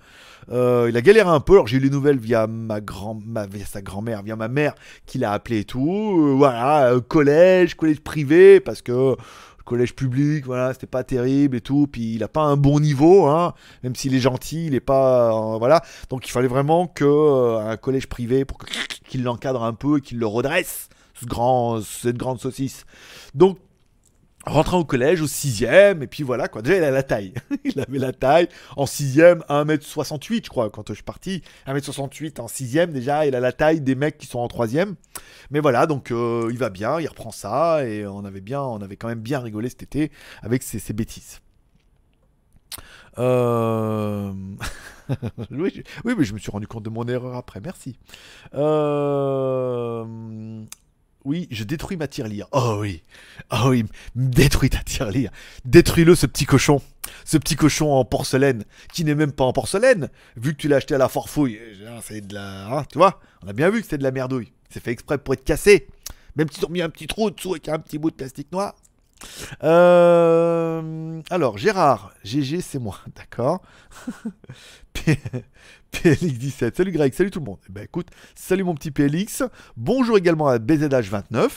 Euh, 0.51 0.87
il 0.89 0.97
a 0.97 1.01
galéré 1.01 1.29
un 1.29 1.39
peu, 1.39 1.53
alors 1.53 1.67
j'ai 1.67 1.77
eu 1.77 1.79
les 1.79 1.89
nouvelles 1.89 2.17
via 2.17 2.47
ma 2.47 2.81
grand, 2.81 3.19
via 3.49 3.65
sa 3.65 3.81
grand-mère, 3.81 4.23
via 4.23 4.35
ma 4.35 4.47
mère 4.47 4.75
qui 5.05 5.17
l'a 5.17 5.31
appelé 5.31 5.59
et 5.59 5.63
tout. 5.63 6.17
Euh, 6.19 6.33
voilà, 6.33 6.93
collège, 7.07 7.75
collège 7.75 8.01
privé, 8.01 8.59
parce 8.59 8.81
que 8.81 9.15
collège 9.65 9.95
public, 9.95 10.45
voilà, 10.45 10.73
c'était 10.73 10.87
pas 10.87 11.03
terrible 11.03 11.57
et 11.57 11.61
tout. 11.61 11.87
Puis 11.91 12.15
il 12.15 12.23
a 12.23 12.27
pas 12.27 12.41
un 12.41 12.57
bon 12.57 12.79
niveau, 12.79 13.27
hein, 13.27 13.53
même 13.83 13.95
s'il 13.95 14.15
est 14.15 14.19
gentil, 14.19 14.67
il 14.67 14.75
est 14.75 14.79
pas, 14.79 15.33
euh, 15.33 15.57
voilà. 15.57 15.81
Donc 16.09 16.27
il 16.27 16.31
fallait 16.31 16.47
vraiment 16.47 16.87
que 16.87 17.05
euh, 17.05 17.59
un 17.59 17.77
collège 17.77 18.07
privé 18.07 18.45
pour 18.45 18.59
qu'il 19.07 19.23
l'encadre 19.23 19.63
un 19.63 19.73
peu 19.73 19.97
et 19.97 20.01
qu'il 20.01 20.19
le 20.19 20.27
redresse, 20.27 20.89
ce 21.13 21.25
grand, 21.25 21.81
cette 21.81 22.17
grande 22.17 22.39
saucisse. 22.39 22.85
Donc 23.35 23.57
rentrant 24.45 24.79
au 24.79 24.85
collège 24.85 25.21
au 25.21 25.27
sixième 25.27 26.03
et 26.03 26.07
puis 26.07 26.23
voilà 26.23 26.47
quoi. 26.47 26.61
Déjà 26.61 26.77
il 26.77 26.83
a 26.83 26.91
la 26.91 27.03
taille. 27.03 27.33
Il 27.63 27.79
avait 27.79 27.99
la 27.99 28.11
taille. 28.11 28.49
En 28.75 28.85
sixième 28.85 29.39
1m68 29.49 30.45
je 30.45 30.49
crois 30.49 30.69
quand 30.69 30.89
je 30.89 30.93
suis 30.93 31.03
parti. 31.03 31.43
1m68 31.67 32.41
en 32.41 32.47
sixième 32.47 32.91
déjà 32.91 33.25
il 33.25 33.35
a 33.35 33.39
la 33.39 33.51
taille 33.51 33.81
des 33.81 33.95
mecs 33.95 34.17
qui 34.17 34.27
sont 34.27 34.39
en 34.39 34.47
troisième. 34.47 34.95
Mais 35.51 35.59
voilà 35.59 35.85
donc 35.85 36.11
euh, 36.11 36.49
il 36.51 36.57
va 36.57 36.69
bien 36.69 36.99
il 36.99 37.07
reprend 37.07 37.31
ça 37.31 37.85
et 37.85 38.05
on 38.05 38.25
avait 38.25 38.41
bien 38.41 38.61
on 38.61 38.81
avait 38.81 38.97
quand 38.97 39.07
même 39.07 39.21
bien 39.21 39.39
rigolé 39.39 39.69
cet 39.69 39.83
été 39.83 40.11
avec 40.41 40.63
ces 40.63 40.93
bêtises. 40.93 41.39
Euh, 43.19 44.33
oui, 45.51 45.83
oui, 46.05 46.13
mais 46.17 46.23
je 46.23 46.33
me 46.33 46.39
suis 46.39 46.51
rendu 46.51 46.67
compte 46.67 46.83
de 46.83 46.89
mon 46.89 47.07
erreur 47.07 47.35
après. 47.35 47.59
Merci. 47.61 47.97
Euh, 48.55 50.03
Oui, 51.33 51.47
je 51.49 51.63
détruis 51.63 51.97
ma 51.97 52.07
tirelire. 52.07 52.45
Oh 52.51 52.77
oui. 52.79 53.01
Oh 53.49 53.69
oui, 53.69 53.85
détruis 54.13 54.69
ta 54.69 54.83
tirelire. 54.83 55.31
Détruis-le, 55.65 56.13
ce 56.13 56.27
petit 56.27 56.45
cochon. 56.45 56.79
Ce 57.25 57.37
petit 57.39 57.55
cochon 57.55 57.91
en 57.91 58.05
porcelaine, 58.05 58.65
qui 58.93 59.03
n'est 59.03 59.15
même 59.15 59.31
pas 59.31 59.43
en 59.43 59.51
porcelaine, 59.51 60.09
vu 60.37 60.51
que 60.53 60.57
tu 60.61 60.67
l'as 60.67 60.75
acheté 60.75 60.93
à 60.93 60.99
la 60.99 61.09
forfouille. 61.09 61.55
Eh, 61.59 61.87
C'est 62.03 62.27
de 62.27 62.35
la. 62.35 62.67
hein, 62.77 62.83
tu 62.87 62.99
vois? 62.99 63.19
On 63.43 63.47
a 63.47 63.53
bien 63.53 63.71
vu 63.71 63.81
que 63.81 63.87
c'est 63.89 63.97
de 63.97 64.03
la 64.03 64.11
merdouille. 64.11 64.51
C'est 64.69 64.79
fait 64.79 64.91
exprès 64.91 65.17
pour 65.17 65.33
être 65.33 65.43
cassé. 65.43 65.87
Même 66.35 66.49
s'ils 66.51 66.63
ont 66.67 66.69
mis 66.69 66.83
un 66.83 66.89
petit 66.89 67.07
trou 67.07 67.31
dessous 67.31 67.53
avec 67.53 67.67
un 67.67 67.79
petit 67.79 67.97
bout 67.97 68.11
de 68.11 68.15
plastique 68.15 68.51
noir. 68.51 68.75
Euh, 69.63 71.21
alors, 71.29 71.57
Gérard, 71.57 72.13
GG, 72.23 72.61
c'est 72.61 72.79
moi, 72.79 72.97
d'accord. 73.15 73.61
P- 74.93 75.19
PLX17, 75.91 76.75
salut 76.75 76.91
Greg, 76.91 77.13
salut 77.13 77.31
tout 77.31 77.39
le 77.39 77.45
monde. 77.45 77.59
Eh 77.69 77.71
ben 77.71 77.83
écoute, 77.83 78.07
salut 78.35 78.63
mon 78.63 78.75
petit 78.75 78.91
PLX. 78.91 79.43
Bonjour 79.77 80.17
également 80.17 80.47
à 80.47 80.57
BZH29. 80.57 81.49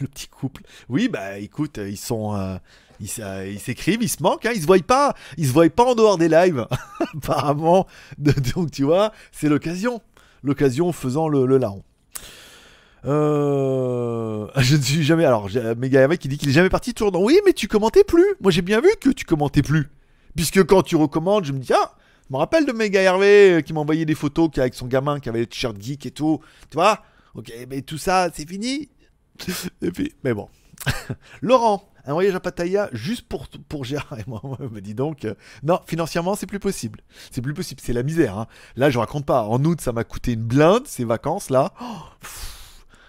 Le 0.00 0.06
petit 0.08 0.28
couple. 0.28 0.62
Oui, 0.88 1.08
bah 1.08 1.38
écoute, 1.38 1.78
ils 1.78 1.96
sont. 1.96 2.34
euh, 2.34 2.56
euh, 3.20 3.48
ils 3.50 3.60
s'écrivent, 3.60 4.02
ils 4.02 4.08
se 4.08 4.22
manquent, 4.22 4.44
hein, 4.46 4.52
ils 4.54 4.60
se 4.62 4.66
voient 4.66 4.78
pas, 4.78 5.14
ils 5.38 5.46
se 5.46 5.52
voient 5.52 5.68
pas 5.70 5.84
en 5.84 5.94
dehors 5.94 6.18
des 6.18 6.28
lives, 6.28 6.66
apparemment. 7.14 7.86
Donc 8.18 8.70
tu 8.70 8.82
vois, 8.84 9.12
c'est 9.32 9.48
l'occasion, 9.48 10.02
l'occasion 10.42 10.92
faisant 10.92 11.28
le, 11.28 11.46
le. 11.46 11.58
Euh, 13.06 14.46
je 14.56 14.76
ne 14.76 14.82
suis 14.82 15.04
jamais. 15.04 15.24
Alors, 15.24 15.48
Hervé 15.54 16.18
qui 16.18 16.28
dit 16.28 16.38
qu'il 16.38 16.48
est 16.48 16.52
jamais 16.52 16.68
parti 16.68 16.92
dans. 16.92 17.22
Oui, 17.22 17.38
mais 17.44 17.52
tu 17.52 17.68
commentais 17.68 18.04
plus. 18.04 18.34
Moi, 18.40 18.50
j'ai 18.50 18.62
bien 18.62 18.80
vu 18.80 18.90
que 19.00 19.10
tu 19.10 19.24
commentais 19.24 19.62
plus. 19.62 19.88
Puisque 20.34 20.64
quand 20.64 20.82
tu 20.82 20.96
recommandes, 20.96 21.44
je 21.44 21.52
me 21.52 21.58
dis 21.58 21.72
ah, 21.72 21.92
je 22.28 22.34
me 22.34 22.38
rappelle 22.38 22.66
de 22.66 22.72
Méga 22.72 23.00
Hervé 23.00 23.52
euh, 23.52 23.60
qui 23.60 23.72
m'envoyait 23.72 24.04
des 24.04 24.14
photos 24.14 24.50
avec 24.58 24.74
son 24.74 24.86
gamin 24.86 25.20
qui 25.20 25.28
avait 25.28 25.40
les 25.40 25.46
t-shirts 25.46 25.80
geek 25.80 26.06
et 26.06 26.10
tout. 26.10 26.40
Tu 26.70 26.74
vois? 26.74 27.02
Ok, 27.34 27.52
mais 27.70 27.82
tout 27.82 27.98
ça, 27.98 28.28
c'est 28.34 28.48
fini. 28.48 28.88
Et 29.82 29.90
puis, 29.90 30.14
mais 30.24 30.32
bon. 30.32 30.48
Laurent, 31.42 31.88
un 32.06 32.12
voyage 32.14 32.34
à 32.34 32.40
Pattaya 32.40 32.88
juste 32.92 33.28
pour, 33.28 33.46
pour 33.68 33.84
Gérard 33.84 34.18
et 34.18 34.24
moi. 34.26 34.40
Bah 34.42 34.80
dis 34.80 34.94
donc, 34.94 35.24
euh, 35.24 35.34
non, 35.62 35.80
financièrement, 35.86 36.34
c'est 36.34 36.46
plus 36.46 36.58
possible. 36.58 37.00
C'est 37.30 37.42
plus 37.42 37.52
possible, 37.52 37.80
c'est 37.84 37.92
la 37.92 38.02
misère. 38.02 38.38
hein. 38.38 38.46
Là, 38.76 38.88
je 38.88 38.98
raconte 38.98 39.26
pas. 39.26 39.42
En 39.42 39.62
août, 39.64 39.80
ça 39.80 39.92
m'a 39.92 40.04
coûté 40.04 40.32
une 40.32 40.42
blinde, 40.44 40.86
ces 40.86 41.04
vacances 41.04 41.50
là. 41.50 41.72
Oh. 41.80 41.84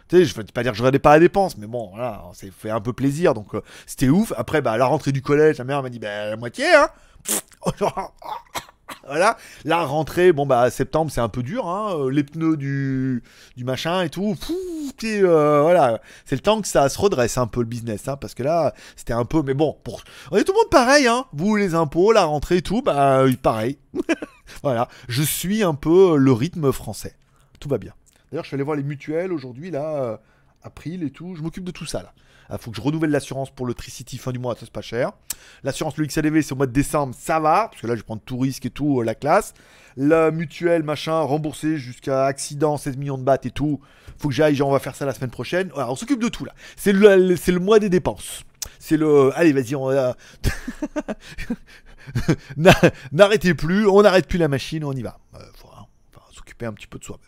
Tu 0.09 0.17
sais, 0.17 0.25
je 0.25 0.35
veux 0.35 0.43
pas 0.43 0.63
dire 0.63 0.71
que 0.71 0.77
j'aurais 0.77 0.97
pas 0.99 1.13
la 1.13 1.19
dépense, 1.19 1.57
mais 1.57 1.67
bon, 1.67 1.89
voilà, 1.91 2.23
on 2.29 2.33
fait 2.33 2.69
un 2.69 2.81
peu 2.81 2.93
plaisir, 2.93 3.33
donc 3.33 3.53
euh, 3.55 3.61
c'était 3.85 4.09
ouf. 4.09 4.33
Après, 4.37 4.61
bah, 4.61 4.77
la 4.77 4.85
rentrée 4.85 5.11
du 5.11 5.21
collège, 5.21 5.57
la 5.57 5.63
mère 5.63 5.83
m'a 5.83 5.89
dit, 5.89 5.99
bah, 5.99 6.29
la 6.29 6.37
moitié, 6.37 6.65
hein. 6.73 6.89
Voilà, 9.05 9.37
la 9.63 9.83
rentrée, 9.85 10.33
bon 10.33 10.45
bah 10.45 10.69
septembre 10.69 11.11
c'est 11.11 11.21
un 11.21 11.29
peu 11.29 11.43
dur, 11.43 11.67
hein, 11.67 11.93
euh, 11.97 12.09
les 12.09 12.23
pneus 12.23 12.57
du, 12.57 13.23
du 13.55 13.63
machin 13.63 14.01
et 14.01 14.09
tout, 14.09 14.37
t'es, 14.97 15.21
euh, 15.23 15.61
voilà, 15.61 16.01
c'est 16.25 16.35
le 16.35 16.41
temps 16.41 16.61
que 16.61 16.67
ça 16.67 16.87
se 16.89 16.99
redresse 16.99 17.37
un 17.37 17.47
peu 17.47 17.61
le 17.61 17.65
business, 17.67 18.07
hein, 18.07 18.17
parce 18.17 18.33
que 18.33 18.43
là 18.43 18.73
c'était 18.95 19.13
un 19.13 19.25
peu, 19.25 19.41
mais 19.43 19.53
bon, 19.53 19.77
on 20.31 20.37
est 20.37 20.43
tout 20.43 20.51
le 20.51 20.57
monde 20.57 20.69
pareil, 20.69 21.07
hein, 21.07 21.25
vous 21.33 21.55
les 21.55 21.73
impôts, 21.73 22.11
la 22.11 22.25
rentrée 22.25 22.57
et 22.57 22.61
tout, 22.61 22.81
bah 22.81 23.23
pareil, 23.41 23.77
voilà, 24.63 24.89
je 25.07 25.23
suis 25.23 25.63
un 25.63 25.73
peu 25.73 26.17
le 26.17 26.31
rythme 26.33 26.71
français, 26.71 27.15
tout 27.59 27.69
va 27.69 27.77
bien. 27.77 27.93
D'ailleurs 28.31 28.43
je 28.43 28.49
suis 28.49 28.55
allé 28.55 28.63
voir 28.63 28.75
les 28.77 28.83
mutuelles 28.83 29.31
aujourd'hui 29.31 29.71
là, 29.71 30.03
euh, 30.03 30.17
April 30.63 31.03
et 31.03 31.11
tout, 31.11 31.35
je 31.35 31.41
m'occupe 31.41 31.63
de 31.63 31.71
tout 31.71 31.85
ça 31.85 32.03
là. 32.03 32.13
Il 32.49 32.57
faut 32.59 32.71
que 32.71 32.77
je 32.77 32.81
renouvelle 32.81 33.09
l'assurance 33.09 33.49
pour 33.51 33.65
le 33.65 33.73
Tricity 33.73 34.17
fin 34.17 34.31
du 34.31 34.39
mois, 34.39 34.53
ça 34.55 34.61
c'est 34.61 34.71
pas 34.71 34.81
cher. 34.81 35.11
L'assurance, 35.63 35.97
le 35.97 36.05
XLV, 36.05 36.41
c'est 36.41 36.53
au 36.53 36.55
mois 36.55 36.65
de 36.67 36.71
décembre, 36.71 37.13
ça 37.17 37.39
va, 37.41 37.67
parce 37.69 37.81
que 37.81 37.87
là, 37.87 37.95
je 37.95 38.03
prendre 38.03 38.21
tout 38.21 38.37
risque 38.37 38.65
et 38.65 38.69
tout, 38.69 39.01
euh, 39.01 39.03
la 39.03 39.15
classe. 39.15 39.53
La 39.97 40.31
mutuelle, 40.31 40.83
machin, 40.83 41.19
remboursé 41.19 41.77
jusqu'à 41.77 42.25
accident, 42.25 42.77
16 42.77 42.95
millions 42.97 43.17
de 43.17 43.23
bahts 43.23 43.39
et 43.43 43.51
tout. 43.51 43.81
Faut 44.17 44.29
que 44.29 44.33
j'aille, 44.33 44.55
genre, 44.55 44.69
on 44.69 44.71
va 44.71 44.79
faire 44.79 44.95
ça 44.95 45.05
la 45.05 45.13
semaine 45.13 45.29
prochaine. 45.29 45.71
Voilà, 45.73 45.91
on 45.91 45.95
s'occupe 45.95 46.21
de 46.21 46.29
tout, 46.29 46.45
là. 46.45 46.53
C'est 46.77 46.93
le, 46.93 47.59
mois 47.59 47.79
des 47.79 47.89
dépenses. 47.89 48.43
C'est 48.79 48.95
le. 48.97 49.31
Allez, 49.35 49.51
vas-y, 49.51 49.75
on 49.75 49.87
va. 49.87 50.15
N'a- 52.55 52.73
N'arrêtez 53.11 53.53
plus, 53.55 53.87
on 53.87 54.01
n'arrête 54.03 54.27
plus 54.27 54.37
la 54.37 54.47
machine, 54.47 54.83
on 54.85 54.93
y 54.93 55.01
va. 55.01 55.19
Euh, 55.35 55.39
faut, 55.55 55.67
hein, 55.77 55.85
s'occuper 56.31 56.65
un 56.65 56.73
petit 56.73 56.87
peu 56.87 56.99
de 56.99 57.03
soi. 57.03 57.19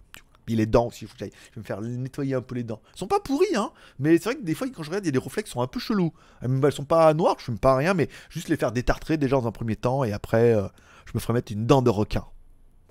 Les 0.56 0.66
dents 0.66 0.88
aussi, 0.88 1.08
je 1.08 1.26
vais 1.26 1.32
me 1.58 1.64
faire 1.64 1.82
nettoyer 1.82 2.36
un 2.36 2.42
peu 2.42 2.56
les 2.56 2.64
dents. 2.64 2.82
Elles 2.92 3.00
sont 3.00 3.08
pas 3.08 3.20
pourries, 3.20 3.56
hein, 3.56 3.72
mais 4.00 4.18
c'est 4.18 4.26
vrai 4.26 4.36
que 4.36 4.44
des 4.44 4.54
fois, 4.54 4.68
quand 4.70 4.84
je 4.84 4.90
regarde, 4.90 5.06
il 5.06 5.08
y 5.08 5.10
a 5.10 5.12
des 5.14 5.20
réflexes 5.20 5.50
qui 5.50 5.54
sont 5.54 5.62
un 5.62 5.68
peu 5.68 5.80
chelous. 5.80 6.14
Elles, 6.42 6.72
sont 6.72 6.86
pas 6.86 7.14
noires, 7.14 7.36
je 7.40 7.46
fume 7.46 7.60
pas 7.60 7.76
rien, 7.76 7.94
mais 7.94 8.10
juste 8.30 8.50
les 8.50 8.58
faire 8.58 8.72
détartrer 8.72 9.18
déjà 9.18 9.38
dans 9.38 9.48
un 9.48 9.52
premier 9.52 9.76
temps, 9.76 10.04
et 10.04 10.12
après, 10.12 10.54
euh, 10.54 10.68
je 11.06 11.12
me 11.16 11.20
ferai 11.20 11.34
mettre 11.34 11.52
une 11.52 11.66
dent 11.66 11.82
de 11.82 11.90
requin. 11.90 12.26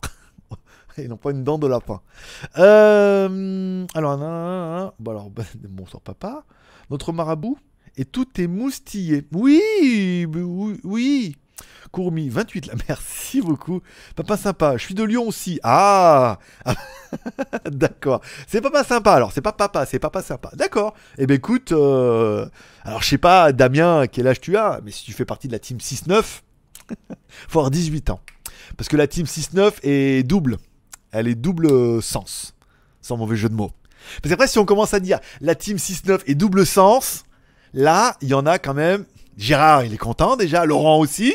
et 0.98 1.08
non 1.08 1.16
pas 1.16 1.30
une 1.30 1.44
dent 1.44 1.58
de 1.58 1.66
lapin. 1.66 2.00
Euh, 2.58 3.86
alors, 3.94 4.18
nan, 4.18 4.30
nan, 4.30 4.70
nan. 4.76 4.90
bon, 4.98 5.10
alors, 5.10 5.30
bonsoir 5.68 6.02
papa. 6.02 6.44
Notre 6.90 7.12
marabout, 7.12 7.58
et 7.96 8.04
tout 8.04 8.40
est 8.40 8.46
moustillé. 8.46 9.24
Oui, 9.32 10.26
oui, 10.32 10.80
oui. 10.84 11.36
Courmi, 11.90 12.28
28 12.28 12.66
là, 12.66 12.74
merci 12.88 13.40
beaucoup. 13.40 13.80
Papa 14.14 14.36
sympa, 14.36 14.76
je 14.76 14.84
suis 14.84 14.94
de 14.94 15.02
Lyon 15.02 15.26
aussi. 15.26 15.58
Ah 15.62 16.38
D'accord. 17.70 18.20
C'est 18.46 18.60
papa 18.60 18.84
sympa 18.84 19.12
alors, 19.12 19.32
c'est 19.32 19.40
pas 19.40 19.52
papa, 19.52 19.86
c'est 19.86 19.98
papa 19.98 20.22
sympa. 20.22 20.50
D'accord. 20.54 20.94
Eh 21.16 21.26
ben 21.26 21.34
écoute, 21.34 21.72
euh, 21.72 22.46
alors 22.84 23.02
je 23.02 23.08
sais 23.08 23.18
pas, 23.18 23.52
Damien, 23.52 24.06
quel 24.06 24.26
âge 24.26 24.40
tu 24.40 24.56
as, 24.56 24.80
mais 24.84 24.90
si 24.90 25.04
tu 25.04 25.12
fais 25.12 25.24
partie 25.24 25.48
de 25.48 25.52
la 25.52 25.58
team 25.58 25.78
6-9, 25.78 26.22
faut 27.48 27.58
avoir 27.58 27.70
18 27.70 28.10
ans. 28.10 28.20
Parce 28.76 28.88
que 28.88 28.96
la 28.96 29.06
team 29.06 29.26
6-9 29.26 29.74
est 29.82 30.22
double. 30.26 30.58
Elle 31.10 31.28
est 31.28 31.34
double 31.34 31.66
euh, 31.66 32.00
sens. 32.00 32.54
Sans 33.00 33.16
mauvais 33.16 33.36
jeu 33.36 33.48
de 33.48 33.54
mots. 33.54 33.72
Parce 34.22 34.30
qu'après, 34.30 34.48
si 34.48 34.58
on 34.58 34.64
commence 34.64 34.94
à 34.94 35.00
dire 35.00 35.20
la 35.40 35.54
team 35.54 35.76
6-9 35.76 36.20
est 36.26 36.34
double 36.34 36.66
sens, 36.66 37.24
là, 37.72 38.16
il 38.20 38.28
y 38.28 38.34
en 38.34 38.46
a 38.46 38.58
quand 38.58 38.74
même. 38.74 39.04
Gérard, 39.36 39.84
il 39.84 39.94
est 39.94 39.98
content 39.98 40.36
déjà, 40.36 40.64
Laurent 40.64 40.98
aussi. 40.98 41.34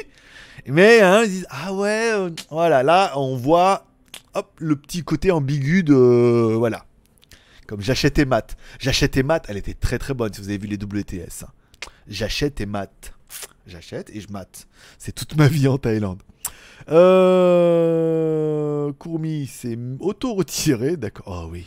Mais 0.68 1.02
hein, 1.02 1.24
ils 1.24 1.30
disent 1.30 1.48
Ah 1.50 1.74
ouais, 1.74 2.12
euh, 2.14 2.30
voilà, 2.50 2.84
là, 2.84 3.14
on 3.18 3.36
voit 3.36 3.86
hop, 4.34 4.52
le 4.60 4.76
petit 4.76 5.04
côté 5.04 5.32
ambigu 5.32 5.84
de. 5.84 5.94
euh, 5.94 6.56
voilà. 6.58 6.86
Comme 7.68 7.82
j'achète 7.82 8.20
et 8.20 8.26
maths. 8.26 8.56
J'achète 8.80 9.18
et 9.18 9.24
maths, 9.24 9.46
elle 9.50 9.58
était 9.58 9.74
très 9.74 10.00
très 10.00 10.14
bonne 10.14 10.34
si 10.34 10.42
vous 10.42 10.50
avez 10.50 10.58
vu 10.58 10.68
les 10.68 10.78
WTS. 10.78 11.44
hein. 11.44 11.48
J'achète 12.08 12.60
et 12.62 12.66
mate. 12.66 13.14
J'achète 13.66 14.10
et 14.14 14.20
je 14.20 14.30
mate. 14.32 14.68
C'est 14.98 15.14
toute 15.14 15.36
ma 15.38 15.48
vie 15.48 15.68
en 15.68 15.78
Thaïlande. 15.78 16.22
Euh... 16.90 18.92
Courmi, 19.00 19.48
c'est 19.48 19.78
auto-retiré, 20.00 20.98
d'accord. 20.98 21.46
Oh 21.46 21.50
oui. 21.52 21.66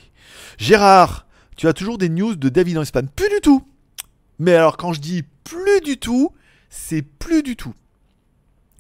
Gérard, 0.59 1.27
tu 1.57 1.67
as 1.69 1.73
toujours 1.73 1.97
des 1.99 2.09
news 2.11 2.37
de 2.37 2.49
David 2.51 2.79
en 2.79 2.83
Espagne 2.83 3.09
Plus 3.15 3.29
du 3.29 3.41
tout. 3.41 3.67
Mais 4.39 4.55
alors, 4.55 4.77
quand 4.77 4.93
je 4.93 5.01
dis 5.01 5.23
plus 5.45 5.81
du 5.81 5.97
tout, 5.99 6.33
c'est 6.69 7.03
plus 7.03 7.43
du 7.43 7.57
tout. 7.57 7.75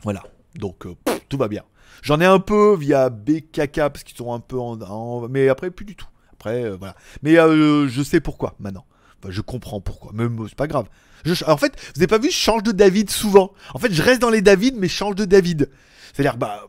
Voilà. 0.02 0.22
Donc, 0.54 0.86
euh, 0.86 0.94
tout 1.28 1.36
va 1.36 1.48
bien. 1.48 1.62
J'en 2.02 2.20
ai 2.20 2.24
un 2.24 2.38
peu 2.38 2.76
via 2.76 3.10
BKK 3.10 3.76
parce 3.76 4.04
qu'ils 4.04 4.16
sont 4.16 4.32
un 4.32 4.40
peu 4.40 4.58
en, 4.58 5.28
Mais 5.28 5.48
après, 5.48 5.70
plus 5.70 5.84
du 5.84 5.96
tout. 5.96 6.06
Après, 6.32 6.64
euh, 6.64 6.76
voilà. 6.76 6.94
Mais 7.22 7.38
euh, 7.38 7.88
je 7.88 8.02
sais 8.02 8.20
pourquoi 8.20 8.54
maintenant. 8.58 8.84
Je 9.28 9.40
comprends 9.40 9.80
pourquoi. 9.80 10.12
Même, 10.12 10.38
c'est 10.48 10.54
pas 10.54 10.68
grave. 10.68 10.86
En 11.46 11.56
fait, 11.56 11.74
vous 11.94 12.00
avez 12.00 12.06
pas 12.06 12.18
vu, 12.18 12.30
je 12.30 12.36
change 12.36 12.62
de 12.62 12.70
David 12.70 13.10
souvent. 13.10 13.52
En 13.74 13.78
fait, 13.80 13.92
je 13.92 14.00
reste 14.00 14.20
dans 14.20 14.30
les 14.30 14.42
David, 14.42 14.76
mais 14.76 14.86
je 14.86 14.94
change 14.94 15.16
de 15.16 15.24
David. 15.24 15.68
C'est-à-dire, 16.12 16.36
bah, 16.36 16.68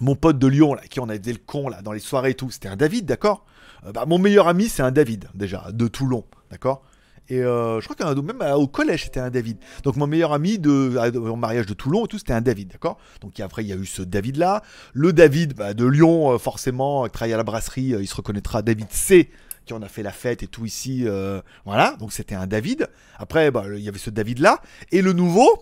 mon 0.00 0.14
pote 0.14 0.38
de 0.38 0.46
Lyon, 0.46 0.74
là, 0.74 0.82
qui 0.88 1.00
on 1.00 1.08
a 1.08 1.14
été 1.16 1.32
le 1.32 1.40
con, 1.44 1.70
dans 1.82 1.90
les 1.90 1.98
soirées 1.98 2.30
et 2.30 2.34
tout, 2.34 2.50
c'était 2.50 2.68
un 2.68 2.76
David, 2.76 3.06
d'accord? 3.06 3.44
Bah, 3.92 4.04
Mon 4.06 4.18
meilleur 4.18 4.46
ami, 4.46 4.68
c'est 4.68 4.82
un 4.82 4.92
David, 4.92 5.28
déjà, 5.34 5.66
de 5.72 5.88
Toulon, 5.88 6.24
d'accord? 6.50 6.84
Et 7.28 7.42
euh, 7.42 7.80
je 7.80 7.88
crois 7.88 7.96
qu'un 7.96 8.14
même 8.22 8.42
euh, 8.42 8.54
au 8.54 8.68
collège, 8.68 9.04
c'était 9.04 9.20
un 9.20 9.30
David. 9.30 9.58
Donc, 9.82 9.96
mon 9.96 10.06
meilleur 10.06 10.32
ami 10.32 10.58
de, 10.58 10.96
au 11.16 11.36
mariage 11.36 11.66
de 11.66 11.74
Toulon 11.74 12.04
et 12.04 12.08
tout, 12.08 12.18
c'était 12.18 12.32
un 12.32 12.40
David, 12.40 12.68
d'accord? 12.72 12.98
Donc, 13.20 13.40
après, 13.40 13.64
il 13.64 13.68
y 13.68 13.72
a 13.72 13.76
eu 13.76 13.86
ce 13.86 14.02
David-là. 14.02 14.62
Le 14.92 15.12
David 15.12 15.54
bah, 15.54 15.74
de 15.74 15.84
Lyon, 15.84 16.32
euh, 16.32 16.38
forcément, 16.38 17.04
qui 17.04 17.10
travaille 17.10 17.34
à 17.34 17.36
la 17.36 17.44
brasserie, 17.44 17.94
euh, 17.94 18.02
il 18.02 18.06
se 18.06 18.14
reconnaîtra, 18.14 18.62
David 18.62 18.88
C 18.90 19.30
qui 19.66 19.72
en 19.74 19.82
a 19.82 19.88
fait 19.88 20.04
la 20.04 20.12
fête 20.12 20.44
et 20.44 20.46
tout 20.46 20.64
ici, 20.64 21.02
euh, 21.06 21.40
voilà, 21.64 21.96
donc 21.98 22.12
c'était 22.12 22.36
un 22.36 22.46
David. 22.46 22.88
Après, 23.18 23.50
bah, 23.50 23.64
il 23.74 23.80
y 23.80 23.88
avait 23.88 23.98
ce 23.98 24.10
David-là, 24.10 24.62
et 24.92 25.02
le 25.02 25.12
nouveau, 25.12 25.60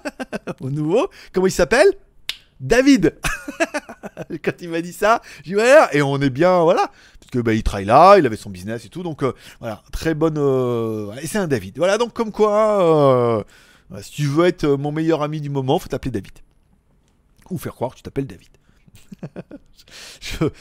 au 0.60 0.68
nouveau, 0.68 1.08
comment 1.32 1.46
il 1.46 1.52
s'appelle? 1.52 1.88
David 2.60 3.18
Quand 4.42 4.52
il 4.60 4.70
m'a 4.70 4.80
dit 4.80 4.92
ça, 4.92 5.20
j'ai 5.42 5.52
dit 5.52 5.56
ouais, 5.56 5.76
et 5.92 6.02
on 6.02 6.20
est 6.20 6.30
bien, 6.30 6.62
voilà. 6.62 6.90
Que 7.32 7.38
bah, 7.40 7.54
il 7.54 7.62
travaille 7.62 7.84
là, 7.86 8.16
il 8.18 8.26
avait 8.26 8.36
son 8.36 8.50
business 8.50 8.84
et 8.84 8.88
tout, 8.88 9.02
donc 9.02 9.22
euh, 9.22 9.32
voilà, 9.60 9.82
très 9.92 10.14
bonne. 10.14 10.36
euh, 10.38 11.12
Et 11.22 11.26
c'est 11.26 11.38
un 11.38 11.48
David. 11.48 11.76
Voilà, 11.78 11.98
donc 11.98 12.12
comme 12.12 12.30
quoi, 12.32 12.82
euh, 13.38 13.42
voilà, 13.88 14.02
si 14.02 14.12
tu 14.12 14.26
veux 14.26 14.46
être 14.46 14.64
euh, 14.64 14.76
mon 14.76 14.92
meilleur 14.92 15.22
ami 15.22 15.40
du 15.40 15.50
moment, 15.50 15.78
faut 15.78 15.88
t'appeler 15.88 16.12
David. 16.12 16.32
Ou 17.50 17.58
faire 17.58 17.74
croire 17.74 17.92
que 17.92 17.96
tu 17.96 18.02
t'appelles 18.02 18.26
David. 18.26 18.48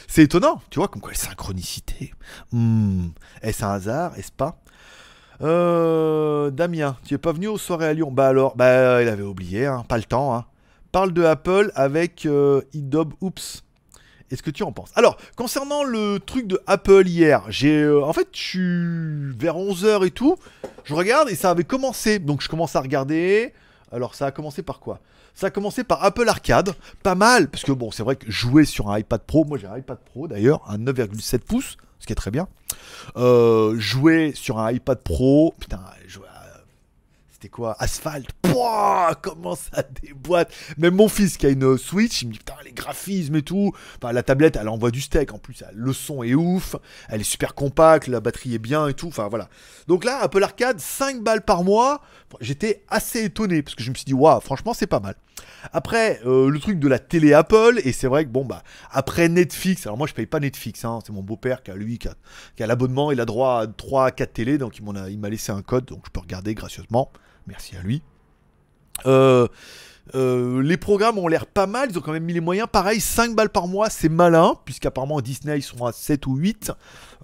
C'est 0.07 0.23
étonnant, 0.23 0.61
tu 0.69 0.79
vois, 0.79 0.87
comme 0.87 1.01
quoi 1.01 1.13
synchronicité. 1.13 2.13
Hmm, 2.51 3.07
Est-ce 3.41 3.63
un 3.65 3.71
hasard 3.71 4.17
Est-ce 4.17 4.31
pas? 4.31 4.61
Euh, 5.41 6.49
Damien, 6.51 6.95
tu 7.05 7.13
es 7.15 7.17
pas 7.17 7.31
venu 7.33 7.47
aux 7.47 7.57
soirées 7.57 7.87
à 7.87 7.93
Lyon? 7.93 8.11
Bah 8.11 8.27
alors, 8.27 8.55
bah 8.55 9.01
il 9.01 9.07
avait 9.09 9.23
oublié, 9.23 9.65
hein, 9.65 9.83
pas 9.87 9.97
le 9.97 10.03
temps. 10.03 10.33
Hein. 10.35 10.45
Parle 10.91 11.11
de 11.11 11.23
Apple 11.23 11.71
avec 11.75 12.25
euh, 12.25 12.61
Idob 12.73 13.13
Oops. 13.21 13.64
Est-ce 14.31 14.41
que 14.43 14.49
tu 14.49 14.63
en 14.63 14.71
penses? 14.71 14.89
Alors, 14.95 15.17
concernant 15.35 15.83
le 15.83 16.19
truc 16.19 16.47
de 16.47 16.59
Apple 16.67 17.07
hier, 17.07 17.43
j'ai 17.49 17.83
euh, 17.83 18.03
en 18.03 18.11
fait, 18.13 18.27
je 18.33 18.39
suis 18.41 19.37
vers 19.37 19.55
11h 19.55 20.05
et 20.05 20.11
tout, 20.11 20.35
je 20.83 20.93
regarde 20.95 21.29
et 21.29 21.35
ça 21.35 21.51
avait 21.51 21.63
commencé. 21.63 22.17
Donc 22.19 22.41
je 22.41 22.49
commence 22.49 22.75
à 22.75 22.81
regarder. 22.81 23.53
Alors 23.91 24.15
ça 24.15 24.25
a 24.25 24.31
commencé 24.31 24.63
par 24.63 24.79
quoi? 24.79 24.99
Ça 25.35 25.47
a 25.47 25.49
commencé 25.51 25.83
par 25.83 26.03
Apple 26.03 26.27
Arcade, 26.27 26.73
pas 27.03 27.13
mal 27.15 27.49
parce 27.49 27.63
que 27.63 27.71
bon, 27.71 27.91
c'est 27.91 28.03
vrai 28.03 28.15
que 28.15 28.29
jouer 28.31 28.65
sur 28.65 28.89
un 28.89 28.97
iPad 28.99 29.21
Pro, 29.21 29.43
moi 29.45 29.57
j'ai 29.57 29.67
un 29.67 29.77
iPad 29.77 29.97
Pro 30.11 30.27
d'ailleurs, 30.27 30.61
un 30.69 30.77
9,7 30.79 31.39
pouces, 31.39 31.77
ce 31.99 32.07
qui 32.07 32.13
est 32.13 32.15
très 32.15 32.31
bien. 32.31 32.47
Euh, 33.17 33.77
jouer 33.77 34.31
sur 34.33 34.59
un 34.59 34.71
iPad 34.71 34.97
Pro, 34.99 35.53
putain, 35.59 35.77
à- 35.77 35.93
quoi? 37.49 37.75
Asphalt 37.79 38.27
Pouah, 38.41 39.15
Comment 39.21 39.55
ça 39.55 39.83
déboîte? 40.01 40.51
Même 40.77 40.95
mon 40.95 41.07
fils 41.07 41.37
qui 41.37 41.45
a 41.45 41.49
une 41.49 41.77
Switch, 41.77 42.21
il 42.21 42.27
me 42.27 42.33
dit 42.33 42.39
putain 42.39 42.55
les 42.63 42.71
graphismes 42.71 43.35
et 43.35 43.41
tout. 43.41 43.71
Enfin 43.97 44.11
la 44.13 44.23
tablette 44.23 44.57
elle 44.59 44.69
envoie 44.69 44.91
du 44.91 45.01
steak 45.01 45.33
en 45.33 45.37
plus, 45.37 45.63
le 45.73 45.93
son 45.93 46.23
est 46.23 46.35
ouf, 46.35 46.75
elle 47.09 47.21
est 47.21 47.25
super 47.25 47.55
compacte, 47.55 48.07
la 48.07 48.19
batterie 48.19 48.55
est 48.55 48.59
bien 48.59 48.87
et 48.87 48.93
tout. 48.93 49.07
Enfin 49.07 49.27
voilà. 49.29 49.49
Donc 49.87 50.03
là 50.03 50.19
Apple 50.21 50.43
Arcade 50.43 50.79
5 50.79 51.21
balles 51.21 51.43
par 51.43 51.63
mois. 51.63 52.01
J'étais 52.41 52.83
assez 52.89 53.23
étonné 53.23 53.61
parce 53.61 53.75
que 53.75 53.83
je 53.83 53.89
me 53.89 53.95
suis 53.95 54.05
dit 54.05 54.13
waouh 54.13 54.41
franchement 54.41 54.73
c'est 54.73 54.87
pas 54.87 54.99
mal. 54.99 55.15
Après 55.73 56.19
euh, 56.25 56.49
le 56.49 56.59
truc 56.59 56.79
de 56.79 56.87
la 56.87 56.99
télé 56.99 57.33
Apple 57.33 57.81
et 57.83 57.91
c'est 57.91 58.07
vrai 58.07 58.25
que 58.25 58.29
bon 58.29 58.45
bah 58.45 58.63
après 58.91 59.29
Netflix, 59.29 59.85
alors 59.85 59.97
moi 59.97 60.07
je 60.07 60.13
paye 60.13 60.25
pas 60.25 60.39
Netflix, 60.39 60.85
hein, 60.85 60.99
c'est 61.05 61.13
mon 61.13 61.23
beau-père 61.23 61.63
qui 61.63 61.71
a 61.71 61.75
lui 61.75 61.97
qui 61.97 62.07
a, 62.07 62.67
l'abonnement, 62.67 63.11
il 63.11 63.19
a 63.19 63.25
droit 63.25 63.61
à 63.61 63.67
3 63.67 64.05
à 64.07 64.11
4 64.11 64.33
télés 64.33 64.57
donc 64.57 64.77
il 64.77 65.19
m'a 65.19 65.29
laissé 65.29 65.51
un 65.51 65.61
code 65.61 65.85
donc 65.85 66.03
je 66.05 66.11
peux 66.11 66.19
regarder 66.19 66.53
gracieusement. 66.53 67.11
Merci 67.47 67.75
à 67.75 67.81
lui. 67.81 68.01
Euh, 69.05 69.47
euh, 70.13 70.61
les 70.61 70.77
programmes 70.77 71.17
ont 71.17 71.27
l'air 71.27 71.45
pas 71.45 71.67
mal, 71.67 71.89
ils 71.91 71.97
ont 71.97 72.01
quand 72.01 72.11
même 72.11 72.23
mis 72.23 72.33
les 72.33 72.39
moyens. 72.39 72.67
Pareil, 72.71 72.99
5 72.99 73.35
balles 73.35 73.49
par 73.49 73.67
mois, 73.67 73.89
c'est 73.89 74.09
malin, 74.09 74.55
puisqu'apparemment 74.65 75.19
Disney 75.21 75.57
ils 75.57 75.63
sont 75.63 75.85
à 75.85 75.91
7 75.91 76.27
ou 76.27 76.35
8. 76.35 76.71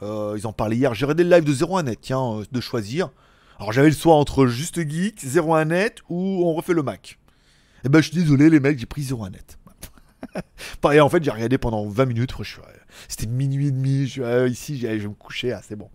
Euh, 0.02 0.36
ils 0.38 0.48
en 0.48 0.54
parlaient 0.54 0.78
hier. 0.78 0.94
J'ai 0.94 1.06
regardé 1.06 1.24
le 1.24 1.30
live 1.30 1.44
de 1.44 1.54
01net, 1.54 1.98
tiens, 2.02 2.42
de 2.52 2.62
choisir. 2.62 3.10
Alors 3.60 3.72
j'avais 3.72 3.90
le 3.90 3.96
choix 3.96 4.16
entre 4.16 4.48
Juste 4.48 4.80
Geek, 4.88 5.24
01net 5.24 5.98
ou 6.10 6.44
on 6.46 6.54
refait 6.54 6.74
le 6.74 6.84
Mac. 6.84 7.20
Et 7.84 7.90
ben 7.90 8.02
je 8.02 8.10
suis 8.10 8.18
désolé 8.18 8.50
les 8.50 8.60
mecs, 8.60 8.80
j'ai 8.80 8.86
pris 8.86 9.04
01net. 9.04 9.58
Pareil, 10.82 11.00
en 11.00 11.10
fait, 11.10 11.24
j'ai 11.24 11.32
regardé 11.32 11.58
pendant 11.58 11.88
20 11.88 12.06
minutes. 12.06 12.32
C'était 13.08 13.26
minuit 13.26 13.68
et 13.68 13.72
demi. 13.72 14.08
Je 14.08 14.22
suis 14.46 14.52
ici, 14.52 14.80
je 14.80 14.88
vais 14.88 15.08
me 15.08 15.14
coucher. 15.14 15.52
Ah, 15.52 15.62
c'est 15.68 15.76
bon. 15.76 15.90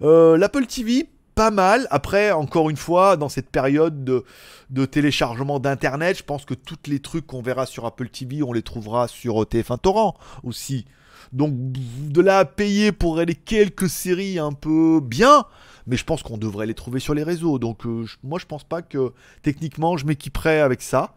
L'Apple 0.00 0.66
TV, 0.66 1.08
pas 1.40 1.50
mal. 1.50 1.86
Après, 1.90 2.32
encore 2.32 2.68
une 2.68 2.76
fois, 2.76 3.16
dans 3.16 3.30
cette 3.30 3.48
période 3.48 4.04
de, 4.04 4.84
téléchargement 4.84 5.58
d'internet, 5.58 6.18
je 6.18 6.22
pense 6.22 6.44
que 6.44 6.52
tous 6.52 6.76
les 6.86 7.00
trucs 7.00 7.26
qu'on 7.26 7.40
verra 7.40 7.64
sur 7.64 7.86
Apple 7.86 8.10
TV, 8.10 8.42
on 8.42 8.52
les 8.52 8.60
trouvera 8.60 9.08
sur 9.08 9.40
euh, 9.40 9.46
TF1 9.46 9.78
Torrent 9.78 10.18
aussi. 10.42 10.84
Donc 11.32 11.54
de 11.54 12.20
là 12.20 12.40
à 12.40 12.44
payer 12.44 12.92
pour 12.92 13.16
les 13.16 13.34
quelques 13.34 13.88
séries 13.88 14.38
un 14.38 14.52
peu 14.52 15.00
bien, 15.02 15.46
mais 15.86 15.96
je 15.96 16.04
pense 16.04 16.22
qu'on 16.22 16.36
devrait 16.36 16.66
les 16.66 16.74
trouver 16.74 17.00
sur 17.00 17.14
les 17.14 17.22
réseaux. 17.22 17.58
Donc 17.58 17.86
euh, 17.86 18.04
moi 18.22 18.38
je 18.38 18.44
pense 18.44 18.64
pas 18.64 18.82
que 18.82 19.14
techniquement 19.40 19.96
je 19.96 20.04
m'équiperais 20.04 20.60
avec 20.60 20.82
ça. 20.82 21.14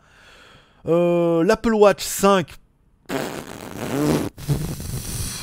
Euh, 0.86 1.44
L'Apple 1.44 1.74
Watch 1.74 2.02
5. 2.02 2.48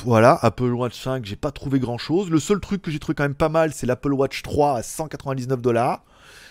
Voilà, 0.04 0.38
Apple 0.42 0.72
Watch 0.72 0.98
5, 0.98 1.24
j'ai 1.26 1.36
pas 1.36 1.50
trouvé 1.50 1.78
grand 1.78 1.98
chose. 1.98 2.30
Le 2.30 2.40
seul 2.40 2.58
truc 2.60 2.80
que 2.82 2.90
j'ai 2.90 2.98
trouvé 2.98 3.14
quand 3.14 3.24
même 3.24 3.34
pas 3.34 3.48
mal, 3.48 3.72
c'est 3.72 3.86
l'Apple 3.86 4.12
Watch 4.12 4.42
3 4.42 4.78
à 4.78 4.82
199 4.82 5.60
dollars. 5.60 6.04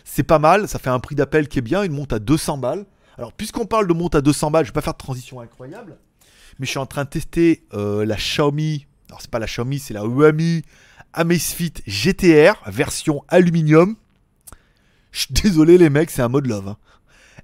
C'est 0.03 0.23
pas 0.23 0.39
mal, 0.39 0.67
ça 0.67 0.77
fait 0.79 0.89
un 0.89 0.99
prix 0.99 1.15
d'appel 1.15 1.47
qui 1.47 1.59
est 1.59 1.63
bien, 1.63 1.83
une 1.83 1.93
monte 1.93 2.13
à 2.13 2.19
200 2.19 2.57
balles. 2.57 2.85
Alors, 3.17 3.33
puisqu'on 3.33 3.65
parle 3.65 3.87
de 3.87 3.93
monte 3.93 4.15
à 4.15 4.21
200 4.21 4.51
balles, 4.51 4.65
je 4.65 4.69
vais 4.69 4.73
pas 4.73 4.81
faire 4.81 4.93
de 4.93 4.99
transition 4.99 5.39
incroyable, 5.41 5.97
mais 6.59 6.65
je 6.65 6.71
suis 6.71 6.79
en 6.79 6.85
train 6.85 7.03
de 7.05 7.09
tester 7.09 7.65
euh, 7.73 8.05
la 8.05 8.15
Xiaomi. 8.15 8.85
Alors, 9.09 9.21
c'est 9.21 9.31
pas 9.31 9.39
la 9.39 9.47
Xiaomi, 9.47 9.79
c'est 9.79 9.93
la 9.93 10.03
Huami 10.03 10.63
Amazfit 11.13 11.73
GTR, 11.87 12.53
version 12.67 13.23
aluminium. 13.27 13.95
Je 15.11 15.25
désolé, 15.31 15.77
les 15.77 15.89
mecs, 15.89 16.11
c'est 16.11 16.21
un 16.21 16.29
mode 16.29 16.45
love. 16.45 16.67
hein. 16.67 16.77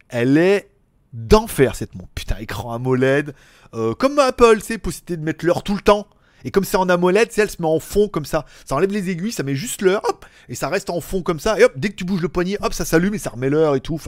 Elle 0.09 0.37
est 0.37 0.69
d'enfer 1.13 1.75
cette 1.75 1.95
montre. 1.95 2.09
Putain, 2.13 2.37
écran 2.37 2.73
AMOLED. 2.73 3.33
Euh, 3.75 3.93
comme 3.93 4.17
Apple, 4.19 4.59
c'est 4.63 4.77
possibilité 4.77 5.17
de 5.17 5.23
mettre 5.23 5.45
l'heure 5.45 5.63
tout 5.63 5.75
le 5.75 5.81
temps. 5.81 6.07
Et 6.43 6.51
comme 6.51 6.63
c'est 6.63 6.77
en 6.77 6.87
AMOLED, 6.89 7.29
c'est 7.31 7.41
elle 7.41 7.49
se 7.49 7.59
met 7.59 7.67
en 7.67 7.79
fond 7.79 8.07
comme 8.07 8.25
ça. 8.25 8.45
Ça 8.65 8.75
enlève 8.75 8.91
les 8.91 9.09
aiguilles, 9.09 9.31
ça 9.31 9.41
met 9.41 9.55
juste 9.55 9.81
l'heure, 9.81 10.01
hop, 10.07 10.25
et 10.47 10.53
ça 10.53 10.69
reste 10.69 10.91
en 10.91 11.01
fond 11.01 11.23
comme 11.23 11.39
ça. 11.39 11.59
Et 11.59 11.63
hop, 11.63 11.73
dès 11.75 11.89
que 11.89 11.95
tu 11.95 12.03
bouges 12.05 12.21
le 12.21 12.29
poignet, 12.29 12.57
hop, 12.61 12.71
ça 12.71 12.85
s'allume 12.85 13.15
et 13.15 13.17
ça 13.17 13.31
remet 13.31 13.49
l'heure 13.49 13.75
et 13.75 13.79
tout. 13.79 13.99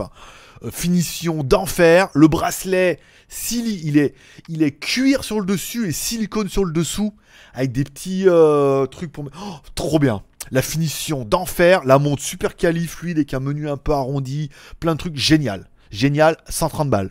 Euh, 0.62 0.70
finition 0.70 1.42
d'enfer. 1.42 2.10
Le 2.14 2.28
bracelet, 2.28 3.00
sili- 3.28 3.80
il 3.82 3.98
est, 3.98 4.14
il 4.48 4.62
est 4.62 4.70
cuir 4.70 5.24
sur 5.24 5.40
le 5.40 5.46
dessus 5.46 5.88
et 5.88 5.92
silicone 5.92 6.48
sur 6.48 6.64
le 6.64 6.72
dessous, 6.72 7.12
avec 7.54 7.72
des 7.72 7.82
petits 7.84 8.24
euh, 8.28 8.86
trucs 8.86 9.10
pour. 9.10 9.24
Oh, 9.42 9.54
trop 9.74 9.98
bien. 9.98 10.22
La 10.52 10.62
finition 10.62 11.24
d'enfer, 11.24 11.82
la 11.84 11.98
montre 11.98 12.22
super 12.22 12.54
quali, 12.54 12.86
fluide 12.86 13.18
avec 13.18 13.34
un 13.34 13.40
menu 13.40 13.68
un 13.68 13.76
peu 13.76 13.92
arrondi, 13.92 14.48
plein 14.78 14.92
de 14.94 14.98
trucs 14.98 15.16
génial, 15.16 15.68
génial, 15.90 16.36
130 16.48 16.88
balles. 16.88 17.10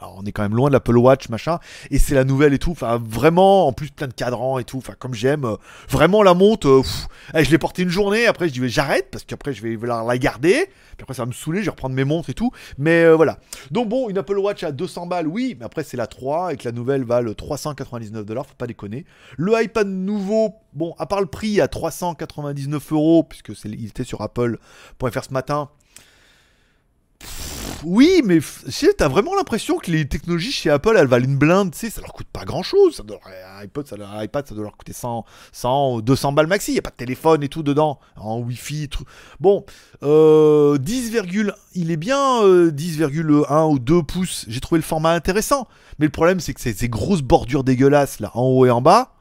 Alors 0.00 0.16
on 0.18 0.24
est 0.24 0.32
quand 0.32 0.42
même 0.42 0.54
loin 0.54 0.68
de 0.68 0.74
l'Apple 0.74 0.96
Watch 0.96 1.28
machin 1.28 1.58
et 1.90 1.98
c'est 1.98 2.14
la 2.14 2.24
nouvelle 2.24 2.54
et 2.54 2.58
tout. 2.58 2.70
Enfin 2.70 3.02
vraiment 3.04 3.66
en 3.66 3.72
plus 3.72 3.90
plein 3.90 4.06
de 4.06 4.12
cadrans 4.12 4.58
et 4.58 4.64
tout. 4.64 4.78
Enfin 4.78 4.94
comme 4.98 5.14
j'aime 5.14 5.44
euh, 5.44 5.56
vraiment 5.88 6.22
la 6.22 6.34
montre 6.34 6.68
euh, 6.68 6.82
eh, 7.34 7.44
je 7.44 7.50
l'ai 7.50 7.58
portée 7.58 7.82
une 7.82 7.88
journée. 7.88 8.26
Après 8.26 8.48
je 8.48 8.52
dis 8.52 8.68
j'arrête 8.68 9.08
parce 9.10 9.24
qu'après 9.24 9.52
je 9.52 9.62
vais 9.62 9.76
la, 9.86 10.04
la 10.04 10.18
garder. 10.18 10.66
Puis 10.96 11.02
après 11.02 11.14
ça 11.14 11.22
va 11.22 11.26
me 11.26 11.32
saouler 11.32 11.60
je 11.60 11.64
vais 11.64 11.70
reprendre 11.70 11.96
mes 11.96 12.04
montres 12.04 12.30
et 12.30 12.34
tout. 12.34 12.52
Mais 12.78 13.04
euh, 13.04 13.16
voilà. 13.16 13.38
Donc 13.70 13.88
bon 13.88 14.08
une 14.08 14.18
Apple 14.18 14.38
Watch 14.38 14.62
à 14.62 14.70
200 14.70 15.06
balles 15.06 15.26
oui 15.26 15.56
mais 15.58 15.64
après 15.64 15.82
c'est 15.82 15.96
la 15.96 16.06
3 16.06 16.52
et 16.52 16.56
que 16.56 16.64
la 16.64 16.72
nouvelle 16.72 17.04
valent 17.04 17.34
399 17.34 18.24
dollars 18.24 18.46
faut 18.46 18.54
pas 18.54 18.68
déconner. 18.68 19.04
Le 19.36 19.60
iPad 19.60 19.88
nouveau 19.88 20.54
bon 20.74 20.94
à 20.98 21.06
part 21.06 21.20
le 21.20 21.26
prix 21.26 21.60
à 21.60 21.66
399 21.66 22.92
euros 22.92 23.24
puisque 23.24 23.52
il 23.64 23.86
était 23.86 24.04
sur 24.04 24.22
Apple.fr 24.22 25.24
ce 25.24 25.32
matin 25.32 25.70
Oui, 27.84 28.22
mais 28.24 28.40
sais, 28.40 28.92
t'as 28.96 29.08
vraiment 29.08 29.34
l'impression 29.34 29.78
que 29.78 29.90
les 29.90 30.06
technologies 30.08 30.52
chez 30.52 30.70
Apple, 30.70 30.94
elles 30.96 31.06
valent 31.06 31.24
une 31.24 31.36
blinde, 31.38 31.72
tu 31.72 31.78
sais, 31.78 31.90
ça 31.90 32.00
leur 32.00 32.12
coûte 32.12 32.26
pas 32.32 32.44
grand 32.44 32.62
chose. 32.62 32.96
Ça 32.96 33.02
doit, 33.02 33.18
iPod, 33.62 33.86
ça, 33.86 33.96
doit- 33.96 34.24
iPad, 34.24 34.46
ça 34.46 34.54
doit 34.54 34.64
leur 34.64 34.76
coûter 34.76 34.92
100, 34.92 35.24
100 35.52 36.00
200 36.00 36.32
balles 36.32 36.46
maxi. 36.46 36.72
Y 36.74 36.78
a 36.78 36.82
pas 36.82 36.90
de 36.90 36.96
téléphone 36.96 37.42
et 37.42 37.48
tout 37.48 37.62
dedans, 37.62 37.98
en 38.16 38.38
Wi-Fi. 38.40 38.88
Bon, 39.40 39.64
euh, 40.02 40.78
10, 40.78 41.10
virgule- 41.10 41.54
il 41.74 41.90
est 41.90 41.96
bien 41.96 42.42
euh, 42.42 42.70
10,1 42.70 43.66
ou 43.68 43.78
2 43.78 44.02
pouces. 44.02 44.44
J'ai 44.48 44.60
trouvé 44.60 44.78
le 44.78 44.84
format 44.84 45.12
intéressant. 45.12 45.68
Mais 45.98 46.06
le 46.06 46.12
problème, 46.12 46.40
c'est 46.40 46.54
que 46.54 46.60
ces 46.60 46.88
grosses 46.88 47.22
bordures 47.22 47.64
dégueulasses 47.64 48.20
là, 48.20 48.30
en 48.34 48.42
haut 48.42 48.66
et 48.66 48.70
en 48.70 48.80
bas. 48.80 49.14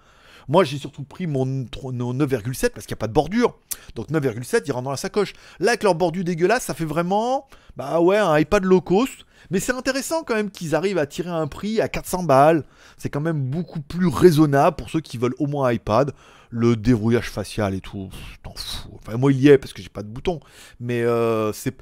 Moi, 0.48 0.64
j'ai 0.64 0.78
surtout 0.78 1.04
pris 1.04 1.28
mon 1.28 1.66
tro- 1.66 1.92
mon 1.92 2.14
9,7 2.14 2.70
parce 2.70 2.86
qu'il 2.86 2.94
n'y 2.94 3.00
a 3.00 3.02
pas 3.02 3.08
de 3.08 3.14
bordure. 3.14 3.56
Donc 3.96 4.10
9,7, 4.10 4.64
il 4.66 4.72
rentre 4.72 4.86
dans 4.86 4.92
la 4.92 4.98
sacoche. 4.98 5.34
Là, 5.60 5.72
avec 5.72 5.84
leur 5.84 5.96
bordure 5.96 6.24
dégueulasse, 6.24 6.64
ça 6.64 6.74
fait 6.74 6.86
vraiment, 6.86 7.48
bah 7.76 8.00
ouais, 8.00 8.18
un 8.18 8.38
iPad 8.38 8.64
low 8.64 8.82
cost. 8.82 9.26
Mais 9.50 9.60
c'est 9.60 9.72
intéressant 9.74 10.24
quand 10.24 10.36
même 10.36 10.50
qu'ils 10.52 10.76
arrivent 10.76 10.98
à 10.98 11.06
tirer 11.06 11.30
un 11.30 11.48
prix 11.48 11.80
à 11.80 11.88
400 11.88 12.24
balles. 12.24 12.64
C'est 12.98 13.10
quand 13.10 13.22
même 13.22 13.42
beaucoup 13.50 13.82
plus 13.82 14.08
raisonnable 14.08 14.76
pour 14.76 14.90
ceux 14.90 15.00
qui 15.02 15.18
veulent 15.18 15.36
au 15.40 15.48
moins 15.48 15.68
un 15.70 15.74
iPad. 15.74 16.12
Le 16.50 16.76
dérouillage 16.78 17.30
facial 17.30 17.74
et 17.74 17.82
tout, 17.82 18.10
t'en 18.42 18.54
fous. 18.56 18.90
Enfin, 18.96 19.18
moi, 19.18 19.32
il 19.34 19.40
y 19.40 19.50
est 19.50 19.58
parce 19.58 19.74
que 19.74 19.82
j'ai 19.82 19.90
pas 19.90 20.02
de 20.04 20.08
bouton. 20.08 20.40
Mais 20.80 21.02
euh, 21.04 21.52
c'est 21.54 21.76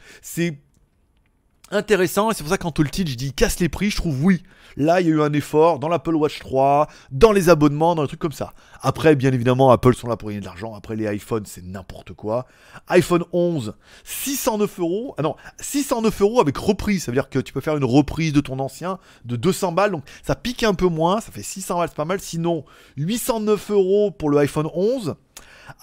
intéressant 1.71 2.31
et 2.31 2.33
c'est 2.33 2.43
pour 2.43 2.51
ça 2.51 2.57
qu'en 2.57 2.71
Teach 2.71 3.09
je 3.09 3.15
dis 3.15 3.33
casse 3.33 3.59
les 3.59 3.69
prix, 3.69 3.89
je 3.89 3.97
trouve 3.97 4.23
oui. 4.23 4.43
Là, 4.77 4.99
il 4.99 5.07
y 5.07 5.09
a 5.09 5.13
eu 5.13 5.21
un 5.21 5.31
effort 5.31 5.79
dans 5.79 5.87
l'Apple 5.87 6.15
Watch 6.15 6.39
3, 6.39 6.87
dans 7.11 7.31
les 7.31 7.47
abonnements, 7.47 7.95
dans 7.95 8.01
les 8.01 8.09
trucs 8.09 8.19
comme 8.19 8.33
ça. 8.33 8.53
Après, 8.81 9.15
bien 9.15 9.31
évidemment, 9.31 9.71
Apple 9.71 9.95
sont 9.95 10.07
là 10.07 10.17
pour 10.17 10.27
gagner 10.27 10.41
de 10.41 10.45
l'argent. 10.45 10.73
Après, 10.75 10.97
les 10.97 11.05
iPhones, 11.15 11.45
c'est 11.45 11.63
n'importe 11.63 12.11
quoi. 12.11 12.45
iPhone 12.89 13.23
11, 13.31 13.73
609 14.03 14.79
euros. 14.79 15.15
Ah 15.17 15.21
non, 15.21 15.35
609 15.61 16.21
euros 16.21 16.41
avec 16.41 16.57
reprise. 16.57 17.05
Ça 17.05 17.11
veut 17.11 17.15
dire 17.15 17.29
que 17.29 17.39
tu 17.39 17.53
peux 17.53 17.61
faire 17.61 17.77
une 17.77 17.85
reprise 17.85 18.33
de 18.33 18.41
ton 18.41 18.59
ancien 18.59 18.99
de 19.23 19.37
200 19.37 19.71
balles. 19.71 19.91
Donc, 19.91 20.03
ça 20.23 20.35
pique 20.35 20.63
un 20.63 20.73
peu 20.73 20.87
moins. 20.87 21.21
Ça 21.21 21.31
fait 21.31 21.43
600 21.43 21.77
balles, 21.77 21.89
c'est 21.89 21.95
pas 21.95 22.03
mal. 22.03 22.19
Sinon, 22.19 22.65
809 22.97 23.71
euros 23.71 24.11
pour 24.11 24.29
le 24.29 24.39
iPhone 24.39 24.67
11. 24.73 25.15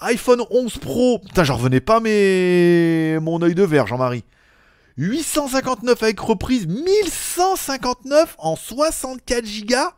iPhone 0.01 0.43
11 0.51 0.77
Pro. 0.77 1.17
Putain, 1.17 1.43
j'en 1.43 1.55
revenais 1.55 1.81
pas, 1.81 1.99
mais 1.99 3.17
mon 3.21 3.41
œil 3.41 3.55
de 3.55 3.63
verre, 3.63 3.87
Jean-Marie. 3.87 4.23
859 4.97 6.03
avec 6.03 6.19
reprise, 6.19 6.67
1159 6.67 8.35
en 8.37 8.55
64 8.55 9.45
gigas, 9.45 9.93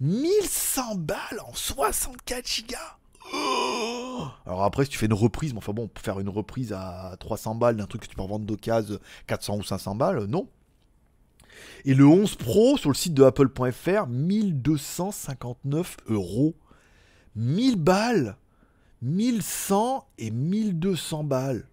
1100 0.00 0.94
balles 0.96 1.40
en 1.46 1.52
64 1.52 2.46
gigas. 2.46 2.96
Alors 4.46 4.64
après, 4.64 4.84
si 4.84 4.90
tu 4.90 4.98
fais 4.98 5.06
une 5.06 5.12
reprise, 5.12 5.52
mais 5.52 5.58
enfin 5.58 5.72
bon, 5.72 5.88
pour 5.88 6.04
faire 6.04 6.20
une 6.20 6.28
reprise 6.28 6.72
à 6.72 7.16
300 7.18 7.56
balles 7.56 7.76
d'un 7.76 7.86
truc 7.86 8.02
que 8.02 8.08
tu 8.08 8.14
peux 8.14 8.22
revendre 8.22 8.46
d'occasion 8.46 8.98
400 9.26 9.56
ou 9.58 9.62
500 9.62 9.94
balles, 9.96 10.24
non. 10.24 10.48
Et 11.84 11.94
le 11.94 12.06
11 12.06 12.36
Pro 12.36 12.76
sur 12.76 12.90
le 12.90 12.94
site 12.94 13.14
de 13.14 13.24
Apple.fr, 13.24 14.06
1259 14.06 15.96
euros. 16.08 16.54
1000 17.36 17.76
balles, 17.76 18.36
1100 19.02 20.06
et 20.18 20.30
1200 20.30 21.24
balles. 21.24 21.69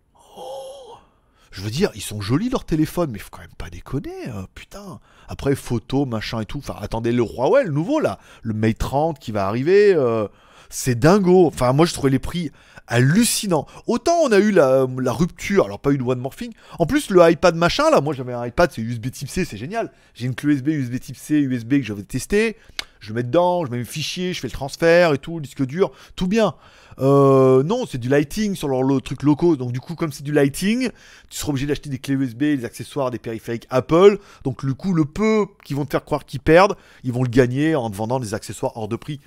Je 1.51 1.61
veux 1.61 1.69
dire, 1.69 1.91
ils 1.95 2.01
sont 2.01 2.21
jolis 2.21 2.49
leurs 2.49 2.65
téléphones, 2.65 3.11
mais 3.11 3.19
faut 3.19 3.29
quand 3.31 3.41
même 3.41 3.49
pas 3.57 3.69
déconner, 3.69 4.27
euh, 4.27 4.43
putain. 4.53 4.99
Après, 5.27 5.55
photo, 5.55 6.05
machin 6.05 6.41
et 6.41 6.45
tout. 6.45 6.59
Enfin, 6.59 6.75
attendez 6.81 7.11
le 7.11 7.23
Huawei, 7.23 7.63
le 7.63 7.71
nouveau 7.71 7.99
là, 7.99 8.19
le 8.43 8.53
Mate 8.53 8.77
30 8.77 9.19
qui 9.19 9.31
va 9.31 9.47
arriver. 9.47 9.93
euh, 9.93 10.27
c'est 10.69 10.99
dingo. 10.99 11.47
Enfin, 11.47 11.71
moi, 11.71 11.85
je 11.85 11.93
trouvais 11.93 12.09
les 12.09 12.19
prix 12.19 12.51
hallucinants. 12.87 13.67
Autant 13.85 14.17
on 14.23 14.31
a 14.31 14.39
eu 14.39 14.51
la, 14.51 14.85
rupture, 15.11 15.65
alors 15.65 15.79
pas 15.79 15.91
eu 15.91 15.97
de 15.97 16.03
One 16.03 16.19
Morphing. 16.19 16.51
En 16.79 16.85
plus, 16.85 17.09
le 17.09 17.29
iPad 17.29 17.55
machin 17.55 17.89
là, 17.91 18.01
moi 18.01 18.13
j'avais 18.13 18.33
un 18.33 18.45
iPad, 18.45 18.71
c'est 18.73 18.81
USB 18.81 19.11
Type 19.11 19.29
C, 19.29 19.45
c'est 19.45 19.57
génial. 19.57 19.91
J'ai 20.13 20.25
une 20.25 20.35
clé 20.35 20.53
USB, 20.53 20.69
USB 20.69 20.99
Type 20.99 21.17
C, 21.17 21.35
USB 21.35 21.79
que 21.79 21.83
j'avais 21.83 22.03
testé. 22.03 22.57
Je 22.99 23.09
le 23.09 23.15
mets 23.15 23.23
dedans, 23.23 23.65
je 23.65 23.71
mets 23.71 23.77
mes 23.77 23.85
fichiers, 23.85 24.33
je 24.33 24.39
fais 24.39 24.47
le 24.47 24.53
transfert 24.53 25.13
et 25.13 25.17
tout, 25.17 25.39
disque 25.39 25.65
dur, 25.65 25.91
tout 26.15 26.27
bien. 26.27 26.55
Euh, 26.99 27.61
non, 27.63 27.85
c'est 27.85 27.97
du 27.99 28.09
lighting 28.09 28.55
sur 28.55 28.67
leur 28.67 28.81
lo- 28.81 28.99
truc 28.99 29.23
locaux. 29.23 29.55
Donc 29.55 29.71
du 29.71 29.79
coup, 29.79 29.95
comme 29.95 30.11
c'est 30.11 30.23
du 30.23 30.31
lighting, 30.31 30.89
tu 31.29 31.37
seras 31.37 31.49
obligé 31.51 31.67
d'acheter 31.67 31.89
des 31.89 31.99
clés 31.99 32.15
USB, 32.15 32.39
des 32.39 32.65
accessoires, 32.65 33.11
des 33.11 33.19
périphériques 33.19 33.67
Apple. 33.69 34.17
Donc 34.43 34.63
le 34.63 34.73
coup, 34.73 34.93
le 34.93 35.05
peu 35.05 35.45
qu'ils 35.63 35.75
vont 35.75 35.85
te 35.85 35.91
faire 35.91 36.05
croire 36.05 36.25
qu'ils 36.25 36.39
perdent, 36.39 36.75
ils 37.03 37.11
vont 37.13 37.23
le 37.23 37.29
gagner 37.29 37.75
en 37.75 37.89
te 37.89 37.95
vendant 37.95 38.19
des 38.19 38.33
accessoires 38.33 38.75
hors 38.77 38.87
de 38.87 38.95
prix. 38.95 39.19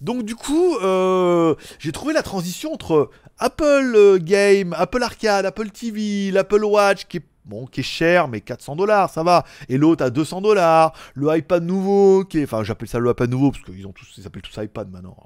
Donc 0.00 0.24
du 0.24 0.34
coup, 0.34 0.76
euh, 0.82 1.54
j'ai 1.78 1.92
trouvé 1.92 2.12
la 2.14 2.22
transition 2.22 2.72
entre 2.72 3.10
Apple 3.38 3.92
euh, 3.94 4.18
Game, 4.18 4.74
Apple 4.78 5.02
Arcade, 5.02 5.44
Apple 5.46 5.70
TV, 5.70 6.30
l'Apple 6.30 6.64
Watch 6.64 7.04
qui 7.06 7.18
est 7.18 7.22
bon, 7.44 7.66
qui 7.66 7.80
est 7.80 7.84
cher, 7.84 8.28
mais 8.28 8.40
400 8.40 8.76
dollars, 8.76 9.10
ça 9.10 9.22
va. 9.22 9.44
Et 9.68 9.76
l'autre 9.78 10.04
à 10.04 10.10
200 10.10 10.40
dollars. 10.40 10.92
Le 11.14 11.36
iPad 11.36 11.62
nouveau, 11.62 12.24
qui 12.24 12.38
est, 12.38 12.44
enfin, 12.44 12.62
j'appelle 12.64 12.88
ça 12.88 12.98
le 12.98 13.10
iPad 13.10 13.30
nouveau 13.30 13.50
parce 13.50 13.64
qu'ils 13.64 13.86
ont 13.86 13.92
tous, 13.92 14.06
ils 14.16 14.22
s'appellent 14.22 14.42
tous 14.42 14.60
iPad 14.62 14.90
maintenant. 14.90 15.16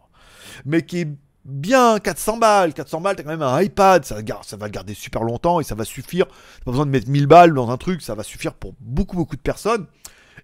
Mais 0.65 0.83
qui 0.83 1.01
est 1.01 1.09
bien 1.47 1.99
400 1.99 2.37
balles. 2.39 2.75
400 2.75 3.01
balles, 3.01 3.17
t'as 3.17 3.23
quand 3.23 3.31
même 3.31 3.43
un 3.43 3.61
iPad, 3.61 4.05
ça, 4.05 4.17
ça 4.43 4.57
va 4.57 4.67
le 4.67 4.73
garder 4.73 4.95
super 4.95 5.23
longtemps 5.23 5.61
et 5.61 5.65
ça 5.65 5.75
va 5.75 5.85
suffire. 5.85 6.27
T'as 6.27 6.65
pas 6.65 6.71
besoin 6.73 6.87
de 6.87 6.91
mettre 6.91 7.09
1000 7.09 7.27
balles 7.27 7.55
dans 7.55 7.71
un 7.71 7.77
truc, 7.77 8.03
ça 8.03 8.15
va 8.15 8.23
suffire 8.23 8.55
pour 8.55 8.75
beaucoup, 8.81 9.17
beaucoup 9.17 9.37
de 9.37 9.41
personnes. 9.41 9.87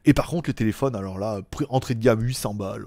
Et 0.05 0.15
par 0.15 0.27
contre, 0.27 0.51
le 0.51 0.55
téléphone, 0.55 0.97
alors 0.97 1.19
là, 1.19 1.41
entrée 1.69 1.95
de 1.95 2.03
gamme 2.03 2.21
800 2.21 2.55
balles. 2.55 2.87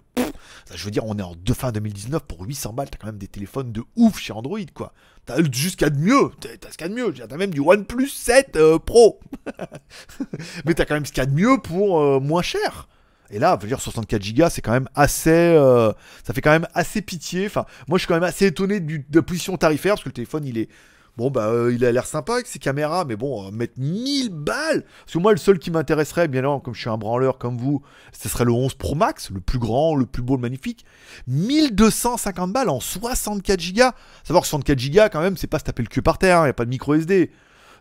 Ça, 0.65 0.75
je 0.75 0.83
veux 0.83 0.91
dire, 0.91 1.05
on 1.05 1.17
est 1.17 1.21
en 1.21 1.35
de 1.35 1.53
fin 1.53 1.71
2019 1.71 2.23
pour 2.23 2.41
800 2.41 2.73
balles, 2.73 2.89
t'as 2.89 2.97
quand 2.97 3.07
même 3.07 3.17
des 3.17 3.27
téléphones 3.27 3.71
de 3.71 3.83
ouf 3.95 4.19
chez 4.19 4.33
Android, 4.33 4.59
quoi. 4.73 4.93
T'as 5.25 5.37
jusqu'à 5.51 5.89
de 5.89 5.97
mieux, 5.97 6.31
t'as 6.39 6.71
ce 6.71 6.77
qu'il 6.77 6.87
y 6.87 6.89
a 6.91 6.93
de 6.93 6.93
mieux. 6.93 7.13
T'as 7.13 7.37
même 7.37 7.51
du 7.51 7.59
OnePlus 7.59 8.09
7 8.09 8.55
euh, 8.57 8.77
Pro. 8.77 9.19
Mais 10.65 10.73
t'as 10.73 10.85
quand 10.85 10.93
même 10.93 11.05
ce 11.05 11.11
qu'il 11.11 11.21
y 11.21 11.25
a 11.25 11.25
de 11.25 11.33
mieux 11.33 11.57
pour 11.63 11.99
euh, 11.99 12.19
moins 12.19 12.43
cher. 12.43 12.87
Et 13.29 13.39
là, 13.39 13.55
je 13.59 13.63
veux 13.63 13.67
dire, 13.67 13.81
64 13.81 14.33
Go, 14.33 14.45
c'est 14.49 14.61
quand 14.61 14.71
même 14.71 14.89
assez. 14.95 15.29
euh, 15.31 15.91
ça 16.23 16.33
fait 16.33 16.41
quand 16.41 16.51
même 16.51 16.67
assez 16.73 17.01
pitié. 17.01 17.45
Enfin, 17.47 17.65
moi, 17.87 17.97
je 17.97 18.01
suis 18.01 18.07
quand 18.07 18.13
même 18.15 18.23
assez 18.23 18.45
étonné 18.47 18.79
de 18.79 19.03
la 19.13 19.21
position 19.21 19.57
tarifaire 19.57 19.93
parce 19.93 20.03
que 20.03 20.09
le 20.09 20.13
téléphone, 20.13 20.45
il 20.45 20.57
est. 20.57 20.69
Bon, 21.17 21.31
bah, 21.31 21.47
euh, 21.47 21.71
il 21.73 21.85
a 21.85 21.93
l'air 21.93 22.05
sympa 22.05 22.33
avec 22.33 22.45
ses 22.45 22.59
caméras, 22.59 23.05
mais 23.05 23.15
bon, 23.15 23.47
euh, 23.47 23.51
mettre 23.51 23.75
1000 23.77 24.31
balles. 24.31 24.83
Parce 25.05 25.13
que 25.13 25.17
moi, 25.17 25.31
le 25.31 25.37
seul 25.37 25.59
qui 25.59 25.71
m'intéresserait, 25.71 26.27
bien 26.27 26.39
évidemment, 26.39 26.59
comme 26.59 26.75
je 26.75 26.81
suis 26.81 26.89
un 26.89 26.97
branleur 26.97 27.37
comme 27.37 27.57
vous, 27.57 27.81
ce 28.11 28.27
serait 28.27 28.43
le 28.43 28.51
11 28.51 28.73
Pro 28.73 28.95
Max, 28.95 29.29
le 29.29 29.39
plus 29.39 29.57
grand, 29.57 29.95
le 29.95 30.05
plus 30.05 30.21
beau, 30.21 30.35
le 30.35 30.41
magnifique. 30.41 30.83
1250 31.27 32.51
balles 32.51 32.69
en 32.69 32.81
64 32.81 33.73
Go. 33.73 33.83
Savoir 34.25 34.43
que 34.43 34.49
64 34.49 34.89
Go, 34.91 35.01
quand 35.09 35.21
même, 35.21 35.37
c'est 35.37 35.47
pas 35.47 35.59
se 35.59 35.63
taper 35.63 35.83
le 35.83 35.87
cul 35.87 36.01
par 36.01 36.17
terre, 36.17 36.39
il 36.39 36.43
n'y 36.43 36.49
a 36.49 36.53
pas 36.53 36.65
de 36.65 36.69
micro 36.69 36.93
SD. 36.93 37.31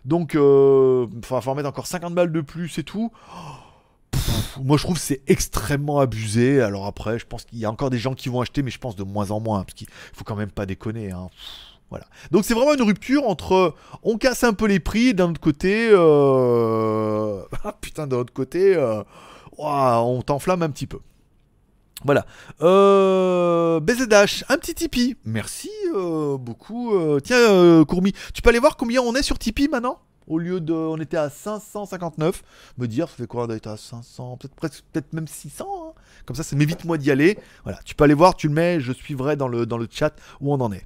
Donc, 0.05 0.35
euh, 0.35 1.07
il 1.11 1.19
va 1.27 1.41
falloir 1.41 1.55
mettre 1.57 1.67
encore 1.67 1.87
50 1.87 2.15
balles 2.15 2.31
de 2.31 2.41
plus 2.41 2.77
et 2.77 2.83
tout. 2.83 3.11
Moi, 4.63 4.77
je 4.77 4.83
trouve 4.83 4.97
c'est 4.97 5.21
extrêmement 5.27 5.99
abusé. 5.99 6.61
Alors 6.61 6.85
après, 6.85 7.19
je 7.19 7.25
pense 7.25 7.45
qu'il 7.45 7.59
y 7.59 7.65
a 7.65 7.71
encore 7.71 7.89
des 7.89 7.99
gens 7.99 8.13
qui 8.13 8.29
vont 8.29 8.41
acheter, 8.41 8.63
mais 8.63 8.71
je 8.71 8.79
pense 8.79 8.95
de 8.95 9.03
moins 9.03 9.31
en 9.31 9.39
moins, 9.39 9.63
parce 9.63 9.73
qu'il 9.73 9.87
faut 10.13 10.23
quand 10.23 10.35
même 10.35 10.51
pas 10.51 10.65
déconner. 10.65 11.11
hein. 11.11 11.29
Voilà. 11.89 12.05
Donc 12.31 12.45
c'est 12.45 12.53
vraiment 12.53 12.73
une 12.73 12.81
rupture 12.81 13.27
entre 13.27 13.75
on 14.03 14.17
casse 14.17 14.43
un 14.43 14.53
peu 14.53 14.65
les 14.65 14.79
prix, 14.79 15.13
d'un 15.13 15.29
autre 15.29 15.41
côté, 15.41 15.89
euh... 15.91 17.41
ah, 17.63 17.75
putain, 17.79 18.07
d'un 18.07 18.17
autre 18.17 18.33
côté, 18.33 18.75
euh... 18.75 19.03
on 19.57 20.21
t'enflamme 20.21 20.63
un 20.63 20.69
petit 20.69 20.87
peu. 20.87 20.99
Voilà. 22.03 22.25
Euh... 22.61 23.79
BZH, 23.79 24.45
un 24.49 24.57
petit 24.57 24.73
Tipeee. 24.73 25.15
Merci 25.25 25.69
euh, 25.95 26.37
beaucoup. 26.37 26.93
Tiens, 27.23 27.83
Courmi, 27.85 28.13
tu 28.33 28.41
peux 28.41 28.49
aller 28.49 28.59
voir 28.59 28.77
combien 28.77 29.01
on 29.01 29.13
est 29.15 29.23
sur 29.23 29.37
Tipeee 29.37 29.67
maintenant? 29.67 29.99
Au 30.27 30.39
lieu 30.39 30.59
de. 30.59 30.73
On 30.73 30.97
était 30.97 31.17
à 31.17 31.29
559. 31.29 32.43
Me 32.77 32.87
dire, 32.87 33.07
ça 33.09 33.15
fait 33.15 33.27
quoi 33.27 33.45
d'être 33.47 33.67
à 33.67 33.77
500 33.77 34.37
Peut-être 34.37 34.55
presque- 34.55 34.83
même 35.13 35.27
600. 35.27 35.65
hein. 35.89 35.93
Comme 36.25 36.35
ça, 36.35 36.43
ça 36.43 36.55
m'évite 36.55 36.83
moi 36.85 36.97
d'y 36.97 37.11
aller. 37.11 37.37
Voilà. 37.63 37.79
Tu 37.85 37.93
peux 37.95 38.03
aller 38.03 38.13
voir, 38.15 38.35
tu 38.35 38.47
le 38.47 38.53
mets, 38.53 38.79
je 38.79 38.91
suivrai 38.91 39.35
dans 39.35 39.47
le, 39.47 39.65
chat 39.91 40.13
où 40.41 40.51
on 40.53 40.59
en 40.61 40.71
est. 40.71 40.85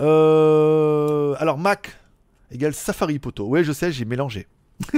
Euh, 0.00 1.34
alors, 1.38 1.58
Mac 1.58 1.96
égale 2.50 2.74
Safari 2.74 3.18
Poto. 3.18 3.46
Ouais, 3.46 3.62
je 3.64 3.72
sais, 3.72 3.92
j'ai 3.92 4.04
mélangé. 4.04 4.48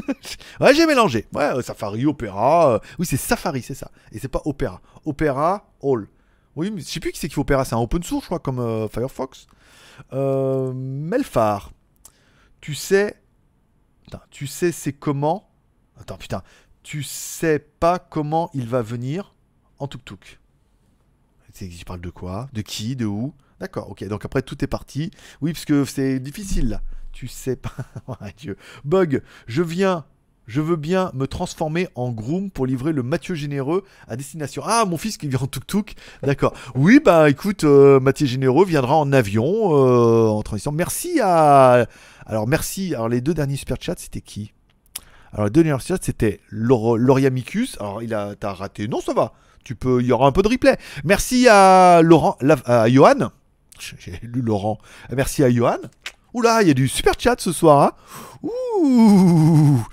ouais, 0.60 0.74
j'ai 0.74 0.86
mélangé. 0.86 1.26
Ouais, 1.34 1.44
euh, 1.44 1.60
Safari, 1.62 2.06
Opera. 2.06 2.72
euh, 2.74 2.78
Oui, 2.98 3.04
c'est 3.06 3.18
Safari, 3.18 3.60
c'est 3.62 3.74
ça. 3.74 3.90
Et 4.12 4.18
c'est 4.18 4.28
pas 4.28 4.40
Opera. 4.46 4.80
Opera 5.04 5.68
All. 5.82 6.06
Oui, 6.54 6.70
mais 6.70 6.80
je 6.80 6.86
sais 6.86 7.00
plus 7.00 7.12
qui 7.12 7.18
c'est 7.18 7.28
qui 7.28 7.34
fait 7.34 7.40
Opera. 7.42 7.64
C'est 7.66 7.74
un 7.74 7.80
open 7.80 8.02
source, 8.02 8.22
je 8.24 8.28
crois, 8.28 8.38
comme 8.38 8.58
euh, 8.60 8.88
Firefox. 8.88 9.46
Melfar. 10.12 11.72
Tu 12.62 12.74
sais. 12.74 13.16
Putain, 14.07 14.22
tu 14.30 14.46
sais 14.46 14.70
c'est 14.70 14.92
comment. 14.92 15.50
Attends, 15.98 16.16
putain. 16.16 16.42
Tu 16.84 17.02
sais 17.02 17.59
pas 17.59 17.98
comment 17.98 18.50
il 18.54 18.68
va 18.68 18.80
venir 18.80 19.34
en 19.80 19.88
tuk-tuk. 19.88 20.38
Je 21.59 21.84
parle 21.84 22.00
de 22.00 22.11
quoi 22.11 22.48
De 22.52 22.62
qui 22.62 22.94
De 22.94 23.04
où 23.04 23.34
D'accord, 23.59 23.90
ok. 23.90 24.04
Donc 24.04 24.24
après, 24.24 24.42
tout 24.42 24.62
est 24.62 24.68
parti. 24.68 25.11
Oui, 25.40 25.52
parce 25.52 25.64
que 25.64 25.84
c'est 25.84 26.20
difficile 26.20 26.68
là. 26.68 26.82
Tu 27.11 27.26
sais 27.26 27.57
pas. 27.57 27.74
Dieu. 28.36 28.57
Bug, 28.84 29.22
je 29.48 29.62
viens. 29.62 30.04
Je 30.47 30.61
veux 30.61 30.76
bien 30.76 31.11
me 31.12 31.26
transformer 31.26 31.88
en 31.97 32.11
groom 32.12 32.51
pour 32.51 32.66
livrer 32.66 32.92
le 32.92 33.03
Mathieu 33.03 33.34
Généreux 33.34 33.82
à 34.07 34.14
destination. 34.16 34.62
Ah, 34.64 34.84
mon 34.86 34.97
fils 34.97 35.16
qui 35.16 35.26
vient 35.28 35.40
en 35.40 35.47
tuk-tuk. 35.49 35.94
D'accord. 36.22 36.53
Oui, 36.76 37.01
bah 37.05 37.28
écoute, 37.28 37.64
euh, 37.64 37.99
Mathieu 37.99 38.26
Généreux 38.26 38.64
viendra 38.64 38.97
en 38.97 39.12
avion, 39.12 39.44
euh, 39.44 40.28
en 40.28 40.42
transition. 40.42 40.70
Merci 40.70 41.18
à. 41.20 41.86
Alors, 42.26 42.47
merci. 42.47 42.94
Alors, 42.94 43.09
les 43.09 43.20
deux 43.20 43.34
derniers 43.34 43.57
super 43.57 43.76
chats, 43.80 43.94
c'était 43.97 44.20
qui? 44.20 44.53
Alors, 45.32 45.47
le 45.47 45.51
dernier 45.51 45.76
chat, 45.84 45.99
c'était 46.03 46.40
Laur- 46.51 46.97
Lauriamicus. 46.97 47.76
Alors, 47.80 48.03
il 48.03 48.14
a, 48.14 48.34
t'as 48.36 48.53
raté. 48.53 48.86
Non, 48.86 49.01
ça 49.01 49.14
va. 49.14 49.32
Tu 49.64 49.74
peux, 49.74 50.01
il 50.01 50.07
y 50.07 50.12
aura 50.12 50.28
un 50.28 50.32
peu 50.32 50.42
de 50.42 50.49
replay. 50.49 50.76
Merci 51.05 51.49
à 51.49 52.01
Laurent, 52.03 52.36
la- 52.40 52.57
à 52.66 52.88
Johan. 52.88 53.30
J'ai 53.99 54.20
lu 54.22 54.42
Laurent. 54.42 54.78
Merci 55.11 55.42
à 55.42 55.51
Johan. 55.51 55.78
Oula, 56.34 56.62
il 56.62 56.68
y 56.68 56.70
a 56.70 56.74
du 56.74 56.86
super 56.86 57.14
chat 57.18 57.34
ce 57.40 57.51
soir. 57.51 57.82
hein. 57.82 57.92
Ouh. 58.43 59.87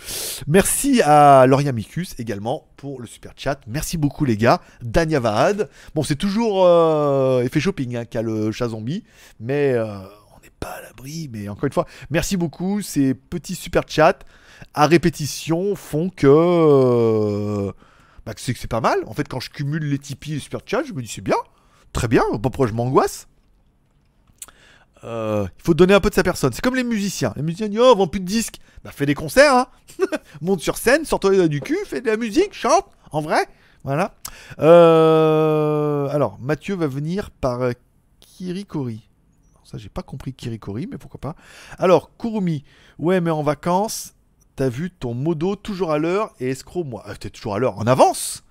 Merci 0.48 1.02
à 1.02 1.46
Lauriamicus 1.48 2.16
également 2.20 2.68
pour 2.78 3.02
le 3.02 3.08
super 3.08 3.34
chat. 3.36 3.60
Merci 3.68 3.98
beaucoup 3.98 4.26
les 4.26 4.38
gars. 4.38 4.62
Dania 4.82 5.20
Vahad. 5.20 5.70
Bon, 5.96 6.04
c'est 6.04 6.16
toujours 6.16 6.66
euh, 6.66 7.42
effet 7.44 7.60
shopping 7.60 7.96
hein, 7.96 8.06
qu'a 8.06 8.22
le 8.22 8.52
chat 8.52 8.70
zombie, 8.70 9.04
mais 9.40 9.74
euh, 9.74 9.86
on 9.86 10.42
n'est 10.42 10.52
pas 10.60 10.70
à 10.70 10.82
l'abri. 10.82 11.30
Mais 11.32 11.50
encore 11.50 11.66
une 11.66 11.74
fois, 11.74 11.88
merci 12.10 12.38
beaucoup. 12.38 12.82
Ces 12.82 13.14
petits 13.14 13.56
super 13.56 13.84
chats 13.88 14.20
à 14.74 14.88
répétition 14.88 15.76
font 15.76 16.10
que, 16.10 16.28
euh, 16.28 17.72
bah, 18.26 18.34
que 18.34 18.42
c'est 18.42 18.68
pas 18.68 18.82
mal. 18.82 19.00
En 19.08 19.14
fait, 19.14 19.28
quand 19.28 19.40
je 19.40 19.50
cumule 19.50 19.84
les 19.84 20.00
Tipeee 20.00 20.32
et 20.32 20.36
les 20.36 20.42
super 20.42 20.62
chats, 20.66 20.84
je 20.84 20.94
me 20.94 21.02
dis 21.02 21.08
c'est 21.08 21.22
bien, 21.22 21.38
très 21.92 22.08
bien. 22.08 22.24
Pas 22.32 22.50
pourquoi 22.50 22.68
je 22.68 22.74
m'angoisse. 22.74 23.28
Euh, 25.04 25.48
il 25.58 25.64
faut 25.64 25.74
donner 25.74 25.94
un 25.94 26.00
peu 26.00 26.10
de 26.10 26.16
sa 26.16 26.24
personne. 26.24 26.54
C'est 26.54 26.62
comme 26.62 26.76
les 26.76 26.84
musiciens. 26.84 27.34
Les 27.36 27.42
musiciens 27.42 27.68
disent 27.68 27.80
Oh, 27.80 27.96
vend 27.96 28.08
plus 28.08 28.20
de 28.20 28.26
disques. 28.26 28.60
Bah, 28.84 28.92
fais 28.94 29.06
des 29.06 29.16
concerts, 29.16 29.54
hein. 29.54 29.68
Monte 30.42 30.62
sur 30.62 30.78
scène, 30.78 31.06
sors-toi 31.06 31.32
les 31.32 31.50
du 31.50 31.62
cul, 31.62 31.78
fais 31.86 32.02
de 32.02 32.08
la 32.08 32.18
musique, 32.18 32.54
chante, 32.54 32.86
en 33.12 33.22
vrai. 33.22 33.48
Voilà. 33.84 34.16
Euh, 34.60 36.08
alors, 36.10 36.38
Mathieu 36.40 36.76
va 36.76 36.88
venir 36.88 37.32
par 37.32 37.62
euh, 37.62 37.72
Kirikori. 38.20 39.08
Ça, 39.64 39.78
j'ai 39.78 39.90
pas 39.90 40.04
compris 40.04 40.34
Kirikori, 40.34 40.88
mais 40.88 40.98
pourquoi 40.98 41.20
pas. 41.20 41.36
Alors, 41.78 42.16
Kurumi. 42.18 42.64
Ouais, 43.00 43.22
mais 43.22 43.32
en 43.32 43.44
vacances, 43.44 44.14
t'as 44.56 44.70
vu 44.70 44.92
ton 44.92 45.14
modo 45.14 45.56
toujours 45.56 45.92
à 45.92 45.98
l'heure 45.98 46.32
et 46.40 46.50
escroc, 46.50 46.84
moi. 46.84 47.04
Ah, 47.06 47.16
T'es 47.16 47.30
toujours 47.30 47.56
à 47.56 47.60
l'heure 47.60 47.78
en 47.78 47.88
avance 47.88 48.44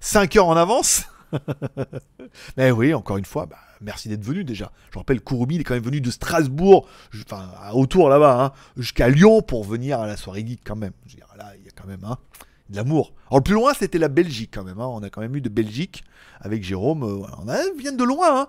5 0.00 0.36
heures 0.36 0.48
en 0.48 0.56
avance 0.56 1.04
Mais 2.56 2.72
oui, 2.72 2.92
encore 2.94 3.16
une 3.16 3.24
fois, 3.24 3.46
bah, 3.46 3.58
merci 3.80 4.08
d'être 4.08 4.24
venu 4.24 4.44
déjà. 4.44 4.72
Je 4.92 4.98
rappelle, 4.98 5.20
Kurumi, 5.20 5.56
il 5.56 5.60
est 5.60 5.64
quand 5.64 5.74
même 5.74 5.82
venu 5.82 6.00
de 6.00 6.10
Strasbourg, 6.10 6.86
enfin, 7.24 7.48
autour 7.72 8.08
là-bas, 8.08 8.42
hein, 8.42 8.52
jusqu'à 8.76 9.08
Lyon 9.08 9.42
pour 9.42 9.64
venir 9.64 10.00
à 10.00 10.06
la 10.06 10.16
soirée 10.16 10.44
geek 10.46 10.60
quand 10.64 10.76
même. 10.76 10.92
Je 11.06 11.12
veux 11.12 11.16
dire, 11.16 11.28
là, 11.36 11.52
il 11.58 11.64
y 11.64 11.68
a 11.68 11.72
quand 11.72 11.88
même 11.88 12.04
hein, 12.04 12.18
de 12.68 12.76
l'amour. 12.76 13.12
Alors, 13.28 13.38
le 13.38 13.44
plus 13.44 13.54
loin, 13.54 13.72
c'était 13.74 13.98
la 13.98 14.08
Belgique 14.08 14.50
quand 14.54 14.64
même. 14.64 14.80
hein. 14.80 14.86
On 14.86 15.02
a 15.02 15.10
quand 15.10 15.20
même 15.20 15.34
eu 15.36 15.40
de 15.40 15.48
Belgique 15.48 16.04
avec 16.40 16.62
Jérôme. 16.64 17.02
euh. 17.02 17.26
On 17.42 17.48
a, 17.48 17.62
ils 17.62 17.80
viennent 17.80 17.96
de 17.96 18.04
loin. 18.04 18.42
hein. 18.42 18.48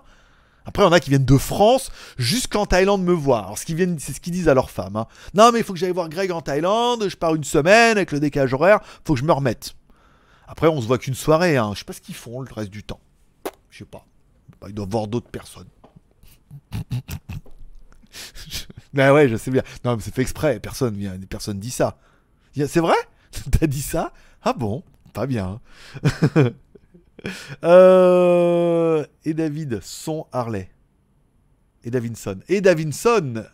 Après, 0.64 0.84
on 0.84 0.92
a 0.92 1.00
qui 1.00 1.10
viennent 1.10 1.24
de 1.24 1.38
France 1.38 1.90
jusqu'en 2.18 2.66
Thaïlande 2.66 3.02
me 3.02 3.12
voir. 3.12 3.44
Alors, 3.46 3.58
ce 3.58 3.64
qu'ils 3.66 3.96
c'est 3.98 4.12
ce 4.12 4.20
qu'ils 4.20 4.32
disent 4.32 4.48
à 4.48 4.54
leurs 4.54 4.70
femmes. 4.70 5.04
Non, 5.34 5.50
mais 5.52 5.58
il 5.58 5.64
faut 5.64 5.72
que 5.72 5.78
j'aille 5.78 5.90
voir 5.90 6.08
Greg 6.08 6.30
en 6.30 6.40
Thaïlande. 6.40 7.08
Je 7.08 7.16
pars 7.16 7.34
une 7.34 7.42
semaine 7.42 7.96
avec 7.96 8.12
le 8.12 8.20
décalage 8.20 8.54
horaire. 8.54 8.78
Faut 9.04 9.14
que 9.14 9.20
je 9.20 9.24
me 9.24 9.32
remette. 9.32 9.74
Après, 10.46 10.68
on 10.68 10.80
se 10.80 10.86
voit 10.86 10.98
qu'une 10.98 11.14
soirée. 11.14 11.56
Hein. 11.56 11.72
Je 11.74 11.80
sais 11.80 11.84
pas 11.84 11.92
ce 11.92 12.00
qu'ils 12.00 12.14
font 12.14 12.40
le 12.40 12.52
reste 12.52 12.70
du 12.70 12.84
temps. 12.84 13.00
Je 13.70 13.78
sais 13.78 13.84
pas. 13.84 14.04
Bah, 14.60 14.68
Ils 14.68 14.74
doivent 14.74 14.90
voir 14.90 15.08
d'autres 15.08 15.30
personnes. 15.30 15.68
bah 18.94 19.12
ouais, 19.12 19.28
je 19.28 19.36
sais 19.36 19.50
bien. 19.50 19.62
Non, 19.84 19.96
mais 19.96 20.02
c'est 20.02 20.14
fait 20.14 20.22
exprès. 20.22 20.60
Personne 20.60 20.96
vient. 20.96 21.16
Personne 21.28 21.58
dit 21.58 21.70
ça. 21.70 21.98
Il 22.54 22.68
C'est 22.68 22.80
vrai? 22.80 22.96
T'as 23.58 23.66
dit 23.66 23.82
ça? 23.82 24.12
Ah 24.42 24.52
bon? 24.52 24.82
Pas 25.12 25.26
bien. 25.26 25.60
Euh, 27.62 29.06
Et 29.24 29.32
David, 29.32 29.80
son 29.80 30.26
Harley. 30.32 30.68
Et 31.84 31.90
Davinson. 31.90 32.40
Et 32.48 32.60
Davinson 32.60 33.44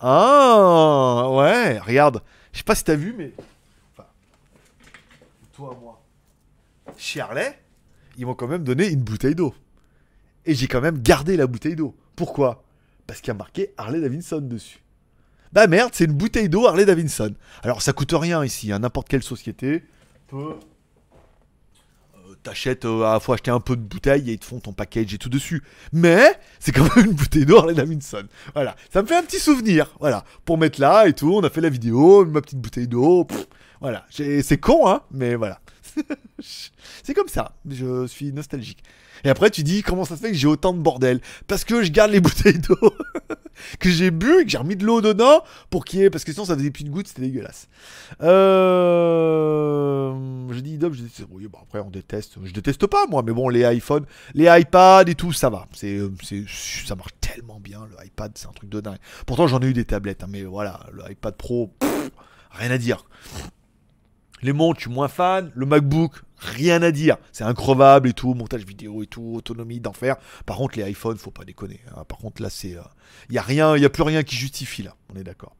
Ah 0.00 1.28
Ouais, 1.30 1.78
regarde. 1.78 2.22
Je 2.52 2.58
sais 2.58 2.64
pas 2.64 2.74
si 2.74 2.82
t'as 2.82 2.96
vu, 2.96 3.14
mais. 3.16 3.32
Toi, 5.52 5.78
moi. 5.80 6.02
Chez 6.96 7.20
Harley, 7.20 7.58
ils 8.18 8.26
m'ont 8.26 8.34
quand 8.34 8.48
même 8.48 8.64
donné 8.64 8.88
une 8.88 9.02
bouteille 9.02 9.34
d'eau. 9.34 9.54
Et 10.46 10.54
j'ai 10.54 10.66
quand 10.66 10.80
même 10.80 10.98
gardé 10.98 11.36
la 11.36 11.46
bouteille 11.46 11.76
d'eau. 11.76 11.96
Pourquoi? 12.16 12.64
Parce 13.06 13.20
qu'il 13.20 13.28
y 13.28 13.30
a 13.32 13.34
marqué 13.34 13.72
Harley 13.76 14.00
Davidson 14.00 14.40
dessus. 14.40 14.82
Bah 15.52 15.66
merde, 15.66 15.90
c'est 15.92 16.04
une 16.04 16.14
bouteille 16.14 16.48
d'eau 16.48 16.66
Harley 16.66 16.86
Davidson. 16.86 17.34
Alors 17.62 17.82
ça 17.82 17.92
coûte 17.92 18.12
rien 18.14 18.44
ici, 18.44 18.72
hein, 18.72 18.78
n'importe 18.78 19.08
quelle 19.08 19.22
société 19.22 19.84
peut. 20.28 20.54
T'achètes, 22.42 22.86
euh, 22.86 23.04
à 23.04 23.20
faut 23.20 23.32
acheter 23.32 23.52
un 23.52 23.60
peu 23.60 23.76
de 23.76 23.82
bouteille 23.82 24.28
et 24.28 24.32
ils 24.32 24.38
te 24.38 24.44
font 24.44 24.58
ton 24.58 24.72
package 24.72 25.14
et 25.14 25.18
tout 25.18 25.28
dessus. 25.28 25.62
Mais 25.92 26.24
c'est 26.58 26.72
quand 26.72 26.96
même 26.96 27.06
une 27.06 27.12
bouteille 27.12 27.46
d'eau 27.46 27.58
Harley 27.58 27.74
Davidson. 27.74 28.24
Voilà, 28.54 28.74
ça 28.92 29.02
me 29.02 29.06
fait 29.06 29.16
un 29.16 29.22
petit 29.22 29.38
souvenir. 29.38 29.94
Voilà, 30.00 30.24
pour 30.44 30.58
mettre 30.58 30.80
là 30.80 31.06
et 31.06 31.12
tout, 31.12 31.32
on 31.32 31.42
a 31.42 31.50
fait 31.50 31.60
la 31.60 31.68
vidéo, 31.68 32.24
ma 32.24 32.40
petite 32.40 32.58
bouteille 32.58 32.88
d'eau. 32.88 33.28
Voilà, 33.80 34.06
c'est 34.10 34.58
con 34.58 34.88
hein, 34.88 35.02
mais 35.12 35.36
voilà. 35.36 35.60
c'est 37.02 37.14
comme 37.14 37.28
ça, 37.28 37.56
je 37.68 38.06
suis 38.06 38.32
nostalgique. 38.32 38.82
Et 39.24 39.28
après, 39.28 39.50
tu 39.50 39.62
dis 39.62 39.82
comment 39.82 40.04
ça 40.04 40.16
se 40.16 40.22
fait 40.22 40.30
que 40.30 40.36
j'ai 40.36 40.48
autant 40.48 40.72
de 40.72 40.78
bordel? 40.78 41.20
Parce 41.46 41.64
que 41.64 41.82
je 41.82 41.90
garde 41.90 42.10
les 42.10 42.20
bouteilles 42.22 42.58
d'eau 42.58 42.76
que 43.78 43.88
j'ai 43.90 44.10
bu 44.10 44.40
et 44.40 44.44
que 44.44 44.50
j'ai 44.50 44.58
remis 44.58 44.76
de 44.76 44.84
l'eau 44.84 45.00
dedans 45.00 45.42
pour 45.70 45.84
qu'il 45.84 46.00
y 46.00 46.02
ait. 46.02 46.10
Parce 46.10 46.24
que 46.24 46.32
sinon, 46.32 46.44
ça 46.44 46.56
faisait 46.56 46.70
plus 46.70 46.84
de 46.84 46.90
gouttes, 46.90 47.08
c'était 47.08 47.22
dégueulasse. 47.22 47.68
Euh... 48.22 50.12
Je 50.50 50.60
dis 50.60 50.78
Dom, 50.78 50.92
je 50.92 51.02
dis 51.02 51.24
bon, 51.28 51.58
après, 51.62 51.80
on 51.80 51.90
déteste. 51.90 52.34
Je 52.42 52.52
déteste 52.52 52.86
pas, 52.86 53.06
moi, 53.08 53.22
mais 53.24 53.32
bon, 53.32 53.48
les 53.48 53.62
iPhones, 53.74 54.04
les 54.34 54.46
iPads 54.48 55.04
et 55.06 55.14
tout, 55.14 55.32
ça 55.32 55.50
va. 55.50 55.66
Euh, 55.84 56.10
c'est, 56.22 56.44
ça 56.86 56.94
marche 56.96 57.12
tellement 57.20 57.60
bien, 57.60 57.86
le 57.90 58.06
iPad, 58.06 58.32
c'est 58.34 58.48
un 58.48 58.52
truc 58.52 58.68
de 58.68 58.80
dingue. 58.80 58.98
Pourtant, 59.26 59.46
j'en 59.46 59.60
ai 59.60 59.66
eu 59.66 59.72
des 59.72 59.84
tablettes, 59.84 60.24
hein, 60.24 60.28
mais 60.28 60.42
voilà, 60.42 60.80
le 60.92 61.02
iPad 61.10 61.34
Pro, 61.36 61.72
rien 62.50 62.70
à 62.70 62.78
dire. 62.78 63.06
Les 64.42 64.52
montres, 64.52 64.80
je 64.80 64.84
suis 64.86 64.94
moins 64.94 65.08
fan. 65.08 65.50
Le 65.54 65.66
MacBook, 65.66 66.22
rien 66.38 66.82
à 66.82 66.90
dire. 66.90 67.16
C'est 67.32 67.44
increvable 67.44 68.08
et 68.08 68.12
tout, 68.12 68.34
montage 68.34 68.64
vidéo 68.64 69.02
et 69.02 69.06
tout, 69.06 69.34
autonomie 69.36 69.80
d'enfer. 69.80 70.16
Par 70.46 70.56
contre, 70.56 70.78
les 70.78 70.90
iPhones, 70.90 71.16
faut 71.18 71.30
pas 71.30 71.44
déconner. 71.44 71.80
hein. 71.96 72.04
Par 72.08 72.18
contre, 72.18 72.42
là, 72.42 72.50
c'est, 72.50 72.76
il 73.28 73.34
y 73.34 73.38
a 73.38 73.42
rien, 73.42 73.76
il 73.76 73.82
y 73.82 73.86
a 73.86 73.90
plus 73.90 74.02
rien 74.02 74.22
qui 74.22 74.36
justifie 74.36 74.82
là. 74.82 74.96
On 75.14 75.18
est 75.18 75.24
d'accord. 75.24 75.54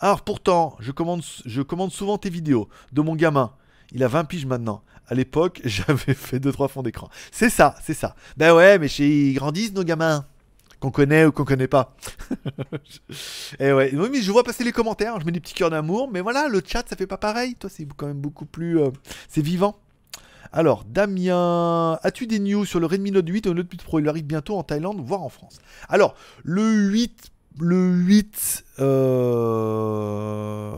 Alors 0.00 0.22
pourtant, 0.22 0.76
je 0.80 0.92
commande, 0.92 1.22
je 1.44 1.62
commande 1.62 1.90
souvent 1.92 2.18
tes 2.18 2.30
vidéos 2.30 2.68
de 2.92 3.00
mon 3.00 3.14
gamin. 3.16 3.52
Il 3.92 4.02
a 4.02 4.08
20 4.08 4.24
piges 4.24 4.46
maintenant. 4.46 4.82
À 5.06 5.14
l'époque, 5.14 5.60
j'avais 5.64 6.14
fait 6.14 6.38
2-3 6.38 6.68
fonds 6.68 6.82
d'écran. 6.82 7.08
C'est 7.32 7.50
ça, 7.50 7.74
c'est 7.82 7.94
ça. 7.94 8.14
Ben 8.36 8.54
ouais, 8.54 8.78
mais 8.78 8.88
chez 8.88 9.30
ils 9.30 9.34
grandissent 9.34 9.74
nos 9.74 9.84
gamins. 9.84 10.26
Qu'on 10.84 10.90
connaît 10.90 11.24
ou 11.24 11.32
qu'on 11.32 11.46
connaît 11.46 11.66
pas. 11.66 11.96
Et 13.58 13.72
ouais, 13.72 13.90
oui, 13.94 14.08
mais 14.12 14.20
je 14.20 14.30
vois 14.30 14.44
passer 14.44 14.64
les 14.64 14.72
commentaires, 14.72 15.18
je 15.18 15.24
mets 15.24 15.32
des 15.32 15.40
petits 15.40 15.54
cœurs 15.54 15.70
d'amour, 15.70 16.10
mais 16.12 16.20
voilà, 16.20 16.46
le 16.46 16.60
chat 16.62 16.86
ça 16.86 16.94
fait 16.94 17.06
pas 17.06 17.16
pareil. 17.16 17.54
Toi, 17.54 17.70
c'est 17.72 17.88
quand 17.96 18.06
même 18.06 18.20
beaucoup 18.20 18.44
plus. 18.44 18.78
euh, 18.78 18.90
c'est 19.26 19.40
vivant. 19.40 19.78
Alors, 20.52 20.84
Damien, 20.84 21.98
as-tu 22.02 22.26
des 22.26 22.38
news 22.38 22.66
sur 22.66 22.80
le 22.80 22.86
Redmi 22.86 23.12
Note 23.12 23.26
8 23.26 23.46
ou 23.46 23.48
le 23.54 23.62
Note 23.62 23.72
8 23.72 23.82
Pro? 23.82 23.98
Il 23.98 24.08
arrive 24.10 24.26
bientôt 24.26 24.58
en 24.58 24.62
Thaïlande, 24.62 25.00
voire 25.02 25.22
en 25.22 25.30
France. 25.30 25.56
Alors, 25.88 26.16
le 26.42 26.70
8. 26.70 27.30
Le 27.60 27.88
8. 27.90 28.64
euh, 28.80 30.76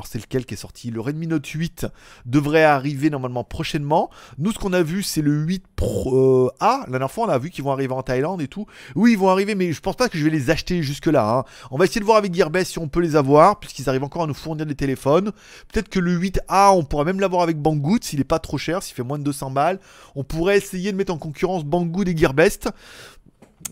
Alors, 0.00 0.06
c'est 0.06 0.18
lequel 0.18 0.46
qui 0.46 0.54
est 0.54 0.56
sorti? 0.56 0.90
Le 0.90 0.98
Redmi 0.98 1.26
Note 1.26 1.46
8 1.46 1.86
devrait 2.24 2.62
arriver 2.62 3.10
normalement 3.10 3.44
prochainement. 3.44 4.08
Nous, 4.38 4.50
ce 4.50 4.58
qu'on 4.58 4.72
a 4.72 4.82
vu, 4.82 5.02
c'est 5.02 5.20
le 5.20 5.30
8 5.42 5.62
Pro 5.76 6.46
euh, 6.46 6.50
A. 6.58 6.84
La 6.86 6.92
dernière 6.92 7.10
fois, 7.10 7.26
on 7.26 7.28
a 7.28 7.36
vu 7.36 7.50
qu'ils 7.50 7.64
vont 7.64 7.70
arriver 7.70 7.92
en 7.92 8.02
Thaïlande 8.02 8.40
et 8.40 8.48
tout. 8.48 8.64
Oui, 8.94 9.12
ils 9.12 9.18
vont 9.18 9.28
arriver, 9.28 9.54
mais 9.54 9.74
je 9.74 9.80
pense 9.82 9.96
pas 9.96 10.08
que 10.08 10.16
je 10.16 10.24
vais 10.24 10.30
les 10.30 10.48
acheter 10.48 10.82
jusque-là. 10.82 11.40
hein. 11.40 11.44
On 11.70 11.76
va 11.76 11.84
essayer 11.84 12.00
de 12.00 12.06
voir 12.06 12.16
avec 12.16 12.32
Gearbest 12.34 12.72
si 12.72 12.78
on 12.78 12.88
peut 12.88 13.00
les 13.00 13.14
avoir, 13.14 13.60
puisqu'ils 13.60 13.90
arrivent 13.90 14.04
encore 14.04 14.22
à 14.22 14.26
nous 14.26 14.32
fournir 14.32 14.64
des 14.64 14.74
téléphones. 14.74 15.32
Peut-être 15.70 15.90
que 15.90 16.00
le 16.00 16.18
8A, 16.18 16.70
on 16.70 16.82
pourrait 16.82 17.04
même 17.04 17.20
l'avoir 17.20 17.42
avec 17.42 17.58
Banggood 17.60 18.02
s'il 18.02 18.20
est 18.20 18.24
pas 18.24 18.38
trop 18.38 18.56
cher, 18.56 18.82
s'il 18.82 18.94
fait 18.96 19.02
moins 19.02 19.18
de 19.18 19.24
200 19.24 19.50
balles. 19.50 19.80
On 20.14 20.24
pourrait 20.24 20.56
essayer 20.56 20.92
de 20.92 20.96
mettre 20.96 21.12
en 21.12 21.18
concurrence 21.18 21.62
Banggood 21.66 22.08
et 22.08 22.16
Gearbest 22.16 22.70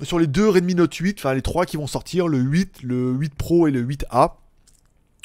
sur 0.03 0.19
les 0.19 0.27
deux 0.27 0.51
Redmi 0.51 0.75
Note 0.75 0.95
8, 0.95 1.21
enfin 1.21 1.33
les 1.33 1.41
trois 1.41 1.65
qui 1.65 1.79
vont 1.79 1.87
sortir, 1.87 2.29
le 2.29 2.37
8, 2.37 2.83
le 2.83 3.13
8 3.13 3.35
Pro 3.35 3.67
et 3.67 3.71
le 3.71 3.83
8A. 3.83 4.33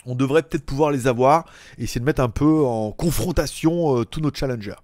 On 0.05 0.15
devrait 0.15 0.43
peut-être 0.43 0.65
pouvoir 0.65 0.91
les 0.91 1.07
avoir 1.07 1.45
et 1.77 1.83
essayer 1.83 1.99
de 1.99 2.05
mettre 2.05 2.21
un 2.21 2.29
peu 2.29 2.65
en 2.65 2.91
confrontation 2.91 3.99
euh, 3.99 4.05
tous 4.05 4.21
nos 4.21 4.33
challengers. 4.33 4.75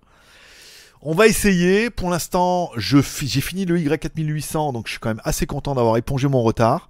On 1.02 1.14
va 1.14 1.28
essayer. 1.28 1.90
Pour 1.90 2.10
l'instant, 2.10 2.72
j'ai 2.76 3.02
fini 3.02 3.66
le 3.66 3.78
Y4800, 3.78 4.74
donc 4.74 4.88
je 4.88 4.92
suis 4.92 5.00
quand 5.00 5.10
même 5.10 5.22
assez 5.24 5.46
content 5.46 5.76
d'avoir 5.76 5.96
épongé 5.98 6.28
mon 6.28 6.42
retard. 6.42 6.90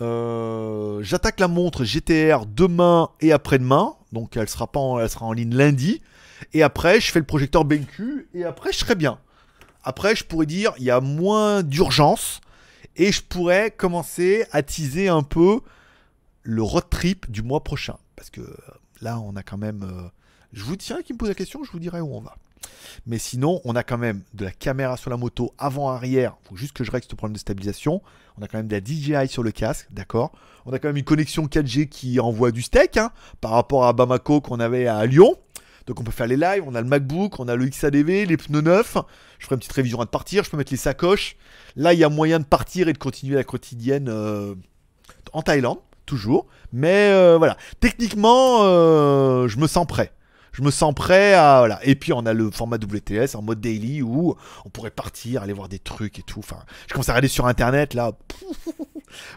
Euh, 0.00 1.00
J'attaque 1.02 1.38
la 1.38 1.46
montre 1.46 1.84
GTR 1.84 2.46
demain 2.46 3.10
et 3.20 3.32
après-demain, 3.32 3.94
donc 4.12 4.36
elle 4.36 4.48
sera 4.48 4.66
pas, 4.66 4.80
en, 4.80 4.98
elle 4.98 5.08
sera 5.08 5.26
en 5.26 5.32
ligne 5.32 5.54
lundi. 5.54 6.02
Et 6.52 6.62
après, 6.62 7.00
je 7.00 7.12
fais 7.12 7.20
le 7.20 7.24
projecteur 7.24 7.64
BenQ 7.64 8.28
et 8.34 8.44
après, 8.44 8.72
je 8.72 8.78
serai 8.78 8.96
bien. 8.96 9.18
Après, 9.84 10.16
je 10.16 10.24
pourrais 10.24 10.46
dire 10.46 10.72
il 10.78 10.84
y 10.84 10.90
a 10.90 11.00
moins 11.00 11.62
d'urgence 11.62 12.40
et 12.96 13.12
je 13.12 13.22
pourrais 13.22 13.70
commencer 13.70 14.46
à 14.50 14.62
teaser 14.62 15.08
un 15.08 15.22
peu 15.22 15.60
le 16.44 16.62
road 16.62 16.84
trip 16.88 17.30
du 17.30 17.42
mois 17.42 17.64
prochain. 17.64 17.96
Parce 18.16 18.30
que 18.30 18.40
euh, 18.40 18.56
là, 19.00 19.18
on 19.18 19.34
a 19.34 19.42
quand 19.42 19.58
même. 19.58 19.82
euh, 19.82 20.08
Je 20.52 20.62
vous 20.62 20.76
tiens 20.76 21.02
qui 21.02 21.12
me 21.12 21.18
pose 21.18 21.28
la 21.28 21.34
question, 21.34 21.64
je 21.64 21.72
vous 21.72 21.80
dirai 21.80 22.00
où 22.00 22.14
on 22.14 22.20
va. 22.20 22.36
Mais 23.06 23.18
sinon, 23.18 23.60
on 23.64 23.74
a 23.76 23.82
quand 23.82 23.98
même 23.98 24.22
de 24.34 24.44
la 24.44 24.50
caméra 24.50 24.96
sur 24.96 25.10
la 25.10 25.16
moto 25.16 25.52
avant-arrière. 25.58 26.36
Faut 26.48 26.56
juste 26.56 26.72
que 26.72 26.84
je 26.84 26.90
règle 26.90 27.06
ce 27.10 27.14
problème 27.14 27.34
de 27.34 27.38
stabilisation. 27.38 28.00
On 28.38 28.42
a 28.42 28.48
quand 28.48 28.58
même 28.58 28.68
de 28.68 28.74
la 28.76 28.82
DJI 28.82 29.28
sur 29.28 29.42
le 29.42 29.50
casque, 29.52 29.86
d'accord? 29.90 30.32
On 30.64 30.72
a 30.72 30.78
quand 30.78 30.88
même 30.88 30.96
une 30.96 31.04
connexion 31.04 31.46
4G 31.46 31.88
qui 31.88 32.20
envoie 32.20 32.52
du 32.52 32.62
steak 32.62 32.96
hein, 32.96 33.10
par 33.40 33.50
rapport 33.50 33.84
à 33.84 33.92
Bamako 33.92 34.40
qu'on 34.40 34.60
avait 34.60 34.86
à 34.86 35.04
Lyon. 35.06 35.36
Donc 35.86 36.00
on 36.00 36.04
peut 36.04 36.10
faire 36.10 36.26
les 36.26 36.38
lives, 36.38 36.62
on 36.66 36.74
a 36.74 36.80
le 36.80 36.86
MacBook, 36.88 37.38
on 37.38 37.48
a 37.48 37.56
le 37.56 37.66
XADV, 37.66 38.24
les 38.24 38.36
pneus 38.38 38.62
neufs. 38.62 38.96
Je 39.38 39.44
ferai 39.44 39.56
une 39.56 39.58
petite 39.58 39.72
révision 39.72 39.98
avant 39.98 40.06
de 40.06 40.10
partir, 40.10 40.42
je 40.42 40.50
peux 40.50 40.56
mettre 40.56 40.72
les 40.72 40.78
sacoches. 40.78 41.36
Là, 41.76 41.92
il 41.92 41.98
y 41.98 42.04
a 42.04 42.08
moyen 42.08 42.38
de 42.38 42.44
partir 42.44 42.88
et 42.88 42.94
de 42.94 42.98
continuer 42.98 43.34
la 43.34 43.44
quotidienne 43.44 44.08
euh, 44.08 44.54
en 45.34 45.42
Thaïlande, 45.42 45.80
toujours. 46.04 46.46
Mais 46.72 47.10
euh, 47.10 47.36
voilà, 47.38 47.56
techniquement, 47.80 48.60
euh, 48.62 49.48
je 49.48 49.58
me 49.58 49.66
sens 49.66 49.86
prêt. 49.86 50.12
Je 50.52 50.62
me 50.62 50.70
sens 50.70 50.94
prêt 50.94 51.34
à. 51.34 51.58
Voilà. 51.58 51.80
Et 51.82 51.96
puis 51.96 52.12
on 52.12 52.26
a 52.26 52.32
le 52.32 52.50
format 52.50 52.76
WTS 52.76 53.34
en 53.34 53.42
mode 53.42 53.60
daily 53.60 54.02
où 54.02 54.36
on 54.64 54.70
pourrait 54.70 54.90
partir, 54.90 55.42
aller 55.42 55.52
voir 55.52 55.68
des 55.68 55.80
trucs 55.80 56.18
et 56.18 56.22
tout. 56.22 56.38
Enfin, 56.38 56.58
je 56.86 56.92
commence 56.92 57.08
à 57.08 57.12
regarder 57.12 57.28
sur 57.28 57.46
internet 57.46 57.94
là. 57.94 58.12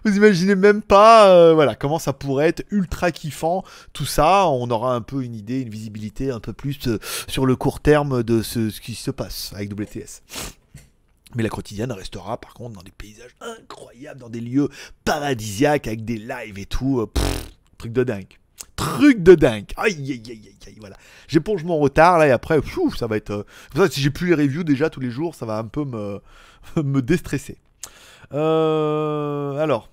Vous 0.04 0.16
imaginez 0.16 0.56
même 0.56 0.82
pas 0.82 1.30
euh, 1.30 1.54
voilà, 1.54 1.76
comment 1.76 2.00
ça 2.00 2.12
pourrait 2.14 2.48
être 2.48 2.64
ultra 2.72 3.12
kiffant. 3.12 3.64
Tout 3.94 4.06
ça, 4.06 4.48
on 4.48 4.70
aura 4.70 4.96
un 4.96 5.02
peu 5.02 5.24
une 5.24 5.36
idée, 5.36 5.62
une 5.62 5.70
visibilité 5.70 6.32
un 6.32 6.40
peu 6.40 6.54
plus 6.54 6.80
sur 7.28 7.46
le 7.46 7.56
court 7.56 7.80
terme 7.80 8.24
de 8.24 8.42
ce 8.42 8.80
qui 8.80 8.96
se 8.96 9.12
passe 9.12 9.52
avec 9.56 9.72
WTS. 9.72 10.22
Mais 11.36 11.44
la 11.44 11.50
quotidienne 11.50 11.92
restera 11.92 12.40
par 12.40 12.54
contre 12.54 12.76
dans 12.78 12.84
des 12.84 12.92
paysages 12.92 13.36
incroyables, 13.42 14.20
dans 14.20 14.30
des 14.30 14.40
lieux 14.42 14.70
paradisiaques 15.04 15.88
avec 15.88 16.06
des 16.06 16.18
lives 16.18 16.58
et 16.58 16.66
tout. 16.66 17.00
euh, 17.02 17.08
truc 17.78 17.92
de 17.94 18.04
dingue. 18.04 18.38
Truc 18.76 19.22
de 19.22 19.36
dingue. 19.36 19.72
Aïe, 19.76 19.94
aïe, 19.94 20.24
aïe, 20.30 20.52
aïe, 20.66 20.76
voilà. 20.80 20.96
J'éponge 21.28 21.64
mon 21.64 21.78
retard 21.78 22.18
là 22.18 22.28
et 22.28 22.32
après, 22.32 22.60
ça 22.98 23.08
va 23.08 23.18
être. 23.18 23.46
euh, 23.76 23.90
si 23.90 24.02
j'ai 24.02 24.10
plus 24.10 24.28
les 24.30 24.36
reviews 24.36 24.64
déjà 24.64 24.90
tous 24.90 25.00
les 25.00 25.12
jours, 25.12 25.36
ça 25.36 25.46
va 25.46 25.58
un 25.58 25.66
peu 25.66 25.84
me, 25.84 26.22
me 26.84 27.02
déstresser. 27.02 27.58
Euh, 28.34 29.58
alors. 29.58 29.90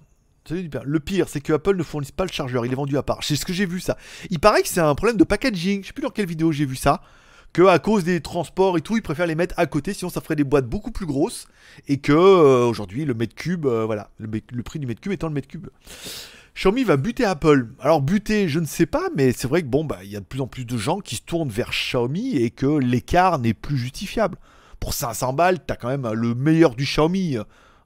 Le 0.51 1.01
pire, 1.01 1.26
c'est 1.30 1.41
que 1.41 1.55
Apple 1.55 1.74
ne 1.74 1.82
fournisse 1.82 2.11
pas 2.11 2.26
le 2.26 2.30
chargeur, 2.30 2.66
il 2.66 2.72
est 2.72 2.74
vendu 2.74 2.99
à 2.99 3.03
part. 3.03 3.20
C'est 3.22 3.35
ce 3.35 3.47
que 3.47 3.55
j'ai 3.55 3.64
vu 3.64 3.80
ça. 3.80 3.97
Il 4.28 4.41
paraît 4.41 4.61
que 4.61 4.68
c'est 4.68 4.80
un 4.80 4.95
problème 4.95 5.16
de 5.16 5.24
packaging. 5.24 5.80
Je 5.80 5.87
sais 5.87 5.93
plus 5.95 6.03
dans 6.03 6.11
quelle 6.11 6.26
vidéo 6.26 6.53
j'ai 6.53 6.66
vu 6.66 6.76
ça. 6.76 7.01
Que 7.55 7.62
à 7.66 7.78
cause 7.78 8.05
des 8.05 8.20
transports 8.20 8.76
et 8.76 8.82
tout, 8.82 8.96
ils 8.96 9.02
préfèrent 9.02 9.26
les 9.26 9.34
mettre 9.34 9.55
à 9.57 9.64
côté, 9.64 9.94
sinon 9.94 10.11
ça 10.11 10.20
ferait 10.20 10.36
des 10.36 10.44
boîtes 10.44 10.66
beaucoup 10.66 10.90
plus 10.90 11.07
grosses. 11.07 11.46
Et 11.88 11.96
que 11.98 12.12
euh, 12.12 12.66
aujourd'hui, 12.66 13.07
le 13.07 13.14
mètre 13.14 13.34
cube, 13.34 13.64
euh, 13.64 13.86
voilà, 13.86 14.11
le, 14.18 14.62
prix 14.62 14.78
du 14.78 14.86
mètre 14.86 15.00
cube 15.00 15.12
étant 15.12 15.28
le 15.28 15.34
mètre 15.34 15.48
cube. 15.48 15.68
Xiaomi 16.55 16.84
va 16.84 16.96
buter 16.96 17.24
Apple. 17.24 17.68
Alors 17.80 18.02
buter, 18.02 18.48
je 18.48 18.61
ne 18.61 18.66
sais 18.66 18.86
pas, 18.86 19.09
mais 19.16 19.32
c'est 19.32 19.48
vrai 19.48 19.62
que 19.62 19.68
bon, 19.68 19.84
bah, 19.84 20.00
il 20.02 20.11
y 20.11 20.16
a 20.16 20.20
de 20.20 20.24
plus 20.24 20.40
en 20.40 20.46
plus 20.46 20.66
de 20.66 20.76
gens 20.76 21.00
qui 21.00 21.16
se 21.16 21.22
tournent 21.22 21.48
vers 21.48 21.70
Xiaomi 21.70 22.36
et 22.36 22.50
que 22.50 22.66
l'écart 22.66 23.38
n'est 23.38 23.55
plus 23.55 23.78
justifiable. 23.78 24.36
Pour 24.80 24.92
500 24.92 25.32
balles, 25.32 25.64
t'as 25.64 25.76
quand 25.76 25.88
même 25.88 26.12
le 26.12 26.34
meilleur 26.34 26.74
du 26.74 26.84
Xiaomi. 26.84 27.38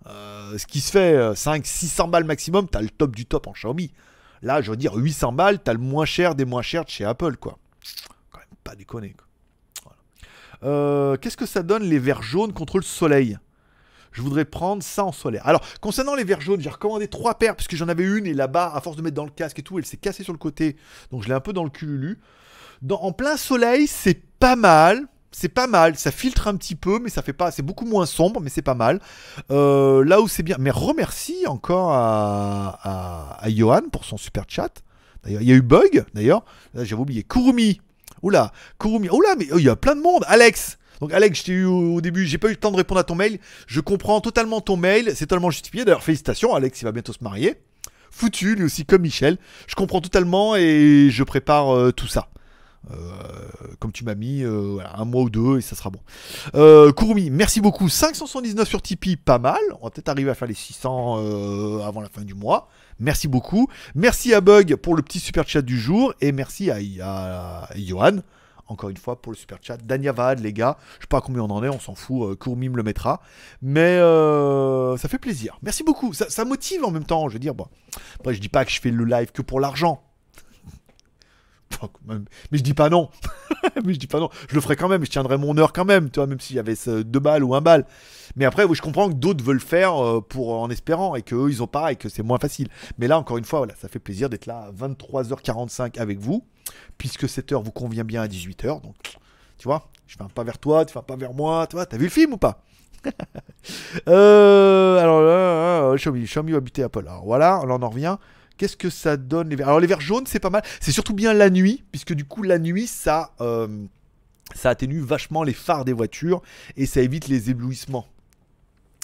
Euh, 0.08 0.56
ce 0.56 0.66
qui 0.66 0.80
se 0.80 0.90
fait, 0.90 1.14
euh, 1.14 1.34
5, 1.34 1.66
600 1.66 2.08
balles 2.08 2.24
maximum, 2.24 2.68
t'as 2.68 2.80
le 2.80 2.88
top 2.88 3.14
du 3.14 3.26
top 3.26 3.46
en 3.46 3.52
Xiaomi. 3.52 3.92
Là, 4.42 4.62
je 4.62 4.70
veux 4.70 4.76
dire, 4.76 4.94
800 4.94 5.32
balles, 5.32 5.62
t'as 5.62 5.72
le 5.72 5.78
moins 5.78 6.06
cher 6.06 6.34
des 6.34 6.44
moins 6.44 6.62
chers 6.62 6.84
de 6.84 6.90
chez 6.90 7.04
Apple, 7.04 7.36
quoi. 7.36 7.58
Quand 8.30 8.38
même 8.38 8.48
pas 8.64 8.74
déconner, 8.74 9.10
quoi. 9.10 9.27
Euh, 10.64 11.16
Qu'est-ce 11.16 11.36
que 11.36 11.46
ça 11.46 11.62
donne 11.62 11.84
les 11.84 11.98
verres 11.98 12.22
jaunes 12.22 12.52
contre 12.52 12.78
le 12.78 12.82
soleil? 12.82 13.38
Je 14.12 14.22
voudrais 14.22 14.44
prendre 14.44 14.82
ça 14.82 15.04
en 15.04 15.12
solaire. 15.12 15.46
Alors, 15.46 15.62
concernant 15.80 16.14
les 16.14 16.24
verres 16.24 16.40
jaunes, 16.40 16.60
j'ai 16.60 16.70
recommandé 16.70 17.08
trois 17.08 17.34
paires, 17.34 17.54
puisque 17.54 17.76
j'en 17.76 17.88
avais 17.88 18.04
une, 18.04 18.26
et 18.26 18.34
là-bas, 18.34 18.72
à 18.74 18.80
force 18.80 18.96
de 18.96 19.02
mettre 19.02 19.16
dans 19.16 19.24
le 19.24 19.30
casque 19.30 19.58
et 19.58 19.62
tout, 19.62 19.78
elle 19.78 19.84
s'est 19.84 19.98
cassée 19.98 20.24
sur 20.24 20.32
le 20.32 20.38
côté. 20.38 20.76
Donc, 21.10 21.22
je 21.22 21.28
l'ai 21.28 21.34
un 21.34 21.40
peu 21.40 21.52
dans 21.52 21.64
le 21.64 21.70
cululu. 21.70 22.18
Dans, 22.82 23.00
en 23.00 23.12
plein 23.12 23.36
soleil, 23.36 23.86
c'est 23.86 24.20
pas 24.38 24.56
mal. 24.56 25.06
C'est 25.30 25.50
pas 25.50 25.66
mal, 25.66 25.94
ça 25.94 26.10
filtre 26.10 26.48
un 26.48 26.56
petit 26.56 26.74
peu, 26.74 26.98
mais 27.00 27.10
ça 27.10 27.20
fait 27.20 27.34
pas. 27.34 27.50
C'est 27.50 27.62
beaucoup 27.62 27.84
moins 27.84 28.06
sombre, 28.06 28.40
mais 28.40 28.48
c'est 28.48 28.62
pas 28.62 28.74
mal. 28.74 28.98
Euh, 29.50 30.02
là 30.02 30.22
où 30.22 30.26
c'est 30.26 30.42
bien. 30.42 30.56
Mais 30.58 30.70
remercie 30.70 31.46
encore 31.46 31.92
à, 31.92 32.80
à, 32.82 33.44
à 33.44 33.50
Johan 33.50 33.82
pour 33.92 34.06
son 34.06 34.16
super 34.16 34.44
chat. 34.48 34.82
D'ailleurs, 35.22 35.42
il 35.42 35.48
y 35.48 35.52
a 35.52 35.54
eu 35.54 35.60
Bug, 35.60 36.06
d'ailleurs. 36.14 36.44
J'avais 36.74 36.94
oublié. 36.94 37.24
Kurumi. 37.24 37.78
Oula, 38.22 38.52
Kurumi. 38.78 39.08
Oula, 39.10 39.36
mais 39.38 39.48
oh, 39.52 39.58
il 39.58 39.64
y 39.64 39.68
a 39.68 39.76
plein 39.76 39.94
de 39.94 40.00
monde. 40.00 40.24
Alex. 40.26 40.78
Donc 41.00 41.12
Alex, 41.12 41.38
je 41.38 41.44
t'ai 41.44 41.52
eu 41.52 41.64
au 41.64 41.94
au 41.94 42.00
début, 42.00 42.26
j'ai 42.26 42.38
pas 42.38 42.48
eu 42.48 42.52
le 42.52 42.56
temps 42.56 42.72
de 42.72 42.76
répondre 42.76 43.00
à 43.00 43.04
ton 43.04 43.14
mail. 43.14 43.38
Je 43.66 43.80
comprends 43.80 44.20
totalement 44.20 44.60
ton 44.60 44.76
mail, 44.76 45.12
c'est 45.14 45.26
totalement 45.26 45.50
justifié. 45.50 45.84
D'ailleurs, 45.84 46.02
félicitations, 46.02 46.54
Alex, 46.54 46.80
il 46.80 46.84
va 46.84 46.92
bientôt 46.92 47.12
se 47.12 47.22
marier. 47.22 47.56
Foutu, 48.10 48.56
lui 48.56 48.64
aussi, 48.64 48.84
comme 48.84 49.02
Michel. 49.02 49.38
Je 49.66 49.74
comprends 49.74 50.00
totalement 50.00 50.56
et 50.56 51.08
je 51.10 51.22
prépare 51.22 51.74
euh, 51.74 51.92
tout 51.92 52.06
ça. 52.06 52.28
Euh, 52.90 52.94
comme 53.80 53.92
tu 53.92 54.04
m'as 54.04 54.14
mis, 54.14 54.42
euh, 54.42 54.72
voilà, 54.74 54.98
un 54.98 55.04
mois 55.04 55.22
ou 55.22 55.30
deux 55.30 55.58
et 55.58 55.60
ça 55.60 55.76
sera 55.76 55.90
bon. 55.90 56.00
Euh, 56.54 56.90
merci 57.30 57.60
beaucoup. 57.60 57.88
579 57.88 58.68
sur 58.68 58.82
Tipeee, 58.82 59.16
pas 59.16 59.38
mal. 59.38 59.60
On 59.80 59.84
va 59.84 59.90
peut-être 59.90 60.08
arriver 60.08 60.30
à 60.30 60.34
faire 60.34 60.48
les 60.48 60.54
600 60.54 61.16
euh, 61.18 61.80
avant 61.82 62.00
la 62.00 62.08
fin 62.08 62.22
du 62.22 62.34
mois. 62.34 62.68
Merci 62.98 63.28
beaucoup. 63.28 63.68
Merci 63.94 64.32
à 64.34 64.40
Bug 64.40 64.76
pour 64.76 64.96
le 64.96 65.02
petit 65.02 65.20
super 65.20 65.46
chat 65.46 65.62
du 65.62 65.78
jour 65.78 66.14
et 66.20 66.32
merci 66.32 66.70
à, 66.70 66.78
à, 67.02 67.68
Johan 67.76 68.18
encore 68.68 68.90
une 68.90 68.96
fois 68.98 69.20
pour 69.20 69.32
le 69.32 69.36
super 69.36 69.58
chat. 69.62 69.78
Danyavad, 69.78 70.40
les 70.40 70.52
gars, 70.52 70.76
je 70.98 71.04
sais 71.04 71.08
pas 71.08 71.22
combien 71.22 71.42
on 71.42 71.50
en 71.50 71.64
est, 71.64 71.70
on 71.70 71.80
s'en 71.80 71.94
fout, 71.94 72.38
euh, 72.46 72.54
me 72.54 72.76
le 72.76 72.82
mettra. 72.82 73.22
Mais 73.62 73.80
euh, 73.80 74.96
ça 74.98 75.08
fait 75.08 75.18
plaisir. 75.18 75.58
Merci 75.62 75.82
beaucoup. 75.84 76.12
Ça, 76.12 76.28
ça 76.28 76.44
motive 76.44 76.84
en 76.84 76.90
même 76.90 77.04
temps, 77.04 77.28
je 77.28 77.34
veux 77.34 77.38
dire. 77.38 77.54
Bon. 77.54 77.66
Après, 78.18 78.34
je 78.34 78.40
dis 78.40 78.50
pas 78.50 78.66
que 78.66 78.70
je 78.70 78.80
fais 78.80 78.90
le 78.90 79.04
live 79.04 79.32
que 79.32 79.40
pour 79.42 79.58
l'argent. 79.58 80.02
Mais 82.50 82.58
je 82.58 82.62
dis 82.62 82.74
pas 82.74 82.88
non. 82.88 83.10
mais 83.84 83.94
je 83.94 83.98
dis 83.98 84.06
pas 84.06 84.20
non. 84.20 84.30
Je 84.48 84.54
le 84.54 84.60
ferai 84.60 84.76
quand 84.76 84.88
même, 84.88 85.04
je 85.04 85.10
tiendrai 85.10 85.36
mon 85.36 85.56
heure 85.58 85.72
quand 85.72 85.84
même, 85.84 86.10
tu 86.10 86.20
vois, 86.20 86.26
même 86.26 86.40
s'il 86.40 86.56
y 86.56 86.58
avait 86.58 86.74
deux 87.04 87.20
balles 87.20 87.44
ou 87.44 87.54
un 87.54 87.60
balle. 87.60 87.84
Mais 88.36 88.44
après, 88.44 88.66
je 88.72 88.82
comprends 88.82 89.08
que 89.08 89.14
d'autres 89.14 89.44
veulent 89.44 89.60
faire 89.60 90.02
euh, 90.02 90.20
pour 90.20 90.60
en 90.60 90.70
espérant 90.70 91.14
et 91.14 91.22
qu'eux, 91.22 91.48
ils 91.50 91.62
ont 91.62 91.66
pareil, 91.66 91.96
que 91.96 92.08
c'est 92.08 92.22
moins 92.22 92.38
facile. 92.38 92.68
Mais 92.98 93.08
là, 93.08 93.18
encore 93.18 93.38
une 93.38 93.44
fois, 93.44 93.60
voilà, 93.60 93.74
ça 93.74 93.88
fait 93.88 93.98
plaisir 93.98 94.28
d'être 94.28 94.46
là 94.46 94.68
à 94.68 94.86
23h45 94.86 95.98
avec 95.98 96.18
vous, 96.18 96.44
puisque 96.98 97.28
cette 97.28 97.52
heure 97.52 97.62
vous 97.62 97.72
convient 97.72 98.04
bien 98.04 98.22
à 98.22 98.26
18h. 98.26 98.82
Donc, 98.82 98.94
tu 99.58 99.64
vois, 99.64 99.88
je 100.06 100.16
fais 100.16 100.22
un 100.22 100.28
pas 100.28 100.44
vers 100.44 100.58
toi, 100.58 100.84
tu 100.84 100.92
fais 100.92 100.98
un 100.98 101.02
pas 101.02 101.16
vers 101.16 101.34
moi, 101.34 101.66
tu 101.66 101.76
vois, 101.76 101.86
t'as 101.86 101.96
vu 101.96 102.04
le 102.04 102.10
film 102.10 102.34
ou 102.34 102.38
pas? 102.38 102.62
Euh, 104.08 104.98
Alors 104.98 105.20
là, 105.20 105.94
Xiaomi, 105.96 106.22
Xiaomi 106.22 106.52
buter 106.60 106.84
Apple. 106.84 107.04
Alors 107.06 107.24
voilà, 107.24 107.62
là 107.66 107.74
on 107.74 107.82
en 107.82 107.90
revient. 107.90 108.16
Qu'est-ce 108.58 108.76
que 108.76 108.90
ça 108.90 109.16
donne 109.16 109.48
les 109.48 109.56
verres? 109.56 109.68
Alors 109.68 109.80
les 109.80 109.86
verres 109.86 110.00
jaunes, 110.00 110.26
c'est 110.26 110.40
pas 110.40 110.50
mal. 110.50 110.62
C'est 110.80 110.92
surtout 110.92 111.14
bien 111.14 111.32
la 111.32 111.48
nuit, 111.48 111.84
puisque 111.92 112.12
du 112.12 112.24
coup 112.24 112.42
la 112.42 112.58
nuit, 112.58 112.88
ça, 112.88 113.32
euh, 113.40 113.68
ça 114.54 114.70
atténue 114.70 115.00
vachement 115.00 115.44
les 115.44 115.52
phares 115.52 115.84
des 115.84 115.92
voitures 115.92 116.42
et 116.76 116.84
ça 116.84 117.00
évite 117.00 117.28
les 117.28 117.50
éblouissements. 117.50 118.06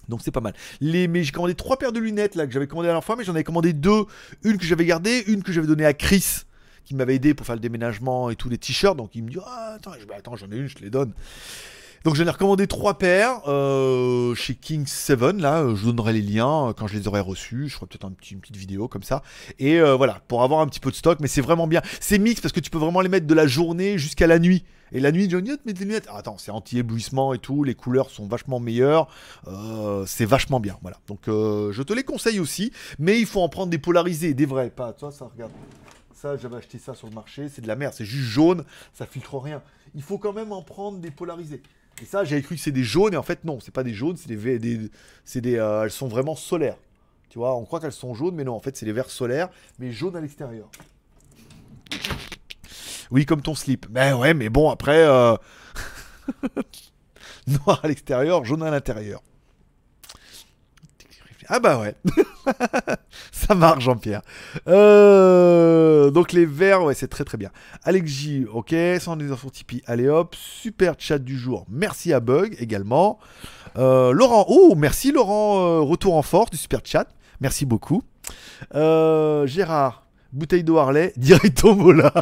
Donc 0.08 0.20
c'est 0.22 0.32
pas 0.32 0.40
mal. 0.40 0.54
Les, 0.80 1.08
mais 1.08 1.22
j'ai 1.22 1.32
commandé 1.32 1.54
trois 1.54 1.78
paires 1.78 1.92
de 1.92 2.00
lunettes 2.00 2.34
là 2.34 2.46
que 2.46 2.52
j'avais 2.52 2.66
commandé 2.66 2.88
la 2.88 2.92
dernière 2.92 3.04
fois, 3.04 3.16
mais 3.16 3.24
j'en 3.24 3.32
avais 3.32 3.44
commandé 3.44 3.72
deux. 3.72 4.04
Une 4.42 4.58
que 4.58 4.64
j'avais 4.64 4.84
gardée, 4.84 5.24
une 5.28 5.42
que 5.42 5.52
j'avais 5.52 5.66
donnée 5.66 5.86
à 5.86 5.94
Chris 5.94 6.42
qui 6.84 6.94
m'avait 6.94 7.14
aidé 7.14 7.32
pour 7.32 7.46
faire 7.46 7.54
le 7.54 7.60
déménagement 7.60 8.28
et 8.28 8.36
tous 8.36 8.48
les 8.48 8.58
t-shirts. 8.58 8.96
Donc 8.96 9.14
il 9.14 9.22
me 9.22 9.30
dit 9.30 9.38
ah, 9.44 9.74
attends, 9.76 9.92
bah, 10.08 10.16
attends 10.18 10.36
j'en 10.36 10.50
ai 10.50 10.56
une, 10.56 10.66
je 10.66 10.74
te 10.74 10.82
les 10.82 10.90
donne. 10.90 11.12
Donc 12.04 12.16
j'en 12.16 12.26
ai 12.26 12.30
recommandé 12.30 12.66
trois 12.66 12.98
paires 12.98 13.40
euh, 13.48 14.34
chez 14.34 14.54
King 14.54 14.84
7 14.86 15.40
là, 15.40 15.62
euh, 15.62 15.74
je 15.74 15.84
vous 15.84 15.92
donnerai 15.92 16.12
les 16.12 16.20
liens 16.20 16.68
euh, 16.68 16.72
quand 16.74 16.86
je 16.86 16.98
les 16.98 17.08
aurai 17.08 17.20
reçus, 17.20 17.70
je 17.70 17.76
ferai 17.76 17.86
peut-être 17.86 18.06
une 18.30 18.40
petite 18.40 18.56
vidéo 18.56 18.88
comme 18.88 19.02
ça. 19.02 19.22
Et 19.58 19.80
voilà, 19.80 20.20
pour 20.28 20.42
avoir 20.42 20.60
un 20.60 20.66
petit 20.66 20.80
peu 20.80 20.90
de 20.90 20.96
stock, 20.96 21.18
mais 21.20 21.28
c'est 21.28 21.40
vraiment 21.40 21.66
bien. 21.66 21.80
C'est 22.00 22.18
mix 22.18 22.42
parce 22.42 22.52
que 22.52 22.60
tu 22.60 22.68
peux 22.68 22.76
vraiment 22.76 23.00
les 23.00 23.08
mettre 23.08 23.26
de 23.26 23.32
la 23.32 23.46
journée 23.46 23.96
jusqu'à 23.96 24.26
la 24.26 24.38
nuit. 24.38 24.64
Et 24.92 25.00
la 25.00 25.12
nuit, 25.12 25.30
Johnny, 25.30 25.50
mets 25.64 25.72
des 25.72 25.86
lunettes. 25.86 26.06
Ah, 26.10 26.18
attends, 26.18 26.36
c'est 26.36 26.50
anti-éblouissement 26.50 27.32
et 27.32 27.38
tout, 27.38 27.64
les 27.64 27.74
couleurs 27.74 28.10
sont 28.10 28.26
vachement 28.26 28.60
meilleures, 28.60 29.08
c'est 30.06 30.26
vachement 30.26 30.60
bien, 30.60 30.76
voilà. 30.82 30.98
Donc 31.06 31.20
je 31.26 31.82
te 31.82 31.94
les 31.94 32.04
conseille 32.04 32.38
aussi, 32.38 32.70
mais 32.98 33.18
il 33.18 33.26
faut 33.26 33.40
en 33.40 33.48
prendre 33.48 33.70
des 33.70 33.78
polarisés, 33.78 34.34
des 34.34 34.44
vrais, 34.44 34.68
pas, 34.68 34.92
toi 34.92 35.10
ça 35.10 35.24
regarde. 35.24 35.52
Ça, 36.12 36.36
j'avais 36.36 36.56
acheté 36.56 36.78
ça 36.78 36.94
sur 36.94 37.08
le 37.08 37.14
marché, 37.14 37.48
c'est 37.48 37.60
de 37.60 37.66
la 37.68 37.76
merde, 37.76 37.94
c'est 37.94 38.04
juste 38.04 38.28
jaune, 38.28 38.64
ça 38.92 39.06
filtre 39.06 39.38
rien. 39.38 39.62
Il 39.94 40.02
faut 40.02 40.18
quand 40.18 40.32
même 40.32 40.52
en 40.52 40.62
prendre 40.62 40.98
des 40.98 41.10
polarisés. 41.10 41.62
Et 42.02 42.06
ça, 42.06 42.24
j'avais 42.24 42.42
cru 42.42 42.56
que 42.56 42.60
c'est 42.60 42.72
des 42.72 42.84
jaunes, 42.84 43.14
et 43.14 43.16
en 43.16 43.22
fait, 43.22 43.44
non, 43.44 43.60
c'est 43.60 43.72
pas 43.72 43.84
des 43.84 43.94
jaunes, 43.94 44.16
c'est 44.16 44.28
des, 44.28 44.58
des, 44.58 44.90
c'est 45.24 45.40
des 45.40 45.56
euh, 45.56 45.84
elles 45.84 45.90
sont 45.90 46.08
vraiment 46.08 46.34
solaires. 46.34 46.76
Tu 47.28 47.38
vois, 47.38 47.56
on 47.56 47.64
croit 47.64 47.80
qu'elles 47.80 47.92
sont 47.92 48.14
jaunes, 48.14 48.34
mais 48.34 48.44
non, 48.44 48.54
en 48.54 48.60
fait, 48.60 48.76
c'est 48.76 48.86
les 48.86 48.92
verres 48.92 49.10
solaires, 49.10 49.48
mais 49.78 49.92
jaunes 49.92 50.16
à 50.16 50.20
l'extérieur. 50.20 50.68
Oui, 53.10 53.26
comme 53.26 53.42
ton 53.42 53.54
slip. 53.54 53.86
Ben 53.90 54.16
ouais, 54.16 54.34
mais 54.34 54.48
bon, 54.48 54.70
après, 54.70 55.04
euh, 55.04 55.36
noir 57.46 57.80
à 57.82 57.88
l'extérieur, 57.88 58.44
jaune 58.44 58.62
à 58.62 58.70
l'intérieur. 58.70 59.22
Ah 61.48 61.60
bah 61.60 61.78
ouais. 61.78 61.94
Ça 63.32 63.54
marche, 63.54 63.84
Jean-Pierre. 63.84 64.22
Euh, 64.68 66.10
donc 66.10 66.32
les 66.32 66.46
verts, 66.46 66.82
ouais, 66.84 66.94
c'est 66.94 67.08
très 67.08 67.24
très 67.24 67.38
bien. 67.38 67.50
Alex 67.82 68.10
J, 68.10 68.46
ok, 68.52 68.74
110 68.98 69.30
heures 69.30 69.38
sur 69.38 69.50
Tipeee, 69.50 69.82
allez 69.86 70.08
hop, 70.08 70.34
super 70.34 70.94
chat 70.98 71.18
du 71.18 71.36
jour, 71.38 71.66
merci 71.68 72.12
à 72.12 72.20
Bug 72.20 72.56
également. 72.58 73.18
Euh, 73.76 74.12
Laurent, 74.12 74.46
oh, 74.48 74.74
merci 74.76 75.12
Laurent, 75.12 75.60
euh, 75.60 75.80
retour 75.80 76.16
en 76.16 76.22
force 76.22 76.50
du 76.50 76.56
super 76.56 76.80
chat, 76.84 77.08
merci 77.40 77.66
beaucoup. 77.66 78.02
Gérard, 78.72 80.03
bouteille 80.34 80.64
d'eau 80.64 80.78
Harley, 80.78 81.12
directo 81.16 81.74
Mola. 81.74 82.12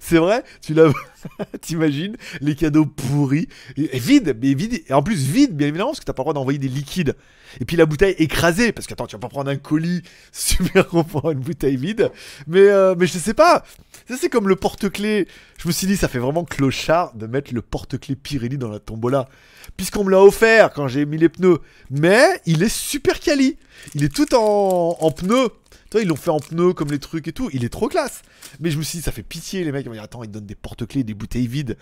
C'est 0.00 0.18
vrai, 0.18 0.44
tu 0.60 0.74
l'as. 0.74 0.92
T'imagines? 1.60 2.16
Les 2.40 2.54
cadeaux 2.54 2.86
pourris 2.86 3.48
et, 3.76 3.98
vides, 3.98 4.36
mais 4.40 4.54
vides, 4.54 4.82
et 4.88 4.92
en 4.92 5.02
plus 5.02 5.22
vide, 5.22 5.56
bien 5.56 5.68
évidemment, 5.68 5.90
parce 5.90 6.00
que 6.00 6.04
t'as 6.04 6.12
pas 6.12 6.22
le 6.22 6.24
droit 6.24 6.34
d'envoyer 6.34 6.58
des 6.58 6.68
liquides. 6.68 7.16
Et 7.60 7.64
puis 7.64 7.76
la 7.76 7.86
bouteille 7.86 8.14
écrasée, 8.18 8.72
parce 8.72 8.86
que 8.86 8.92
attends, 8.92 9.06
tu 9.06 9.16
vas 9.16 9.20
pas 9.20 9.28
prendre 9.28 9.50
un 9.50 9.56
colis 9.56 10.02
super 10.32 10.86
gros 10.86 11.04
pour 11.04 11.30
une 11.30 11.40
bouteille 11.40 11.76
vide. 11.76 12.10
Mais, 12.46 12.68
euh, 12.68 12.94
mais 12.96 13.06
je 13.06 13.18
sais 13.18 13.34
pas. 13.34 13.64
Ça, 14.08 14.16
c'est 14.18 14.28
comme 14.28 14.48
le 14.48 14.56
porte-clés. 14.56 15.26
Je 15.58 15.68
me 15.68 15.72
suis 15.72 15.86
dit, 15.86 15.96
ça 15.96 16.08
fait 16.08 16.18
vraiment 16.18 16.44
clochard 16.44 17.14
de 17.14 17.26
mettre 17.26 17.52
le 17.54 17.62
porte-clés 17.62 18.16
Pirelli 18.16 18.58
dans 18.58 18.70
la 18.70 18.78
tombola. 18.78 19.28
Puisqu'on 19.76 20.04
me 20.04 20.10
l'a 20.10 20.22
offert 20.22 20.72
quand 20.72 20.88
j'ai 20.88 21.06
mis 21.06 21.18
les 21.18 21.28
pneus. 21.28 21.58
Mais 21.90 22.40
il 22.46 22.62
est 22.62 22.74
super 22.74 23.20
quali. 23.20 23.58
Il 23.94 24.04
est 24.04 24.14
tout 24.14 24.34
en 24.34 25.10
pneus. 25.10 25.48
Tu 25.90 25.96
vois, 25.96 26.02
ils 26.02 26.08
l'ont 26.08 26.16
fait 26.16 26.30
en 26.30 26.38
pneus 26.38 26.72
comme 26.72 26.90
les 26.90 27.00
trucs 27.00 27.26
et 27.26 27.32
tout. 27.32 27.50
Il 27.52 27.64
est 27.64 27.68
trop 27.68 27.88
classe. 27.88 28.22
Mais 28.60 28.70
je 28.70 28.78
me 28.78 28.82
suis 28.82 28.98
dit, 28.98 29.02
ça 29.02 29.10
fait 29.10 29.24
pitié, 29.24 29.64
les 29.64 29.72
mecs. 29.72 29.84
Ils 29.84 29.88
vont 29.88 29.94
dire, 29.94 30.04
attends, 30.04 30.22
ils 30.22 30.30
donnent 30.30 30.46
des 30.46 30.54
porte-clés, 30.54 31.02
des 31.02 31.14
bouteilles 31.14 31.48
vides. 31.48 31.76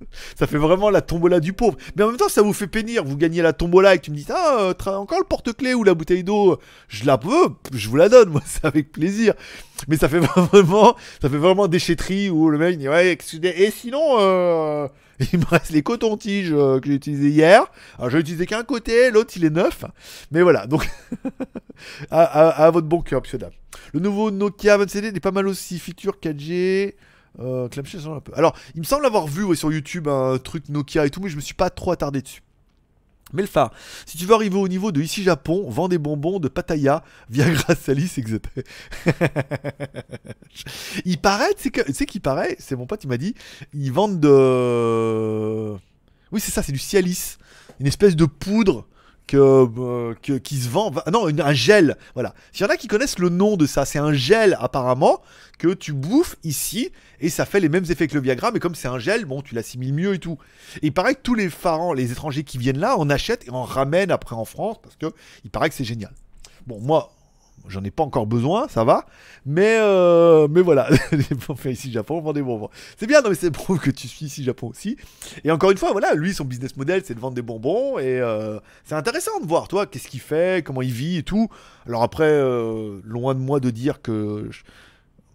ça 0.38 0.46
fait 0.46 0.58
vraiment 0.58 0.90
la 0.90 1.00
tombola 1.00 1.40
du 1.40 1.52
pauvre. 1.52 1.76
Mais 1.96 2.02
en 2.04 2.08
même 2.08 2.16
temps, 2.16 2.28
ça 2.28 2.42
vous 2.42 2.52
fait 2.52 2.66
pénir. 2.66 3.04
Vous 3.04 3.16
gagnez 3.16 3.42
la 3.42 3.52
tombola 3.52 3.94
et 3.94 3.98
tu 3.98 4.10
me 4.10 4.16
dis, 4.16 4.26
ah, 4.30 4.58
euh, 4.60 4.92
encore 4.92 5.18
le 5.18 5.24
porte-clés 5.24 5.74
ou 5.74 5.84
la 5.84 5.94
bouteille 5.94 6.24
d'eau. 6.24 6.58
Je 6.88 7.04
la 7.04 7.16
veux, 7.16 7.48
je 7.72 7.88
vous 7.88 7.96
la 7.96 8.08
donne, 8.08 8.28
moi, 8.30 8.42
c'est 8.44 8.64
avec 8.64 8.92
plaisir. 8.92 9.34
Mais 9.88 9.96
ça 9.96 10.08
fait 10.08 10.18
vraiment, 10.36 10.96
ça 11.20 11.28
fait 11.28 11.36
vraiment 11.36 11.68
déchetterie 11.68 12.30
où 12.30 12.50
le 12.50 12.58
mec 12.58 12.74
il 12.74 12.78
dit, 12.78 12.88
ouais, 12.88 13.10
excusez, 13.10 13.62
et 13.62 13.70
sinon, 13.70 14.16
euh, 14.18 14.88
il 15.32 15.38
me 15.38 15.44
reste 15.46 15.70
les 15.70 15.82
cotons-tiges 15.82 16.52
euh, 16.52 16.80
que 16.80 16.88
j'ai 16.88 16.94
utilisés 16.94 17.30
hier. 17.30 17.64
Alors, 17.98 18.10
j'ai 18.10 18.18
utilisé 18.18 18.46
qu'un 18.46 18.64
côté, 18.64 19.10
l'autre 19.10 19.32
il 19.36 19.44
est 19.44 19.50
neuf. 19.50 19.84
Mais 20.30 20.42
voilà, 20.42 20.66
donc, 20.66 20.88
à, 22.10 22.70
votre 22.72 22.86
bon 22.86 23.02
cœur, 23.02 23.20
monsieur. 23.22 23.38
Le 23.92 24.00
nouveau 24.00 24.30
Nokia 24.30 24.76
27 24.76 25.16
est 25.16 25.20
pas 25.20 25.30
mal 25.30 25.46
aussi, 25.46 25.78
feature 25.78 26.16
4G. 26.22 26.94
Euh, 27.40 27.68
un 27.68 28.20
peu. 28.20 28.32
Alors, 28.34 28.56
il 28.74 28.80
me 28.80 28.84
semble 28.84 29.06
avoir 29.06 29.26
vu 29.26 29.54
sur 29.54 29.72
YouTube 29.72 30.08
un 30.08 30.38
truc 30.38 30.68
Nokia 30.68 31.06
et 31.06 31.10
tout, 31.10 31.20
mais 31.20 31.28
je 31.28 31.36
me 31.36 31.40
suis 31.40 31.54
pas 31.54 31.70
trop 31.70 31.92
attardé 31.92 32.22
dessus. 32.22 32.42
Mais 33.32 33.42
le 33.42 33.48
phare, 33.48 33.72
si 34.06 34.16
tu 34.16 34.24
veux 34.24 34.34
arriver 34.34 34.56
au 34.56 34.68
niveau 34.68 34.90
de 34.90 35.02
ici 35.02 35.22
Japon, 35.22 35.68
vends 35.68 35.88
des 35.88 35.98
bonbons 35.98 36.40
de 36.40 36.48
Pattaya, 36.48 37.04
Viagra 37.28 37.74
Salis, 37.74 38.12
etc. 38.16 38.40
il 41.04 41.18
paraît, 41.18 41.52
sais 41.56 41.70
que- 41.70 41.92
sais 41.92 42.06
qu'il 42.06 42.22
paraît, 42.22 42.56
c'est 42.58 42.74
mon 42.76 42.86
pote, 42.86 43.04
il 43.04 43.08
m'a 43.08 43.18
dit, 43.18 43.34
ils 43.74 43.92
vendent 43.92 44.20
de... 44.20 45.74
Oui, 46.32 46.40
c'est 46.40 46.50
ça, 46.50 46.62
c'est 46.62 46.72
du 46.72 46.78
Cialis. 46.78 47.36
Une 47.80 47.86
espèce 47.86 48.16
de 48.16 48.24
poudre 48.24 48.86
que, 49.28 49.36
euh, 49.36 50.14
que- 50.20 50.38
qui 50.38 50.56
se 50.56 50.68
vend. 50.68 50.92
Non, 51.12 51.26
un 51.28 51.52
gel. 51.52 51.96
Voilà. 52.14 52.34
S'il 52.52 52.66
y 52.66 52.68
en 52.68 52.72
a 52.72 52.76
qui 52.76 52.88
connaissent 52.88 53.20
le 53.20 53.28
nom 53.28 53.56
de 53.56 53.66
ça, 53.66 53.84
c'est 53.84 54.00
un 54.00 54.12
gel 54.12 54.56
apparemment 54.60 55.20
que 55.58 55.68
tu 55.74 55.92
bouffes 55.92 56.36
ici 56.42 56.90
et 57.20 57.28
ça 57.28 57.44
fait 57.44 57.60
les 57.60 57.68
mêmes 57.68 57.84
effets 57.88 58.08
que 58.08 58.14
le 58.14 58.20
Viagra, 58.20 58.50
mais 58.52 58.58
comme 58.60 58.74
c'est 58.74 58.88
un 58.88 58.98
gel, 58.98 59.24
bon, 59.24 59.42
tu 59.42 59.54
l'assimiles 59.54 59.92
mieux 59.94 60.14
et 60.14 60.18
tout. 60.18 60.38
Et 60.82 60.86
il 60.86 60.92
paraît 60.92 61.14
que 61.14 61.20
tous 61.22 61.34
les 61.34 61.48
parents, 61.48 61.92
les 61.92 62.10
étrangers 62.10 62.42
qui 62.44 62.58
viennent 62.58 62.78
là, 62.78 62.96
en 62.96 63.08
achètent 63.10 63.46
et 63.46 63.50
en 63.50 63.62
ramènent 63.62 64.10
après 64.10 64.34
en 64.34 64.44
France 64.44 64.76
parce 64.82 64.96
que 64.96 65.06
il 65.44 65.50
paraît 65.50 65.68
que 65.68 65.74
c'est 65.74 65.84
génial. 65.84 66.12
Bon, 66.66 66.80
moi, 66.80 67.12
j'en 67.68 67.84
ai 67.84 67.90
pas 67.90 68.02
encore 68.02 68.26
besoin, 68.26 68.68
ça 68.68 68.84
va, 68.84 69.06
mais 69.46 69.78
euh, 69.80 70.48
mais 70.50 70.60
voilà, 70.60 70.88
on 71.48 71.54
fait 71.54 71.72
ici 71.72 71.92
Japon, 71.92 72.18
on 72.18 72.20
vend 72.20 72.32
des 72.32 72.42
bonbons. 72.42 72.70
C'est 72.96 73.06
bien, 73.06 73.22
non 73.22 73.28
mais 73.30 73.34
c'est 73.34 73.50
prouve 73.50 73.78
que 73.78 73.90
tu 73.90 74.08
suis 74.08 74.26
ici 74.26 74.44
Japon 74.44 74.68
aussi. 74.68 74.96
Et 75.44 75.50
encore 75.50 75.70
une 75.70 75.78
fois, 75.78 75.92
voilà, 75.92 76.14
lui 76.14 76.34
son 76.34 76.44
business 76.44 76.76
model, 76.76 77.02
c'est 77.04 77.14
de 77.14 77.20
vendre 77.20 77.34
des 77.34 77.42
bonbons 77.42 77.98
et 77.98 78.20
euh, 78.20 78.58
c'est 78.84 78.94
intéressant 78.94 79.40
de 79.40 79.46
voir, 79.46 79.68
toi, 79.68 79.86
qu'est-ce 79.86 80.08
qu'il 80.08 80.20
fait, 80.20 80.64
comment 80.64 80.82
il 80.82 80.92
vit 80.92 81.18
et 81.18 81.22
tout. 81.22 81.48
Alors 81.86 82.02
après, 82.02 82.24
euh, 82.24 83.00
loin 83.04 83.34
de 83.34 83.40
moi 83.40 83.60
de 83.60 83.70
dire 83.70 84.02
que 84.02 84.50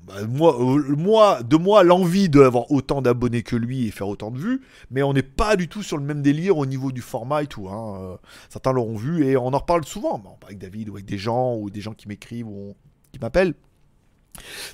bah, 0.05 0.15
moi, 0.27 0.59
euh, 0.59 0.95
moi, 0.95 1.43
de 1.43 1.55
moi, 1.55 1.83
l'envie 1.83 2.27
d'avoir 2.29 2.71
autant 2.71 3.01
d'abonnés 3.01 3.41
que 3.43 3.55
lui 3.55 3.87
et 3.87 3.91
faire 3.91 4.07
autant 4.07 4.31
de 4.31 4.37
vues, 4.37 4.61
mais 4.91 5.01
on 5.03 5.13
n'est 5.13 5.23
pas 5.23 5.55
du 5.55 5.67
tout 5.67 5.81
sur 5.83 5.97
le 5.97 6.03
même 6.03 6.21
délire 6.21 6.57
au 6.57 6.65
niveau 6.65 6.91
du 6.91 7.01
format 7.01 7.43
et 7.43 7.47
tout. 7.47 7.69
hein. 7.69 7.97
Euh, 8.01 8.17
Certains 8.49 8.73
l'auront 8.73 8.97
vu 8.97 9.25
et 9.25 9.37
on 9.37 9.47
en 9.53 9.57
reparle 9.59 9.85
souvent, 9.85 10.21
avec 10.45 10.57
David 10.57 10.89
ou 10.89 10.93
avec 10.95 11.05
des 11.05 11.17
gens 11.17 11.55
ou 11.55 11.69
des 11.69 11.81
gens 11.81 11.93
qui 11.93 12.07
m'écrivent 12.07 12.47
ou 12.47 12.75
qui 13.11 13.19
m'appellent. 13.19 13.53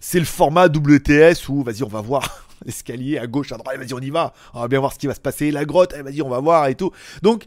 C'est 0.01 0.19
le 0.19 0.25
format 0.25 0.67
WTS 0.67 1.49
où, 1.49 1.63
vas-y, 1.63 1.84
on 1.84 1.88
va 1.89 2.01
voir 2.01 2.47
l'escalier 2.65 3.17
à 3.17 3.27
gauche, 3.27 3.51
à 3.51 3.57
droite, 3.57 3.77
vas-y, 3.77 3.93
on 3.93 3.99
y 3.99 4.09
va. 4.09 4.34
On 4.53 4.61
va 4.61 4.67
bien 4.67 4.80
voir 4.80 4.93
ce 4.93 4.99
qui 4.99 5.07
va 5.07 5.13
se 5.13 5.19
passer. 5.19 5.51
La 5.51 5.65
grotte, 5.65 5.93
allez, 5.93 6.03
vas-y, 6.03 6.21
on 6.21 6.30
va 6.30 6.39
voir 6.39 6.67
et 6.67 6.75
tout. 6.75 6.91
Donc, 7.21 7.43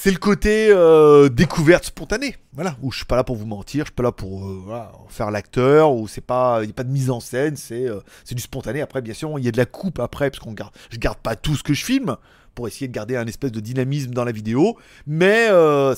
c'est 0.00 0.12
le 0.12 0.18
côté 0.18 0.68
euh, 0.70 1.28
découverte 1.28 1.86
spontanée. 1.86 2.36
Voilà, 2.52 2.76
où 2.82 2.92
je 2.92 2.98
suis 2.98 3.04
pas 3.04 3.16
là 3.16 3.24
pour 3.24 3.34
vous 3.34 3.46
mentir, 3.46 3.84
je 3.84 3.88
suis 3.88 3.94
pas 3.96 4.04
là 4.04 4.12
pour 4.12 4.46
euh, 4.46 4.62
faire 5.08 5.32
l'acteur, 5.32 5.92
où 5.92 6.06
c'est 6.06 6.20
pas, 6.20 6.60
il 6.62 6.66
n'y 6.66 6.70
a 6.70 6.74
pas 6.74 6.84
de 6.84 6.92
mise 6.92 7.10
en 7.10 7.18
scène, 7.18 7.56
c'est 7.56 7.88
euh, 7.88 7.98
c'est 8.24 8.36
du 8.36 8.40
spontané. 8.42 8.80
Après, 8.80 9.02
bien 9.02 9.12
sûr, 9.12 9.36
il 9.40 9.44
y 9.44 9.48
a 9.48 9.50
de 9.50 9.56
la 9.56 9.66
coupe 9.66 9.98
après, 9.98 10.30
parce 10.30 10.38
qu'on 10.38 10.52
garde, 10.52 10.72
je 10.90 10.98
garde 10.98 11.18
pas 11.18 11.34
tout 11.34 11.56
ce 11.56 11.64
que 11.64 11.74
je 11.74 11.84
filme 11.84 12.16
pour 12.54 12.68
essayer 12.68 12.86
de 12.86 12.92
garder 12.92 13.16
un 13.16 13.26
espèce 13.26 13.50
de 13.50 13.58
dynamisme 13.58 14.12
dans 14.12 14.22
la 14.24 14.30
vidéo, 14.30 14.78
mais 15.08 15.48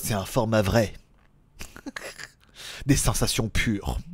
c'est 0.01 0.15
un 0.15 0.25
format 0.25 0.63
vrai. 0.63 0.93
Des 2.87 2.95
sensations 2.95 3.49
pures. 3.49 3.99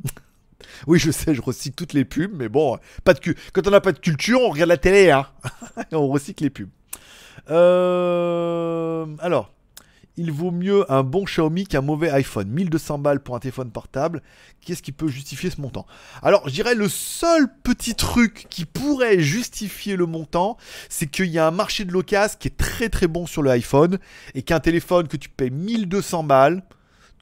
Oui, 0.86 1.00
je 1.00 1.10
sais, 1.10 1.34
je 1.34 1.42
recycle 1.42 1.74
toutes 1.74 1.92
les 1.92 2.04
pubs, 2.04 2.30
mais 2.36 2.48
bon, 2.48 2.78
pas 3.02 3.12
de 3.12 3.18
cu- 3.18 3.34
quand 3.52 3.66
on 3.66 3.70
n'a 3.70 3.80
pas 3.80 3.90
de 3.90 3.98
culture, 3.98 4.40
on 4.40 4.50
regarde 4.50 4.68
la 4.68 4.76
télé, 4.76 5.10
hein. 5.10 5.26
On 5.92 6.06
recycle 6.06 6.44
les 6.44 6.50
pubs. 6.50 6.68
Alors, 9.20 9.50
il 10.18 10.32
vaut 10.32 10.50
mieux 10.50 10.90
un 10.92 11.04
bon 11.04 11.24
Xiaomi 11.24 11.66
qu'un 11.66 11.80
mauvais 11.80 12.10
iPhone. 12.10 12.48
1200 12.48 12.98
balles 12.98 13.20
pour 13.20 13.36
un 13.36 13.38
téléphone 13.38 13.70
portable. 13.70 14.20
Qu'est-ce 14.60 14.82
qui 14.82 14.92
peut 14.92 15.08
justifier 15.08 15.48
ce 15.48 15.60
montant? 15.60 15.86
Alors, 16.22 16.46
je 16.48 16.52
dirais 16.52 16.74
le 16.74 16.88
seul 16.88 17.48
petit 17.62 17.94
truc 17.94 18.46
qui 18.50 18.64
pourrait 18.64 19.20
justifier 19.20 19.96
le 19.96 20.06
montant, 20.06 20.56
c'est 20.88 21.06
qu'il 21.06 21.26
y 21.26 21.38
a 21.38 21.46
un 21.46 21.52
marché 21.52 21.84
de 21.84 21.92
l'occasion 21.92 22.36
qui 22.38 22.48
est 22.48 22.56
très 22.56 22.88
très 22.88 23.06
bon 23.06 23.26
sur 23.26 23.42
le 23.42 23.50
iPhone 23.50 23.98
et 24.34 24.42
qu'un 24.42 24.60
téléphone 24.60 25.06
que 25.06 25.16
tu 25.16 25.28
payes 25.28 25.50
1200 25.50 26.24
balles, 26.24 26.64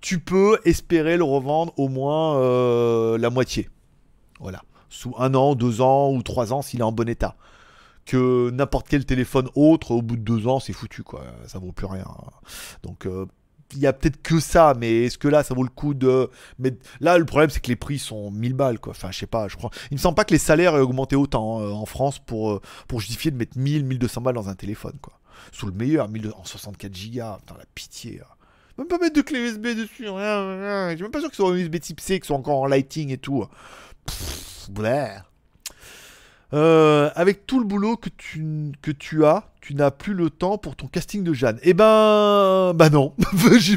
tu 0.01 0.19
peux 0.19 0.59
espérer 0.65 1.19
le 1.19 1.25
revendre 1.25 1.75
au 1.77 1.89
moins 1.89 2.39
euh, 2.39 3.19
la 3.19 3.29
moitié. 3.29 3.69
Voilà. 4.41 4.63
Sous 4.89 5.15
un 5.19 5.35
an, 5.35 5.55
deux 5.55 5.83
ans 5.83 6.13
ou 6.13 6.23
trois 6.23 6.55
ans 6.55 6.63
s'il 6.63 6.81
est 6.81 6.85
en 6.85 6.93
bon 6.93 7.09
état. 7.09 7.37
Que 8.07 8.51
n'importe 8.51 8.89
quel 8.89 9.05
téléphone 9.05 9.49
autre, 9.55 9.91
au 9.91 10.01
bout 10.01 10.17
de 10.17 10.23
deux 10.23 10.47
ans, 10.47 10.61
c'est 10.61 10.73
foutu, 10.73 11.03
quoi. 11.03 11.25
Ça 11.47 11.59
vaut 11.59 11.73
plus 11.73 11.87
rien. 11.87 12.07
Donc, 12.83 13.05
euh, 13.07 13.27
il 13.73 13.79
y 13.81 13.87
a 13.87 13.93
peut-être 13.93 14.23
que 14.23 14.39
ça, 14.41 14.75
mais 14.79 15.05
est-ce 15.05 15.19
que 15.19 15.29
là, 15.29 15.43
ça 15.43 15.55
vaut 15.55 15.63
le 15.63 15.69
coup 15.69 15.95
de. 15.95 16.31
Mais 16.59 16.73
là, 17.01 17.19
le 17.19 17.25
problème, 17.25 17.51
c'est 17.51 17.61
que 17.61 17.69
les 17.69 17.77
prix 17.77 17.99
sont 17.99 18.31
1000 18.31 18.55
balles, 18.55 18.79
quoi. 18.79 18.93
Enfin, 18.93 19.11
je 19.11 19.19
sais 19.19 19.27
pas, 19.27 19.49
je 19.49 19.57
crois. 19.57 19.71
Il 19.91 19.95
me 19.95 20.01
semble 20.01 20.15
pas 20.15 20.25
que 20.25 20.33
les 20.33 20.39
salaires 20.39 20.77
aient 20.77 20.81
augmenté 20.81 21.17
autant 21.17 21.61
euh, 21.61 21.71
en 21.71 21.87
France 21.87 22.19
pour, 22.19 22.53
euh, 22.53 22.61
pour 22.89 23.01
justifier 23.01 23.31
de 23.31 23.37
mettre 23.37 23.59
1000, 23.59 23.85
1200 23.85 24.21
balles 24.21 24.35
dans 24.35 24.49
un 24.49 24.55
téléphone, 24.55 24.97
quoi. 25.03 25.19
Sous 25.53 25.67
le 25.67 25.73
meilleur, 25.73 26.09
1200 26.09 26.37
en 26.39 26.45
64 26.45 26.95
gigas. 26.95 27.39
Putain, 27.41 27.57
la 27.59 27.67
pitié. 27.75 28.19
là. 28.19 28.27
Même 28.79 28.89
pas 28.89 28.99
mettre 28.99 29.17
de 29.17 29.23
clé 29.23 29.41
USB 29.41 29.69
dessus, 29.69 30.09
rien, 30.09 30.59
rien. 30.59 30.91
Je 30.91 30.97
suis 30.97 31.03
même 31.03 31.11
pas 31.11 31.21
sûr 31.21 31.35
soit 31.35 31.51
un 31.51 31.55
USB 31.55 31.81
type 31.81 32.01
C, 32.01 32.21
que 32.21 32.27
ce 32.27 32.29
soit 32.29 32.37
encore 32.37 32.61
en 32.61 32.67
lighting 32.67 33.11
et 33.11 33.19
tout. 33.19 33.45
Pff, 34.05 34.71
bleh. 34.71 35.17
Euh, 36.57 37.11
avec 37.15 37.47
tout 37.47 37.59
le 37.59 37.67
boulot 37.67 37.99
que 37.99 38.09
tu, 38.09 38.73
que 38.81 38.91
tu 38.91 39.27
as, 39.27 39.45
tu 39.67 39.75
n'as 39.75 39.91
plus 39.91 40.15
le 40.15 40.31
temps 40.31 40.59
pour 40.59 40.77
ton 40.77 40.87
casting 40.87 41.25
de 41.25 41.33
Jeanne. 41.33 41.59
Eh 41.65 41.75
ben, 41.75 42.73
bah 42.77 42.89
non. 42.89 43.15
J'ai- 43.59 43.77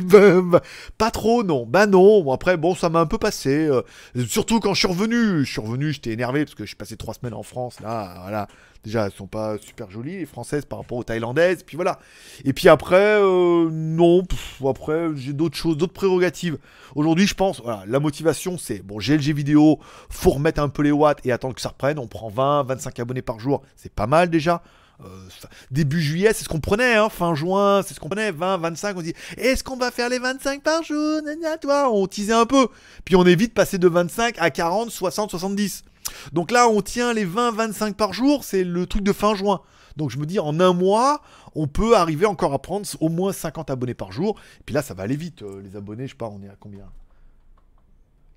pas 0.99 1.09
trop, 1.09 1.43
non. 1.43 1.65
Bah 1.65 1.87
non. 1.87 2.31
Après, 2.31 2.57
bon, 2.57 2.75
ça 2.75 2.89
m'a 2.89 2.99
un 2.99 3.07
peu 3.07 3.17
passé. 3.17 3.65
euh, 3.67 3.81
surtout 4.27 4.59
quand 4.59 4.75
je 4.75 4.79
suis 4.79 4.87
revenu. 4.87 5.43
Je 5.43 5.51
suis 5.51 5.61
revenu, 5.61 5.91
j'étais 5.91 6.11
énervé 6.11 6.45
parce 6.45 6.53
que 6.53 6.63
je 6.63 6.67
suis 6.67 6.75
passé 6.75 6.95
trois 6.95 7.15
semaines 7.15 7.33
en 7.33 7.41
France. 7.41 7.79
Là, 7.79 8.19
voilà. 8.21 8.47
Déjà, 8.83 9.07
elles 9.07 9.11
sont 9.11 9.25
pas 9.25 9.57
super 9.57 9.89
jolies, 9.89 10.19
les 10.19 10.25
françaises 10.27 10.63
par 10.65 10.77
rapport 10.77 10.99
aux 10.99 11.03
thaïlandaises. 11.03 11.63
Puis 11.63 11.75
voilà. 11.75 11.97
Et 12.45 12.53
puis 12.53 12.69
après, 12.69 13.17
euh, 13.19 13.67
non. 13.71 14.21
après, 14.67 15.07
j'ai 15.15 15.33
d'autres 15.33 15.57
choses, 15.57 15.75
d'autres 15.75 15.91
prérogatives. 15.93 16.59
Aujourd'hui, 16.93 17.25
je 17.25 17.33
pense, 17.33 17.61
voilà, 17.61 17.83
la 17.87 17.99
motivation, 17.99 18.59
c'est 18.59 18.85
bon, 18.85 18.99
GLG 18.99 19.33
vidéo, 19.33 19.79
faut 20.09 20.29
remettre 20.29 20.61
un 20.61 20.69
peu 20.69 20.83
les 20.83 20.91
watts 20.91 21.25
et 21.25 21.31
attendre 21.31 21.55
que 21.55 21.61
ça 21.61 21.69
reprenne. 21.69 21.97
On 21.97 22.07
prend 22.07 22.29
20, 22.29 22.63
25 22.63 22.99
abonnés 22.99 23.21
par 23.23 23.39
jour, 23.39 23.63
c'est 23.75 23.91
pas 23.91 24.07
mal 24.07 24.29
déjà. 24.29 24.61
Euh, 25.01 25.29
début 25.71 26.01
juillet, 26.01 26.33
c'est 26.33 26.43
ce 26.43 26.49
qu'on 26.49 26.59
prenait, 26.59 26.95
hein, 26.95 27.09
fin 27.09 27.33
juin, 27.33 27.81
c'est 27.83 27.93
ce 27.93 27.99
qu'on 27.99 28.09
prenait, 28.09 28.31
20, 28.31 28.57
25, 28.57 28.97
on 28.97 29.01
dit, 29.01 29.13
est-ce 29.37 29.63
qu'on 29.63 29.77
va 29.77 29.91
faire 29.91 30.09
les 30.09 30.19
25 30.19 30.61
par 30.61 30.83
jour 30.83 31.21
Gna, 31.21 31.57
toi, 31.57 31.89
on 31.89 32.05
teasait 32.07 32.33
un 32.33 32.45
peu. 32.45 32.67
Puis 33.05 33.15
on 33.15 33.25
évite 33.25 33.51
de 33.51 33.53
passer 33.53 33.77
de 33.77 33.87
25 33.87 34.35
à 34.39 34.49
40, 34.49 34.91
60, 34.91 35.31
70. 35.31 35.85
Donc 36.33 36.51
là, 36.51 36.67
on 36.67 36.81
tient 36.81 37.13
les 37.13 37.23
20, 37.25 37.51
25 37.51 37.95
par 37.95 38.13
jour, 38.13 38.43
c'est 38.43 38.63
le 38.63 38.85
truc 38.87 39.03
de 39.03 39.13
fin 39.13 39.35
juin. 39.35 39.61
Donc 39.95 40.09
je 40.09 40.17
me 40.17 40.25
dis, 40.25 40.39
en 40.39 40.59
un 40.59 40.73
mois, 40.73 41.21
on 41.55 41.67
peut 41.67 41.95
arriver 41.95 42.25
encore 42.25 42.53
à 42.53 42.59
prendre 42.61 42.85
au 42.99 43.09
moins 43.09 43.31
50 43.31 43.69
abonnés 43.69 43.93
par 43.93 44.11
jour. 44.11 44.39
Puis 44.65 44.75
là, 44.75 44.81
ça 44.81 44.93
va 44.93 45.03
aller 45.03 45.15
vite. 45.15 45.43
euh, 45.43 45.61
les 45.61 45.75
abonnés, 45.75 46.07
je 46.07 46.11
sais 46.11 46.17
pas, 46.17 46.27
on 46.27 46.41
est 46.43 46.49
à 46.49 46.55
combien? 46.59 46.85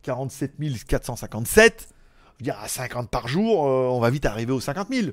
47 0.03 0.55
457. 0.87 1.89
Je 2.41 2.45
veux 2.45 2.53
à 2.53 2.69
50 2.69 3.09
par 3.09 3.29
jour, 3.29 3.67
euh, 3.67 3.89
on 3.89 4.01
va 4.01 4.11
vite 4.11 4.27
arriver 4.27 4.53
aux 4.53 4.61
50 4.61 4.89
000. 4.91 5.09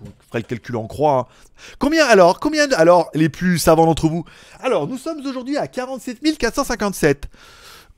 Vous 0.00 0.10
ferez 0.28 0.40
le 0.40 0.46
calcul 0.46 0.76
en 0.76 0.86
croix. 0.86 1.28
hein. 1.30 1.54
Combien 1.78 2.06
alors 2.06 2.38
Combien 2.40 2.66
de- 2.66 2.74
Alors, 2.74 3.10
les 3.14 3.28
plus 3.28 3.58
savants 3.58 3.86
d'entre 3.86 4.08
vous? 4.08 4.24
Alors, 4.60 4.86
nous 4.86 4.98
sommes 4.98 5.24
aujourd'hui 5.26 5.56
à 5.56 5.66
47 5.68 6.20
457. 6.38 7.28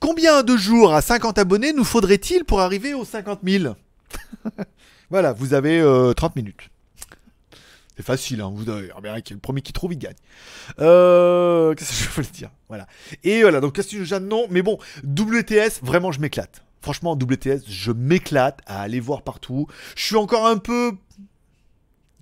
Combien 0.01 0.43
de 0.45 0.57
jours 0.57 0.95
à 0.95 1.03
50 1.03 1.39
abonnés 1.39 1.73
nous 1.73 1.85
faudrait-il 1.85 2.45
pour 2.45 2.61
arriver 2.61 2.95
aux 2.95 3.05
50 3.05 3.41
000 3.45 3.75
Voilà, 5.11 5.33
vous 5.33 5.55
avez 5.55 5.81
euh, 5.81 6.13
30 6.13 6.37
minutes. 6.37 6.69
C'est 7.97 8.05
facile, 8.07 8.41
hein, 8.43 8.53
vous 8.55 8.71
avez 8.71 8.87
est 8.87 9.31
le 9.31 9.39
premier 9.39 9.61
qui 9.61 9.73
trouve, 9.73 9.93
il 9.93 9.99
gagne. 9.99 10.15
Euh, 10.79 11.75
Qu'est-ce 11.75 11.91
que 11.91 11.97
je 12.05 12.09
voulais 12.11 12.29
dire? 12.33 12.51
Voilà. 12.69 12.87
Et 13.25 13.43
voilà, 13.43 13.61
donc 13.61 13.75
Castillo 13.75 14.05
Jeanne, 14.05 14.29
non, 14.29 14.47
mais 14.51 14.63
bon, 14.63 14.79
WTS, 15.03 15.81
vraiment, 15.83 16.13
je 16.13 16.21
m'éclate. 16.21 16.63
Franchement, 16.81 17.15
WTS, 17.17 17.63
je 17.67 17.91
m'éclate 17.91 18.61
à 18.67 18.83
aller 18.83 19.01
voir 19.01 19.23
partout. 19.23 19.67
Je 19.97 20.05
suis 20.05 20.15
encore 20.17 20.47
un 20.47 20.59
peu 20.59 20.93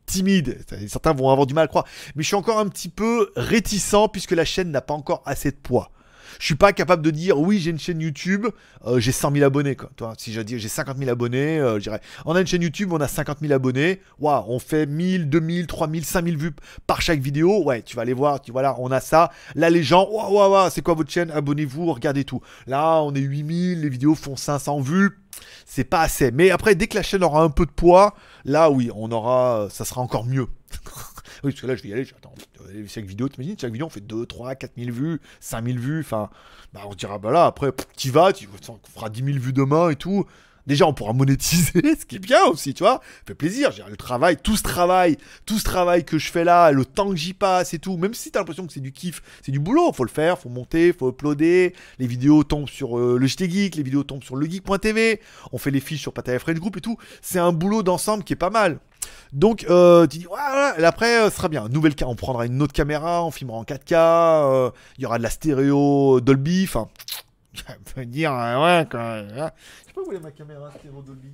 timide. 0.07 0.65
Certains 0.89 1.13
vont 1.13 1.31
avoir 1.31 1.47
du 1.47 1.55
mal 1.55 1.65
à 1.65 1.69
croire. 1.69 1.85
Mais 2.15 2.23
je 2.23 2.29
suis 2.29 2.37
encore 2.37 2.59
un 2.59 2.69
petit 2.69 2.89
peu 2.89 3.31
réticent 3.37 4.09
puisque 4.13 4.33
la 4.33 4.45
chaîne 4.45 4.71
n'a 4.71 4.81
pas 4.81 4.95
encore 4.95 5.23
assez 5.27 5.51
de 5.51 5.57
poids. 5.57 5.91
Je 6.39 6.45
suis 6.45 6.55
pas 6.55 6.73
capable 6.73 7.03
de 7.03 7.11
dire 7.11 7.39
oui 7.39 7.59
j'ai 7.59 7.71
une 7.71 7.79
chaîne 7.79 8.01
YouTube, 8.01 8.47
euh, 8.87 9.01
j'ai 9.01 9.13
100 9.13 9.33
000 9.33 9.45
abonnés 9.45 9.77
quoi. 9.77 9.91
Toi, 9.97 10.15
si 10.19 10.33
je 10.33 10.41
dis 10.41 10.59
j'ai 10.59 10.69
50 10.69 10.99
000 10.99 11.11
abonnés, 11.11 11.59
euh, 11.59 11.77
je 11.77 11.85
dirais 11.85 12.01
on 12.25 12.35
a 12.35 12.41
une 12.41 12.47
chaîne 12.47 12.63
YouTube, 12.63 12.93
on 12.93 13.01
a 13.01 13.09
50 13.09 13.39
000 13.41 13.53
abonnés, 13.53 14.01
waouh, 14.19 14.45
on 14.49 14.59
fait 14.59 14.87
1000, 14.87 15.29
2000, 15.29 15.67
3000, 15.67 16.05
5000 16.05 16.37
vues 16.37 16.53
par 16.87 17.01
chaque 17.03 17.21
vidéo, 17.21 17.63
ouais, 17.65 17.83
tu 17.83 17.97
vas 17.97 18.03
aller 18.03 18.13
voir, 18.13 18.41
tu 18.41 18.53
vois 18.53 18.63
là, 18.63 18.75
on 18.79 18.91
a 18.91 19.01
ça. 19.01 19.31
Là 19.55 19.71
les 19.71 19.83
gens, 19.83 20.09
waouh, 20.11 20.35
waouh, 20.35 20.53
waouh, 20.53 20.71
c'est 20.71 20.83
quoi 20.83 20.95
votre 20.95 21.11
chaîne? 21.11 21.31
Abonnez-vous, 21.31 21.93
regardez 21.93 22.25
tout. 22.25 22.41
Là 22.67 23.03
on 23.03 23.15
est 23.15 23.21
8000, 23.21 23.81
les 23.81 23.89
vidéos 23.89 24.15
font 24.15 24.37
500 24.37 24.81
vues, 24.81 25.19
c'est 25.65 25.85
pas 25.85 26.03
assez. 26.03 26.31
Mais 26.31 26.51
après 26.51 26.75
dès 26.75 26.87
que 26.87 26.97
la 26.97 27.03
chaîne 27.03 27.25
aura 27.25 27.43
un 27.43 27.51
peu 27.51 27.67
de 27.67 27.71
poids, 27.71 28.15
là 28.45 28.71
oui, 28.71 28.91
on 28.95 29.11
aura, 29.11 29.69
ça 29.71 29.85
sera 29.85 30.01
encore 30.01 30.25
mieux. 30.25 30.47
Oui, 31.45 31.53
parce 31.53 31.61
que 31.61 31.67
là, 31.67 31.77
je 31.77 31.83
vais 31.83 31.91
y 31.91 31.93
aller. 31.93 32.07
Attends, 32.17 32.35
euh, 32.56 32.56
chaque 32.87 33.05
vidéo, 33.05 33.29
t'imagines, 33.29 33.57
chaque 33.59 33.73
vidéo, 33.73 33.87
on 33.87 33.91
fait 33.91 34.01
2, 34.01 34.27
3, 34.27 34.55
4 34.55 34.73
000 34.77 34.91
vues, 34.91 35.21
5 35.41 35.65
000 35.67 35.79
vues. 35.79 36.01
Enfin, 36.01 36.31
bah, 36.73 36.83
on 36.87 36.93
se 36.93 36.97
dira, 36.97 37.19
bah 37.19 37.31
là, 37.31 37.47
après, 37.47 37.73
tu 37.97 38.11
vas, 38.11 38.33
tu 38.33 38.49
on 38.69 38.79
fera 38.95 39.11
10 39.11 39.25
000 39.25 39.39
vues 39.39 39.53
demain 39.53 39.91
et 39.91 39.97
tout. 39.97 40.27
Déjà, 40.67 40.87
on 40.87 40.93
pourra 40.93 41.13
monétiser, 41.13 41.97
ce 42.01 42.05
qui 42.05 42.17
est 42.17 42.21
bien 42.21 42.45
aussi, 42.47 42.75
tu 42.75 42.83
vois. 42.83 43.01
Ça 43.03 43.23
fait 43.29 43.35
plaisir. 43.35 43.71
J'ai 43.73 43.83
le 43.89 43.97
travail, 43.97 44.37
tout 44.37 44.57
ce 44.57 44.63
travail, 44.63 45.17
tout 45.45 45.59
ce 45.59 45.65
travail 45.65 46.05
que 46.05 46.19
je 46.19 46.31
fais 46.31 46.45
là, 46.45 46.73
le 46.73 46.85
temps 46.85 47.11
que 47.11 47.17
j'y 47.17 47.35
passe 47.35 47.75
et 47.75 47.79
tout. 47.79 47.97
Même 47.97 48.15
si 48.15 48.31
t'as 48.31 48.41
l'impression 48.41 48.67
que 48.67 48.73
c'est 48.73 48.81
du 48.81 48.93
kiff, 48.93 49.23
c'est 49.43 49.53
du 49.53 49.61
boulot. 49.61 49.93
Faut 49.93 50.05
le 50.05 50.11
faire, 50.11 50.39
faut 50.39 50.49
monter, 50.49 50.93
faut 50.93 51.11
uploader. 51.11 51.75
Les 51.99 52.07
vidéos 52.07 52.45
tombent 52.45 52.69
sur 52.69 52.99
euh, 52.99 53.17
le 53.19 53.27
JT 53.27 53.49
Geek, 53.49 53.77
les 53.77 53.83
vidéos 53.83 54.03
tombent 54.03 54.25
sur 54.25 54.37
legeek.tv. 54.37 55.21
On 55.53 55.59
fait 55.59 55.71
les 55.71 55.81
fiches 55.81 56.03
sur 56.03 56.13
Pataya 56.13 56.39
French 56.39 56.59
Group 56.59 56.77
et 56.77 56.81
tout. 56.81 56.97
C'est 57.23 57.39
un 57.39 57.53
boulot 57.53 57.83
d'ensemble 57.83 58.25
qui 58.25 58.33
est 58.33 58.37
pas 58.37 58.51
mal. 58.51 58.79
Donc, 59.33 59.67
euh, 59.69 60.07
tu 60.07 60.19
dis, 60.19 60.25
voilà, 60.25 60.79
et 60.79 60.85
après, 60.85 61.21
euh, 61.21 61.31
ce 61.31 61.37
sera 61.37 61.49
bien. 61.49 61.69
Nouvelle 61.69 61.95
on 62.07 62.15
prendra 62.15 62.47
une 62.47 62.63
autre 62.63 62.73
caméra, 62.73 63.25
on 63.25 63.31
filmera 63.31 63.59
en 63.59 63.65
4K, 63.65 63.95
euh, 63.95 64.71
il 64.99 65.03
y 65.03 65.07
aura 65.07 65.19
de 65.19 65.23
la 65.23 65.31
stéréo 65.31 66.21
Dolby, 66.21 66.65
enfin, 66.65 66.89
on 67.69 67.95
peut 67.95 68.07
dire, 68.07 68.33
euh, 68.33 68.63
ouais, 68.63 68.87
quand 68.91 68.99
hein. 68.99 69.27
Je 69.29 69.87
sais 69.87 69.93
pas 69.95 70.01
où 70.03 70.13
est 70.13 70.21
ma 70.21 70.31
caméra 70.31 70.71
stéréo 70.73 71.03
Dolby. 71.03 71.33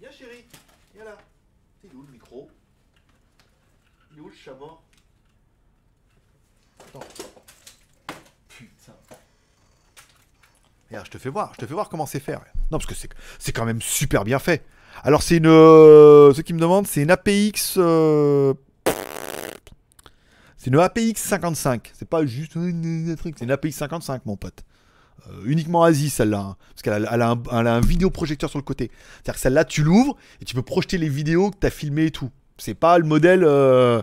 Viens, 0.00 0.10
chérie, 0.10 0.44
viens 0.94 1.04
là. 1.04 1.16
C'est 1.80 1.94
où 1.94 2.02
le 2.02 2.12
micro? 2.12 2.48
Il 4.12 4.18
est 4.18 4.20
où 4.20 4.28
le 4.28 4.34
chat 4.34 4.54
mort? 4.54 4.82
Attends. 6.80 7.00
Putain. 8.48 8.92
Regarde, 10.88 11.06
je 11.06 11.10
te 11.10 11.18
fais 11.18 11.28
voir, 11.28 11.52
je 11.54 11.60
te 11.60 11.66
fais 11.66 11.74
voir 11.74 11.88
comment 11.88 12.06
c'est 12.06 12.20
fait. 12.20 12.34
Non, 12.70 12.78
parce 12.78 12.86
que 12.86 12.94
c'est, 12.94 13.52
quand 13.52 13.64
même 13.64 13.82
super 13.82 14.24
bien 14.24 14.38
fait. 14.38 14.64
Alors 15.02 15.22
c'est 15.22 15.36
une... 15.36 15.46
euh, 15.46 16.32
ceux 16.34 16.42
qui 16.42 16.52
me 16.52 16.60
demandent, 16.60 16.86
c'est 16.86 17.02
une 17.02 17.10
APX... 17.10 17.78
euh, 20.60 20.64
c'est 20.64 20.70
une 20.70 20.78
APX 20.78 21.16
55. 21.20 21.92
C'est 21.94 22.08
pas 22.08 22.24
juste 22.26 22.56
un 22.56 23.14
truc, 23.16 23.34
c'est 23.38 23.44
une 23.44 23.50
APX 23.50 23.72
55, 23.72 24.26
mon 24.26 24.36
pote. 24.36 24.64
Euh, 25.28 25.42
uniquement 25.44 25.82
Asie, 25.84 26.08
celle-là. 26.10 26.40
hein. 26.40 26.56
parce 26.70 26.82
qu'elle 26.82 27.06
a, 27.06 27.12
a 27.12 27.36
a 27.50 27.72
un 27.74 27.80
vidéoprojecteur 27.80 28.48
sur 28.48 28.58
le 28.58 28.64
côté. 28.64 28.90
C'est-à-dire 29.16 29.34
que 29.34 29.40
celle-là, 29.40 29.64
tu 29.64 29.82
l'ouvres 29.82 30.16
et 30.40 30.44
tu 30.44 30.54
peux 30.54 30.62
projeter 30.62 30.96
les 30.98 31.08
vidéos 31.08 31.50
que 31.50 31.58
tu 31.60 31.66
as 31.66 31.70
filmées 31.70 32.06
et 32.06 32.10
tout. 32.10 32.30
C'est 32.58 32.74
pas 32.74 32.98
le 32.98 33.04
modèle... 33.04 33.42
euh, 33.44 34.00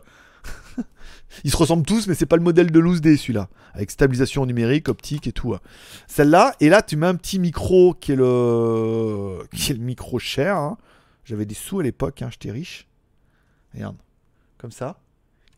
Ils 1.43 1.51
se 1.51 1.57
ressemblent 1.57 1.85
tous, 1.85 2.07
mais 2.07 2.13
c'est 2.15 2.25
pas 2.25 2.37
le 2.37 2.43
modèle 2.43 2.71
de 2.71 2.79
Loose 2.79 3.01
D 3.01 3.17
celui-là. 3.17 3.49
Avec 3.73 3.91
stabilisation 3.91 4.45
numérique, 4.45 4.89
optique 4.89 5.27
et 5.27 5.31
tout. 5.31 5.53
hein. 5.53 5.59
Celle-là, 6.07 6.53
et 6.59 6.69
là, 6.69 6.81
tu 6.81 6.95
mets 6.97 7.07
un 7.07 7.15
petit 7.15 7.39
micro 7.39 7.93
qui 7.93 8.13
est 8.13 8.15
le, 8.15 9.39
qui 9.51 9.71
est 9.71 9.75
le 9.75 9.81
micro 9.83 10.19
cher. 10.19 10.55
hein. 10.57 10.77
J'avais 11.25 11.45
des 11.45 11.55
sous 11.55 11.79
à 11.79 11.83
l'époque, 11.83 12.23
j'étais 12.29 12.51
riche. 12.51 12.87
Regarde, 13.73 13.97
comme 14.57 14.71
ça. 14.71 14.99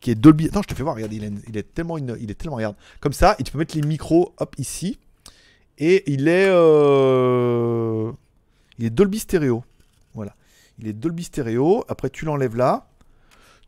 Qui 0.00 0.10
est 0.10 0.14
Dolby. 0.14 0.46
Attends, 0.48 0.62
je 0.62 0.68
te 0.68 0.74
fais 0.74 0.82
voir, 0.82 0.94
regarde, 0.94 1.12
il, 1.12 1.24
est- 1.24 1.74
tellement, 1.74 1.98
une- 1.98 2.16
il 2.20 2.30
est 2.30 2.34
tellement, 2.34 2.56
regarde. 2.56 2.76
Comme 3.00 3.12
ça, 3.12 3.36
et 3.38 3.42
tu 3.42 3.52
peux 3.52 3.58
mettre 3.58 3.76
les 3.76 3.82
micros, 3.82 4.34
hop, 4.38 4.54
ici. 4.58 4.98
Et 5.78 6.10
il 6.10 6.26
est, 6.28 6.48
euh, 6.48 8.10
il 8.78 8.86
est 8.86 8.90
Dolby 8.90 9.18
stéréo. 9.18 9.64
Voilà. 10.14 10.34
Il 10.78 10.88
est 10.88 10.92
Dolby 10.94 11.24
stéréo. 11.24 11.84
Après, 11.88 12.10
tu 12.10 12.24
l'enlèves 12.24 12.56
là. 12.56 12.86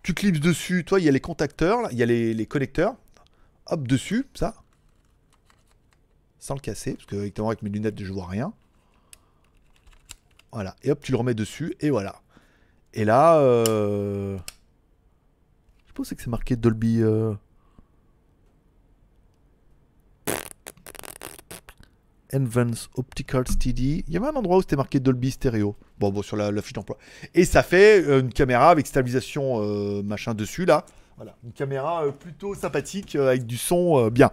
Tu 0.02 0.14
clips 0.14 0.40
dessus. 0.40 0.84
Toi, 0.84 1.00
il 1.00 1.04
y 1.04 1.08
a 1.08 1.12
les 1.12 1.20
contacteurs, 1.20 1.82
là. 1.82 1.88
il 1.92 1.98
y 1.98 2.02
a 2.02 2.06
les, 2.06 2.34
les 2.34 2.46
connecteurs. 2.46 2.94
Hop, 3.66 3.86
dessus, 3.86 4.26
ça. 4.34 4.54
Sans 6.38 6.54
le 6.54 6.60
casser, 6.60 6.94
parce 6.94 7.06
que 7.06 7.42
avec 7.46 7.62
mes 7.62 7.70
lunettes, 7.70 8.02
je 8.02 8.12
vois 8.12 8.26
rien. 8.26 8.52
Voilà. 10.50 10.74
Et 10.82 10.90
hop, 10.90 11.00
tu 11.02 11.12
le 11.12 11.18
remets 11.18 11.34
dessus, 11.34 11.74
et 11.80 11.90
voilà. 11.90 12.20
Et 12.94 13.04
là, 13.04 13.36
euh... 13.38 14.38
je 15.92 15.96
pense 15.96 16.14
que 16.14 16.22
c'est 16.22 16.30
marqué 16.30 16.56
Dolby. 16.56 17.02
euh, 17.02 17.34
Advanced 22.32 22.88
Optical 22.96 23.46
Steady. 23.46 24.04
Il 24.08 24.14
y 24.14 24.16
avait 24.16 24.26
un 24.26 24.34
endroit 24.34 24.56
où 24.56 24.62
c'était 24.62 24.76
marqué 24.76 25.00
Dolby 25.00 25.30
Stereo. 25.30 25.76
Bon, 25.98 26.10
bon, 26.10 26.22
sur 26.22 26.36
la, 26.36 26.50
fiche 26.62 26.72
d'emploi. 26.72 26.96
Et 27.34 27.44
ça 27.44 27.62
fait 27.62 28.02
euh, 28.06 28.20
une 28.20 28.32
caméra 28.32 28.70
avec 28.70 28.86
stabilisation 28.86 29.62
euh, 29.62 30.02
machin 30.02 30.34
dessus 30.34 30.64
là. 30.64 30.86
Voilà, 31.16 31.36
une 31.44 31.52
caméra 31.52 32.04
euh, 32.04 32.10
plutôt 32.10 32.54
sympathique 32.54 33.16
avec 33.16 33.46
du 33.46 33.58
son 33.58 34.08
bien. 34.08 34.30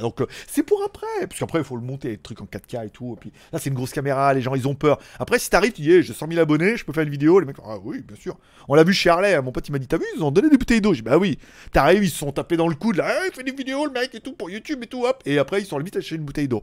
Donc 0.00 0.20
euh, 0.20 0.26
c'est 0.46 0.62
pour 0.62 0.82
après, 0.84 1.06
parce 1.20 1.38
qu'après 1.38 1.58
il 1.58 1.64
faut 1.64 1.76
le 1.76 1.82
monter, 1.82 2.08
les 2.08 2.18
trucs 2.18 2.40
en 2.40 2.46
4K 2.46 2.86
et 2.86 2.90
tout. 2.90 3.18
Là 3.52 3.58
c'est 3.58 3.70
une 3.70 3.74
grosse 3.74 3.92
caméra, 3.92 4.32
les 4.34 4.40
gens 4.40 4.54
ils 4.54 4.68
ont 4.68 4.74
peur. 4.74 4.98
Après 5.18 5.38
si 5.38 5.50
t'arrives, 5.50 5.72
tu 5.72 5.82
dis 5.82 5.92
hey, 5.92 6.02
j'ai 6.02 6.12
100 6.12 6.28
000 6.28 6.40
abonnés, 6.40 6.76
je 6.76 6.84
peux 6.84 6.92
faire 6.92 7.02
une 7.02 7.10
vidéo. 7.10 7.40
Les 7.40 7.46
mecs 7.46 7.56
ah 7.64 7.78
oui 7.82 8.02
bien 8.06 8.16
sûr. 8.16 8.38
On 8.68 8.74
l'a 8.74 8.84
vu 8.84 8.92
chez 8.92 9.10
Harley, 9.10 9.40
mon 9.42 9.52
pote 9.52 9.68
il 9.68 9.72
m'a 9.72 9.78
dit 9.78 9.86
t'as 9.86 9.98
vu 9.98 10.04
ils 10.16 10.22
ont 10.22 10.30
donné 10.30 10.50
des 10.50 10.58
bouteilles 10.58 10.80
d'eau. 10.80 10.94
J'ai 10.94 11.02
bah 11.02 11.18
oui. 11.18 11.38
T'arrives 11.72 12.04
ils 12.04 12.10
se 12.10 12.18
sont 12.18 12.32
tapés 12.32 12.56
dans 12.56 12.68
le 12.68 12.74
coude 12.74 12.96
là, 12.96 13.26
il 13.26 13.32
fait 13.32 13.44
des 13.44 13.52
vidéos 13.52 13.86
le 13.86 13.92
mec 13.92 14.14
et 14.14 14.20
tout 14.20 14.32
pour 14.32 14.50
YouTube 14.50 14.82
et 14.82 14.86
tout 14.86 15.04
hop. 15.04 15.22
Et 15.26 15.38
après 15.38 15.60
ils 15.60 15.66
sont 15.66 15.78
vite 15.78 15.96
acheter 15.96 16.16
une 16.16 16.24
bouteille 16.24 16.48
d'eau. 16.48 16.62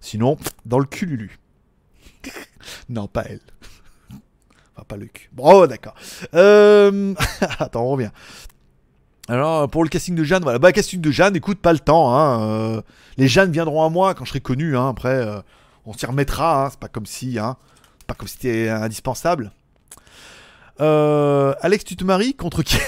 Sinon 0.00 0.36
dans 0.64 0.78
le 0.78 0.86
cul 0.86 1.06
Lulu. 1.06 1.38
non 2.88 3.06
pas 3.06 3.24
elle. 3.28 3.40
Enfin 4.76 4.84
pas 4.86 4.96
le 4.96 5.06
cul. 5.06 5.28
Bon 5.32 5.62
oh, 5.62 5.66
d'accord. 5.66 5.94
Euh... 6.34 7.14
Attends 7.58 7.84
on 7.84 7.90
revient. 7.90 8.10
Alors, 9.28 9.70
pour 9.70 9.84
le 9.84 9.88
casting 9.88 10.14
de 10.14 10.22
Jeanne, 10.22 10.42
voilà. 10.42 10.58
Bah, 10.58 10.72
casting 10.72 11.00
de 11.00 11.10
Jeanne, 11.10 11.34
écoute, 11.34 11.58
pas 11.58 11.72
le 11.72 11.78
temps. 11.78 12.14
Hein. 12.14 12.42
euh, 12.42 12.82
les 13.16 13.26
Jeannes 13.26 13.50
viendront 13.50 13.84
à 13.84 13.88
moi 13.88 14.14
quand 14.14 14.24
je 14.24 14.30
serai 14.30 14.40
connu. 14.40 14.76
Hein. 14.76 14.88
Après, 14.88 15.14
euh, 15.14 15.40
on 15.86 15.94
s'y 15.94 16.04
remettra. 16.04 16.66
Hein. 16.66 16.68
C'est 16.70 16.78
pas 16.78 16.88
comme 16.88 17.06
si. 17.06 17.38
Hein. 17.38 17.56
Pas 18.06 18.14
comme 18.14 18.28
si 18.28 18.34
c'était 18.34 18.68
indispensable. 18.68 19.50
Euh, 20.80 21.54
Alex, 21.60 21.84
tu 21.84 21.96
te 21.96 22.04
maries 22.04 22.34
contre 22.34 22.62
qui 22.62 22.76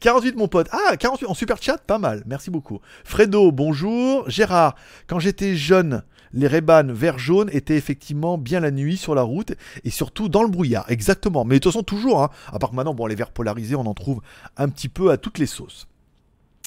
48 0.00 0.36
mon 0.36 0.46
pote. 0.46 0.68
Ah, 0.72 0.96
48 0.96 1.26
en 1.26 1.34
super 1.34 1.60
chat, 1.60 1.78
pas 1.78 1.98
mal. 1.98 2.22
Merci 2.26 2.50
beaucoup. 2.50 2.80
Fredo, 3.04 3.50
bonjour. 3.50 4.28
Gérard, 4.30 4.76
quand 5.06 5.18
j'étais 5.18 5.56
jeune, 5.56 6.02
les 6.32 6.46
Ray-Ban 6.46 6.92
vert 6.92 7.18
jaune 7.18 7.50
étaient 7.52 7.76
effectivement 7.76 8.38
bien 8.38 8.60
la 8.60 8.70
nuit 8.70 8.96
sur 8.96 9.14
la 9.14 9.22
route 9.22 9.52
et 9.84 9.90
surtout 9.90 10.28
dans 10.28 10.42
le 10.42 10.48
brouillard. 10.48 10.90
Exactement. 10.90 11.44
Mais 11.44 11.56
de 11.56 11.60
toute 11.60 11.72
façon, 11.72 11.82
toujours. 11.82 12.22
Hein. 12.22 12.30
À 12.52 12.58
part 12.58 12.70
que 12.70 12.76
maintenant, 12.76 12.94
bon, 12.94 13.06
les 13.06 13.14
verts 13.14 13.32
polarisés, 13.32 13.74
on 13.74 13.86
en 13.86 13.94
trouve 13.94 14.20
un 14.56 14.68
petit 14.68 14.88
peu 14.88 15.10
à 15.10 15.16
toutes 15.16 15.38
les 15.38 15.46
sauces. 15.46 15.88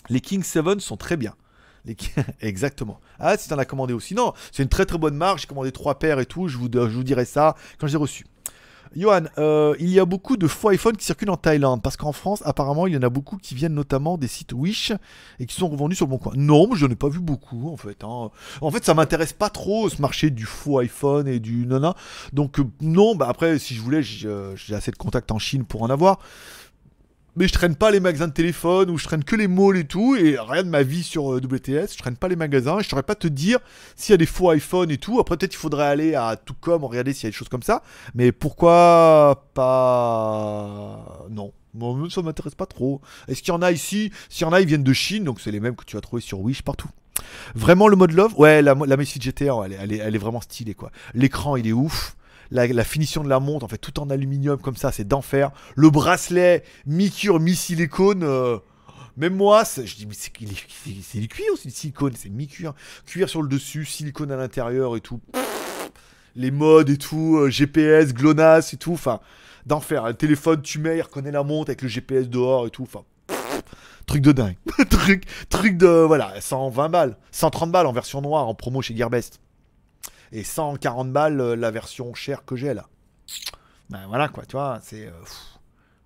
Les 0.10 0.20
King 0.20 0.44
7 0.44 0.82
sont 0.82 0.98
très 0.98 1.18
bien. 1.18 1.34
Exactement. 2.42 3.00
Ah, 3.20 3.38
si 3.38 3.50
t'en 3.50 3.58
as 3.58 3.66
commandé 3.66 3.94
aussi. 3.94 4.14
Non, 4.16 4.34
c'est 4.52 4.64
une 4.64 4.70
très 4.70 4.86
très 4.86 4.98
bonne 4.98 5.16
marque. 5.16 5.40
J'ai 5.40 5.48
commandé 5.48 5.72
trois 5.72 6.00
paires 6.00 6.20
et 6.20 6.26
tout. 6.26 6.48
Je 6.48 6.58
vous, 6.58 6.70
je 6.72 6.80
vous 6.80 7.04
dirai 7.04 7.26
ça 7.26 7.56
quand 7.78 7.88
je 7.88 7.92
les 7.92 7.96
ai 7.96 8.02
reçus. 8.02 8.26
Johan, 8.96 9.24
euh, 9.38 9.76
il 9.80 9.90
y 9.90 10.00
a 10.00 10.06
beaucoup 10.06 10.38
de 10.38 10.48
faux 10.48 10.70
iPhone 10.70 10.96
qui 10.96 11.06
circulent 11.06 11.30
en 11.32 11.38
Thaïlande 11.38 11.82
parce 11.82 11.98
qu'en 11.98 12.12
France, 12.12 12.42
apparemment, 12.46 12.88
il 12.88 12.94
y 12.94 12.98
en 12.98 13.02
a 13.02 13.10
beaucoup 13.10 13.38
qui 13.38 13.56
viennent 13.56 13.74
notamment 13.74 14.18
des 14.18 14.28
sites 14.28 14.54
Wish 14.54 14.92
et 15.40 15.46
qui 15.46 15.56
sont 15.56 15.68
revendus 15.68 15.96
sur 15.96 16.06
le 16.06 16.12
bon 16.12 16.18
coin. 16.18 16.34
Non, 16.36 16.68
mais 16.70 16.76
je 16.76 16.86
n'ai 16.86 16.96
pas 16.96 17.10
vu 17.10 17.20
beaucoup 17.20 17.70
en 17.72 17.78
fait. 17.78 18.04
hein. 18.04 18.30
En 18.62 18.72
fait, 18.72 18.86
ça 18.86 18.94
m'intéresse 18.94 19.34
pas 19.34 19.50
trop 19.50 19.90
ce 19.90 20.02
marché 20.02 20.30
du 20.30 20.46
faux 20.46 20.80
iPhone 20.80 21.28
et 21.28 21.40
du 21.40 21.66
nana. 21.66 21.96
Donc 22.34 22.60
euh, 22.60 22.66
non, 22.82 23.16
bah 23.16 23.28
après, 23.30 23.58
si 23.60 23.76
je 23.76 23.82
voulais, 23.82 24.02
euh, 24.26 24.56
j'ai 24.56 24.76
assez 24.76 24.92
de 24.92 24.98
contacts 24.98 25.32
en 25.32 25.40
Chine 25.40 25.66
pour 25.66 25.84
en 25.84 25.90
avoir. 25.90 26.20
Mais 27.36 27.48
je 27.48 27.54
traîne 27.54 27.76
pas 27.76 27.90
les 27.90 28.00
magasins 28.00 28.28
de 28.28 28.34
téléphone 28.34 28.92
ou 28.92 28.98
je 28.98 29.06
traîne 29.06 29.24
que 29.24 29.36
les 29.36 29.48
malls 29.48 29.78
et 29.78 29.86
tout. 29.86 30.16
Et 30.16 30.38
rien 30.40 30.64
de 30.64 30.70
ma 30.70 30.84
vie 30.84 31.02
sur 31.02 31.34
euh, 31.34 31.38
WTS. 31.38 31.94
Je 31.94 31.98
traîne 31.98 32.16
pas 32.16 32.28
les 32.28 32.36
magasins. 32.36 32.80
Et 32.80 32.84
je 32.84 32.90
saurais 32.90 33.04
pas 33.04 33.16
te 33.16 33.28
dire 33.28 33.60
s'il 33.96 34.14
y 34.14 34.16
a 34.16 34.18
des 34.18 34.28
faux 34.28 34.50
iPhone 34.52 34.92
et 34.92 34.98
tout. 34.98 35.20
Après, 35.20 35.36
peut-être 35.36 35.54
il 35.54 35.58
faudrait 35.58 35.88
aller 35.88 36.16
à 36.16 36.36
Toutcom, 36.36 36.84
regarder 36.84 37.14
s'il 37.14 37.24
y 37.24 37.28
a 37.28 37.30
des 37.32 37.36
choses 37.36 37.50
comme 37.50 37.64
ça. 37.64 37.82
Mais 38.14 38.32
pourquoi 38.32 39.48
pas? 39.54 41.26
Non. 41.32 41.54
Moi, 41.74 42.08
ça 42.12 42.22
m'intéresse 42.22 42.54
pas 42.54 42.68
trop. 42.68 43.02
Est-ce 43.28 43.42
qu'il 43.42 43.52
y 43.52 43.58
en 43.58 43.64
a 43.64 43.72
ici? 43.72 44.12
S'il 44.30 44.46
y 44.46 44.50
en 44.50 44.54
a, 44.54 44.62
ils 44.62 44.68
viennent 44.68 44.84
de 44.84 44.94
Chine. 44.94 45.24
Donc 45.24 45.42
c'est 45.42 45.52
les 45.52 45.60
mêmes 45.60 45.76
que 45.76 45.86
tu 45.86 45.96
vas 45.96 46.02
trouver 46.02 46.22
sur 46.22 46.40
Wish 46.40 46.62
partout. 46.62 46.90
Vraiment 47.56 47.88
le 47.88 47.96
mode 47.96 48.12
love, 48.12 48.34
ouais, 48.38 48.62
la, 48.62 48.76
la 48.76 48.98
GTR, 48.98 49.66
elle, 49.66 49.94
elle 49.94 50.16
est 50.16 50.20
vraiment 50.20 50.42
stylée 50.42 50.74
quoi. 50.74 50.92
L'écran 51.14 51.56
il 51.56 51.68
est 51.68 51.74
ouf. 51.74 52.16
La, 52.54 52.84
finition 52.84 53.24
de 53.24 53.30
la 53.30 53.40
montre, 53.40 53.66
en 53.66 53.68
fait, 53.68 53.80
tout 53.80 54.00
en 54.00 54.12
aluminium 54.12 54.60
comme 54.60 54.76
ça, 54.76 54.92
c'est 54.92 55.08
d'enfer. 55.08 55.52
Le 55.76 55.90
bracelet 55.90 56.64
mi-cure, 56.86 57.40
mi-silicone. 57.40 58.24
euh, 58.24 58.60
même 59.18 59.36
moi, 59.36 59.64
je 59.64 59.96
dis, 59.96 60.06
mais 60.06 60.14
c'est 60.16 61.20
du 61.20 61.28
cuir 61.28 61.54
ou 61.54 61.58
c'est 61.58 61.70
du 61.70 61.74
silicone 61.74 62.14
C'est 62.16 62.30
mi-cuir. 62.30 62.74
Cuir 63.08 63.28
sur 63.28 63.42
le 63.42 63.48
dessus, 63.48 63.86
silicone 63.86 64.32
à 64.32 64.36
l'intérieur 64.36 64.96
et 64.96 65.02
tout. 65.02 65.20
Les 66.36 66.52
modes 66.52 66.92
et 66.92 66.98
tout, 66.98 67.38
euh, 67.38 67.50
GPS, 67.50 68.14
GLONASS 68.14 68.74
et 68.74 68.78
tout. 68.78 68.94
Enfin, 68.94 69.20
d'enfer. 69.66 70.06
Le 70.06 70.14
téléphone, 70.14 70.62
tu 70.62 70.78
mets, 70.78 70.98
il 70.98 71.02
reconnaît 71.02 71.32
la 71.32 71.44
montre 71.44 71.70
avec 71.72 71.82
le 71.82 71.88
GPS 71.88 72.30
dehors 72.30 72.68
et 72.68 72.70
tout. 72.70 72.84
Enfin, 72.84 73.04
truc 74.06 74.22
de 74.22 74.32
dingue. 74.32 74.58
truc, 74.90 75.26
truc 75.50 75.78
de. 75.78 75.88
Voilà, 75.88 76.40
120 76.40 76.90
balles. 76.90 77.18
130 77.32 77.72
balles 77.72 77.88
en 77.88 77.94
version 77.94 78.22
noire 78.22 78.48
en 78.48 78.54
promo 78.54 78.82
chez 78.82 78.96
Gearbest. 78.96 79.43
Et 80.34 80.44
140 80.44 81.12
balles 81.14 81.40
euh, 81.40 81.56
la 81.56 81.70
version 81.72 82.14
chère 82.14 82.44
que 82.44 82.56
j'ai 82.56 82.74
là. 82.74 82.88
Ben 83.90 84.06
voilà 84.08 84.28
quoi, 84.28 84.46
tu 84.46 84.54
vois, 84.54 84.80
c'est. 84.82 85.06
euh, 85.08 85.12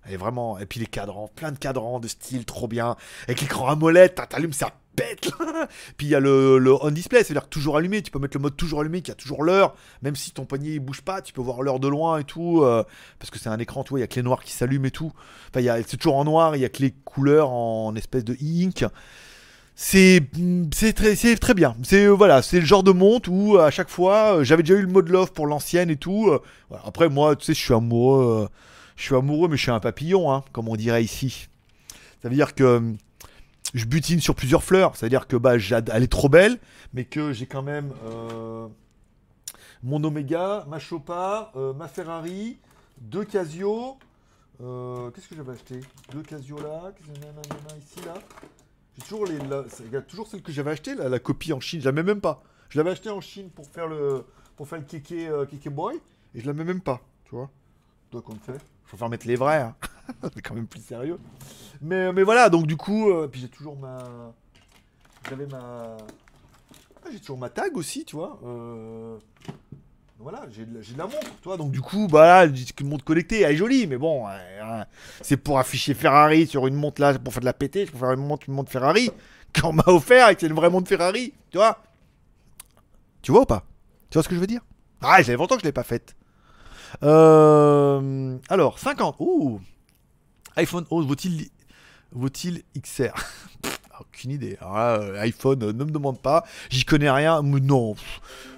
elle 0.04 0.14
est 0.14 0.16
vraiment. 0.18 0.58
Et 0.58 0.66
puis 0.66 0.80
les 0.80 0.86
cadrans, 0.86 1.30
plein 1.34 1.50
de 1.52 1.58
cadrans 1.58 1.98
de 2.00 2.08
style, 2.08 2.44
trop 2.44 2.68
bien. 2.68 2.96
Avec 3.24 3.40
l'écran 3.40 3.68
AMOLED, 3.68 4.14
t'as- 4.14 4.26
t'allumes, 4.26 4.52
ça 4.52 4.70
pète 4.96 5.26
là. 5.38 5.68
Puis 5.96 6.08
il 6.08 6.10
y 6.10 6.14
a 6.14 6.20
le, 6.20 6.76
on 6.82 6.90
display, 6.90 7.22
c'est-à-dire 7.24 7.48
toujours 7.48 7.76
allumé. 7.76 8.02
Tu 8.02 8.10
peux 8.10 8.18
mettre 8.18 8.36
le 8.36 8.42
mode 8.42 8.56
toujours 8.56 8.80
allumé 8.80 9.00
qui 9.00 9.10
a 9.10 9.14
toujours 9.14 9.44
l'heure. 9.44 9.74
Même 10.02 10.16
si 10.16 10.30
ton 10.32 10.44
poignet 10.44 10.70
il 10.72 10.80
bouge 10.80 11.02
pas, 11.02 11.22
tu 11.22 11.32
peux 11.32 11.40
voir 11.40 11.62
l'heure 11.62 11.78
de 11.80 11.88
loin 11.88 12.18
et 12.18 12.24
tout. 12.24 12.62
euh, 12.64 12.84
parce 13.18 13.30
que 13.30 13.38
c'est 13.38 13.48
un 13.48 13.58
écran, 13.58 13.84
tu 13.84 13.90
vois, 13.90 13.98
il 14.00 14.02
y 14.02 14.04
a 14.04 14.08
que 14.08 14.16
les 14.16 14.22
noirs 14.22 14.42
qui 14.42 14.52
s'allument 14.52 14.86
et 14.86 14.90
tout. 14.90 15.12
Enfin, 15.54 15.82
c'est 15.86 15.96
toujours 15.96 16.16
en 16.16 16.24
noir, 16.24 16.56
il 16.56 16.60
y 16.62 16.64
a 16.64 16.68
que 16.68 16.82
les 16.82 16.90
couleurs 16.90 17.50
en 17.50 17.94
espèce 17.94 18.24
de 18.24 18.34
e-ink. 18.34 18.84
C'est 19.80 20.20
très, 21.40 21.54
bien. 21.54 21.76
C'est 21.84 22.06
euh, 22.06 22.10
voilà, 22.10 22.42
c'est 22.42 22.58
le 22.58 22.66
genre 22.66 22.82
de 22.82 22.90
montre 22.90 23.30
où 23.30 23.58
à 23.58 23.70
chaque 23.70 23.88
fois, 23.90 24.38
euh, 24.38 24.44
j'avais 24.44 24.64
déjà 24.64 24.74
eu 24.74 24.82
le 24.82 24.88
mode 24.88 25.08
love 25.08 25.32
pour 25.32 25.46
l'ancienne 25.46 25.88
et 25.88 25.96
tout. 25.96 26.30
euh. 26.30 26.40
Après 26.84 27.08
moi, 27.08 27.36
tu 27.36 27.44
sais, 27.44 27.54
je 27.54 27.60
suis 27.60 27.72
amoureux, 27.72 28.46
euh, 28.46 28.48
je 28.96 29.04
suis 29.04 29.14
amoureux, 29.14 29.46
mais 29.48 29.56
je 29.56 29.62
suis 29.62 29.70
un 29.70 29.78
papillon, 29.78 30.32
hein, 30.32 30.42
comme 30.50 30.66
on 30.68 30.74
dirait 30.74 31.04
ici. 31.04 31.46
Ça 32.20 32.28
veut 32.28 32.34
dire 32.34 32.56
que 32.56 32.64
euh, 32.64 32.80
je 33.72 33.84
butine 33.84 34.18
sur 34.20 34.34
plusieurs 34.34 34.64
fleurs. 34.64 34.96
Ça 34.96 35.06
veut 35.06 35.10
dire 35.10 35.28
que 35.28 35.36
bah, 35.36 35.54
elle 35.92 36.02
est 36.02 36.10
trop 36.12 36.28
belle, 36.28 36.58
mais 36.92 37.04
que 37.04 37.32
j'ai 37.32 37.46
quand 37.46 37.62
même 37.62 37.92
euh, 38.04 38.66
mon 39.84 40.02
Omega, 40.02 40.66
ma 40.68 40.80
Chopard, 40.80 41.52
euh, 41.54 41.72
ma 41.72 41.86
Ferrari, 41.86 42.58
deux 43.00 43.24
Casio. 43.24 43.96
euh, 44.60 45.10
Qu'est-ce 45.12 45.28
que 45.28 45.36
j'avais 45.36 45.52
acheté? 45.52 45.80
Deux 46.10 46.22
Casio 46.22 46.56
là, 46.58 46.90
ici 47.78 48.04
là. 48.04 48.14
Toujours 49.00 49.26
les, 49.26 49.38
la- 49.38 49.64
il 49.84 49.92
y 49.92 49.96
a 49.96 50.02
toujours 50.02 50.26
celle 50.26 50.42
que 50.42 50.52
j'avais 50.52 50.70
acheté, 50.72 50.94
la, 50.94 51.08
la 51.08 51.18
copie 51.18 51.52
en 51.52 51.60
Chine. 51.60 51.80
Je 51.80 51.86
la 51.86 51.92
mets 51.92 52.02
même 52.02 52.20
pas. 52.20 52.42
Je 52.68 52.78
l'avais 52.78 52.90
acheté 52.90 53.10
en 53.10 53.20
Chine 53.20 53.48
pour 53.50 53.66
faire 53.66 53.86
le, 53.86 54.24
pour 54.56 54.68
faire 54.68 54.78
le 54.78 54.84
kéké, 54.84 55.28
euh, 55.28 55.46
kéké 55.46 55.70
boy, 55.70 55.96
et 56.34 56.40
je 56.40 56.46
la 56.46 56.52
mets 56.52 56.64
même 56.64 56.80
pas. 56.80 57.00
Tu 57.24 57.34
vois 57.34 57.48
Toi 58.10 58.22
qu'on 58.22 58.34
fait 58.36 58.58
Faut 58.84 58.96
faire 58.96 59.08
mettre 59.08 59.26
les 59.26 59.36
vrais. 59.36 59.60
Hein. 59.62 59.74
C'est 60.34 60.42
quand 60.42 60.54
même 60.54 60.66
plus 60.66 60.80
sérieux. 60.82 61.18
Mais, 61.80 62.12
mais 62.12 62.22
voilà, 62.24 62.48
donc 62.50 62.66
du 62.66 62.76
coup, 62.76 63.10
euh, 63.10 63.28
puis 63.28 63.40
j'ai 63.40 63.48
toujours 63.48 63.76
ma, 63.78 63.98
j'avais 65.28 65.46
ma, 65.46 65.96
ah, 67.04 67.08
j'ai 67.12 67.20
toujours 67.20 67.38
ma 67.38 67.50
tag 67.50 67.76
aussi, 67.76 68.04
tu 68.04 68.16
vois. 68.16 68.38
Euh, 68.44 69.16
Voilà, 70.20 70.42
j'ai 70.50 70.66
de, 70.66 70.74
la- 70.74 70.82
j'ai 70.82 70.94
de 70.94 70.98
la 70.98 71.04
montre, 71.04 71.20
tu 71.20 71.44
vois. 71.44 71.56
Donc 71.56 71.70
du 71.70 71.80
coup, 71.80 72.08
bah 72.08 72.44
là, 72.44 72.52
une 72.80 72.88
montre 72.88 73.04
connectée, 73.04 73.42
elle 73.42 73.52
est 73.52 73.56
jolie, 73.56 73.86
mais 73.86 73.96
bon, 73.98 74.26
euh, 74.26 74.30
euh, 74.32 74.84
c'est 75.20 75.36
pour 75.36 75.58
afficher 75.58 75.94
Ferrari 75.94 76.46
sur 76.46 76.66
une 76.66 76.74
montre 76.74 77.00
là, 77.00 77.16
pour 77.18 77.32
faire 77.32 77.40
de 77.40 77.44
la 77.46 77.52
péter, 77.52 77.86
pour 77.86 78.00
faire 78.00 78.12
une 78.12 78.26
montre, 78.26 78.48
une 78.48 78.54
montre 78.54 78.70
Ferrari, 78.72 79.10
qu'on 79.60 79.72
m'a 79.72 79.84
offert 79.86 80.28
et 80.28 80.34
que 80.34 80.40
c'est 80.40 80.48
une 80.48 80.54
vraie 80.54 80.70
montre 80.70 80.88
Ferrari, 80.88 81.32
tu 81.50 81.58
vois. 81.58 81.80
Tu 83.22 83.32
vois 83.32 83.42
ou 83.42 83.46
pas? 83.46 83.64
Tu 84.10 84.14
vois 84.14 84.22
ce 84.22 84.28
que 84.28 84.34
je 84.34 84.40
veux 84.40 84.46
dire? 84.46 84.62
Ah, 85.02 85.22
j'avais 85.22 85.36
longtemps 85.36 85.54
que 85.56 85.60
je 85.62 85.66
l'ai 85.66 85.72
pas 85.72 85.84
faite. 85.84 86.16
Euh, 87.02 88.38
alors, 88.48 88.78
50. 88.78 89.16
Ouh 89.20 89.60
iPhone 90.56 90.84
11 90.90 91.06
vaut-il 91.06 91.48
vaut-il 92.12 92.62
XR 92.76 93.14
Aucune 94.00 94.30
idée. 94.30 94.58
Euh, 94.62 95.20
iPhone, 95.20 95.62
euh, 95.62 95.72
ne 95.72 95.84
me 95.84 95.90
demande 95.90 96.20
pas. 96.20 96.44
J'y 96.70 96.84
connais 96.84 97.10
rien. 97.10 97.42
Non, 97.42 97.94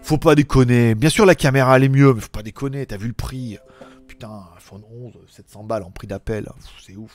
faut 0.02 0.18
pas 0.18 0.34
déconner. 0.34 0.94
Bien 0.94 1.10
sûr, 1.10 1.24
la 1.24 1.34
caméra 1.34 1.76
elle 1.76 1.84
est 1.84 1.88
mieux, 1.88 2.12
mais 2.12 2.20
faut 2.20 2.28
pas 2.28 2.42
déconner. 2.42 2.86
T'as 2.86 2.96
vu 2.96 3.08
le 3.08 3.14
prix 3.14 3.58
Putain, 4.06 4.44
iPhone 4.56 4.82
11, 4.90 5.14
700 5.28 5.64
balles 5.64 5.82
en 5.82 5.90
prix 5.90 6.06
d'appel. 6.06 6.48
C'est 6.84 6.96
ouf. 6.96 7.12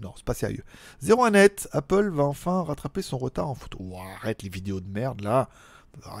Non, 0.00 0.12
c'est 0.16 0.24
pas 0.24 0.34
sérieux. 0.34 0.64
01net, 1.02 1.68
Apple 1.72 2.10
va 2.10 2.24
enfin 2.24 2.62
rattraper 2.62 3.02
son 3.02 3.18
retard 3.18 3.48
en 3.48 3.54
photo. 3.54 3.78
Arrête 4.16 4.42
les 4.42 4.48
vidéos 4.48 4.80
de 4.80 4.88
merde 4.88 5.20
là. 5.20 5.48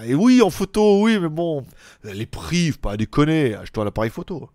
Et 0.04 0.14
oui, 0.14 0.42
en 0.42 0.50
photo, 0.50 1.02
oui, 1.02 1.18
mais 1.18 1.30
bon, 1.30 1.64
les 2.04 2.26
prix, 2.26 2.72
faut 2.72 2.78
pas 2.78 2.96
déconner. 2.96 3.54
Achète-toi 3.54 3.84
l'appareil 3.84 4.10
photo. 4.10 4.50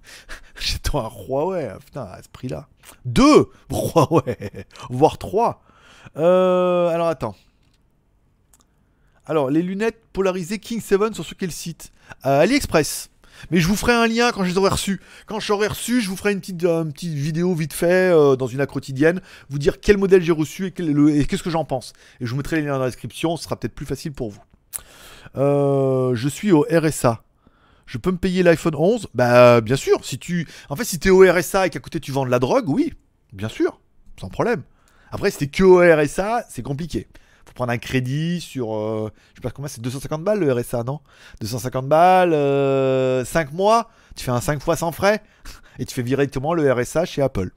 Huawei, 1.02 1.70
putain, 1.84 2.02
à 2.04 2.22
ce 2.22 2.28
prix-là. 2.28 2.68
Deux 3.04 3.48
Huawei, 3.70 4.66
voire 4.90 5.18
trois. 5.18 5.62
Euh, 6.16 6.88
alors 6.88 7.08
attends. 7.08 7.34
Alors, 9.26 9.50
les 9.50 9.62
lunettes 9.62 10.00
polarisées 10.12 10.58
King 10.58 10.80
7 10.80 11.14
sont 11.14 11.22
sur 11.22 11.36
quel 11.36 11.50
site 11.50 11.92
Euh, 12.24 12.40
AliExpress. 12.40 13.10
Mais 13.50 13.58
je 13.58 13.66
vous 13.66 13.76
ferai 13.76 13.92
un 13.92 14.06
lien 14.06 14.30
quand 14.32 14.44
je 14.44 14.50
les 14.50 14.56
aurai 14.56 14.70
reçus. 14.70 15.00
Quand 15.26 15.40
je 15.40 15.52
l'aurai 15.52 15.66
reçu, 15.66 16.00
je 16.00 16.08
vous 16.08 16.16
ferai 16.16 16.32
une 16.32 16.40
petite, 16.40 16.64
euh, 16.64 16.84
vidéo 17.02 17.54
vite 17.54 17.74
fait 17.74 18.10
dans 18.38 18.46
une 18.46 18.60
accro 18.60 18.74
quotidienne, 18.74 19.20
vous 19.50 19.58
dire 19.58 19.80
quel 19.80 19.98
modèle 19.98 20.22
j'ai 20.22 20.32
reçu 20.32 20.66
et, 20.66 21.26
qu'est-ce 21.26 21.42
que 21.42 21.50
j'en 21.50 21.64
pense. 21.64 21.92
Et 22.20 22.26
je 22.26 22.30
vous 22.30 22.36
mettrai 22.36 22.56
les 22.56 22.62
liens 22.62 22.74
dans 22.74 22.78
la 22.78 22.86
description, 22.86 23.36
ce 23.36 23.44
sera 23.44 23.56
peut-être 23.56 23.74
plus 23.74 23.84
facile 23.84 24.12
pour 24.12 24.30
vous. 24.30 24.42
Je 25.34 26.28
suis 26.28 26.52
au 26.52 26.64
RSA. 26.70 27.22
Je 27.86 27.98
peux 27.98 28.10
me 28.10 28.18
payer 28.18 28.42
l'iPhone 28.42 28.74
11 28.74 29.08
Bah 29.14 29.60
bien 29.60 29.76
sûr, 29.76 30.04
si 30.04 30.18
tu 30.18 30.46
en 30.68 30.76
fait 30.76 30.84
si 30.84 30.98
t'es 30.98 31.10
au 31.10 31.20
RSA 31.20 31.66
et 31.68 31.70
qu'à 31.70 31.80
côté 31.80 32.00
tu 32.00 32.12
vends 32.12 32.26
de 32.26 32.30
la 32.30 32.38
drogue, 32.38 32.68
oui, 32.68 32.92
bien 33.32 33.48
sûr, 33.48 33.80
sans 34.20 34.28
problème. 34.28 34.62
Après 35.10 35.30
si 35.30 35.38
t'es 35.38 35.46
que 35.46 35.62
au 35.62 35.78
RSA, 35.78 36.44
c'est 36.48 36.62
compliqué. 36.62 37.06
Faut 37.46 37.52
prendre 37.54 37.72
un 37.72 37.78
crédit 37.78 38.40
sur 38.40 38.74
euh, 38.74 39.10
je 39.30 39.36
sais 39.36 39.42
pas 39.42 39.50
combien 39.50 39.68
c'est 39.68 39.80
250 39.80 40.24
balles 40.24 40.40
le 40.40 40.52
RSA, 40.52 40.82
non? 40.82 41.00
250 41.40 41.88
balles 41.88 43.24
5 43.24 43.52
mois, 43.52 43.88
tu 44.16 44.24
fais 44.24 44.32
un 44.32 44.40
5 44.40 44.60
fois 44.60 44.76
sans 44.76 44.90
frais 44.90 45.22
et 45.78 45.84
tu 45.84 45.94
fais 45.94 46.02
directement 46.02 46.54
le 46.54 46.70
RSA 46.72 47.04
chez 47.04 47.22
Apple. 47.22 47.50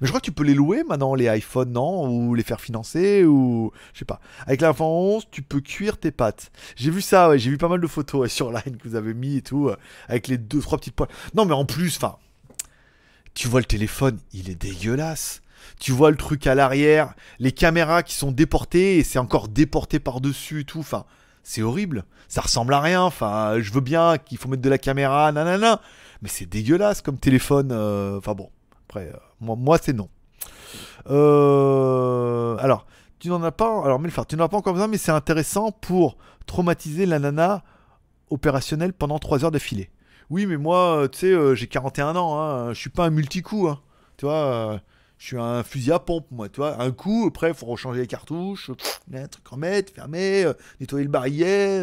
Mais 0.00 0.06
je 0.06 0.08
crois 0.08 0.20
que 0.20 0.24
tu 0.24 0.32
peux 0.32 0.44
les 0.44 0.54
louer 0.54 0.84
maintenant, 0.84 1.14
les 1.14 1.26
iPhones, 1.36 1.72
non? 1.72 2.08
Ou 2.08 2.34
les 2.34 2.42
faire 2.42 2.60
financer, 2.60 3.24
ou... 3.24 3.72
Je 3.92 4.00
sais 4.00 4.04
pas. 4.04 4.20
Avec 4.46 4.60
l'iPhone 4.60 4.86
11, 4.86 5.24
tu 5.30 5.42
peux 5.42 5.60
cuire 5.60 5.98
tes 5.98 6.10
pattes. 6.10 6.50
J'ai 6.76 6.90
vu 6.90 7.00
ça, 7.00 7.28
ouais, 7.28 7.38
j'ai 7.38 7.50
vu 7.50 7.58
pas 7.58 7.68
mal 7.68 7.80
de 7.80 7.86
photos 7.86 8.30
sur 8.32 8.52
Line 8.52 8.76
que 8.76 8.88
vous 8.88 8.94
avez 8.94 9.14
mis 9.14 9.36
et 9.36 9.42
tout, 9.42 9.68
euh, 9.68 9.76
avec 10.08 10.28
les 10.28 10.38
deux, 10.38 10.60
trois 10.60 10.78
petites 10.78 10.94
poils. 10.94 11.08
Non, 11.34 11.44
mais 11.44 11.54
en 11.54 11.64
plus, 11.64 11.96
enfin... 11.96 12.16
Tu 13.34 13.48
vois 13.48 13.60
le 13.60 13.66
téléphone, 13.66 14.18
il 14.32 14.50
est 14.50 14.54
dégueulasse. 14.54 15.40
Tu 15.80 15.92
vois 15.92 16.10
le 16.10 16.16
truc 16.16 16.46
à 16.46 16.54
l'arrière, 16.54 17.14
les 17.38 17.52
caméras 17.52 18.02
qui 18.02 18.14
sont 18.14 18.30
déportées, 18.30 18.98
et 18.98 19.04
c'est 19.04 19.18
encore 19.18 19.48
déporté 19.48 20.00
par-dessus 20.00 20.60
et 20.60 20.64
tout, 20.64 20.80
enfin... 20.80 21.04
C'est 21.44 21.62
horrible. 21.62 22.04
Ça 22.28 22.40
ressemble 22.40 22.72
à 22.72 22.80
rien, 22.80 23.02
enfin... 23.02 23.58
Je 23.58 23.72
veux 23.72 23.80
bien 23.80 24.16
qu'il 24.18 24.38
faut 24.38 24.48
mettre 24.48 24.62
de 24.62 24.70
la 24.70 24.78
caméra, 24.78 25.32
nanana. 25.32 25.80
Mais 26.20 26.28
c'est 26.28 26.46
dégueulasse 26.46 27.02
comme 27.02 27.18
téléphone, 27.18 27.70
euh, 27.72 28.18
enfin 28.18 28.34
bon... 28.34 28.50
Euh, 28.96 29.12
moi, 29.40 29.78
c'est 29.80 29.92
non. 29.92 30.08
Euh, 31.08 32.56
alors, 32.58 32.86
tu 33.18 33.28
n'en 33.28 33.42
as 33.42 33.52
pas. 33.52 33.84
Alors, 33.84 33.98
Melfar, 33.98 34.26
tu 34.26 34.36
n'en 34.36 34.44
as 34.44 34.48
pas 34.48 34.56
encore 34.56 34.72
besoin, 34.74 34.88
mais 34.88 34.98
c'est 34.98 35.12
intéressant 35.12 35.72
pour 35.72 36.16
traumatiser 36.46 37.06
la 37.06 37.18
nana 37.18 37.62
opérationnelle 38.30 38.92
pendant 38.92 39.18
3 39.18 39.44
heures 39.44 39.50
d'affilée. 39.50 39.90
Oui, 40.30 40.46
mais 40.46 40.56
moi, 40.56 41.02
euh, 41.02 41.08
tu 41.08 41.18
sais, 41.18 41.56
j'ai 41.56 41.66
41 41.66 42.16
ans, 42.16 42.40
hein, 42.40 42.72
je 42.72 42.78
suis 42.78 42.90
pas 42.90 43.04
un 43.04 43.10
multi-coup, 43.10 43.68
hein, 43.68 43.80
tu 44.16 44.24
vois. 44.24 44.80
je 45.18 45.26
suis 45.26 45.38
un 45.38 45.62
fusil 45.62 45.92
à 45.92 45.98
pompe, 45.98 46.26
moi, 46.30 46.48
tu 46.48 46.60
vois. 46.60 46.80
Un 46.80 46.90
coup, 46.90 47.26
après, 47.28 47.48
il 47.48 47.54
faut 47.54 47.66
rechanger 47.66 48.00
les 48.00 48.06
cartouches, 48.06 48.70
pff, 48.72 49.00
un 49.14 49.26
truc 49.26 49.46
remettre, 49.46 49.92
fermer, 49.92 50.50
nettoyer 50.80 51.04
le 51.04 51.10
barillet, 51.10 51.80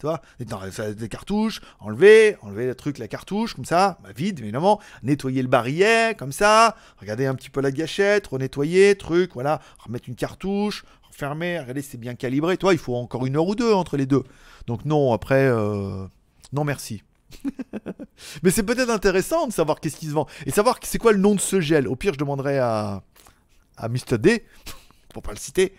tu 0.00 0.06
vois. 0.06 0.20
Des 0.38 1.08
cartouches, 1.08 1.60
enlever, 1.78 2.36
enlever 2.42 2.66
le 2.66 2.74
truc, 2.74 2.98
la 2.98 3.06
cartouche, 3.06 3.54
comme 3.54 3.64
ça, 3.64 3.98
bah, 4.02 4.10
vide, 4.16 4.40
évidemment. 4.40 4.80
Nettoyer 5.02 5.42
le 5.42 5.48
barillet, 5.48 6.14
comme 6.18 6.32
ça. 6.32 6.76
Regarder 6.98 7.26
un 7.26 7.34
petit 7.34 7.50
peu 7.50 7.60
la 7.60 7.70
gâchette, 7.70 8.26
renettoyer, 8.26 8.96
truc, 8.96 9.32
voilà. 9.34 9.60
Remettre 9.78 10.08
une 10.08 10.16
cartouche, 10.16 10.84
refermer, 11.02 11.60
regarder 11.60 11.82
si 11.82 11.90
c'est 11.90 11.98
bien 11.98 12.14
calibré. 12.14 12.56
Toi, 12.56 12.72
il 12.72 12.78
faut 12.78 12.96
encore 12.96 13.26
une 13.26 13.36
heure 13.36 13.46
ou 13.46 13.54
deux 13.54 13.72
entre 13.72 13.96
les 13.96 14.06
deux. 14.06 14.24
Donc, 14.66 14.84
non, 14.84 15.12
après, 15.12 15.46
euh, 15.46 16.06
non, 16.52 16.64
merci. 16.64 17.02
Mais 18.42 18.50
c'est 18.50 18.62
peut-être 18.62 18.90
intéressant 18.90 19.46
de 19.46 19.52
savoir 19.52 19.80
qu'est-ce 19.80 19.96
qui 19.96 20.06
se 20.06 20.12
vend. 20.12 20.26
Et 20.46 20.50
savoir 20.50 20.78
c'est 20.82 20.98
quoi 20.98 21.12
le 21.12 21.18
nom 21.18 21.34
de 21.34 21.40
ce 21.40 21.60
gel. 21.60 21.86
Au 21.86 21.96
pire, 21.96 22.14
je 22.14 22.18
demanderai 22.18 22.58
à, 22.58 23.02
à 23.76 23.88
Mr. 23.88 24.18
D, 24.18 24.44
pour 25.12 25.22
pas 25.22 25.32
le 25.32 25.38
citer. 25.38 25.74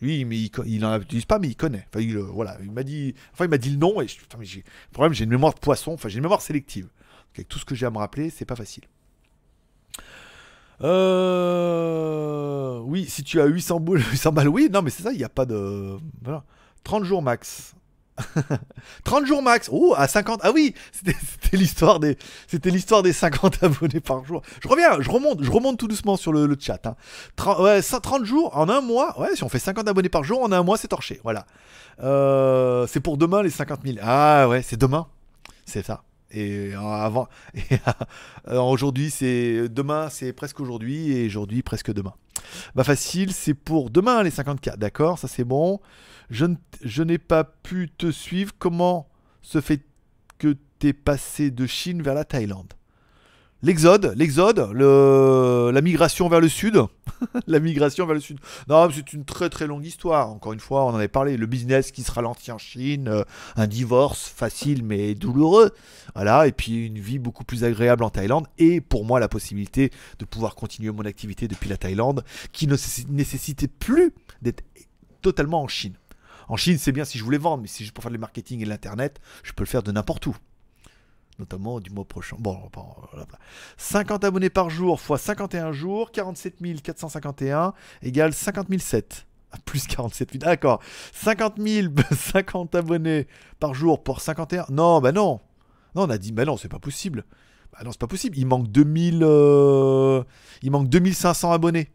Lui, 0.00 0.24
mais 0.24 0.36
il, 0.38 0.50
co- 0.50 0.64
il 0.64 0.84
en 0.84 0.98
utilise 1.00 1.26
pas, 1.26 1.38
mais 1.38 1.48
il 1.48 1.56
connaît. 1.56 1.86
Enfin, 1.92 2.00
il, 2.02 2.16
euh, 2.16 2.22
voilà, 2.22 2.56
il 2.62 2.70
m'a 2.72 2.82
dit, 2.82 3.14
enfin, 3.32 3.44
il 3.44 3.50
m'a 3.50 3.58
dit 3.58 3.70
le 3.70 3.76
nom. 3.76 4.00
Et 4.00 4.08
je- 4.08 4.16
mais 4.38 4.44
j'ai, 4.44 4.60
le 4.60 4.92
problème, 4.92 5.12
j'ai 5.12 5.24
une 5.24 5.30
mémoire 5.30 5.52
de 5.54 5.58
poisson. 5.60 5.92
Enfin, 5.92 6.08
j'ai 6.08 6.16
une 6.16 6.22
mémoire 6.22 6.40
sélective. 6.42 6.88
Avec 7.34 7.48
tout 7.48 7.58
ce 7.58 7.64
que 7.64 7.74
j'ai 7.74 7.86
à 7.86 7.90
me 7.90 7.98
rappeler, 7.98 8.30
c'est 8.30 8.44
pas 8.44 8.56
facile. 8.56 8.84
Euh... 10.82 12.80
Oui, 12.84 13.06
si 13.08 13.22
tu 13.22 13.40
as 13.40 13.46
800 13.46 13.80
boules, 13.80 14.00
800 14.10 14.32
balles, 14.32 14.48
oui, 14.48 14.68
non, 14.72 14.82
mais 14.82 14.90
c'est 14.90 15.02
ça, 15.02 15.12
il 15.12 15.18
n'y 15.18 15.24
a 15.24 15.28
pas 15.28 15.46
de. 15.46 15.96
Voilà. 16.22 16.44
30 16.84 17.04
jours 17.04 17.22
max. 17.22 17.74
30 19.04 19.26
jours 19.26 19.42
max. 19.42 19.68
Oh, 19.72 19.94
à 19.96 20.08
50. 20.08 20.40
Ah 20.42 20.50
oui, 20.52 20.74
c'était 20.92 21.56
l'histoire 21.56 22.00
des, 22.00 22.16
c'était 22.46 22.70
l'histoire 22.70 23.02
des 23.02 23.12
50 23.12 23.58
abonnés 23.62 24.00
par 24.00 24.24
jour. 24.24 24.42
Je 24.62 24.68
reviens, 24.68 25.00
je 25.00 25.10
remonte, 25.10 25.42
je 25.42 25.50
remonte 25.50 25.78
tout 25.78 25.88
doucement 25.88 26.16
sur 26.16 26.32
le, 26.32 26.56
chat. 26.58 26.86
hein. 26.86 26.96
30, 27.36 27.58
ouais, 27.60 27.82
ça, 27.82 28.00
30 28.00 28.24
jours 28.24 28.56
en 28.56 28.68
un 28.68 28.80
mois. 28.80 29.18
Ouais, 29.20 29.34
si 29.34 29.44
on 29.44 29.48
fait 29.48 29.58
50 29.58 29.88
abonnés 29.88 30.08
par 30.08 30.24
jour 30.24 30.42
en 30.42 30.52
un 30.52 30.62
mois, 30.62 30.76
c'est 30.76 30.88
torché. 30.88 31.20
Voilà. 31.22 31.46
Euh, 32.02 32.86
c'est 32.86 33.00
pour 33.00 33.16
demain 33.16 33.42
les 33.42 33.50
50 33.50 33.80
000. 33.84 33.98
Ah 34.02 34.48
ouais, 34.48 34.62
c'est 34.62 34.78
demain. 34.78 35.06
C'est 35.66 35.84
ça. 35.84 36.02
Et 36.32 36.72
euh, 36.74 36.78
avant, 36.80 37.28
euh, 38.48 38.60
aujourd'hui 38.60 39.10
c'est 39.10 39.68
demain, 39.68 40.08
c'est 40.10 40.32
presque 40.32 40.60
aujourd'hui 40.60 41.12
et 41.12 41.26
aujourd'hui 41.26 41.62
presque 41.62 41.92
demain. 41.92 42.14
Bah 42.74 42.84
facile, 42.84 43.32
c'est 43.32 43.54
pour 43.54 43.90
demain 43.90 44.22
les 44.22 44.30
50K, 44.30 44.76
d'accord, 44.76 45.18
ça 45.18 45.28
c'est 45.28 45.44
bon. 45.44 45.80
Je, 46.30 46.46
je 46.82 47.02
n'ai 47.02 47.18
pas 47.18 47.44
pu 47.44 47.90
te 47.96 48.10
suivre. 48.10 48.52
Comment 48.58 49.08
se 49.42 49.60
fait 49.60 49.82
que 50.38 50.56
t'es 50.78 50.92
passé 50.92 51.50
de 51.50 51.66
Chine 51.66 52.02
vers 52.02 52.14
la 52.14 52.24
Thaïlande? 52.24 52.74
L'exode, 53.62 54.14
l'exode, 54.16 54.70
le, 54.72 55.70
la 55.70 55.82
migration 55.82 56.30
vers 56.30 56.40
le 56.40 56.48
sud, 56.48 56.80
la 57.46 57.60
migration 57.60 58.06
vers 58.06 58.14
le 58.14 58.20
sud. 58.20 58.38
Non, 58.68 58.88
c'est 58.90 59.12
une 59.12 59.26
très 59.26 59.50
très 59.50 59.66
longue 59.66 59.84
histoire. 59.84 60.30
Encore 60.30 60.54
une 60.54 60.60
fois, 60.60 60.86
on 60.86 60.88
en 60.88 60.94
avait 60.94 61.08
parlé. 61.08 61.36
Le 61.36 61.44
business 61.44 61.90
qui 61.92 62.02
se 62.02 62.10
ralentit 62.10 62.52
en 62.52 62.58
Chine, 62.58 63.08
euh, 63.08 63.22
un 63.56 63.66
divorce 63.66 64.26
facile 64.34 64.82
mais 64.82 65.14
douloureux, 65.14 65.72
voilà. 66.14 66.46
Et 66.46 66.52
puis 66.52 66.86
une 66.86 66.98
vie 66.98 67.18
beaucoup 67.18 67.44
plus 67.44 67.62
agréable 67.62 68.02
en 68.02 68.08
Thaïlande. 68.08 68.46
Et 68.56 68.80
pour 68.80 69.04
moi, 69.04 69.20
la 69.20 69.28
possibilité 69.28 69.90
de 70.18 70.24
pouvoir 70.24 70.54
continuer 70.54 70.90
mon 70.90 71.04
activité 71.04 71.46
depuis 71.46 71.68
la 71.68 71.76
Thaïlande, 71.76 72.24
qui 72.52 72.66
ne 72.66 72.76
nécessi- 72.76 73.06
nécessitait 73.10 73.68
plus 73.68 74.14
d'être 74.40 74.64
totalement 75.20 75.62
en 75.62 75.68
Chine. 75.68 75.94
En 76.48 76.56
Chine, 76.56 76.78
c'est 76.78 76.92
bien 76.92 77.04
si 77.04 77.18
je 77.18 77.24
voulais 77.24 77.36
vendre, 77.38 77.62
mais 77.62 77.68
si 77.68 77.84
je 77.84 77.92
pour 77.92 78.02
faire 78.02 78.10
le 78.10 78.18
marketing 78.18 78.62
et 78.62 78.64
l'internet, 78.64 79.20
je 79.42 79.52
peux 79.52 79.64
le 79.64 79.68
faire 79.68 79.82
de 79.82 79.92
n'importe 79.92 80.26
où. 80.26 80.36
Notamment 81.40 81.80
du 81.80 81.88
mois 81.90 82.04
prochain. 82.04 82.36
Bon, 82.38 82.58
voilà. 83.12 83.26
50 83.78 84.24
abonnés 84.24 84.50
par 84.50 84.68
jour 84.68 85.00
fois 85.00 85.16
51 85.16 85.72
jours, 85.72 86.12
47 86.12 86.56
451 86.82 87.72
égale 88.02 88.34
50 88.34 88.66
007. 88.78 89.26
Ah, 89.52 89.56
plus 89.64 89.86
47 89.86 90.32
000, 90.32 90.44
d'accord. 90.44 90.80
50 91.14 91.54
000, 91.58 91.94
50 92.14 92.74
abonnés 92.74 93.26
par 93.58 93.72
jour 93.72 94.02
pour 94.02 94.20
51. 94.20 94.66
Non, 94.68 95.00
bah 95.00 95.12
non. 95.12 95.40
Non, 95.94 96.02
on 96.02 96.10
a 96.10 96.18
dit, 96.18 96.30
bah 96.30 96.44
non, 96.44 96.58
c'est 96.58 96.68
pas 96.68 96.78
possible. 96.78 97.24
Bah 97.72 97.78
non, 97.84 97.90
c'est 97.90 97.98
pas 98.00 98.06
possible. 98.06 98.36
Il 98.36 98.46
manque 98.46 98.68
2000. 98.68 99.20
euh, 99.22 100.22
Il 100.62 100.70
manque 100.70 100.88
2500 100.88 101.52
abonnés. 101.52 101.88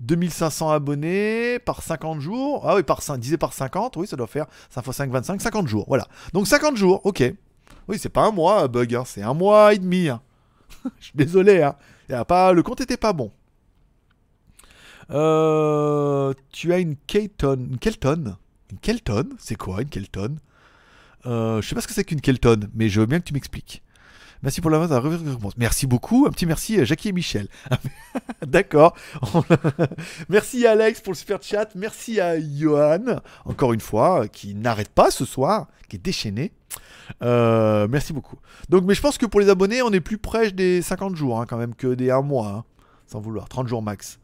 2500 0.00 0.70
abonnés 0.70 1.60
par 1.60 1.82
50 1.82 2.20
jours. 2.20 2.68
Ah 2.68 2.74
oui, 2.74 2.82
par 2.82 3.00
5, 3.00 3.16
disait 3.18 3.38
par 3.38 3.52
50, 3.52 3.96
oui, 3.96 4.08
ça 4.08 4.16
doit 4.16 4.26
faire 4.26 4.46
5 4.70 4.84
x 4.84 4.96
5, 4.96 5.10
25, 5.12 5.40
50 5.40 5.68
jours. 5.68 5.84
Voilà. 5.86 6.08
Donc 6.32 6.48
50 6.48 6.76
jours, 6.76 7.00
ok. 7.04 7.22
Oui, 7.88 7.98
c'est 7.98 8.08
pas 8.08 8.24
un 8.26 8.30
mois, 8.30 8.68
bug, 8.68 8.94
hein, 8.94 9.04
c'est 9.06 9.22
un 9.22 9.34
mois 9.34 9.74
et 9.74 9.78
demi. 9.78 10.08
hein. 10.08 10.20
Je 10.98 11.04
suis 11.06 11.12
désolé, 11.16 11.62
hein. 11.62 11.76
Y 12.08 12.14
a 12.14 12.24
pas, 12.24 12.52
le 12.52 12.62
compte 12.62 12.80
était 12.80 12.96
pas 12.96 13.12
bon. 13.12 13.30
Euh, 15.10 16.32
tu 16.52 16.72
as 16.72 16.78
une 16.78 16.96
Kelton. 17.06 17.68
Une 17.70 17.78
Kelton 17.78 18.36
Une 18.70 18.78
Kelton 18.78 19.28
C'est 19.38 19.56
quoi 19.56 19.82
une 19.82 19.88
Kelton? 19.88 20.36
Euh, 21.26 21.60
Je 21.60 21.68
sais 21.68 21.74
pas 21.74 21.80
ce 21.80 21.88
que 21.88 21.94
c'est 21.94 22.04
qu'une 22.04 22.20
Kelton, 22.20 22.68
mais 22.74 22.88
je 22.88 23.00
veux 23.00 23.06
bien 23.06 23.18
que 23.20 23.24
tu 23.24 23.34
m'expliques. 23.34 23.82
Merci 24.42 24.60
pour 24.60 24.70
la 24.70 24.86
la 24.86 25.00
réponse. 25.00 25.52
Merci 25.56 25.86
beaucoup. 25.86 26.26
Un 26.26 26.30
petit 26.30 26.46
merci 26.46 26.80
à 26.80 26.84
Jackie 26.84 27.08
et 27.08 27.12
Michel. 27.12 27.48
D'accord. 28.46 28.96
Merci 30.28 30.66
à 30.66 30.72
Alex 30.72 31.00
pour 31.00 31.12
le 31.12 31.16
super 31.16 31.42
chat. 31.42 31.68
Merci 31.74 32.20
à 32.20 32.40
Johan, 32.40 33.20
encore 33.44 33.72
une 33.72 33.80
fois, 33.80 34.26
qui 34.28 34.54
n'arrête 34.54 34.88
pas 34.88 35.10
ce 35.10 35.24
soir, 35.24 35.68
qui 35.88 35.96
est 35.96 36.00
déchaîné. 36.00 36.52
Euh, 37.22 37.88
merci 37.90 38.12
beaucoup. 38.12 38.38
Donc, 38.68 38.84
mais 38.84 38.94
je 38.94 39.00
pense 39.00 39.18
que 39.18 39.26
pour 39.26 39.40
les 39.40 39.48
abonnés, 39.48 39.82
on 39.82 39.92
est 39.92 40.00
plus 40.00 40.18
proche 40.18 40.54
des 40.54 40.82
50 40.82 41.14
jours 41.14 41.40
hein, 41.40 41.46
quand 41.46 41.58
même 41.58 41.74
que 41.74 41.94
des 41.94 42.10
1 42.10 42.22
mois. 42.22 42.48
hein, 42.48 42.64
sans 43.06 43.20
vouloir. 43.20 43.48
30 43.48 43.68
jours 43.68 43.82
max. 43.82 44.18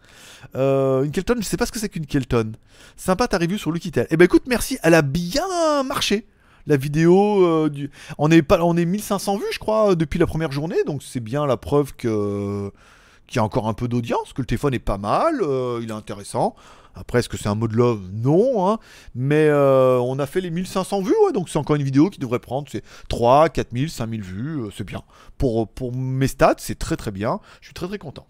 Euh, 0.56 1.04
une 1.04 1.10
Kelton, 1.10 1.36
je 1.38 1.44
sais 1.44 1.56
pas 1.56 1.66
ce 1.66 1.72
que 1.72 1.78
c'est 1.78 1.88
qu'une 1.88 2.06
Kelton. 2.06 2.52
Sympa 2.96 3.28
ta 3.28 3.38
review 3.38 3.58
sur 3.58 3.70
Lukitel. 3.70 4.06
Eh 4.10 4.16
ben 4.16 4.24
écoute, 4.24 4.44
merci. 4.48 4.78
Elle 4.82 4.94
a 4.94 5.02
bien 5.02 5.82
marché. 5.84 6.26
La 6.68 6.76
vidéo, 6.76 7.46
euh, 7.46 7.70
du... 7.70 7.90
on 8.18 8.30
est 8.30 8.42
pas, 8.42 8.62
on 8.62 8.76
est 8.76 8.84
1500 8.84 9.38
vues, 9.38 9.44
je 9.52 9.58
crois, 9.58 9.94
depuis 9.94 10.18
la 10.18 10.26
première 10.26 10.52
journée, 10.52 10.76
donc 10.86 11.02
c'est 11.02 11.18
bien 11.18 11.46
la 11.46 11.56
preuve 11.56 11.96
qu'il 11.96 12.10
y 12.10 13.38
a 13.38 13.42
encore 13.42 13.68
un 13.68 13.72
peu 13.72 13.88
d'audience, 13.88 14.34
que 14.34 14.42
le 14.42 14.46
téléphone 14.46 14.74
est 14.74 14.78
pas 14.78 14.98
mal, 14.98 15.40
euh, 15.40 15.80
il 15.82 15.88
est 15.88 15.94
intéressant. 15.94 16.54
Après, 16.94 17.20
est-ce 17.20 17.30
que 17.30 17.38
c'est 17.38 17.48
un 17.48 17.54
mode 17.54 17.72
love 17.72 18.02
Non, 18.12 18.68
hein. 18.68 18.78
mais 19.14 19.48
euh, 19.48 19.98
on 19.98 20.18
a 20.18 20.26
fait 20.26 20.42
les 20.42 20.50
1500 20.50 21.00
vues, 21.00 21.14
donc 21.32 21.48
c'est 21.48 21.58
encore 21.58 21.76
une 21.76 21.82
vidéo 21.82 22.10
qui 22.10 22.18
devrait 22.18 22.38
prendre 22.38 22.68
c'est 22.70 22.84
3, 23.08 23.48
4000, 23.48 23.88
5000 23.88 24.20
vues, 24.20 24.60
c'est 24.76 24.84
bien. 24.84 25.02
Pour, 25.38 25.68
pour 25.68 25.94
mes 25.94 26.28
stats, 26.28 26.56
c'est 26.58 26.78
très 26.78 26.96
très 26.96 27.12
bien, 27.12 27.40
je 27.62 27.68
suis 27.68 27.74
très 27.74 27.88
très 27.88 27.98
content. 27.98 28.26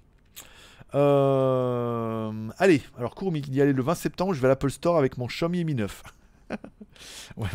Allez, 0.93 2.83
alors 2.97 3.17
Courmi 3.17 3.43
qui 3.43 3.51
dit 3.51 3.61
allez 3.61 3.73
le 3.73 3.83
20 3.83 3.97
septembre, 3.97 4.33
je 4.33 4.41
vais 4.41 4.47
à 4.47 4.51
l'Apple 4.51 4.71
Store 4.71 4.97
avec 4.97 5.19
mon 5.19 5.27
Xiaomi 5.27 5.65
Mi 5.65 5.75
9. 5.75 6.03
bah, 7.37 7.49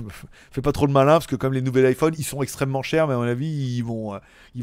fais 0.52 0.62
pas 0.62 0.72
trop 0.72 0.86
le 0.86 0.94
malin 0.94 1.14
parce 1.14 1.28
que 1.28 1.36
comme 1.36 1.54
les 1.54 1.62
nouvelles 1.62 1.86
iPhone, 1.86 2.14
ils 2.18 2.24
sont 2.24 2.41
extrêmement 2.41 2.82
chers, 2.82 3.08
mais 3.08 3.14
à 3.14 3.18
mon 3.18 3.24
avis, 3.24 3.48
ils 3.48 3.84
vont, 3.84 4.16
euh, 4.16 4.20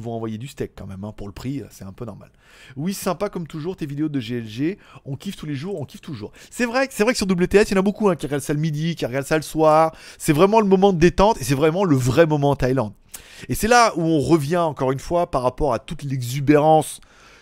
envoyer 0.07 0.39
du 0.39 0.49
steak 0.49 0.73
quand 0.77 0.87
même 0.87 1.05
hein, 1.05 1.13
pour 1.17 1.27
le 1.27 1.33
prix, 1.33 1.61
euh, 1.61 1.67
c'est 1.71 1.85
un 1.85 1.93
peu 1.93 2.05
normal. 2.05 2.31
Oui, 2.77 2.95
sympa 2.95 3.29
comme 3.29 3.47
toujours 3.47 3.77
tes 3.77 3.87
vidéos 3.87 4.09
de 4.09 4.21
GLG, 4.21 4.79
on 5.05 5.17
kiffe 5.17 5.37
tous 5.37 5.47
les 5.47 5.55
jours, 5.55 5.81
on 5.81 5.85
kiffe 5.85 6.01
toujours. 6.01 6.33
C'est 6.51 6.67
vrai, 6.67 6.89
c'est 6.91 7.05
vrai 7.05 7.13
que 7.13 7.19
sur 7.19 7.27
WTS, 7.27 7.71
il 7.71 7.73
y 7.73 7.75
en 7.75 7.79
a 7.79 7.83
beaucoup 7.83 8.09
hein, 8.09 8.17
qui 8.17 8.27
regardent 8.27 8.43
ça 8.43 8.55
le 8.55 8.61
midi, 8.61 8.95
qui 8.95 9.07
regardent 9.07 9.27
ça 9.27 9.37
le 9.37 9.43
soir. 9.43 9.95
C'est 10.19 10.33
vraiment 10.33 10.61
le 10.61 10.67
moment 10.67 10.93
de 10.93 10.99
détente 10.99 11.41
et 11.41 11.45
c'est 11.45 11.55
vraiment 11.55 11.85
le 11.85 11.97
vrai 11.97 12.27
moment 12.27 12.51
en 12.51 12.57
Thaïlande. 12.57 12.93
Et 13.49 13.55
c'est 13.55 13.69
là 13.69 13.93
où 13.97 14.03
on 14.03 14.21
revient 14.21 14.59
encore 14.59 14.93
une 14.93 14.99
fois 14.99 15.31
par 15.31 15.43
rapport 15.43 15.73
à 15.73 15.79
toute 15.79 16.03
l'exubérance 16.03 17.01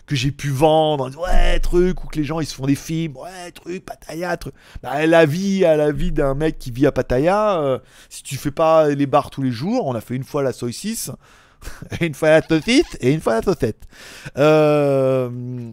que 0.09 0.17
j'ai 0.17 0.33
pu 0.33 0.49
vendre, 0.49 1.11
ouais, 1.21 1.61
truc, 1.61 2.03
ou 2.03 2.09
que 2.09 2.17
les 2.17 2.25
gens 2.25 2.41
ils 2.41 2.47
se 2.47 2.55
font 2.55 2.67
des 2.67 2.75
films, 2.75 3.17
ouais, 3.17 3.53
truc, 3.53 3.85
Pattaya, 3.85 4.37
truc. 4.37 4.55
Bah, 4.83 5.07
la 5.07 5.27
vie, 5.27 5.65
à 5.65 5.77
la 5.77 5.93
vie 5.93 6.11
d'un 6.11 6.35
mec 6.35 6.59
qui 6.59 6.71
vit 6.71 6.87
à 6.87 6.93
Pattaya, 6.93 7.61
euh, 7.61 7.79
si 8.09 8.23
tu 8.23 8.37
fais 8.37 8.51
pas 8.51 8.89
les 8.89 9.07
bars 9.07 9.31
tous 9.31 9.43
les 9.43 9.53
jours, 9.53 9.87
on 9.87 9.95
a 9.95 10.01
fait 10.01 10.17
une 10.17 10.25
fois 10.25 10.43
la 10.43 10.53
soy 10.53 10.73
6, 10.73 11.13
une 12.01 12.15
fois 12.15 12.31
la 12.31 12.43
saucisse 12.43 12.97
et 13.01 13.13
une 13.13 13.21
fois 13.21 13.35
la 13.35 13.43
saucette. 13.43 13.87
Euh, 14.39 15.29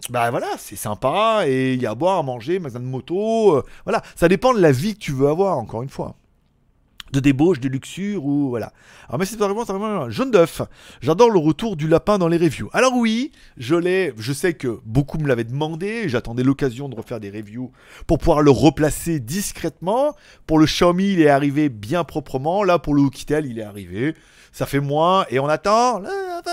bah 0.09 0.29
voilà, 0.31 0.49
c'est 0.57 0.75
sympa, 0.75 1.43
et 1.47 1.73
il 1.73 1.81
y 1.81 1.86
a 1.86 1.91
à 1.91 1.95
boire, 1.95 2.19
à 2.19 2.23
manger, 2.23 2.59
magasin 2.59 2.81
de 2.81 2.86
moto, 2.86 3.55
euh, 3.55 3.63
voilà, 3.86 4.01
ça 4.15 4.27
dépend 4.27 4.53
de 4.53 4.59
la 4.59 4.71
vie 4.71 4.95
que 4.95 4.99
tu 4.99 5.13
veux 5.13 5.29
avoir, 5.29 5.57
encore 5.57 5.81
une 5.81 5.89
fois 5.89 6.15
de 7.12 7.20
débauche, 7.20 7.60
de 7.60 7.70
luxure 7.70 8.26
ou 8.26 8.49
voilà. 8.49 8.74
Alors 9.08 9.20
de 9.20 9.26
ta 9.26 9.47
réponse, 9.47 9.68
vraiment 9.68 10.10
jaune 10.10 10.32
d'œuf. 10.32 10.62
J'adore 11.01 11.30
le 11.30 11.39
retour 11.39 11.76
du 11.76 11.88
lapin 11.88 12.18
dans 12.18 12.28
les 12.28 12.38
reviews. 12.38 12.70
Alors 12.74 12.93
oui, 12.95 13.32
je 13.58 13.76
l'ai, 13.76 14.14
je 14.18 14.34
sais 14.34 14.53
que 14.53 14.80
beaucoup 14.86 15.18
me 15.18 15.28
l'avaient 15.28 15.43
demandé, 15.43 16.10
j'attendais 16.10 16.43
l'occasion 16.43 16.89
de 16.89 16.95
refaire 16.95 17.20
des 17.20 17.30
reviews 17.30 17.72
pour 18.08 18.18
pouvoir 18.18 18.41
le 18.41 18.51
replacer 18.51 19.20
discrètement. 19.20 20.16
Pour 20.47 20.60
le 20.60 20.66
Xiaomi, 20.66 21.14
il 21.14 21.22
est 21.22 21.30
arrivé 21.30 21.70
bien 21.70 22.03
proprement. 22.03 22.64
Là 22.64 22.80
pour 22.80 22.95
le 22.95 23.01
Oukitel, 23.01 23.45
il 23.45 23.60
est 23.60 23.64
arrivé. 23.64 24.16
Ça 24.51 24.66
fait 24.66 24.80
moins 24.80 25.26
et 25.30 25.39
on 25.39 25.47
attend. 25.47 26.01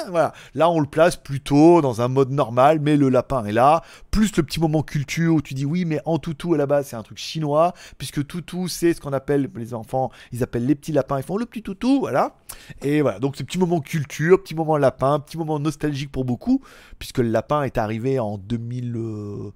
Voilà. 0.09 0.33
Là, 0.55 0.71
on 0.71 0.81
le 0.81 0.87
place 0.87 1.17
plutôt 1.17 1.81
dans 1.81 2.01
un 2.01 2.09
mode 2.09 2.31
normal, 2.31 2.81
mais 2.81 2.97
le 2.97 3.09
lapin 3.09 3.45
est 3.45 3.53
là. 3.53 3.83
Plus 4.11 4.37
le 4.37 4.43
petit 4.43 4.59
moment 4.59 4.83
culture 4.83 5.35
où 5.35 5.43
tu 5.43 5.55
dis 5.55 5.65
oui, 5.65 5.85
mais 5.85 6.01
en 6.05 6.19
toutou 6.19 6.55
à 6.55 6.57
la 6.57 6.67
base, 6.67 6.89
c'est 6.89 6.97
un 6.97 7.03
truc 7.03 7.19
chinois, 7.19 7.75
puisque 7.99 8.27
toutou, 8.27 8.69
c'est 8.69 8.95
ce 8.95 9.01
qu'on 9.01 9.13
appelle 9.13 9.49
les 9.55 9.75
enfants, 9.75 10.11
ils 10.33 10.42
appellent 10.43 10.67
les 10.67 10.75
petits 10.75 10.93
lapins, 10.93 11.19
ils 11.19 11.23
font 11.23 11.37
le 11.37 11.47
petit 11.47 11.63
toutou, 11.63 12.01
voilà. 12.01 12.37
Et 12.83 13.03
voilà, 13.03 13.19
donc 13.19 13.37
ce 13.37 13.43
petit 13.43 13.59
moment 13.59 13.81
culture, 13.81 14.43
petit 14.43 14.55
moment 14.55 14.77
lapin, 14.77 15.19
petit 15.21 15.39
moment 15.39 15.59
nostalgique 15.59 16.11
pour 16.11 16.25
beaucoup, 16.25 16.63
puisque 16.99 17.19
le 17.19 17.29
lapin 17.29 17.63
est 17.63 17.79
arrivé 17.79 18.19
en 18.19 18.39
2012 18.39 19.53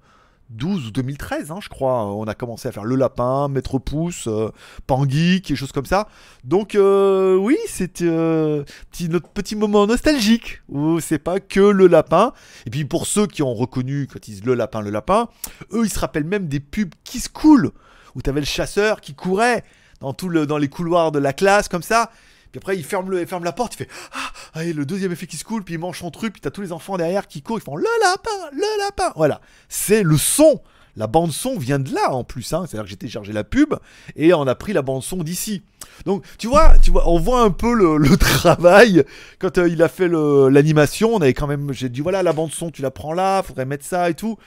ou 0.87 0.91
2013, 0.91 1.51
hein, 1.51 1.59
je 1.61 1.69
crois. 1.69 2.05
On 2.05 2.25
a 2.25 2.33
commencé 2.33 2.67
à 2.67 2.71
faire 2.71 2.83
le 2.83 2.95
lapin, 2.95 3.47
mettre 3.47 3.79
pouce, 3.79 4.27
euh, 4.27 4.49
Pangui, 4.85 5.41
quelque 5.41 5.57
chose 5.57 5.71
comme 5.71 5.85
ça. 5.85 6.07
Donc 6.43 6.75
euh, 6.75 7.35
oui, 7.35 7.57
c'est 7.67 8.01
euh, 8.01 8.63
petit, 8.91 9.09
notre 9.09 9.29
petit 9.29 9.55
moment 9.55 9.87
nostalgique 9.87 10.61
où 10.69 10.99
c'est 10.99 11.19
pas 11.19 11.39
que 11.39 11.59
le 11.59 11.87
lapin. 11.87 12.33
Et 12.65 12.69
puis 12.69 12.85
pour 12.85 13.07
ceux 13.07 13.27
qui 13.27 13.43
ont 13.43 13.53
reconnu 13.53 14.07
quand 14.11 14.27
ils 14.27 14.31
disent 14.31 14.45
le 14.45 14.53
lapin, 14.53 14.81
le 14.81 14.89
lapin, 14.89 15.29
eux 15.73 15.85
ils 15.85 15.91
se 15.91 15.99
rappellent 15.99 16.23
même 16.23 16.47
des 16.47 16.59
pubs 16.59 16.93
Kiss 17.03 17.27
Cool 17.27 17.71
où 18.17 18.21
t'avais 18.21 18.39
le 18.39 18.45
chasseur 18.45 18.99
qui 18.99 19.13
courait 19.13 19.63
dans 19.99 20.13
tout 20.13 20.29
le 20.29 20.45
dans 20.45 20.57
les 20.57 20.69
couloirs 20.69 21.11
de 21.11 21.19
la 21.19 21.33
classe 21.33 21.67
comme 21.67 21.83
ça. 21.83 22.11
Puis 22.51 22.59
après 22.59 22.77
il 22.77 22.83
ferme 22.83 23.11
le 23.11 23.21
il 23.21 23.27
ferme 23.27 23.43
la 23.43 23.51
porte, 23.51 23.75
il 23.75 23.77
fait 23.77 23.89
ah 24.13 24.31
allez 24.53 24.73
le 24.73 24.85
deuxième 24.85 25.11
effet 25.11 25.27
Kiss 25.27 25.43
Cool, 25.43 25.63
puis 25.63 25.75
il 25.75 25.79
mange 25.79 25.99
son 25.99 26.11
truc, 26.11 26.33
puis 26.33 26.41
t'as 26.41 26.51
tous 26.51 26.61
les 26.61 26.71
enfants 26.71 26.97
derrière 26.97 27.27
qui 27.27 27.41
courent, 27.41 27.59
ils 27.59 27.63
font 27.63 27.75
le 27.75 27.85
lapin, 28.01 28.49
le 28.53 28.85
lapin. 28.85 29.11
Voilà, 29.15 29.41
c'est 29.69 30.03
le 30.03 30.17
son 30.17 30.61
la 30.97 31.05
bande 31.05 31.31
son 31.31 31.57
vient 31.57 31.79
de 31.79 31.93
là 31.93 32.11
en 32.11 32.23
plus. 32.23 32.51
Hein. 32.53 32.65
C'est-à-dire 32.67 32.83
que 32.83 32.89
j'ai 32.89 32.97
téléchargé 32.97 33.31
la 33.31 33.43
pub 33.43 33.75
et 34.15 34.33
on 34.33 34.47
a 34.47 34.55
pris 34.55 34.73
la 34.73 34.81
bande 34.81 35.03
son 35.03 35.17
d'ici. 35.17 35.61
Donc 36.05 36.25
tu 36.37 36.47
vois, 36.47 36.73
tu 36.79 36.91
vois, 36.91 37.07
on 37.07 37.19
voit 37.19 37.41
un 37.41 37.51
peu 37.51 37.73
le, 37.73 37.97
le 37.97 38.17
travail 38.17 39.03
quand 39.39 39.59
euh, 39.59 39.69
il 39.69 39.81
a 39.83 39.87
fait 39.87 40.09
l'animation. 40.09 41.13
On 41.13 41.21
avait 41.21 41.33
quand 41.33 41.47
même, 41.47 41.71
j'ai 41.71 41.89
dit 41.89 42.01
voilà 42.01 42.23
la 42.23 42.33
bande 42.33 42.51
son, 42.51 42.71
tu 42.71 42.81
la 42.81 42.91
prends 42.91 43.13
là, 43.13 43.43
faudrait 43.43 43.65
mettre 43.65 43.85
ça 43.85 44.09
et 44.09 44.15
tout. 44.15 44.37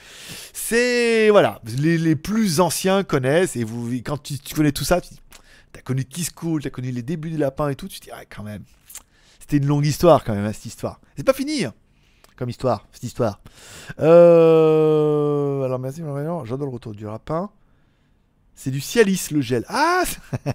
C'est 0.52 1.30
voilà, 1.30 1.60
les, 1.78 1.96
les 1.96 2.16
plus 2.16 2.60
anciens 2.60 3.04
connaissent 3.04 3.56
et 3.56 3.64
vous 3.64 3.88
quand 4.04 4.20
tu, 4.20 4.38
tu 4.38 4.54
connais 4.54 4.72
tout 4.72 4.84
ça, 4.84 5.00
tu 5.00 5.10
dis, 5.10 5.20
t'as 5.72 5.80
connu 5.82 6.04
Kiss 6.04 6.30
Cool, 6.30 6.62
t'as 6.62 6.70
connu 6.70 6.90
les 6.90 7.02
débuts 7.02 7.30
des 7.30 7.36
lapins 7.38 7.68
et 7.68 7.74
tout, 7.74 7.88
tu 7.88 8.00
te 8.00 8.04
dis 8.04 8.10
ah 8.12 8.24
quand 8.28 8.42
même, 8.42 8.62
c'était 9.38 9.58
une 9.58 9.66
longue 9.66 9.86
histoire 9.86 10.24
quand 10.24 10.34
même 10.34 10.44
hein, 10.44 10.52
cette 10.52 10.66
histoire. 10.66 11.00
C'est 11.16 11.24
pas 11.24 11.32
fini. 11.32 11.64
hein, 11.64 11.74
Comme 12.36 12.50
histoire, 12.50 12.86
cette 12.92 13.04
histoire. 13.04 13.40
Euh... 14.00 15.62
Alors 15.62 15.78
merci 15.78 16.00
j'adore 16.44 16.66
le 16.66 16.72
retour 16.72 16.94
du 16.94 17.04
lapin. 17.04 17.50
C'est 18.54 18.70
du 18.70 18.80
Cialis 18.80 19.28
le 19.30 19.40
gel. 19.40 19.64
Ah 19.68 20.02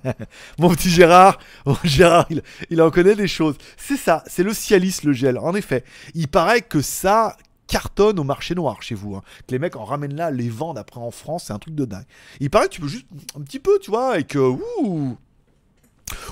Mon 0.59 0.69
petit 0.69 0.91
Gérard, 0.91 1.39
Gérard, 1.83 2.27
il, 2.29 2.43
il 2.69 2.79
en 2.81 2.91
connaît 2.91 3.15
des 3.15 3.27
choses. 3.27 3.55
C'est 3.77 3.97
ça, 3.97 4.23
c'est 4.27 4.43
le 4.43 4.53
Cialis 4.53 4.99
le 5.03 5.11
gel. 5.11 5.39
En 5.39 5.55
effet, 5.55 5.83
il 6.13 6.27
paraît 6.27 6.61
que 6.61 6.81
ça 6.81 7.35
cartonne 7.67 8.19
au 8.19 8.23
marché 8.23 8.55
noir 8.55 8.81
chez 8.81 8.95
vous. 8.95 9.15
hein. 9.15 9.21
Que 9.47 9.51
les 9.51 9.59
mecs 9.59 9.75
en 9.75 9.85
ramènent 9.85 10.15
là, 10.15 10.31
les 10.31 10.49
vendent 10.49 10.77
après 10.77 10.99
en 10.99 11.11
France, 11.11 11.45
c'est 11.45 11.53
un 11.53 11.59
truc 11.59 11.75
de 11.75 11.85
dingue. 11.85 12.05
Il 12.39 12.49
paraît 12.49 12.67
que 12.67 12.73
tu 12.73 12.81
peux 12.81 12.87
juste 12.87 13.07
un 13.35 13.41
petit 13.41 13.59
peu, 13.59 13.79
tu 13.79 13.91
vois, 13.91 14.19
et 14.19 14.23
que 14.23 14.37
ouh, 14.39 15.17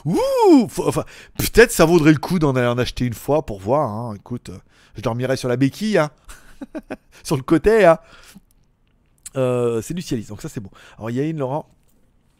ouh, 0.05 0.67
enfin, 0.79 1.03
peut-être 1.37 1.71
ça 1.71 1.85
vaudrait 1.85 2.11
le 2.13 2.19
coup 2.19 2.39
d'en 2.39 2.55
en 2.55 2.77
acheter 2.77 3.05
une 3.05 3.13
fois 3.13 3.45
pour 3.45 3.59
voir. 3.59 3.89
hein. 3.89 4.13
Écoute, 4.15 4.49
euh, 4.49 4.57
je 4.95 5.01
dormirai 5.01 5.35
sur 5.37 5.49
la 5.49 5.57
béquille, 5.57 5.97
hein. 5.97 6.11
sur 7.23 7.35
le 7.35 7.43
côté. 7.43 7.85
Hein. 7.85 7.97
Euh, 9.35 9.81
c'est 9.81 9.93
du 9.93 10.01
Cialis, 10.01 10.25
donc 10.25 10.41
ça 10.41 10.49
c'est 10.49 10.59
bon. 10.59 10.69
Alors 10.97 11.09
Yahin 11.09 11.37
Laurent, 11.37 11.67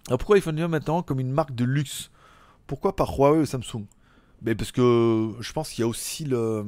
alors 0.08 0.20
pourquoi 0.20 0.36
iPhone 0.38 0.60
11 0.60 0.70
maintenant 0.70 1.02
comme 1.02 1.20
une 1.20 1.32
marque 1.32 1.56
de 1.56 1.64
luxe? 1.66 2.12
Pourquoi 2.68 2.96
pas 2.96 3.06
Huawei 3.06 3.40
ou 3.40 3.46
Samsung? 3.46 3.86
Mais 4.44 4.54
parce 4.56 4.72
que 4.72 5.32
je 5.40 5.54
pense 5.54 5.70
qu'il 5.70 5.82
y 5.82 5.86
a 5.86 5.88
aussi 5.88 6.26
le. 6.26 6.66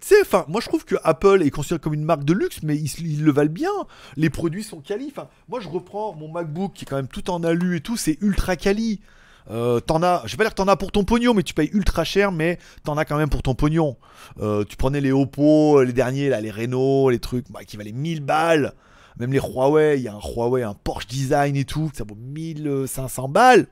Tu 0.00 0.08
sais, 0.08 0.20
enfin, 0.22 0.46
moi 0.48 0.60
je 0.62 0.68
trouve 0.68 0.84
que 0.84 0.96
Apple 1.04 1.42
est 1.42 1.50
considéré 1.50 1.78
comme 1.78 1.92
une 1.92 2.04
marque 2.04 2.24
de 2.24 2.32
luxe, 2.32 2.62
mais 2.62 2.76
ils, 2.76 3.22
le 3.22 3.32
valent 3.32 3.52
bien. 3.52 3.70
Les 4.16 4.30
produits 4.30 4.62
sont 4.62 4.80
quali. 4.80 5.12
Moi 5.48 5.60
je 5.60 5.68
reprends 5.68 6.14
mon 6.14 6.28
MacBook 6.28 6.72
qui 6.72 6.84
est 6.84 6.88
quand 6.88 6.96
même 6.96 7.08
tout 7.08 7.30
en 7.30 7.44
alu 7.44 7.76
et 7.76 7.80
tout, 7.80 7.96
c'est 7.96 8.16
ultra 8.22 8.56
quali. 8.56 9.00
Euh, 9.50 9.80
t'en 9.80 10.02
as, 10.02 10.22
je 10.26 10.32
vais 10.32 10.36
pas 10.38 10.44
dire 10.44 10.50
que 10.50 10.56
t'en 10.56 10.68
as 10.68 10.76
pour 10.76 10.92
ton 10.92 11.04
pognon, 11.04 11.34
mais 11.34 11.42
tu 11.42 11.54
payes 11.54 11.70
ultra 11.72 12.04
cher, 12.04 12.32
mais 12.32 12.58
t'en 12.84 12.96
as 12.96 13.04
quand 13.04 13.16
même 13.16 13.28
pour 13.28 13.42
ton 13.42 13.54
pognon. 13.54 13.96
Euh, 14.40 14.64
tu 14.64 14.76
prenais 14.76 15.00
les 15.00 15.12
Oppo, 15.12 15.82
les 15.82 15.92
derniers, 15.92 16.28
là, 16.28 16.40
les 16.40 16.50
Renault, 16.50 17.10
les 17.10 17.18
trucs 17.18 17.50
bah, 17.50 17.64
qui 17.64 17.76
valaient 17.76 17.92
1000 17.92 18.20
balles. 18.20 18.74
Même 19.18 19.32
les 19.32 19.40
Huawei, 19.40 19.98
il 19.98 20.02
y 20.02 20.08
a 20.08 20.14
un 20.14 20.20
Huawei, 20.20 20.62
un 20.62 20.74
Porsche 20.74 21.06
Design 21.08 21.56
et 21.56 21.64
tout, 21.64 21.90
ça 21.92 22.04
vaut 22.04 22.16
1500 22.16 23.28
balles. 23.28 23.66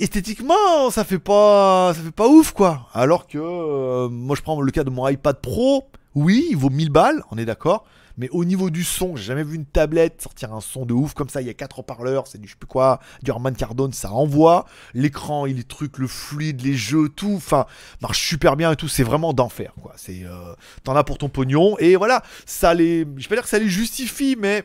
Esthétiquement, 0.00 0.90
ça 0.90 1.04
fait 1.04 1.18
pas, 1.18 1.92
ça 1.94 2.00
fait 2.00 2.10
pas 2.10 2.26
ouf 2.26 2.52
quoi. 2.52 2.88
Alors 2.94 3.26
que 3.26 3.36
euh, 3.36 4.08
moi 4.08 4.34
je 4.34 4.40
prends 4.40 4.58
le 4.58 4.72
cas 4.72 4.82
de 4.82 4.88
mon 4.88 5.06
iPad 5.06 5.38
Pro, 5.42 5.90
oui, 6.14 6.46
il 6.48 6.56
vaut 6.56 6.70
1000 6.70 6.88
balles, 6.88 7.22
on 7.30 7.36
est 7.36 7.44
d'accord. 7.44 7.84
Mais 8.16 8.30
au 8.30 8.46
niveau 8.46 8.70
du 8.70 8.82
son, 8.82 9.14
j'ai 9.14 9.24
jamais 9.24 9.42
vu 9.42 9.56
une 9.56 9.66
tablette 9.66 10.22
sortir 10.22 10.54
un 10.54 10.62
son 10.62 10.86
de 10.86 10.94
ouf 10.94 11.12
comme 11.12 11.28
ça. 11.28 11.42
Il 11.42 11.46
y 11.46 11.50
a 11.50 11.54
quatre 11.54 11.80
haut-parleurs, 11.80 12.28
c'est 12.28 12.38
du 12.40 12.48
je 12.48 12.52
sais 12.52 12.58
plus 12.58 12.66
quoi, 12.66 12.98
du 13.22 13.30
Harman 13.30 13.52
Kardon, 13.52 13.90
ça 13.92 14.10
envoie. 14.10 14.64
L'écran, 14.94 15.44
il 15.44 15.60
est 15.60 15.68
truc, 15.68 15.98
le 15.98 16.06
fluide, 16.06 16.62
les 16.62 16.76
jeux, 16.76 17.10
tout, 17.10 17.34
enfin, 17.36 17.66
marche 18.00 18.26
super 18.26 18.56
bien 18.56 18.72
et 18.72 18.76
tout. 18.76 18.88
C'est 18.88 19.02
vraiment 19.02 19.34
d'enfer 19.34 19.74
quoi. 19.82 19.92
C'est, 19.96 20.24
euh, 20.24 20.54
t'en 20.82 20.96
as 20.96 21.04
pour 21.04 21.18
ton 21.18 21.28
pognon 21.28 21.76
et 21.78 21.96
voilà, 21.96 22.22
ça 22.46 22.72
les, 22.72 23.00
je 23.18 23.24
vais 23.24 23.28
pas 23.28 23.34
dire 23.34 23.44
que 23.44 23.50
ça 23.50 23.58
les 23.58 23.68
justifie, 23.68 24.34
mais 24.38 24.64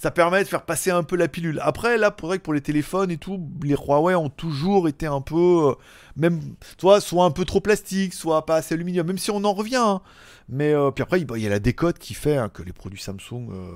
ça 0.00 0.10
permet 0.10 0.42
de 0.42 0.48
faire 0.48 0.62
passer 0.62 0.90
un 0.90 1.02
peu 1.02 1.14
la 1.14 1.28
pilule. 1.28 1.60
Après, 1.62 1.98
là, 1.98 2.10
pour 2.10 2.34
pour 2.42 2.54
les 2.54 2.62
téléphones 2.62 3.10
et 3.10 3.18
tout, 3.18 3.38
les 3.62 3.74
Huawei 3.74 4.14
ont 4.14 4.30
toujours 4.30 4.88
été 4.88 5.06
un 5.06 5.20
peu, 5.20 5.68
euh, 5.68 5.74
même, 6.16 6.40
vois, 6.80 7.02
soit 7.02 7.26
un 7.26 7.30
peu 7.30 7.44
trop 7.44 7.60
plastique, 7.60 8.14
soit 8.14 8.46
pas 8.46 8.56
assez 8.56 8.74
aluminium, 8.74 9.06
même 9.06 9.18
si 9.18 9.30
on 9.30 9.44
en 9.44 9.52
revient. 9.52 9.76
hein. 9.76 10.00
Mais 10.48 10.72
euh, 10.72 10.90
puis 10.90 11.02
après, 11.02 11.20
il 11.20 11.42
y 11.42 11.46
a 11.46 11.50
la 11.50 11.58
décote 11.58 11.98
qui 11.98 12.14
fait 12.14 12.38
hein, 12.38 12.48
que 12.48 12.62
les 12.62 12.72
produits 12.72 12.98
Samsung, 12.98 13.50
euh, 13.52 13.72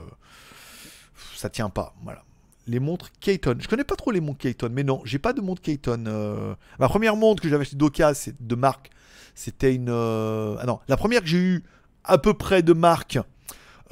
ça 1.36 1.50
tient 1.50 1.68
pas. 1.68 1.94
Voilà. 2.02 2.24
Les 2.66 2.80
montres 2.80 3.10
Kayton. 3.20 3.58
Je 3.60 3.68
connais 3.68 3.84
pas 3.84 3.94
trop 3.96 4.10
les 4.10 4.22
montres 4.22 4.38
Kayton, 4.38 4.70
mais 4.72 4.82
non, 4.82 5.02
j'ai 5.04 5.18
pas 5.18 5.34
de 5.34 5.42
montre 5.42 5.60
Kayton. 5.60 6.56
Ma 6.78 6.88
première 6.88 7.16
montre 7.16 7.42
que 7.42 7.50
j'avais 7.50 7.62
achetée 7.62 7.76
d'occasion, 7.76 8.18
c'est 8.18 8.46
de 8.46 8.54
marque. 8.54 8.90
C'était 9.34 9.74
une. 9.74 9.90
Ah 9.90 10.64
non, 10.66 10.80
la 10.88 10.96
première 10.96 11.20
que 11.20 11.26
j'ai 11.26 11.36
eue 11.36 11.64
à 12.02 12.16
peu 12.16 12.32
près 12.32 12.62
de 12.62 12.72
marque, 12.72 13.18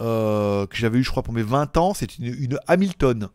euh, 0.02 0.66
que 0.66 0.76
j'avais 0.76 0.98
eu, 0.98 1.04
je 1.04 1.10
crois, 1.10 1.22
pour 1.22 1.32
mes 1.32 1.42
20 1.42 1.76
ans, 1.76 1.94
c'est 1.94 2.18
une, 2.18 2.58
Hamilton. 2.66 3.28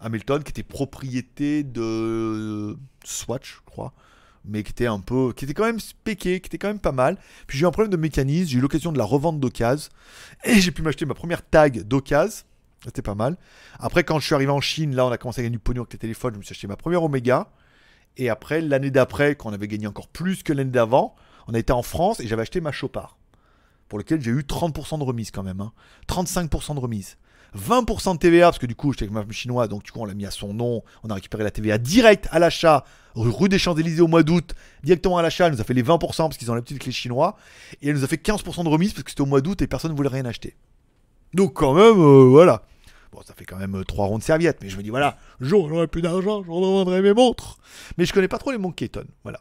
Hamilton 0.00 0.42
qui 0.44 0.50
était 0.50 0.62
propriété 0.62 1.64
de 1.64 2.76
Swatch, 3.04 3.56
je 3.56 3.64
crois, 3.64 3.94
mais 4.44 4.62
qui 4.62 4.72
était 4.72 4.86
un 4.86 5.00
peu, 5.00 5.32
qui 5.34 5.46
était 5.46 5.54
quand 5.54 5.64
même 5.64 5.80
spéqué, 5.80 6.40
qui 6.40 6.48
était 6.48 6.58
quand 6.58 6.68
même 6.68 6.78
pas 6.78 6.92
mal. 6.92 7.16
Puis 7.46 7.56
j'ai 7.56 7.64
eu 7.64 7.66
un 7.66 7.70
problème 7.70 7.90
de 7.90 7.96
mécanisme, 7.96 8.50
j'ai 8.50 8.58
eu 8.58 8.60
l'occasion 8.60 8.92
de 8.92 8.98
la 8.98 9.04
revendre 9.04 9.38
d'occasion, 9.38 9.90
et 10.44 10.60
j'ai 10.60 10.70
pu 10.70 10.82
m'acheter 10.82 11.06
ma 11.06 11.14
première 11.14 11.42
tag 11.42 11.82
d'occasion. 11.82 12.44
C'était 12.84 13.02
pas 13.02 13.14
mal. 13.14 13.36
Après, 13.80 14.04
quand 14.04 14.20
je 14.20 14.26
suis 14.26 14.34
arrivé 14.34 14.52
en 14.52 14.60
Chine, 14.60 14.94
là, 14.94 15.06
on 15.06 15.10
a 15.10 15.16
commencé 15.18 15.40
à 15.40 15.44
gagner 15.44 15.56
du 15.56 15.58
pognon 15.58 15.82
avec 15.82 15.94
les 15.94 15.98
téléphones. 15.98 16.34
Je 16.34 16.38
me 16.38 16.42
suis 16.44 16.52
acheté 16.52 16.66
ma 16.66 16.76
première 16.76 17.02
Omega. 17.02 17.48
Et 18.16 18.28
après, 18.28 18.60
l'année 18.60 18.90
d'après, 18.90 19.34
quand 19.34 19.50
on 19.50 19.52
avait 19.52 19.66
gagné 19.66 19.86
encore 19.86 20.08
plus 20.08 20.42
que 20.42 20.52
l'année 20.52 20.70
d'avant, 20.70 21.16
on 21.48 21.54
a 21.54 21.58
été 21.58 21.72
en 21.72 21.82
France 21.82 22.20
et 22.20 22.28
j'avais 22.28 22.42
acheté 22.42 22.60
ma 22.60 22.72
Chopard. 22.72 23.15
Pour 23.88 23.98
lequel 23.98 24.20
j'ai 24.20 24.30
eu 24.30 24.40
30% 24.40 24.98
de 24.98 25.04
remise 25.04 25.30
quand 25.30 25.42
même. 25.42 25.60
hein. 25.60 25.72
35% 26.08 26.74
de 26.74 26.80
remise. 26.80 27.16
20% 27.56 28.14
de 28.14 28.18
TVA, 28.18 28.46
parce 28.46 28.58
que 28.58 28.66
du 28.66 28.74
coup, 28.74 28.92
j'étais 28.92 29.04
avec 29.04 29.14
ma 29.14 29.22
femme 29.22 29.32
chinoise, 29.32 29.68
donc 29.68 29.82
du 29.84 29.90
coup, 29.92 30.00
on 30.00 30.04
l'a 30.04 30.14
mis 30.14 30.26
à 30.26 30.30
son 30.30 30.52
nom. 30.52 30.82
On 31.04 31.10
a 31.10 31.14
récupéré 31.14 31.42
la 31.44 31.50
TVA 31.50 31.78
direct 31.78 32.28
à 32.30 32.38
l'achat, 32.38 32.84
rue 33.14 33.48
des 33.48 33.58
Champs-Élysées 33.58 34.02
au 34.02 34.08
mois 34.08 34.22
d'août, 34.22 34.54
directement 34.82 35.16
à 35.16 35.22
l'achat. 35.22 35.46
Elle 35.46 35.52
nous 35.54 35.60
a 35.60 35.64
fait 35.64 35.72
les 35.72 35.82
20% 35.82 35.98
parce 36.16 36.36
qu'ils 36.36 36.50
ont 36.50 36.54
l'habitude 36.54 36.74
avec 36.76 36.86
les 36.86 36.92
Chinois. 36.92 37.36
Et 37.80 37.88
elle 37.88 37.94
nous 37.94 38.04
a 38.04 38.08
fait 38.08 38.16
15% 38.22 38.64
de 38.64 38.68
remise 38.68 38.92
parce 38.92 39.04
que 39.04 39.10
c'était 39.10 39.22
au 39.22 39.26
mois 39.26 39.40
d'août 39.40 39.62
et 39.62 39.66
personne 39.66 39.92
ne 39.92 39.96
voulait 39.96 40.08
rien 40.08 40.24
acheter. 40.26 40.54
Donc, 41.32 41.54
quand 41.54 41.72
même, 41.72 41.98
euh, 41.98 42.28
voilà. 42.28 42.62
Bon, 43.12 43.20
ça 43.24 43.32
fait 43.34 43.44
quand 43.44 43.56
même 43.56 43.84
3 43.86 44.06
ronds 44.06 44.18
de 44.18 44.22
serviettes, 44.22 44.58
mais 44.62 44.68
je 44.68 44.76
me 44.76 44.82
dis, 44.82 44.90
voilà, 44.90 45.16
jour 45.40 45.68
j'aurai 45.68 45.86
plus 45.86 46.02
d'argent, 46.02 46.42
je 46.44 46.50
revendrai 46.50 47.00
mes 47.00 47.14
montres. 47.14 47.58
Mais 47.96 48.04
je 48.04 48.12
connais 48.12 48.28
pas 48.28 48.38
trop 48.38 48.50
les 48.50 48.58
montres 48.58 48.76
Keton, 48.76 49.06
voilà. 49.22 49.40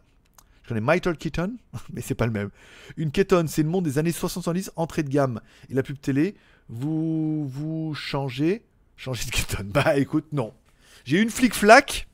Je 0.66 0.70
connais 0.70 0.82
Mitre 0.82 1.14
Keaton, 1.14 1.58
mais 1.94 2.02
c'est 2.02 2.16
pas 2.16 2.26
le 2.26 2.32
même. 2.32 2.50
Une 2.98 3.12
Keton, 3.12 3.46
c'est 3.48 3.62
une 3.62 3.68
montre 3.68 3.84
des 3.84 4.00
années 4.00 4.12
70, 4.12 4.72
entrée 4.76 5.04
de 5.04 5.10
gamme. 5.10 5.40
Et 5.70 5.76
la 5.76 5.84
pub 5.84 6.02
télé, 6.02 6.34
vous, 6.70 7.48
vous 7.48 7.94
changez. 7.94 8.66
Changez 8.98 9.26
de 9.26 9.32
Keton. 9.32 9.66
Bah 9.66 9.96
écoute, 9.98 10.26
non. 10.32 10.56
J'ai 11.04 11.22
une 11.22 11.30
Flic 11.30 11.54
Flac, 11.54 12.08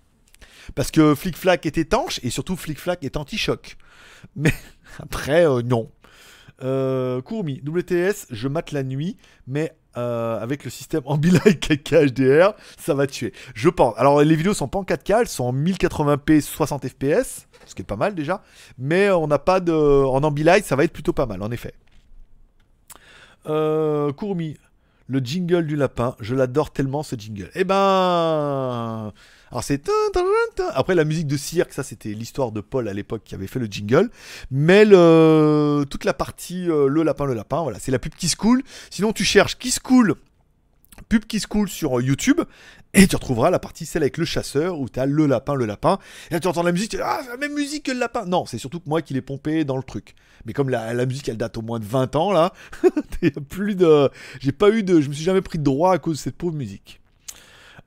parce 0.75 0.91
que 0.91 1.15
Flic 1.15 1.37
Flac 1.37 1.65
est 1.65 1.77
étanche, 1.77 2.19
et 2.23 2.29
surtout 2.29 2.57
Flic 2.57 2.77
Flac 2.77 3.01
est 3.05 3.15
anti-choc. 3.15 3.77
Mais 4.35 4.53
après, 4.99 5.47
euh, 5.47 5.61
non. 5.61 5.89
Euh, 6.61 7.21
Courmi, 7.21 7.61
WTS, 7.65 8.27
je 8.31 8.47
mate 8.49 8.73
la 8.73 8.83
nuit, 8.83 9.15
mais 9.47 9.73
euh, 9.97 10.39
avec 10.39 10.63
le 10.63 10.69
système 10.69 11.01
Ambilight 11.05 11.61
4K 11.61 12.11
HDR, 12.11 12.53
ça 12.77 12.93
va 12.93 13.07
tuer. 13.07 13.33
Je 13.53 13.69
pense. 13.69 13.93
Alors, 13.97 14.21
les 14.21 14.35
vidéos 14.35 14.53
sont 14.53 14.67
pas 14.67 14.79
en 14.79 14.83
4K, 14.83 15.21
elles 15.21 15.27
sont 15.27 15.45
en 15.45 15.53
1080p 15.53 16.41
60 16.41 16.87
fps, 16.87 17.47
ce 17.65 17.75
qui 17.75 17.81
est 17.81 17.85
pas 17.85 17.95
mal 17.95 18.15
déjà. 18.15 18.41
Mais 18.77 19.09
on 19.09 19.27
n'a 19.27 19.39
pas 19.39 19.59
de. 19.59 19.73
En 19.73 20.23
Ambilight, 20.23 20.65
ça 20.65 20.75
va 20.75 20.83
être 20.83 20.93
plutôt 20.93 21.13
pas 21.13 21.25
mal, 21.25 21.41
en 21.41 21.51
effet. 21.51 21.73
Euh, 23.47 24.11
le 25.11 25.19
jingle 25.19 25.65
du 25.65 25.75
lapin, 25.75 26.15
je 26.21 26.33
l'adore 26.35 26.71
tellement 26.71 27.03
ce 27.03 27.17
jingle. 27.17 27.51
Eh 27.53 27.65
ben. 27.65 29.11
Alors 29.51 29.61
c'est. 29.61 29.91
Après 30.73 30.95
la 30.95 31.03
musique 31.03 31.27
de 31.27 31.35
cirque, 31.35 31.73
ça 31.73 31.83
c'était 31.83 32.13
l'histoire 32.13 32.53
de 32.53 32.61
Paul 32.61 32.87
à 32.87 32.93
l'époque 32.93 33.23
qui 33.25 33.35
avait 33.35 33.47
fait 33.47 33.59
le 33.59 33.65
jingle. 33.65 34.09
Mais 34.51 34.85
le... 34.85 35.83
toute 35.89 36.05
la 36.05 36.13
partie 36.13 36.69
euh, 36.69 36.87
le 36.87 37.03
lapin, 37.03 37.25
le 37.25 37.33
lapin, 37.33 37.61
voilà, 37.61 37.77
c'est 37.77 37.91
la 37.91 37.99
pub 37.99 38.13
Kiss 38.15 38.35
Cool. 38.35 38.63
Sinon 38.89 39.11
tu 39.11 39.25
cherches 39.25 39.57
Kiss 39.57 39.79
Cool, 39.79 40.15
pub 41.09 41.25
Kiss 41.25 41.45
Cool 41.45 41.69
sur 41.69 41.99
euh, 41.99 42.03
YouTube. 42.03 42.41
Et 42.93 43.07
tu 43.07 43.15
retrouveras 43.15 43.49
la 43.49 43.59
partie 43.59 43.85
celle 43.85 44.03
avec 44.03 44.17
le 44.17 44.25
chasseur 44.25 44.79
où 44.79 44.89
tu 44.89 44.99
as 44.99 45.05
le 45.05 45.25
lapin, 45.25 45.55
le 45.55 45.65
lapin. 45.65 45.97
Et 46.29 46.33
là 46.33 46.39
tu 46.39 46.47
entends 46.47 46.63
la 46.63 46.71
musique, 46.71 46.91
tu 46.91 46.97
dis, 46.97 47.03
ah, 47.05 47.21
la 47.29 47.37
même 47.37 47.53
musique 47.53 47.83
que 47.83 47.91
le 47.91 47.99
lapin. 47.99 48.25
Non, 48.25 48.45
c'est 48.45 48.57
surtout 48.57 48.79
que 48.79 48.89
moi 48.89 49.01
qui 49.01 49.13
l'ai 49.13 49.21
pompé 49.21 49.63
dans 49.63 49.77
le 49.77 49.83
truc. 49.83 50.15
Mais 50.45 50.53
comme 50.53 50.69
la, 50.69 51.05
musique 51.05 51.29
elle 51.29 51.37
date 51.37 51.57
au 51.57 51.61
moins 51.61 51.79
de 51.79 51.85
20 51.85 52.15
ans 52.15 52.31
là, 52.31 52.53
plus 53.49 53.75
de. 53.75 54.09
J'ai 54.39 54.51
pas 54.51 54.69
eu 54.69 54.83
de. 54.83 54.99
Je 54.99 55.09
me 55.09 55.13
suis 55.13 55.23
jamais 55.23 55.41
pris 55.41 55.57
de 55.57 55.63
droit 55.63 55.93
à 55.93 55.99
cause 55.99 56.17
de 56.17 56.21
cette 56.21 56.37
pauvre 56.37 56.55
musique. 56.55 56.99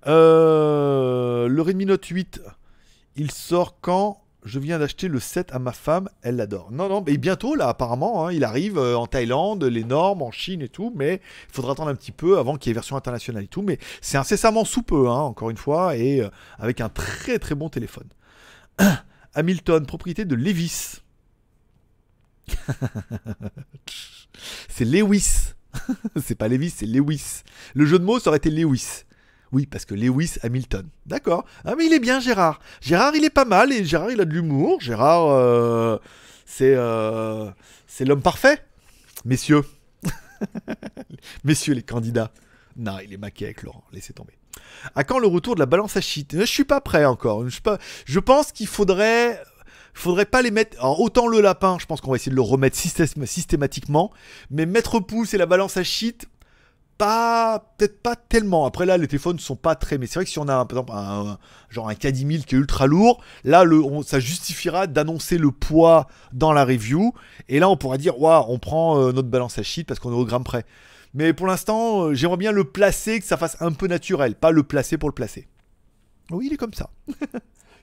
Euh, 0.07 1.49
le 1.49 1.63
Redmi 1.63 1.87
Note 1.87 2.05
8, 2.05 2.41
il 3.17 3.31
sort 3.31 3.79
quand? 3.81 4.24
Je 4.45 4.59
viens 4.59 4.79
d'acheter 4.79 5.09
le 5.09 5.19
7 5.21 5.53
à 5.53 5.59
ma 5.59 5.73
femme, 5.73 6.09
elle 6.23 6.37
l'adore. 6.37 6.71
Non, 6.71 6.89
non, 6.89 7.03
mais 7.05 7.17
bientôt 7.17 7.55
là, 7.55 7.69
apparemment, 7.69 8.27
hein, 8.27 8.33
il 8.33 8.45
arrive 8.45 8.79
euh, 8.79 8.97
en 8.97 9.07
Thaïlande, 9.07 9.65
les 9.65 9.85
normes, 9.85 10.23
en 10.23 10.31
Chine 10.31 10.61
et 10.61 10.69
tout, 10.69 10.93
mais 10.95 11.21
il 11.49 11.55
faudra 11.55 11.73
attendre 11.73 11.89
un 11.89 11.95
petit 11.95 12.13
peu 12.13 12.39
avant 12.39 12.57
qu'il 12.57 12.71
y 12.71 12.73
ait 12.73 12.75
version 12.75 12.97
internationale 12.97 13.45
et 13.45 13.49
tout. 13.49 13.63
Mais 13.63 13.79
c'est 14.03 14.19
incessamment 14.19 14.65
sous 14.65 14.83
peu, 14.83 15.09
hein, 15.09 15.21
encore 15.21 15.49
une 15.51 15.57
fois, 15.57 15.97
et 15.97 16.21
euh, 16.21 16.29
avec 16.59 16.81
un 16.83 16.91
très 16.91 17.39
très 17.39 17.55
bon 17.55 17.71
téléphone. 17.71 18.09
Hamilton, 19.35 19.87
propriété 19.87 20.27
de 20.27 20.35
Levis. 20.35 21.01
c'est 24.69 24.85
Lewis. 24.85 25.55
c'est 26.23 26.35
pas 26.35 26.49
Levis, 26.49 26.71
c'est 26.71 26.87
Lewis. 26.87 27.43
Le 27.75 27.87
jeu 27.87 27.99
de 27.99 28.05
mots, 28.05 28.21
ça 28.21 28.29
aurait 28.29 28.37
été 28.37 28.51
Lewis. 28.51 29.05
Oui, 29.55 29.67
parce 29.67 29.85
que 29.85 29.95
Lewis 29.95 30.33
Hamilton. 30.43 30.89
D'accord. 31.07 31.45
Ah, 31.65 31.75
mais 31.79 31.87
il 31.87 31.93
est 31.93 32.01
bien, 32.01 32.19
Gérard. 32.19 32.59
Gérard, 32.81 33.15
il 33.15 33.25
est 33.25 33.31
pas 33.31 33.45
mal, 33.45 33.73
et 33.73 33.85
Gérard, 33.85 34.11
il 34.11 34.21
a 34.21 34.25
de 34.25 34.33
l'humour. 34.33 34.81
Gérard, 34.81 35.29
euh, 35.31 35.97
c'est 36.45 36.75
euh, 36.77 37.49
c'est 37.87 38.05
l'homme 38.05 38.21
parfait. 38.21 38.59
Messieurs. 39.25 39.63
Messieurs 41.45 41.75
les 41.75 41.85
candidats. 41.85 42.33
Non, 42.77 42.99
il 42.99 43.13
est 43.13 43.17
maqué 43.17 43.45
avec 43.45 43.63
Laurent, 43.63 43.85
laissez 43.93 44.13
tomber. 44.13 44.37
À 44.97 45.05
quand 45.05 45.21
le 45.21 45.29
retour 45.29 45.55
de 45.55 45.61
la 45.61 45.67
balance 45.67 45.97
à 45.97 46.01
shit? 46.01 46.37
Je 46.37 46.45
suis 46.45 46.65
pas 46.65 46.81
prêt 46.81 47.05
encore. 47.05 47.45
Je, 47.49 48.19
pense 48.19 48.51
qu'il 48.51 48.67
faudrait 48.67 49.41
faudrait 49.93 50.27
pas 50.27 50.43
les 50.43 50.51
mettre. 50.51 50.85
Autant 50.85 51.29
le 51.29 51.41
lapin, 51.41 51.77
je 51.81 51.87
pense 51.87 52.01
qu'on 52.01 52.11
va 52.11 52.17
essayer 52.17 52.31
de 52.31 52.37
le 52.37 52.43
remettre 52.43 52.77
systém- 52.77 53.25
systématiquement. 53.25 54.11
Mais 54.51 54.67
mettre 54.67 54.99
pouce 54.99 55.33
et 55.33 55.39
la 55.39 55.47
balance 55.47 55.77
à 55.77 55.85
shit, 55.85 56.27
pas. 56.97 57.75
Peut-être 57.79 58.03
pas 58.03 58.17
tellement. 58.17 58.67
Après, 58.67 58.87
là, 58.87 58.97
les 58.97 59.09
téléphones 59.09 59.39
sont 59.39 59.57
pas 59.57 59.75
très. 59.75 59.99
Mais 59.99 60.07
c'est 60.07 60.15
vrai 60.15 60.25
que 60.25 60.31
si 60.31 60.39
on 60.39 60.49
a, 60.49 60.65
par 60.65 60.79
exemple, 60.79 60.93
un, 60.95 61.39
genre 61.71 61.89
un 61.89 61.95
K10000 61.95 62.45
qui 62.45 62.55
est 62.55 62.59
ultra 62.59 62.87
lourd, 62.87 63.23
là, 63.45 63.65
ça 64.05 64.21
justifiera 64.21 64.87
d'annoncer 64.87 65.39
le 65.39 65.51
poids 65.51 66.07
dans 66.33 66.53
la 66.53 66.65
review. 66.65 67.13
Et 67.49 67.59
là, 67.59 67.69
on 67.69 67.77
pourra 67.77 67.99
dire, 67.99 68.21
waouh, 68.21 68.45
on 68.49 68.59
prend 68.59 68.99
euh, 68.99 69.13
notre 69.13 69.29
balance 69.29 69.59
à 69.59 69.63
shit 69.63 69.87
parce 69.87 70.01
qu'on 70.01 70.13
est 70.13 70.17
au 70.17 70.25
gramme 70.25 70.45
près. 70.45 70.65
Mais 71.15 71.33
pour 71.33 71.47
l'instant, 71.47 72.03
euh, 72.03 72.15
j'aimerais 72.15 72.37
bien 72.37 72.53
le 72.53 72.65
placer, 72.65 73.21
que 73.21 73.27
ça 73.27 73.37
fasse 73.37 73.57
un 73.61 73.73
peu 73.73 73.87
naturel, 73.87 74.35
pas 74.35 74.51
le 74.51 74.65
placer 74.65 74.99
pour 74.99 75.09
le 75.09 75.15
placer. 75.15 75.47
Oui, 76.31 76.47
il 76.47 76.55
est 76.55 76.57
comme 76.57 76.75
ça. 76.75 76.91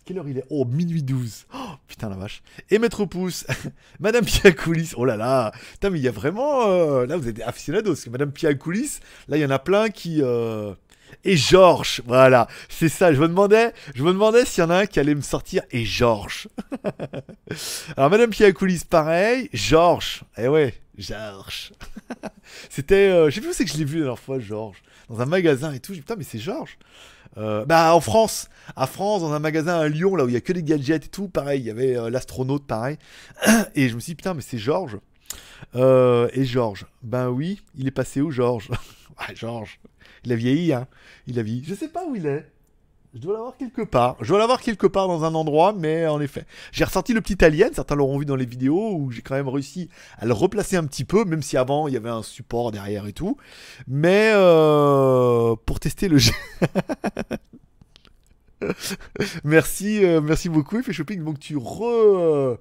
Quelle 0.05 0.17
heure 0.17 0.27
il 0.27 0.37
est? 0.39 0.45
Oh, 0.49 0.65
minuit 0.65 1.03
12. 1.03 1.45
Oh, 1.53 1.57
putain 1.87 2.09
la 2.09 2.15
vache. 2.15 2.41
Et 2.69 2.79
Maître 2.79 3.05
Pouce, 3.05 3.45
Madame 3.99 4.25
Piacoulis. 4.25 4.91
Oh 4.97 5.05
là 5.05 5.15
là. 5.15 5.51
Putain, 5.73 5.89
mais 5.91 5.99
il 5.99 6.03
y 6.03 6.07
a 6.07 6.11
vraiment. 6.11 6.67
euh, 6.67 7.05
Là, 7.05 7.17
vous 7.17 7.27
êtes 7.27 7.41
aficionados. 7.41 7.91
Parce 7.91 8.03
que 8.05 8.09
Madame 8.09 8.31
Piacoulis, 8.31 8.99
là, 9.27 9.37
il 9.37 9.41
y 9.41 9.45
en 9.45 9.51
a 9.51 9.59
plein 9.59 9.89
qui. 9.89 10.21
euh, 10.23 10.73
Et 11.23 11.37
Georges, 11.37 12.01
voilà, 12.07 12.47
c'est 12.67 12.89
ça. 12.89 13.13
Je 13.13 13.21
me 13.21 13.27
demandais, 13.27 13.73
je 13.93 14.03
me 14.03 14.11
demandais 14.11 14.43
s'il 14.45 14.63
y 14.63 14.65
en 14.65 14.71
a 14.71 14.77
un 14.79 14.85
qui 14.87 14.99
allait 14.99 15.13
me 15.15 15.21
sortir. 15.21 15.61
Et 15.71 15.85
Georges. 15.85 16.47
Alors 17.97 18.09
Madame 18.09 18.29
Piacoulis, 18.31 18.81
pareil. 18.89 19.49
Georges, 19.53 20.23
eh 20.37 20.47
ouais, 20.47 20.73
Georges. 20.97 21.73
C'était, 22.69 23.09
euh, 23.09 23.29
je 23.29 23.35
sais 23.35 23.41
plus 23.41 23.49
où 23.51 23.53
c'est 23.53 23.65
que 23.65 23.71
je 23.71 23.77
l'ai 23.77 23.85
vu 23.85 23.97
la 23.99 24.05
dernière 24.05 24.19
fois, 24.19 24.39
Georges, 24.39 24.81
dans 25.09 25.21
un 25.21 25.25
magasin 25.25 25.71
et 25.73 25.79
tout. 25.79 25.93
J'ai 25.93 26.01
putain, 26.01 26.15
mais 26.17 26.23
c'est 26.23 26.39
Georges. 26.39 26.77
Euh, 27.37 27.65
bah 27.65 27.95
en 27.95 28.01
France, 28.01 28.49
à 28.75 28.87
France, 28.87 29.21
dans 29.21 29.33
un 29.33 29.39
magasin 29.39 29.79
à 29.79 29.87
Lyon, 29.87 30.15
là 30.15 30.25
où 30.25 30.27
il 30.27 30.33
y 30.33 30.37
a 30.37 30.41
que 30.41 30.53
des 30.53 30.63
gadgets 30.63 31.05
et 31.05 31.09
tout, 31.09 31.27
pareil, 31.29 31.61
il 31.61 31.65
y 31.65 31.69
avait 31.69 31.95
euh, 31.95 32.09
l'astronaute, 32.09 32.65
pareil. 32.65 32.97
Et 33.75 33.89
je 33.89 33.95
me 33.95 33.99
suis 33.99 34.11
dit 34.11 34.15
putain, 34.15 34.33
mais 34.33 34.41
c'est 34.41 34.57
Georges. 34.57 34.99
Euh, 35.75 36.27
et 36.33 36.43
Georges, 36.43 36.87
ben 37.03 37.29
oui, 37.29 37.61
il 37.77 37.87
est 37.87 37.91
passé 37.91 38.21
où 38.21 38.31
Georges? 38.31 38.69
Ouais, 39.19 39.35
Georges, 39.35 39.79
il 40.25 40.31
a 40.31 40.35
vieilli, 40.35 40.73
hein. 40.73 40.87
Il 41.27 41.37
a 41.37 41.43
vieilli. 41.43 41.63
Je 41.63 41.75
sais 41.75 41.89
pas 41.89 42.03
où 42.05 42.15
il 42.15 42.25
est. 42.25 42.49
Je 43.13 43.19
dois 43.19 43.33
l'avoir 43.33 43.57
quelque 43.57 43.81
part. 43.81 44.15
Je 44.21 44.29
dois 44.29 44.39
l'avoir 44.39 44.61
quelque 44.61 44.87
part 44.87 45.09
dans 45.09 45.25
un 45.25 45.35
endroit, 45.35 45.73
mais 45.73 46.07
en 46.07 46.21
effet. 46.21 46.45
J'ai 46.71 46.85
ressorti 46.85 47.11
le 47.13 47.19
petit 47.19 47.43
alien, 47.43 47.73
certains 47.73 47.95
l'auront 47.95 48.17
vu 48.17 48.25
dans 48.25 48.37
les 48.37 48.45
vidéos, 48.45 48.95
où 48.95 49.11
j'ai 49.11 49.21
quand 49.21 49.35
même 49.35 49.49
réussi 49.49 49.89
à 50.17 50.25
le 50.25 50.31
replacer 50.31 50.77
un 50.77 50.85
petit 50.85 51.03
peu, 51.03 51.25
même 51.25 51.41
si 51.41 51.57
avant 51.57 51.89
il 51.89 51.93
y 51.93 51.97
avait 51.97 52.09
un 52.09 52.23
support 52.23 52.71
derrière 52.71 53.07
et 53.07 53.13
tout. 53.13 53.35
Mais 53.85 54.31
euh, 54.33 55.55
pour 55.65 55.81
tester 55.81 56.07
le 56.07 56.19
jeu. 56.19 56.31
merci, 59.43 60.05
euh, 60.05 60.21
merci 60.21 60.47
beaucoup, 60.47 60.79
Effet 60.79 60.93
Shopping. 60.93 61.23
Donc 61.23 61.39
tu 61.39 61.57
re. 61.57 62.57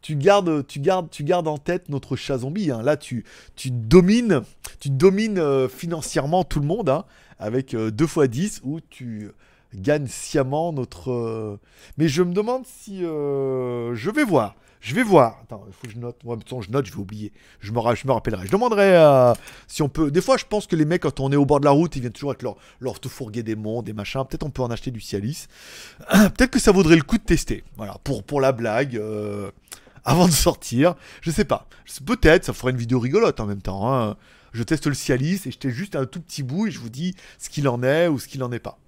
Tu 0.00 0.16
gardes, 0.16 0.66
tu, 0.66 0.80
gardes, 0.80 1.10
tu 1.10 1.22
gardes 1.22 1.46
en 1.46 1.58
tête 1.58 1.88
notre 1.88 2.16
chat 2.16 2.38
zombie. 2.38 2.72
hein. 2.72 2.82
Là, 2.82 2.96
tu, 2.96 3.24
tu 3.54 3.70
domines, 3.70 4.42
tu 4.80 4.90
domines 4.90 5.38
euh, 5.38 5.68
financièrement 5.68 6.42
tout 6.42 6.58
le 6.58 6.66
monde 6.66 6.88
hein, 6.88 7.04
avec 7.38 7.76
2 7.76 8.04
x 8.04 8.18
10 8.28 8.60
où 8.64 8.80
tu 8.80 9.30
gagnes 9.74 10.06
sciemment 10.06 10.72
notre. 10.72 11.10
euh, 11.10 11.58
Mais 11.98 12.08
je 12.08 12.22
me 12.22 12.32
demande 12.32 12.64
si. 12.66 13.04
euh, 13.04 13.94
Je 13.94 14.10
vais 14.10 14.24
voir. 14.24 14.54
Je 14.80 14.96
vais 14.96 15.04
voir. 15.04 15.38
Attends, 15.44 15.62
il 15.68 15.72
faut 15.72 15.86
que 15.86 15.92
je 15.92 15.98
note. 15.98 16.16
Moi, 16.24 16.34
de 16.34 16.40
toute 16.40 16.48
façon, 16.48 16.60
je 16.60 16.70
note, 16.72 16.86
je 16.86 16.90
vais 16.92 16.98
oublier. 16.98 17.32
Je 17.60 17.70
me, 17.70 17.76
me 17.78 18.12
rappellerai. 18.12 18.46
Je 18.46 18.50
demanderai 18.50 18.96
euh, 18.96 19.32
si 19.68 19.80
on 19.82 19.88
peut. 19.88 20.10
Des 20.10 20.20
fois, 20.20 20.36
je 20.36 20.44
pense 20.44 20.66
que 20.66 20.74
les 20.74 20.84
mecs, 20.84 21.02
quand 21.02 21.20
on 21.20 21.30
est 21.30 21.36
au 21.36 21.46
bord 21.46 21.60
de 21.60 21.64
la 21.66 21.70
route, 21.70 21.94
ils 21.94 22.00
viennent 22.00 22.12
toujours 22.12 22.30
avec 22.30 22.42
leur, 22.42 22.56
leur 22.80 22.98
te 22.98 23.08
fourguer 23.08 23.44
des 23.44 23.54
monts, 23.54 23.82
des 23.82 23.92
machins. 23.92 24.24
Peut-être 24.28 24.42
on 24.44 24.50
peut 24.50 24.62
en 24.62 24.70
acheter 24.72 24.90
du 24.90 25.00
Cialis. 25.00 25.46
Peut-être 26.10 26.50
que 26.50 26.58
ça 26.58 26.72
vaudrait 26.72 26.96
le 26.96 27.02
coup 27.02 27.16
de 27.16 27.22
tester. 27.22 27.62
Voilà, 27.76 27.96
pour, 28.02 28.40
la 28.40 28.50
blague. 28.52 29.00
avant 30.04 30.26
de 30.26 30.32
sortir. 30.32 30.94
Je 31.20 31.30
sais 31.30 31.44
pas. 31.44 31.68
Peut-être, 32.04 32.44
ça 32.44 32.52
ferait 32.52 32.72
une 32.72 32.76
vidéo 32.78 32.98
rigolote 32.98 33.38
en 33.38 33.46
même 33.46 33.62
temps. 33.62 33.92
hein. 33.94 34.16
Je 34.52 34.62
teste 34.64 34.86
le 34.86 34.94
Cialis 34.94 35.42
et 35.46 35.50
je 35.52 35.58
teste 35.58 35.68
juste 35.74 35.96
un 35.96 36.04
tout 36.06 36.20
petit 36.20 36.42
bout 36.42 36.66
et 36.66 36.70
je 36.72 36.78
vous 36.80 36.90
dis 36.90 37.14
ce 37.38 37.48
qu'il 37.48 37.68
en 37.68 37.82
est 37.84 38.08
ou 38.08 38.18
ce 38.18 38.26
qu'il 38.28 38.42
en 38.42 38.50
est 38.52 38.58
pas. 38.58 38.78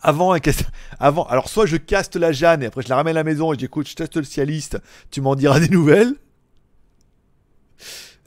Avant, 0.00 0.34
avant, 1.00 1.24
alors 1.26 1.48
soit 1.48 1.66
je 1.66 1.76
caste 1.76 2.16
la 2.16 2.32
Jeanne 2.32 2.62
et 2.62 2.66
après 2.66 2.82
je 2.82 2.88
la 2.88 2.96
ramène 2.96 3.16
à 3.16 3.20
la 3.20 3.24
maison 3.24 3.52
et 3.52 3.54
je 3.54 3.58
dis 3.58 3.64
écoute, 3.66 3.88
je 3.88 3.94
teste 3.94 4.16
le 4.16 4.24
Cialis, 4.24 4.70
tu 5.10 5.20
m'en 5.20 5.34
diras 5.34 5.58
des 5.60 5.68
nouvelles. 5.68 6.14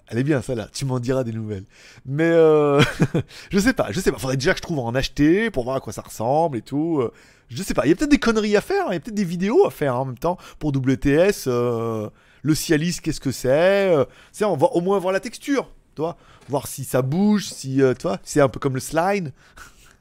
Elle 0.08 0.18
est 0.18 0.24
bien, 0.24 0.42
ça 0.42 0.56
là. 0.56 0.68
Tu 0.74 0.84
m'en 0.84 1.00
diras 1.00 1.24
des 1.24 1.32
nouvelles. 1.32 1.64
Mais 2.06 2.26
euh, 2.30 2.82
je 3.52 3.60
sais 3.60 3.72
pas, 3.74 3.92
je 3.92 4.00
sais 4.02 4.12
pas. 4.12 4.18
Faudrait 4.18 4.36
déjà 4.36 4.52
que 4.52 4.58
je 4.58 4.62
trouve 4.64 4.80
en 4.80 4.94
acheter 4.94 5.50
pour 5.50 5.64
voir 5.64 5.78
à 5.78 5.80
quoi 5.80 5.94
ça 5.94 6.02
ressemble 6.02 6.58
et 6.58 6.62
tout. 6.62 7.00
Euh, 7.00 7.14
Je 7.50 7.64
sais 7.64 7.74
pas. 7.74 7.86
Il 7.86 7.90
y 7.90 7.94
a 7.94 7.96
peut-être 7.96 8.12
des 8.12 8.20
conneries 8.20 8.58
à 8.58 8.62
faire. 8.62 8.86
hein. 8.88 8.90
Il 8.92 8.94
y 8.96 8.98
a 8.98 9.00
peut-être 9.00 9.16
des 9.16 9.24
vidéos 9.24 9.66
à 9.66 9.72
faire 9.72 9.96
hein, 9.96 10.00
en 10.00 10.06
même 10.06 10.18
temps 10.18 10.38
pour 10.60 10.72
WTS. 10.76 11.46
euh, 11.48 12.10
le 12.44 12.56
Cialis, 12.56 12.98
qu'est-ce 13.02 13.22
que 13.22 13.32
c'est 13.32 13.94
euh, 13.96 14.04
c'est, 14.34 14.44
on 14.44 14.58
va 14.58 14.68
au 14.74 14.82
moins 14.82 15.00
voir 15.00 15.14
la 15.14 15.20
texture. 15.22 15.70
Toi, 15.96 16.18
voir 16.50 16.68
si 16.68 16.84
ça 16.84 17.02
bouge, 17.02 17.46
si 17.48 17.82
euh, 17.82 17.94
toi, 17.94 18.18
c'est 18.24 18.42
un 18.42 18.50
peu 18.50 18.60
comme 18.60 18.74
le 18.74 18.80
slime. 18.82 19.32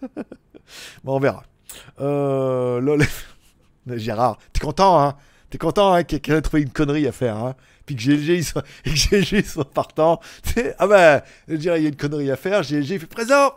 bon, 1.05 1.17
on 1.17 1.21
verra. 1.21 1.45
Euh, 2.01 2.81
lol. 2.81 3.05
Gérard, 3.97 4.39
t'es 4.53 4.61
content, 4.61 5.01
hein? 5.01 5.17
T'es 5.51 5.59
content, 5.59 5.93
hein, 5.93 6.05
que 6.05 6.11
quelqu'un 6.11 6.37
ait 6.37 6.43
trouvé 6.43 6.63
une 6.63 6.71
connerie 6.71 7.09
à 7.09 7.13
faire, 7.13 7.37
hein? 7.37 7.57
Puis 7.85 7.97
que 7.97 8.03
GLG, 8.03 8.37
il 8.37 8.45
soit, 8.45 8.65
et 8.85 8.91
que 8.95 9.17
GLG 9.17 9.45
soit 9.45 9.69
partant. 9.69 10.21
Tu 10.45 10.53
sais, 10.53 10.75
ah 10.79 10.87
ben, 10.87 11.23
je 11.49 11.57
dirais, 11.57 11.81
il 11.81 11.83
y 11.83 11.87
a 11.87 11.89
une 11.89 11.97
connerie 11.97 12.31
à 12.31 12.37
faire. 12.37 12.63
GLG 12.63 13.01
fait 13.01 13.07
présent 13.07 13.55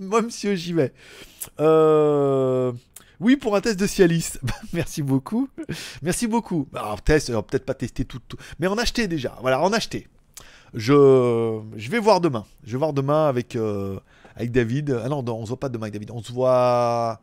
Moi, 0.00 0.22
monsieur, 0.22 0.54
j'y 0.54 0.72
vais. 0.72 0.92
Euh... 1.60 2.72
Oui, 3.18 3.36
pour 3.36 3.54
un 3.54 3.60
test 3.60 3.78
de 3.78 3.86
Cialis. 3.86 4.32
Bah, 4.42 4.54
Merci 4.72 5.02
beaucoup. 5.02 5.48
Merci 6.02 6.26
beaucoup. 6.26 6.68
Bah, 6.72 6.82
Alors, 6.82 7.02
test, 7.02 7.30
alors, 7.30 7.44
peut-être 7.44 7.64
pas 7.64 7.74
tester 7.74 8.04
tout, 8.04 8.18
tout. 8.28 8.36
Mais 8.58 8.66
en 8.66 8.78
acheter 8.78 9.06
déjà. 9.08 9.36
Voilà, 9.40 9.60
en 9.60 9.72
acheter. 9.72 10.08
Je, 10.74 11.60
je 11.76 11.90
vais 11.90 11.98
voir 11.98 12.20
demain. 12.20 12.44
Je 12.64 12.72
vais 12.72 12.78
voir 12.78 12.92
demain 12.92 13.28
avec, 13.28 13.56
euh, 13.56 13.98
avec 14.36 14.52
David. 14.52 15.00
Ah 15.04 15.08
non, 15.08 15.22
non, 15.22 15.36
on 15.36 15.44
se 15.44 15.48
voit 15.48 15.60
pas 15.60 15.68
demain 15.68 15.84
avec 15.84 15.94
David. 15.94 16.10
On 16.10 16.22
se 16.22 16.32
voit 16.32 17.20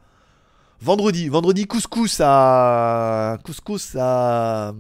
vendredi. 0.82 1.30
Vendredi, 1.30 1.66
couscous 1.68 2.22
à 2.24 3.38
couscous 3.44 3.96
à 4.00 4.74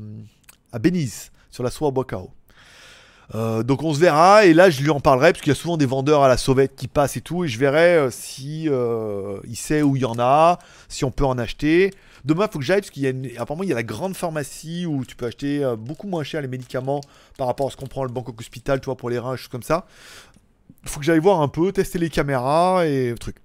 à 0.71 0.79
Benize 0.79 1.31
sur 1.49 1.63
la 1.63 1.71
soie 1.71 1.87
au 1.87 1.91
Bocao. 1.91 2.31
Euh, 3.35 3.61
donc 3.61 3.83
on 3.83 3.93
se 3.93 3.99
verra 3.99 4.45
et 4.45 4.53
là 4.53 4.71
je 4.71 4.81
lui 4.81 4.89
en 4.89 4.99
parlerai 4.99 5.33
parce 5.33 5.41
qu'il 5.43 5.51
y 5.51 5.55
a 5.55 5.59
souvent 5.59 5.77
des 5.77 5.85
vendeurs 5.85 6.23
à 6.23 6.27
la 6.27 6.35
sauvette 6.37 6.75
qui 6.75 6.87
passent 6.87 7.15
et 7.15 7.21
tout 7.21 7.43
et 7.43 7.47
je 7.47 7.59
verrai 7.59 7.95
euh, 7.95 8.09
si 8.09 8.67
euh, 8.67 9.39
il 9.47 9.55
sait 9.55 9.83
où 9.83 9.95
il 9.95 10.01
y 10.01 10.05
en 10.05 10.17
a, 10.17 10.57
si 10.87 11.05
on 11.05 11.11
peut 11.11 11.25
en 11.25 11.37
acheter. 11.37 11.91
Demain 12.25 12.47
il 12.49 12.51
faut 12.51 12.57
que 12.57 12.65
j'aille 12.65 12.81
parce 12.81 12.89
qu'il 12.89 13.03
y 13.03 13.07
a 13.07 13.11
une- 13.11 13.25
il 13.25 13.33
y 13.67 13.71
a 13.71 13.75
la 13.75 13.83
grande 13.83 14.15
pharmacie 14.15 14.87
où 14.87 15.05
tu 15.05 15.15
peux 15.15 15.27
acheter 15.27 15.63
euh, 15.63 15.75
beaucoup 15.75 16.07
moins 16.07 16.23
cher 16.23 16.41
les 16.41 16.47
médicaments 16.47 17.01
par 17.37 17.45
rapport 17.45 17.67
à 17.67 17.69
ce 17.69 17.77
qu'on 17.77 17.85
prend 17.85 18.03
le 18.03 18.09
Bangkok 18.09 18.39
Hospital, 18.39 18.81
tu 18.81 18.85
vois 18.85 18.97
pour 18.97 19.11
les 19.11 19.19
reins, 19.19 19.35
choses 19.35 19.47
comme 19.47 19.61
ça. 19.63 19.85
Il 20.83 20.89
faut 20.89 20.99
que 20.99 21.05
j'aille 21.05 21.19
voir 21.19 21.41
un 21.41 21.47
peu, 21.49 21.71
tester 21.71 21.99
les 21.99 22.09
caméras 22.09 22.87
et 22.87 23.13
truc. 23.19 23.35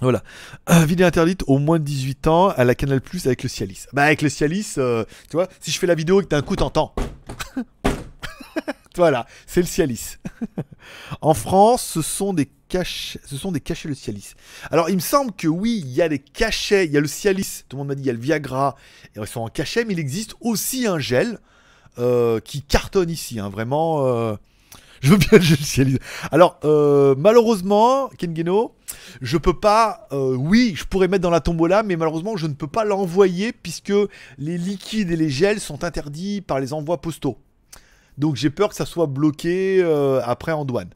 Voilà. 0.00 0.24
Euh, 0.70 0.84
vidéo 0.84 1.06
interdite 1.06 1.44
au 1.46 1.58
moins 1.58 1.78
de 1.78 1.84
18 1.84 2.26
ans 2.26 2.48
à 2.48 2.64
la 2.64 2.74
Canal 2.74 3.00
Plus 3.00 3.26
avec 3.26 3.42
le 3.42 3.48
Cialis. 3.48 3.86
Bah 3.92 4.04
avec 4.04 4.22
le 4.22 4.28
Cialis, 4.28 4.74
euh, 4.78 5.04
tu 5.30 5.36
vois, 5.36 5.48
si 5.60 5.70
je 5.70 5.78
fais 5.78 5.86
la 5.86 5.94
vidéo 5.94 6.20
et 6.20 6.24
que 6.24 6.28
d'un 6.28 6.42
coup 6.42 6.56
t'entends. 6.56 6.94
voilà, 8.96 9.26
c'est 9.46 9.60
le 9.60 9.66
Cialis. 9.66 10.16
en 11.20 11.32
France, 11.32 11.84
ce 11.84 12.02
sont 12.02 12.34
des 12.34 12.50
cachets, 12.68 13.20
ce 13.24 13.36
sont 13.36 13.52
des 13.52 13.62
le 13.84 13.94
Cialis. 13.94 14.32
Alors 14.72 14.90
il 14.90 14.96
me 14.96 15.00
semble 15.00 15.32
que 15.32 15.46
oui, 15.46 15.80
il 15.84 15.92
y 15.92 16.02
a 16.02 16.08
des 16.08 16.18
cachets, 16.18 16.86
il 16.86 16.92
y 16.92 16.96
a 16.96 17.00
le 17.00 17.06
Cialis, 17.06 17.62
tout 17.68 17.76
le 17.76 17.78
monde 17.78 17.88
m'a 17.88 17.94
dit 17.94 18.02
il 18.02 18.06
y 18.06 18.10
a 18.10 18.14
le 18.14 18.18
Viagra, 18.18 18.74
et 19.14 19.20
ils 19.20 19.26
sont 19.28 19.42
en 19.42 19.48
cachet, 19.48 19.84
mais 19.84 19.92
il 19.92 20.00
existe 20.00 20.34
aussi 20.40 20.88
un 20.88 20.98
gel 20.98 21.38
euh, 21.98 22.40
qui 22.40 22.62
cartonne 22.62 23.10
ici, 23.10 23.38
hein, 23.38 23.48
vraiment. 23.48 24.36
Je 25.04 25.10
veux 25.10 25.16
bien 25.18 25.28
le 25.32 25.40
gel 25.40 25.58
Cialis. 25.58 25.98
Alors 26.32 26.58
euh, 26.64 27.14
malheureusement, 27.18 28.08
Ken 28.18 28.34
Geno, 28.36 28.74
je 29.20 29.36
peux 29.36 29.58
pas. 29.58 30.08
euh, 30.12 30.34
oui, 30.34 30.74
je 30.76 30.84
pourrais 30.84 31.08
mettre 31.08 31.22
dans 31.22 31.30
la 31.30 31.40
tombola, 31.40 31.82
mais 31.82 31.96
malheureusement, 31.96 32.36
je 32.36 32.46
ne 32.46 32.54
peux 32.54 32.66
pas 32.66 32.84
l'envoyer 32.84 33.52
puisque 33.52 33.92
les 34.38 34.58
liquides 34.58 35.10
et 35.10 35.16
les 35.16 35.30
gels 35.30 35.60
sont 35.60 35.84
interdits 35.84 36.40
par 36.40 36.58
les 36.60 36.72
envois 36.72 37.00
postaux. 37.00 37.38
Donc 38.18 38.36
j'ai 38.36 38.50
peur 38.50 38.68
que 38.70 38.74
ça 38.76 38.86
soit 38.86 39.06
bloqué 39.06 39.80
euh, 39.82 40.20
après 40.24 40.52
en 40.52 40.64
douane. 40.64 40.90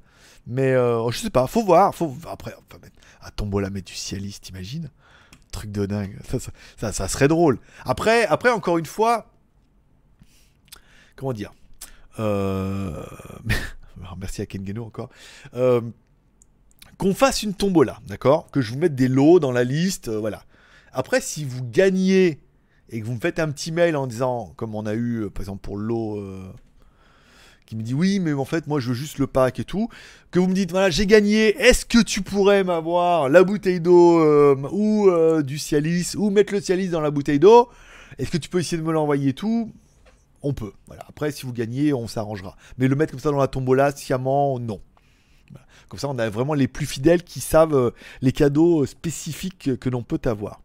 Mais 0.46 0.72
je 0.72 1.18
sais 1.18 1.30
pas, 1.30 1.46
faut 1.46 1.62
voir. 1.64 1.94
Faut... 1.94 2.16
Après, 2.30 2.54
on 2.58 2.62
peut 2.68 2.78
mettre 2.80 2.96
à 3.20 3.30
tombola 3.30 3.68
mettre 3.70 3.86
du 3.88 3.94
Cialis, 3.94 4.38
t'imagines? 4.40 4.90
Truc 5.52 5.70
de 5.72 5.84
dingue. 5.86 6.16
Ça, 6.30 6.38
ça, 6.40 6.50
ça- 6.78 6.92
ça 6.92 7.08
serait 7.08 7.28
drôle. 7.28 7.58
Après, 7.84 8.24
après, 8.26 8.50
encore 8.50 8.78
une 8.78 8.86
fois, 8.86 9.26
comment 11.16 11.32
dire 11.32 11.52
Euh, 12.18 13.02
Merci 14.18 14.42
à 14.42 14.46
Kengeno 14.46 14.84
encore. 14.84 15.10
Euh, 15.54 15.80
qu'on 16.98 17.14
fasse 17.14 17.42
une 17.42 17.54
tombola, 17.54 18.00
d'accord? 18.06 18.50
Que 18.50 18.60
je 18.60 18.72
vous 18.72 18.78
mette 18.78 18.94
des 18.94 19.08
lots 19.08 19.38
dans 19.38 19.52
la 19.52 19.64
liste, 19.64 20.08
euh, 20.08 20.18
voilà. 20.18 20.42
Après, 20.92 21.20
si 21.20 21.44
vous 21.44 21.64
gagnez 21.64 22.40
et 22.90 23.00
que 23.00 23.06
vous 23.06 23.14
me 23.14 23.20
faites 23.20 23.38
un 23.38 23.50
petit 23.50 23.70
mail 23.70 23.96
en 23.96 24.06
disant, 24.06 24.52
comme 24.56 24.74
on 24.74 24.84
a 24.84 24.94
eu 24.94 25.24
euh, 25.24 25.30
par 25.30 25.42
exemple 25.42 25.60
pour 25.60 25.76
le 25.76 25.84
lot 25.84 26.18
euh, 26.18 26.50
qui 27.66 27.76
me 27.76 27.82
dit 27.82 27.94
oui, 27.94 28.18
mais 28.18 28.32
en 28.32 28.44
fait, 28.44 28.66
moi 28.66 28.80
je 28.80 28.88
veux 28.88 28.94
juste 28.94 29.18
le 29.18 29.26
pack 29.26 29.60
et 29.60 29.64
tout, 29.64 29.88
que 30.30 30.40
vous 30.40 30.48
me 30.48 30.54
dites 30.54 30.70
voilà, 30.70 30.90
j'ai 30.90 31.06
gagné, 31.06 31.56
est-ce 31.60 31.84
que 31.84 32.02
tu 32.02 32.22
pourrais 32.22 32.64
m'avoir 32.64 33.28
la 33.28 33.44
bouteille 33.44 33.80
d'eau 33.80 34.54
ou 34.72 35.10
du 35.42 35.58
Cialis 35.58 36.14
ou 36.16 36.30
mettre 36.30 36.54
le 36.54 36.60
Cialis 36.60 36.88
dans 36.88 37.02
la 37.02 37.10
bouteille 37.10 37.38
d'eau? 37.38 37.68
Est-ce 38.18 38.30
que 38.30 38.38
tu 38.38 38.48
peux 38.48 38.58
essayer 38.58 38.78
de 38.78 38.86
me 38.86 38.92
l'envoyer 38.92 39.28
et 39.28 39.34
tout? 39.34 39.70
On 40.42 40.52
peut. 40.52 40.72
Voilà. 40.86 41.04
Après, 41.08 41.32
si 41.32 41.46
vous 41.46 41.52
gagnez, 41.52 41.92
on 41.92 42.06
s'arrangera. 42.06 42.56
Mais 42.78 42.88
le 42.88 42.96
mettre 42.96 43.12
comme 43.12 43.20
ça 43.20 43.30
dans 43.30 43.38
la 43.38 43.48
tombola, 43.48 43.90
sciemment, 43.92 44.58
non. 44.58 44.80
Comme 45.88 45.98
ça, 45.98 46.08
on 46.08 46.18
a 46.18 46.28
vraiment 46.28 46.54
les 46.54 46.68
plus 46.68 46.86
fidèles 46.86 47.22
qui 47.22 47.40
savent 47.40 47.74
euh, 47.74 47.90
les 48.20 48.32
cadeaux 48.32 48.82
euh, 48.82 48.86
spécifiques 48.86 49.78
que 49.78 49.88
l'on 49.88 50.02
peut 50.02 50.20
avoir. 50.26 50.60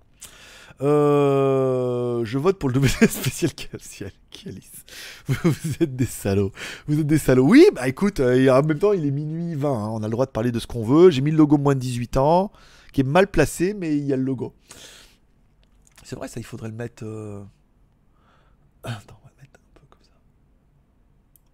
Euh, 0.81 2.25
je 2.25 2.37
vote 2.37 2.59
pour 2.59 2.69
le 2.69 2.79
WC 2.79 3.07
spécial. 3.07 3.51
Vous, 5.27 5.73
êtes 5.79 5.95
des 5.95 6.05
salauds. 6.05 6.51
Vous 6.87 6.99
êtes 6.99 7.07
des 7.07 7.19
salauds. 7.19 7.47
Oui, 7.47 7.65
bah 7.73 7.87
écoute, 7.87 8.19
en 8.19 8.63
même 8.63 8.79
temps, 8.79 8.91
il 8.91 9.05
est 9.05 9.11
minuit 9.11 9.55
20. 9.55 9.69
hein, 9.69 9.89
on 9.93 10.03
a 10.03 10.07
le 10.07 10.11
droit 10.11 10.25
de 10.25 10.31
parler 10.31 10.51
de 10.51 10.59
ce 10.59 10.67
qu'on 10.67 10.83
veut. 10.83 11.09
J'ai 11.09 11.21
mis 11.21 11.31
le 11.31 11.37
logo 11.37 11.57
moins 11.57 11.75
de 11.75 11.79
18 11.79 12.17
ans, 12.17 12.51
qui 12.91 13.01
est 13.01 13.05
mal 13.05 13.27
placé, 13.27 13.73
mais 13.73 13.95
il 13.95 14.03
y 14.03 14.11
a 14.11 14.17
le 14.17 14.23
logo. 14.23 14.53
C'est 16.03 16.17
vrai, 16.17 16.27
ça, 16.27 16.39
il 16.39 16.43
faudrait 16.43 16.69
le 16.69 16.75
mettre. 16.75 17.03
Attends, 18.83 19.17
on 19.21 19.25
va 19.25 19.31
le 19.37 19.41
mettre 19.41 19.59
un 19.59 19.79
peu 19.79 19.85
comme 19.89 20.03
ça. 20.03 20.11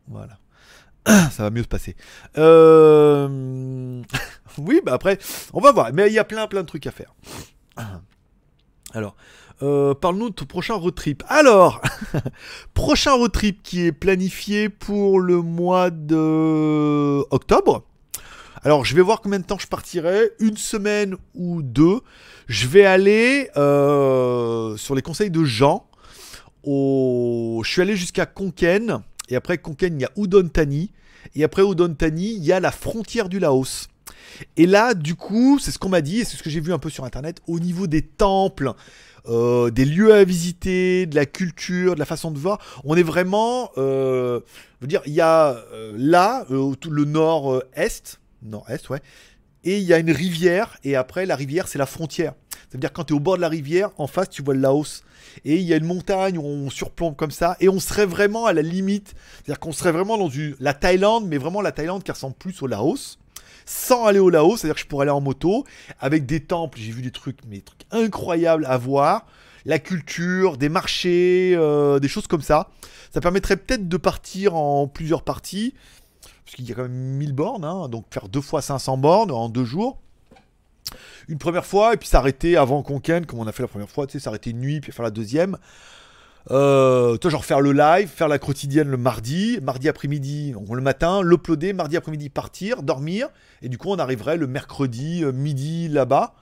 Voilà. 0.09 0.37
Ça 1.31 1.43
va 1.43 1.49
mieux 1.49 1.63
se 1.63 1.67
passer. 1.67 1.95
Euh... 2.37 4.01
oui, 4.57 4.81
bah 4.83 4.93
après, 4.93 5.17
on 5.53 5.61
va 5.61 5.71
voir. 5.71 5.91
Mais 5.93 6.07
il 6.07 6.13
y 6.13 6.19
a 6.19 6.23
plein, 6.23 6.47
plein 6.47 6.61
de 6.61 6.67
trucs 6.67 6.87
à 6.87 6.91
faire. 6.91 7.13
Alors, 8.93 9.15
euh, 9.61 9.93
parle-nous 9.93 10.29
de 10.29 10.35
ton 10.35 10.45
prochain 10.45 10.73
road 10.75 10.95
trip. 10.95 11.23
Alors, 11.27 11.81
prochain 12.73 13.13
road 13.13 13.31
trip 13.31 13.61
qui 13.61 13.85
est 13.85 13.91
planifié 13.91 14.69
pour 14.69 15.19
le 15.19 15.41
mois 15.41 15.89
de 15.89 17.23
octobre. 17.31 17.83
Alors, 18.63 18.83
je 18.83 18.95
vais 18.95 19.01
voir 19.01 19.21
combien 19.21 19.39
de 19.39 19.45
temps 19.45 19.59
je 19.59 19.67
partirai. 19.67 20.31
Une 20.39 20.57
semaine 20.57 21.15
ou 21.35 21.61
deux. 21.61 21.99
Je 22.47 22.67
vais 22.67 22.85
aller 22.85 23.49
euh, 23.57 24.75
sur 24.75 24.95
les 24.95 25.01
conseils 25.01 25.29
de 25.29 25.43
Jean. 25.43 25.85
Je 26.65 27.61
suis 27.63 27.81
allé 27.81 27.95
jusqu'à 27.95 28.25
Konken. 28.25 29.01
Et 29.29 29.35
après 29.35 29.57
Konken, 29.57 29.99
il 29.99 30.01
y 30.01 30.05
a 30.05 30.11
Udon 30.17 30.49
Thani. 30.49 30.91
Et 31.35 31.43
après 31.43 31.63
Udon 31.63 31.93
Thani, 31.93 32.33
il 32.33 32.43
y 32.43 32.51
a 32.51 32.59
la 32.59 32.71
frontière 32.71 33.29
du 33.29 33.39
Laos. 33.39 33.87
Et 34.57 34.65
là, 34.65 34.93
du 34.93 35.15
coup, 35.15 35.59
c'est 35.59 35.71
ce 35.71 35.79
qu'on 35.79 35.89
m'a 35.89 36.01
dit, 36.01 36.19
et 36.19 36.25
c'est 36.25 36.37
ce 36.37 36.43
que 36.43 36.49
j'ai 36.49 36.59
vu 36.59 36.73
un 36.73 36.79
peu 36.79 36.89
sur 36.89 37.05
Internet, 37.05 37.41
au 37.47 37.59
niveau 37.59 37.87
des 37.87 38.01
temples, 38.01 38.73
euh, 39.27 39.69
des 39.69 39.85
lieux 39.85 40.13
à 40.13 40.23
visiter, 40.23 41.05
de 41.05 41.15
la 41.15 41.25
culture, 41.25 41.95
de 41.95 41.99
la 41.99 42.05
façon 42.05 42.31
de 42.31 42.39
voir, 42.39 42.59
on 42.83 42.95
est 42.95 43.03
vraiment... 43.03 43.71
Euh, 43.77 44.39
je 44.79 44.85
veux 44.85 44.87
dire, 44.87 45.01
il 45.05 45.13
y 45.13 45.21
a 45.21 45.57
euh, 45.73 45.93
là, 45.97 46.45
le 46.49 47.05
nord-est, 47.05 48.19
nord-est, 48.43 48.89
ouais, 48.89 49.01
et 49.63 49.77
il 49.77 49.83
y 49.83 49.93
a 49.93 49.99
une 49.99 50.11
rivière, 50.11 50.77
et 50.83 50.95
après, 50.95 51.25
la 51.25 51.35
rivière, 51.35 51.67
c'est 51.67 51.79
la 51.79 51.85
frontière. 51.85 52.33
C'est-à-dire, 52.69 52.93
quand 52.93 53.05
tu 53.05 53.13
es 53.13 53.15
au 53.15 53.19
bord 53.19 53.35
de 53.35 53.41
la 53.41 53.49
rivière, 53.49 53.89
en 53.97 54.07
face, 54.07 54.29
tu 54.29 54.41
vois 54.41 54.53
le 54.53 54.61
Laos. 54.61 55.03
Et 55.45 55.55
il 55.55 55.63
y 55.63 55.73
a 55.73 55.77
une 55.77 55.85
montagne 55.85 56.37
où 56.37 56.43
on 56.43 56.69
surplombe 56.69 57.15
comme 57.15 57.31
ça, 57.31 57.57
et 57.59 57.69
on 57.69 57.79
serait 57.79 58.05
vraiment 58.05 58.45
à 58.45 58.53
la 58.53 58.61
limite. 58.61 59.15
C'est-à-dire 59.35 59.59
qu'on 59.59 59.71
serait 59.71 59.91
vraiment 59.91 60.17
dans 60.17 60.29
la 60.59 60.73
Thaïlande, 60.73 61.27
mais 61.27 61.37
vraiment 61.37 61.61
la 61.61 61.71
Thaïlande 61.71 62.03
qui 62.03 62.11
ressemble 62.11 62.35
plus 62.35 62.61
au 62.61 62.67
Laos 62.67 63.17
sans 63.69 64.07
aller 64.07 64.17
au 64.17 64.31
Laos, 64.31 64.57
c'est-à-dire 64.57 64.73
que 64.75 64.81
je 64.81 64.87
pourrais 64.87 65.03
aller 65.03 65.11
en 65.11 65.21
moto, 65.21 65.63
avec 65.99 66.25
des 66.25 66.39
temples, 66.39 66.79
j'ai 66.79 66.91
vu 66.91 67.03
des 67.03 67.11
trucs, 67.11 67.37
mais 67.47 67.57
des 67.57 67.61
trucs 67.61 67.85
incroyables 67.91 68.65
à 68.65 68.77
voir, 68.77 69.27
la 69.63 69.77
culture, 69.77 70.57
des 70.57 70.69
marchés, 70.69 71.53
euh, 71.55 71.99
des 71.99 72.07
choses 72.07 72.25
comme 72.25 72.41
ça. 72.41 72.69
Ça 73.13 73.21
permettrait 73.21 73.57
peut-être 73.57 73.87
de 73.87 73.97
partir 73.97 74.55
en 74.55 74.87
plusieurs 74.87 75.21
parties, 75.21 75.75
parce 76.43 76.55
qu'il 76.55 76.67
y 76.67 76.71
a 76.71 76.75
quand 76.75 76.81
même 76.83 76.91
1000 76.91 77.33
bornes, 77.33 77.63
hein, 77.63 77.87
donc 77.89 78.05
faire 78.11 78.27
deux 78.27 78.41
fois 78.41 78.63
500 78.63 78.97
bornes 78.97 79.29
en 79.29 79.49
deux 79.49 79.65
jours. 79.65 79.99
Une 81.27 81.37
première 81.37 81.65
fois, 81.65 81.93
et 81.93 81.97
puis 81.97 82.07
s'arrêter 82.07 82.57
avant 82.57 82.81
Conken, 82.81 83.25
comme 83.25 83.39
on 83.39 83.47
a 83.47 83.51
fait 83.51 83.63
la 83.63 83.67
première 83.67 83.89
fois, 83.89 84.07
tu 84.07 84.13
sais, 84.13 84.23
s'arrêter 84.23 84.49
une 84.51 84.59
nuit, 84.59 84.81
puis 84.81 84.91
faire 84.91 85.03
la 85.03 85.11
deuxième. 85.11 85.57
Euh, 86.51 87.17
toi, 87.17 87.29
genre 87.29 87.45
faire 87.45 87.61
le 87.61 87.73
live, 87.73 88.07
faire 88.07 88.27
la 88.27 88.39
quotidienne 88.39 88.89
le 88.89 88.97
mardi, 88.97 89.59
mardi 89.61 89.89
après-midi, 89.89 90.55
le 90.69 90.81
matin, 90.81 91.21
l'uploader, 91.21 91.73
mardi 91.73 91.97
après-midi 91.97 92.29
partir, 92.29 92.81
dormir, 92.81 93.27
et 93.61 93.69
du 93.69 93.77
coup 93.77 93.89
on 93.89 93.99
arriverait 93.99 94.37
le 94.37 94.47
mercredi 94.47 95.23
euh, 95.23 95.31
midi 95.31 95.89
là-bas, 95.89 96.33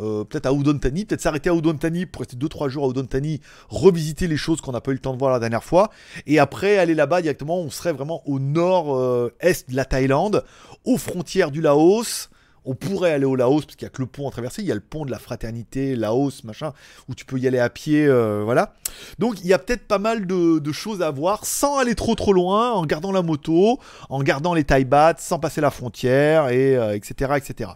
euh, 0.00 0.24
peut-être 0.24 0.46
à 0.46 0.52
Udon 0.52 0.78
Thani, 0.78 1.04
peut-être 1.04 1.20
s'arrêter 1.20 1.50
à 1.50 1.54
Udon 1.54 1.74
Thani 1.74 2.06
pour 2.06 2.20
rester 2.20 2.36
2-3 2.36 2.70
jours 2.70 2.86
à 2.86 2.88
Udon 2.88 3.06
Thani, 3.06 3.40
revisiter 3.68 4.26
les 4.26 4.38
choses 4.38 4.60
qu'on 4.60 4.72
n'a 4.72 4.80
pas 4.80 4.90
eu 4.90 4.94
le 4.94 5.00
temps 5.00 5.12
de 5.12 5.18
voir 5.18 5.32
la 5.32 5.38
dernière 5.38 5.64
fois, 5.64 5.90
et 6.26 6.40
après 6.40 6.78
aller 6.78 6.94
là-bas 6.94 7.22
directement, 7.22 7.60
on 7.60 7.70
serait 7.70 7.92
vraiment 7.92 8.22
au 8.26 8.40
nord-est 8.40 9.70
de 9.70 9.76
la 9.76 9.84
Thaïlande, 9.84 10.44
aux 10.84 10.98
frontières 10.98 11.52
du 11.52 11.60
Laos. 11.60 12.30
On 12.64 12.74
pourrait 12.74 13.12
aller 13.12 13.24
au 13.24 13.34
Laos 13.34 13.64
parce 13.64 13.76
qu'il 13.76 13.86
y 13.86 13.86
a 13.86 13.90
que 13.90 14.02
le 14.02 14.06
pont 14.06 14.28
à 14.28 14.30
traverser. 14.30 14.62
Il 14.62 14.68
y 14.68 14.72
a 14.72 14.74
le 14.74 14.80
pont 14.80 15.04
de 15.04 15.10
la 15.10 15.18
fraternité, 15.18 15.96
Laos, 15.96 16.44
machin, 16.44 16.72
où 17.08 17.14
tu 17.14 17.24
peux 17.24 17.38
y 17.38 17.46
aller 17.48 17.58
à 17.58 17.68
pied, 17.70 18.06
euh, 18.06 18.42
voilà. 18.44 18.74
Donc 19.18 19.40
il 19.40 19.46
y 19.46 19.52
a 19.52 19.58
peut-être 19.58 19.86
pas 19.86 19.98
mal 19.98 20.26
de, 20.26 20.58
de 20.58 20.72
choses 20.72 21.02
à 21.02 21.10
voir 21.10 21.44
sans 21.44 21.78
aller 21.78 21.94
trop 21.94 22.14
trop 22.14 22.32
loin, 22.32 22.72
en 22.72 22.86
gardant 22.86 23.12
la 23.12 23.22
moto, 23.22 23.78
en 24.08 24.22
gardant 24.22 24.54
les 24.54 24.64
taille 24.64 24.84
bats, 24.84 25.14
sans 25.18 25.38
passer 25.38 25.60
la 25.60 25.70
frontière, 25.70 26.48
et 26.48 26.76
euh, 26.76 26.94
etc. 26.94 27.32
etc. 27.36 27.70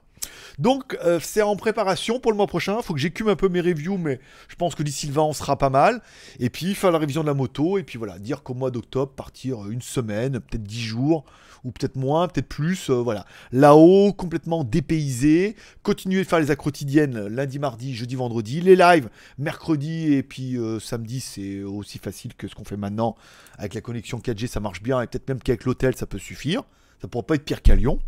Donc 0.58 0.96
euh, 1.04 1.18
c'est 1.22 1.42
en 1.42 1.56
préparation 1.56 2.20
pour 2.20 2.32
le 2.32 2.36
mois 2.36 2.46
prochain. 2.46 2.80
Faut 2.82 2.94
que 2.94 3.00
j'écume 3.00 3.28
un 3.28 3.36
peu 3.36 3.48
mes 3.48 3.60
reviews, 3.60 3.98
mais 3.98 4.20
je 4.48 4.56
pense 4.56 4.74
que 4.74 4.82
d'ici 4.82 5.06
le 5.06 5.12
20 5.12 5.22
on 5.22 5.32
sera 5.32 5.56
pas 5.56 5.70
mal. 5.70 6.02
Et 6.38 6.50
puis 6.50 6.74
faire 6.74 6.90
la 6.90 6.98
révision 6.98 7.22
de 7.22 7.26
la 7.26 7.34
moto, 7.34 7.78
et 7.78 7.82
puis 7.82 7.98
voilà, 7.98 8.18
dire 8.18 8.42
qu'au 8.42 8.54
mois 8.54 8.70
d'octobre, 8.70 9.12
partir 9.12 9.68
une 9.70 9.82
semaine, 9.82 10.40
peut-être 10.40 10.62
10 10.62 10.80
jours, 10.80 11.24
ou 11.64 11.72
peut-être 11.72 11.96
moins, 11.96 12.28
peut-être 12.28 12.48
plus, 12.48 12.90
euh, 12.90 12.94
voilà. 12.94 13.26
Là-haut, 13.50 14.12
complètement 14.12 14.62
dépaysé, 14.62 15.56
continuer 15.82 16.22
de 16.22 16.28
faire 16.28 16.38
les 16.38 16.54
quotidiennes 16.54 17.26
lundi, 17.26 17.58
mardi, 17.58 17.94
jeudi, 17.94 18.14
vendredi, 18.14 18.60
les 18.60 18.76
lives 18.76 19.08
mercredi 19.38 20.14
et 20.14 20.22
puis 20.22 20.56
euh, 20.56 20.78
samedi, 20.78 21.20
c'est 21.20 21.62
aussi 21.62 21.98
facile 21.98 22.34
que 22.34 22.46
ce 22.46 22.54
qu'on 22.54 22.64
fait 22.64 22.76
maintenant. 22.76 23.16
Avec 23.58 23.74
la 23.74 23.80
connexion 23.80 24.18
4G, 24.18 24.46
ça 24.46 24.60
marche 24.60 24.82
bien, 24.82 25.02
et 25.02 25.06
peut-être 25.06 25.28
même 25.28 25.40
qu'avec 25.40 25.64
l'hôtel, 25.64 25.96
ça 25.96 26.06
peut 26.06 26.18
suffire. 26.18 26.62
Ça 27.02 27.08
pourra 27.08 27.26
pas 27.26 27.34
être 27.34 27.44
pire 27.44 27.62
qu'à 27.62 27.74
Lyon. 27.74 27.98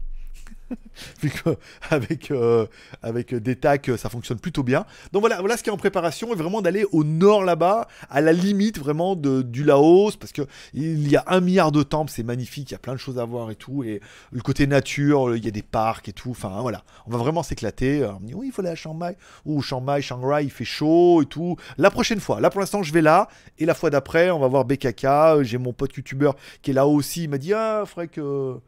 Vu 1.23 1.31
que 1.31 1.57
avec, 1.91 2.31
euh, 2.31 2.67
avec 3.03 3.35
des 3.35 3.57
tacs, 3.57 3.91
ça 3.97 4.09
fonctionne 4.09 4.39
plutôt 4.39 4.63
bien. 4.63 4.85
Donc 5.13 5.21
voilà, 5.21 5.41
voilà 5.41 5.57
ce 5.57 5.63
qui 5.63 5.71
est 5.71 5.73
en 5.73 5.79
préparation, 5.79 6.33
et 6.33 6.37
vraiment 6.37 6.61
d'aller 6.61 6.85
au 6.93 7.05
nord 7.05 7.45
là-bas, 7.45 7.89
à 8.11 8.21
la 8.21 8.33
limite 8.33 8.79
vraiment 8.79 9.17
de, 9.17 9.43
du 9.43 9.65
Laos, 9.65 10.17
parce 10.17 10.33
que 10.33 10.43
il 10.75 11.09
y 11.09 11.17
a 11.17 11.25
un 11.27 11.41
milliard 11.41 11.73
de 11.73 11.83
temples, 11.83 12.11
c'est 12.15 12.23
magnifique, 12.23 12.71
il 12.71 12.73
y 12.73 12.77
a 12.77 12.79
plein 12.79 12.93
de 12.93 12.99
choses 12.99 13.19
à 13.19 13.25
voir 13.25 13.51
et 13.51 13.55
tout, 13.55 13.83
et 13.83 14.01
le 14.31 14.41
côté 14.41 14.67
nature, 14.67 15.37
il 15.37 15.45
y 15.45 15.49
a 15.49 15.53
des 15.53 15.63
parcs 15.63 16.09
et 16.09 16.13
tout, 16.13 16.31
enfin 16.31 16.61
voilà, 16.61 16.85
on 17.07 17.11
va 17.11 17.19
vraiment 17.19 17.43
s'éclater. 17.43 18.05
On 18.05 18.21
me 18.21 18.27
dit, 18.27 18.35
oui, 18.35 18.49
il 18.49 18.53
faut 18.53 18.63
aller 18.63 18.71
à 18.71 18.75
Chiang 18.75 18.95
Mai, 18.95 19.17
ou 19.45 19.63
Chiang 19.63 19.81
Mai, 19.81 20.03
Shanghai, 20.03 20.45
il 20.45 20.51
fait 20.51 20.65
chaud 20.65 21.23
et 21.23 21.27
tout. 21.27 21.57
La 21.79 21.91
prochaine 21.91 22.21
fois, 22.21 22.41
là 22.41 22.51
pour 22.51 22.61
l'instant, 22.61 22.83
je 22.83 22.93
vais 22.93 23.03
là, 23.03 23.29
et 23.59 23.67
la 23.67 23.75
fois 23.75 23.91
d'après, 23.91 24.31
on 24.31 24.39
va 24.39 24.49
voir 24.49 24.65
BKK, 24.65 25.43
j'ai 25.43 25.59
mon 25.59 25.73
pote 25.73 25.97
youtubeur 25.97 26.37
qui 26.63 26.73
est 26.73 26.75
là 26.75 26.87
aussi, 26.87 27.25
il 27.25 27.31
m'a 27.31 27.39
dit, 27.39 27.55
ah, 27.55 27.85
faudrait 27.87 28.09
que. 28.09 28.61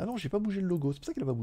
Ah 0.00 0.06
non, 0.06 0.16
j'ai 0.16 0.28
pas 0.28 0.38
bougé 0.38 0.60
le 0.60 0.68
logo, 0.68 0.92
c'est 0.92 1.00
pour 1.00 1.06
ça 1.06 1.12
qu'il 1.12 1.22
a 1.24 1.26
pas. 1.26 1.34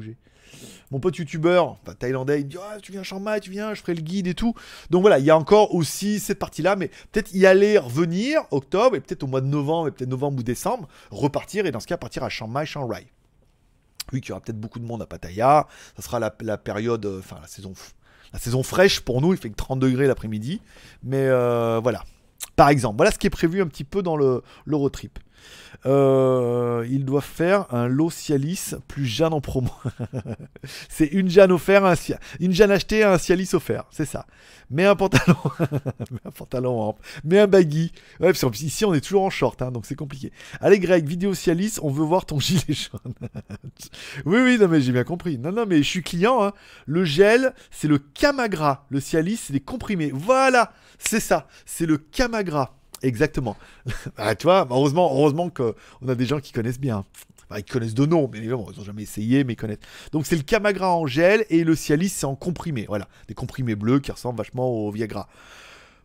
Mon 0.90 1.00
pote 1.02 1.18
youtubeur, 1.18 1.78
enfin, 1.82 1.94
thaïlandais, 1.94 2.40
il 2.40 2.46
me 2.46 2.50
dit 2.52 2.58
ah, 2.62 2.78
Tu 2.82 2.94
viens 2.94 3.02
à 3.02 3.04
Chiang 3.04 3.22
tu 3.42 3.52
viens, 3.52 3.74
je 3.74 3.82
ferai 3.82 3.96
le 3.96 4.02
guide 4.02 4.28
et 4.28 4.34
tout. 4.34 4.54
Donc 4.90 5.02
voilà, 5.02 5.20
il 5.20 5.26
y 5.26 5.30
a 5.30 5.38
encore 5.38 5.76
aussi 5.76 6.22
cette 6.22 6.40
partie-là, 6.40 6.78
mais 6.78 6.88
peut-être 7.12 7.34
y 7.34 7.46
aller, 7.46 7.78
revenir, 7.78 8.42
octobre, 8.52 8.96
et 8.96 9.02
peut-être 9.02 9.24
au 9.24 9.28
mois 9.28 9.42
de 9.42 9.48
novembre, 9.48 9.90
et 9.90 9.92
peut-être 9.92 10.10
novembre 10.10 10.40
ou 10.40 10.44
décembre, 10.44 10.88
repartir, 11.12 11.66
et 11.66 11.72
dans 11.72 11.82
ce 11.82 11.88
cas, 11.88 11.98
partir 11.98 12.24
à 12.24 12.30
Chiang 12.30 12.48
Mai, 12.48 12.66
Shanghai. 12.66 13.08
Oui, 14.14 14.22
qu'il 14.22 14.30
y 14.30 14.32
aura 14.32 14.40
peut-être 14.40 14.60
beaucoup 14.60 14.80
de 14.80 14.86
monde 14.86 15.02
à 15.02 15.06
Pattaya, 15.06 15.68
ça 15.98 16.02
sera 16.02 16.20
la, 16.20 16.58
période, 16.58 17.06
euh, 17.06 17.20
enfin 17.20 17.40
la 17.42 17.48
saison, 17.48 17.74
la 18.32 18.40
saison 18.40 18.64
fraîche 18.64 19.02
pour 19.02 19.20
nous, 19.20 19.34
il 19.34 19.38
fait 19.38 19.50
que 19.50 19.56
30 19.56 19.80
degrés 19.80 20.08
l'après-midi, 20.08 20.62
mais 21.04 21.28
euh, 21.28 21.82
voilà. 21.84 22.04
Par 22.56 22.70
exemple, 22.70 22.96
voilà 22.96 23.12
ce 23.12 23.18
qui 23.18 23.28
est 23.28 23.32
prévu 23.32 23.62
un 23.62 23.68
petit 23.68 23.84
peu 23.84 24.02
dans 24.02 24.16
le, 24.16 24.42
le 24.66 24.76
road 24.78 24.94
trip. 24.94 25.20
Euh, 25.86 26.86
ils 26.90 27.06
doivent 27.06 27.24
faire 27.24 27.72
un 27.74 27.88
lot 27.88 28.10
Cialis 28.10 28.74
plus 28.88 29.06
Jeanne 29.06 29.34
en 29.34 29.42
promo. 29.42 29.70
c'est 30.90 31.06
une 31.06 31.30
Jeanne 31.30 31.52
offerte, 31.52 31.86
un 31.86 32.16
une 32.40 32.54
Jeanne 32.54 32.72
achetée, 32.72 33.04
un 33.04 33.18
Cialis 33.18 33.52
offert. 33.54 33.84
C'est 33.92 34.06
ça. 34.06 34.26
Mets 34.72 34.86
un 34.86 34.96
pantalon, 34.96 35.38
mets 36.12 36.20
un 36.26 36.32
pantalon 36.32 36.82
en 36.82 36.98
un 37.32 37.48
baggy. 37.48 37.92
Ouais, 38.20 38.34
parce 38.34 38.62
ici 38.62 38.84
on 38.86 38.94
est 38.94 39.02
toujours 39.02 39.24
en 39.24 39.30
short, 39.30 39.62
hein, 39.62 39.72
donc 39.72 39.86
c'est 39.86 39.96
compliqué. 39.96 40.32
Allez 40.60 40.80
Greg, 40.80 41.08
vidéo 41.08 41.34
Cialis, 41.36 41.78
on 41.82 41.92
veut 41.92 42.04
voir 42.06 42.26
ton 42.26 42.40
gilet 42.40 42.64
jaune. 42.70 43.14
oui, 44.26 44.40
oui, 44.42 44.58
non 44.60 44.68
mais 44.68 44.82
j'ai 44.82 44.92
bien 44.92 45.04
compris. 45.04 45.38
Non, 45.38 45.52
non 45.52 45.66
mais 45.68 45.78
je 45.78 45.88
suis 45.90 46.04
client. 46.04 46.44
hein. 46.44 46.54
Le 46.88 47.06
gel, 47.06 47.54
c'est 47.70 47.88
le 47.88 48.00
Camagra. 48.00 48.86
Le 48.90 49.00
Cialis, 49.00 49.38
c'est 49.38 49.54
les 49.54 49.60
comprimés. 49.60 50.12
Voilà, 50.14 50.74
c'est 50.98 51.20
ça. 51.20 51.48
C'est 51.66 51.86
le 51.86 51.98
Camagra. 51.98 52.76
Exactement. 53.02 53.58
ah, 54.18 54.36
tu 54.36 54.48
vois, 54.48 54.68
heureusement, 54.70 55.12
heureusement 55.14 55.50
qu'on 55.50 56.08
a 56.08 56.16
des 56.16 56.26
gens 56.26 56.40
qui 56.40 56.52
connaissent 56.52 56.80
bien. 56.80 57.04
Enfin, 57.50 57.60
ils 57.60 57.72
connaissent 57.72 57.94
de 57.94 58.06
nom, 58.06 58.30
mais 58.32 58.40
ils 58.40 58.50
n'ont 58.50 58.72
jamais 58.84 59.04
essayé, 59.04 59.44
mais 59.44 59.54
ils 59.54 59.58
connaissent. 59.58 59.80
Donc 60.12 60.26
c'est 60.26 60.36
le 60.36 60.42
Camagra 60.42 60.96
en 60.96 61.06
gel 61.06 61.46
et 61.50 61.64
le 61.64 61.76
Cialis 61.76 62.10
c'est 62.10 62.26
en 62.26 62.36
comprimé. 62.36 62.86
Voilà, 62.88 63.08
des 63.28 63.34
comprimés 63.34 63.76
bleus 63.76 64.00
qui 64.00 64.12
ressemblent 64.12 64.38
vachement 64.38 64.68
au 64.68 64.92
Viagra. 64.92 65.28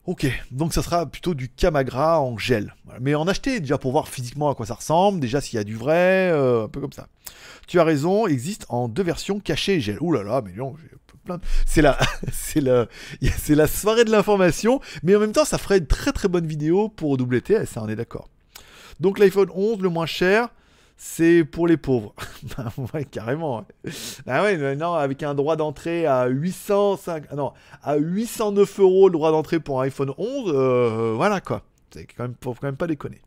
Ok, 0.06 0.26
donc 0.50 0.72
ça 0.72 0.82
sera 0.82 1.06
plutôt 1.06 1.34
du 1.34 1.48
Camagra 1.48 2.20
en 2.20 2.36
gel. 2.36 2.74
Mais 3.00 3.14
en 3.14 3.28
acheter 3.28 3.60
déjà 3.60 3.78
pour 3.78 3.92
voir 3.92 4.08
physiquement 4.08 4.50
à 4.50 4.54
quoi 4.54 4.66
ça 4.66 4.74
ressemble, 4.74 5.20
déjà 5.20 5.40
s'il 5.40 5.56
y 5.56 5.60
a 5.60 5.64
du 5.64 5.76
vrai, 5.76 6.30
euh, 6.32 6.64
un 6.64 6.68
peu 6.68 6.80
comme 6.80 6.92
ça. 6.92 7.06
Tu 7.66 7.78
as 7.78 7.84
raison, 7.84 8.26
existe 8.26 8.66
en 8.68 8.88
deux 8.88 9.02
versions 9.02 9.40
cachées 9.40 9.74
et 9.74 9.80
gel. 9.80 9.98
Ouh 10.00 10.12
là 10.12 10.22
là, 10.22 10.42
mais 10.44 10.52
non, 10.52 10.74
j'ai 10.82 10.96
C'est 11.66 13.55
la, 13.55 13.66
soirée 13.66 14.05
de 14.05 14.11
l'information, 14.11 14.81
mais 15.02 15.15
en 15.16 15.20
même 15.20 15.32
temps 15.32 15.44
ça 15.44 15.59
ferait 15.59 15.78
une 15.78 15.86
très 15.86 16.12
très 16.12 16.28
bonne 16.28 16.47
vidéo 16.47 16.89
pour 16.89 17.12
WTS, 17.12 17.77
on 17.77 17.89
est 17.89 17.97
d'accord. 17.97 18.28
Donc 18.98 19.19
l'iPhone 19.19 19.48
11, 19.55 19.81
le 19.81 19.89
moins 19.89 20.07
cher, 20.07 20.48
c'est 20.97 21.44
pour 21.44 21.66
les 21.66 21.78
pauvres. 21.78 22.15
Bah, 22.93 23.05
carrément. 23.05 23.65
Ah 24.27 24.43
ouais, 24.43 24.77
non, 24.77 24.94
avec 24.94 25.23
un 25.23 25.35
droit 25.35 25.57
d'entrée 25.57 26.07
à 26.07 26.27
805, 26.27 27.24
ah 27.31 27.35
non, 27.36 27.52
à 27.82 27.97
809 27.97 28.81
euros 28.81 29.09
le 29.09 29.12
droit 29.12 29.31
d'entrée 29.31 29.61
pour 29.61 29.81
un 29.81 29.85
iPhone 29.85 30.12
11, 30.19 30.52
euh, 30.55 31.12
voilà 31.16 31.40
quoi. 31.40 31.62
C'est 31.90 32.07
quand 32.07 32.24
même, 32.24 32.35
faut 32.43 32.55
quand 32.55 32.66
même 32.66 32.77
pas 32.77 32.86
déconner. 32.86 33.20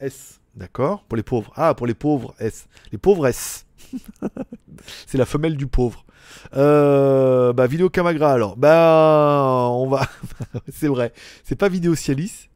S, 0.00 0.40
d'accord, 0.56 1.04
pour 1.04 1.16
les 1.16 1.22
pauvres. 1.22 1.52
Ah, 1.54 1.74
pour 1.74 1.86
les 1.86 1.94
pauvres 1.94 2.34
S, 2.40 2.66
les 2.90 2.98
pauvres 2.98 3.28
S. 3.28 3.66
c'est 5.06 5.18
la 5.18 5.26
femelle 5.26 5.56
du 5.56 5.66
pauvre. 5.66 6.04
Euh, 6.54 7.52
bah 7.52 7.66
vidéo 7.66 7.90
Camagra 7.90 8.32
alors. 8.32 8.56
Bah 8.56 9.68
on 9.70 9.88
va, 9.88 10.08
c'est 10.72 10.88
vrai. 10.88 11.12
C'est 11.44 11.56
pas 11.56 11.68
vidéo 11.68 11.94
Cialis. 11.94 12.48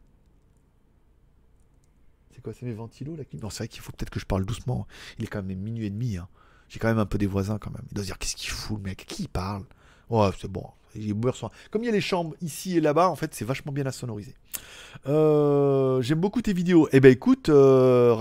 C'est 2.34 2.42
quoi, 2.42 2.52
c'est 2.52 2.66
mes 2.66 2.72
ventilos 2.74 3.16
là 3.16 3.24
qui... 3.24 3.36
Non, 3.38 3.50
c'est 3.50 3.58
vrai 3.64 3.68
qu'il 3.68 3.80
faut 3.80 3.92
peut-être 3.92 4.10
que 4.10 4.20
je 4.20 4.26
parle 4.26 4.44
doucement. 4.44 4.86
Il 5.18 5.24
est 5.24 5.28
quand 5.28 5.42
même 5.42 5.58
minuit 5.58 5.86
et 5.86 5.90
demi. 5.90 6.16
hein. 6.16 6.28
J'ai 6.68 6.78
quand 6.78 6.88
même 6.88 6.98
un 6.98 7.06
peu 7.06 7.18
des 7.18 7.26
voisins 7.26 7.58
quand 7.58 7.70
même. 7.70 7.84
Il 7.90 7.94
doit 7.94 8.02
se 8.04 8.08
dire 8.08 8.18
qu'est-ce 8.18 8.36
qu'il 8.36 8.50
fout 8.50 8.76
le 8.78 8.82
mec? 8.82 9.04
Qui 9.06 9.28
parle? 9.28 9.64
Ouais, 10.10 10.30
c'est 10.40 10.50
bon. 10.50 10.66
Comme 11.70 11.82
il 11.82 11.86
y 11.86 11.88
a 11.88 11.92
les 11.92 12.00
chambres 12.00 12.34
ici 12.42 12.76
et 12.76 12.80
là-bas, 12.80 13.08
en 13.08 13.16
fait, 13.16 13.34
c'est 13.34 13.44
vachement 13.44 13.72
bien 13.72 13.86
insonorisé. 13.86 14.34
Euh, 15.06 16.00
J'aime 16.02 16.20
beaucoup 16.20 16.42
tes 16.42 16.52
vidéos. 16.52 16.88
Eh 16.92 17.00
ben 17.00 17.12
écoute, 17.12 17.48
euh, 17.48 18.16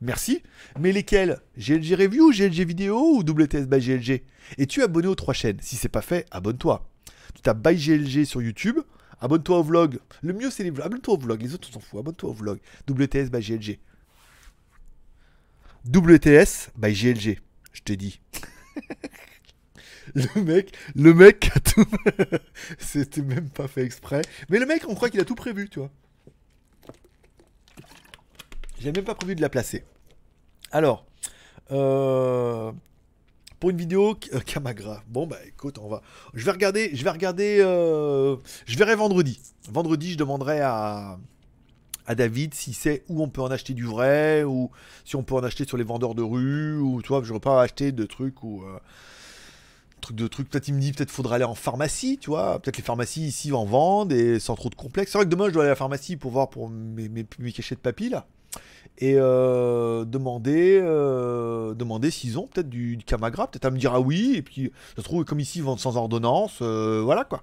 merci. 0.00 0.42
Mais 0.78 0.92
lesquelles? 0.92 1.38
GLG 1.58 1.94
Review, 1.94 2.32
GLG 2.32 2.64
Vidéo 2.64 3.16
ou 3.16 3.20
WTS 3.20 3.66
by 3.66 3.80
GLG 3.80 4.22
Et 4.58 4.66
tu 4.66 4.80
es 4.80 4.82
abonné 4.84 5.08
aux 5.08 5.14
trois 5.14 5.34
chaînes. 5.34 5.58
Si 5.60 5.76
c'est 5.76 5.88
pas 5.88 6.02
fait, 6.02 6.26
abonne-toi. 6.30 6.88
Tu 7.34 7.42
tapes 7.42 7.62
by 7.62 7.74
GLG 7.74 8.24
sur 8.24 8.42
YouTube. 8.42 8.78
Abonne-toi 9.20 9.58
au 9.58 9.62
vlog. 9.62 9.98
Le 10.22 10.32
mieux, 10.32 10.50
c'est 10.50 10.64
les 10.64 10.70
vlogs. 10.70 10.86
Abonne-toi 10.86 11.14
au 11.14 11.18
vlog. 11.18 11.42
Les 11.42 11.54
autres, 11.54 11.68
on 11.70 11.74
s'en 11.74 11.80
fout. 11.80 12.00
Abonne-toi 12.00 12.30
au 12.30 12.32
vlog. 12.32 12.58
WTS 12.88 13.30
by 13.30 13.40
GLG. 13.40 13.78
WTS 15.86 16.70
by 16.76 16.92
GLG. 16.92 17.38
Je 17.72 17.82
te 17.82 17.92
dis. 17.92 18.20
le 20.14 20.42
mec, 20.42 20.74
le 20.94 21.14
mec 21.14 21.50
a 21.54 21.60
tout. 21.60 21.84
C'était 22.78 23.22
même 23.22 23.48
pas 23.50 23.68
fait 23.68 23.82
exprès. 23.84 24.22
Mais 24.48 24.58
le 24.58 24.66
mec, 24.66 24.82
on 24.88 24.94
croit 24.94 25.10
qu'il 25.10 25.20
a 25.20 25.24
tout 25.24 25.34
prévu, 25.34 25.68
tu 25.68 25.78
vois. 25.78 25.90
J'ai 28.80 28.92
même 28.92 29.04
pas 29.04 29.14
prévu 29.14 29.34
de 29.34 29.40
la 29.42 29.48
placer. 29.48 29.84
Alors, 30.72 31.04
euh, 31.70 32.72
pour 33.58 33.70
une 33.70 33.76
vidéo 33.76 34.16
euh, 34.32 34.40
Camagra. 34.40 35.02
Bon 35.08 35.26
bah 35.26 35.36
écoute, 35.46 35.78
on 35.78 35.88
va. 35.88 36.02
Je 36.34 36.44
vais 36.44 36.50
regarder. 36.52 36.90
Je 36.94 37.04
vais 37.04 37.10
regarder. 37.10 37.58
euh, 37.60 38.36
Je 38.66 38.76
verrai 38.78 38.94
vendredi. 38.96 39.40
Vendredi, 39.68 40.12
je 40.12 40.18
demanderai 40.18 40.60
à 40.60 41.18
à 42.06 42.14
David 42.16 42.54
si 42.54 42.72
c'est 42.72 43.04
où 43.08 43.22
on 43.22 43.28
peut 43.28 43.42
en 43.42 43.50
acheter 43.52 43.72
du 43.72 43.84
vrai 43.84 44.42
ou 44.42 44.70
si 45.04 45.14
on 45.14 45.22
peut 45.22 45.34
en 45.34 45.44
acheter 45.44 45.64
sur 45.64 45.76
les 45.76 45.84
vendeurs 45.84 46.16
de 46.16 46.22
rue 46.22 46.76
ou 46.80 47.02
tu 47.02 47.08
vois, 47.08 47.22
je 47.22 47.32
ne 47.32 47.38
pas 47.38 47.62
acheter 47.62 47.92
de 47.92 48.04
trucs 48.04 48.42
ou 48.42 48.64
euh, 48.64 48.78
truc 50.00 50.16
de 50.16 50.26
trucs. 50.26 50.48
Peut-être 50.50 50.68
il 50.68 50.74
me 50.74 50.80
dit 50.80 50.92
peut-être 50.92 51.10
faudra 51.10 51.36
aller 51.36 51.44
en 51.44 51.54
pharmacie, 51.54 52.18
tu 52.18 52.30
vois. 52.30 52.58
Peut-être 52.58 52.76
les 52.76 52.82
pharmacies 52.82 53.22
ici 53.22 53.52
en 53.52 53.64
vendent 53.64 54.12
et 54.12 54.40
sans 54.40 54.54
trop 54.54 54.70
de 54.70 54.74
complexe. 54.74 55.12
C'est 55.12 55.18
vrai 55.18 55.24
que 55.24 55.30
demain 55.30 55.48
je 55.48 55.52
dois 55.52 55.62
aller 55.62 55.70
à 55.70 55.72
la 55.72 55.76
pharmacie 55.76 56.16
pour 56.16 56.30
voir 56.30 56.50
pour 56.50 56.68
mes, 56.70 57.08
mes, 57.08 57.52
cachets 57.52 57.74
de 57.74 57.80
papy 57.80 58.08
là 58.08 58.26
et 58.98 59.14
euh, 59.16 60.04
demander 60.04 60.78
euh, 60.82 61.74
demander 61.74 62.10
s'ils 62.10 62.38
ont 62.38 62.46
peut-être 62.46 62.68
du, 62.68 62.96
du 62.96 63.04
Camagra. 63.04 63.50
Peut-être 63.50 63.64
à 63.64 63.70
me 63.70 63.78
dire 63.78 63.94
ah 63.94 64.00
oui 64.00 64.34
et 64.36 64.42
puis 64.42 64.72
ça 64.96 65.02
se 65.02 65.02
trouve 65.02 65.24
comme 65.24 65.40
ici 65.40 65.58
ils 65.58 65.64
vendent 65.64 65.80
sans 65.80 65.96
ordonnance, 65.96 66.58
euh, 66.62 67.00
voilà 67.04 67.24
quoi. 67.24 67.42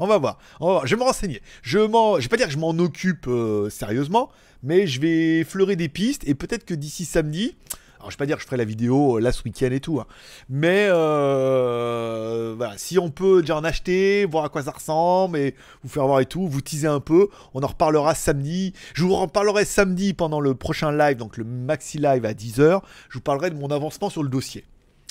On 0.00 0.06
va 0.06 0.16
voir. 0.18 0.38
On 0.60 0.66
va 0.66 0.72
voir. 0.74 0.86
Je 0.86 0.94
vais 0.94 1.00
me 1.00 1.04
renseigner. 1.04 1.42
Je 1.62 1.80
m'en, 1.80 2.18
je 2.18 2.22
vais 2.22 2.28
pas 2.28 2.36
dire 2.36 2.46
que 2.46 2.52
je 2.52 2.58
m'en 2.58 2.70
occupe 2.70 3.28
sérieusement, 3.68 4.30
mais 4.62 4.86
je 4.86 5.00
vais 5.00 5.42
fleurer 5.42 5.74
des 5.74 5.88
pistes 5.88 6.22
et 6.28 6.36
peut-être 6.36 6.64
que 6.64 6.74
d'ici 6.74 7.04
samedi. 7.04 7.56
Alors 7.98 8.10
je 8.10 8.16
vais 8.16 8.18
pas 8.18 8.26
dire 8.26 8.36
que 8.36 8.42
je 8.42 8.46
ferai 8.46 8.56
la 8.56 8.64
vidéo 8.64 9.16
euh, 9.16 9.20
là 9.20 9.32
ce 9.32 9.42
week-end 9.42 9.70
et 9.70 9.80
tout, 9.80 10.00
hein, 10.00 10.06
mais 10.48 10.86
euh, 10.88 12.54
voilà, 12.56 12.78
si 12.78 12.98
on 12.98 13.10
peut 13.10 13.40
déjà 13.40 13.56
en 13.56 13.64
acheter, 13.64 14.24
voir 14.24 14.44
à 14.44 14.48
quoi 14.48 14.62
ça 14.62 14.70
ressemble 14.70 15.36
et 15.36 15.54
vous 15.82 15.88
faire 15.88 16.06
voir 16.06 16.20
et 16.20 16.26
tout, 16.26 16.46
vous 16.46 16.60
teaser 16.60 16.86
un 16.86 17.00
peu, 17.00 17.28
on 17.54 17.62
en 17.62 17.66
reparlera 17.66 18.14
samedi. 18.14 18.72
Je 18.94 19.04
vous 19.04 19.14
en 19.14 19.22
reparlerai 19.22 19.64
samedi 19.64 20.14
pendant 20.14 20.40
le 20.40 20.54
prochain 20.54 20.92
live, 20.92 21.16
donc 21.16 21.36
le 21.36 21.44
maxi 21.44 21.98
live 21.98 22.24
à 22.24 22.32
10h. 22.32 22.82
Je 23.08 23.14
vous 23.14 23.22
parlerai 23.22 23.50
de 23.50 23.56
mon 23.56 23.68
avancement 23.68 24.10
sur 24.10 24.22
le 24.22 24.28
dossier. 24.28 24.64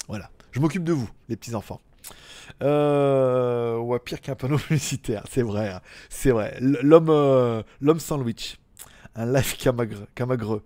Voilà, 0.07 0.29
je 0.51 0.59
m'occupe 0.59 0.83
de 0.83 0.93
vous, 0.93 1.09
les 1.27 1.35
petits 1.35 1.55
enfants. 1.55 1.81
Euh, 2.63 3.77
ouais, 3.77 3.99
pire 3.99 4.21
qu'un 4.21 4.35
panneau 4.35 4.57
publicitaire, 4.57 5.23
c'est 5.29 5.41
vrai, 5.41 5.69
hein. 5.69 5.81
c'est 6.09 6.31
vrai. 6.31 6.57
L'homme, 6.61 7.09
euh, 7.09 7.63
l'homme 7.81 7.99
sandwich, 7.99 8.57
un 9.15 9.31
live 9.31 9.57
camagre, 9.57 10.05
camagreux, 10.15 10.63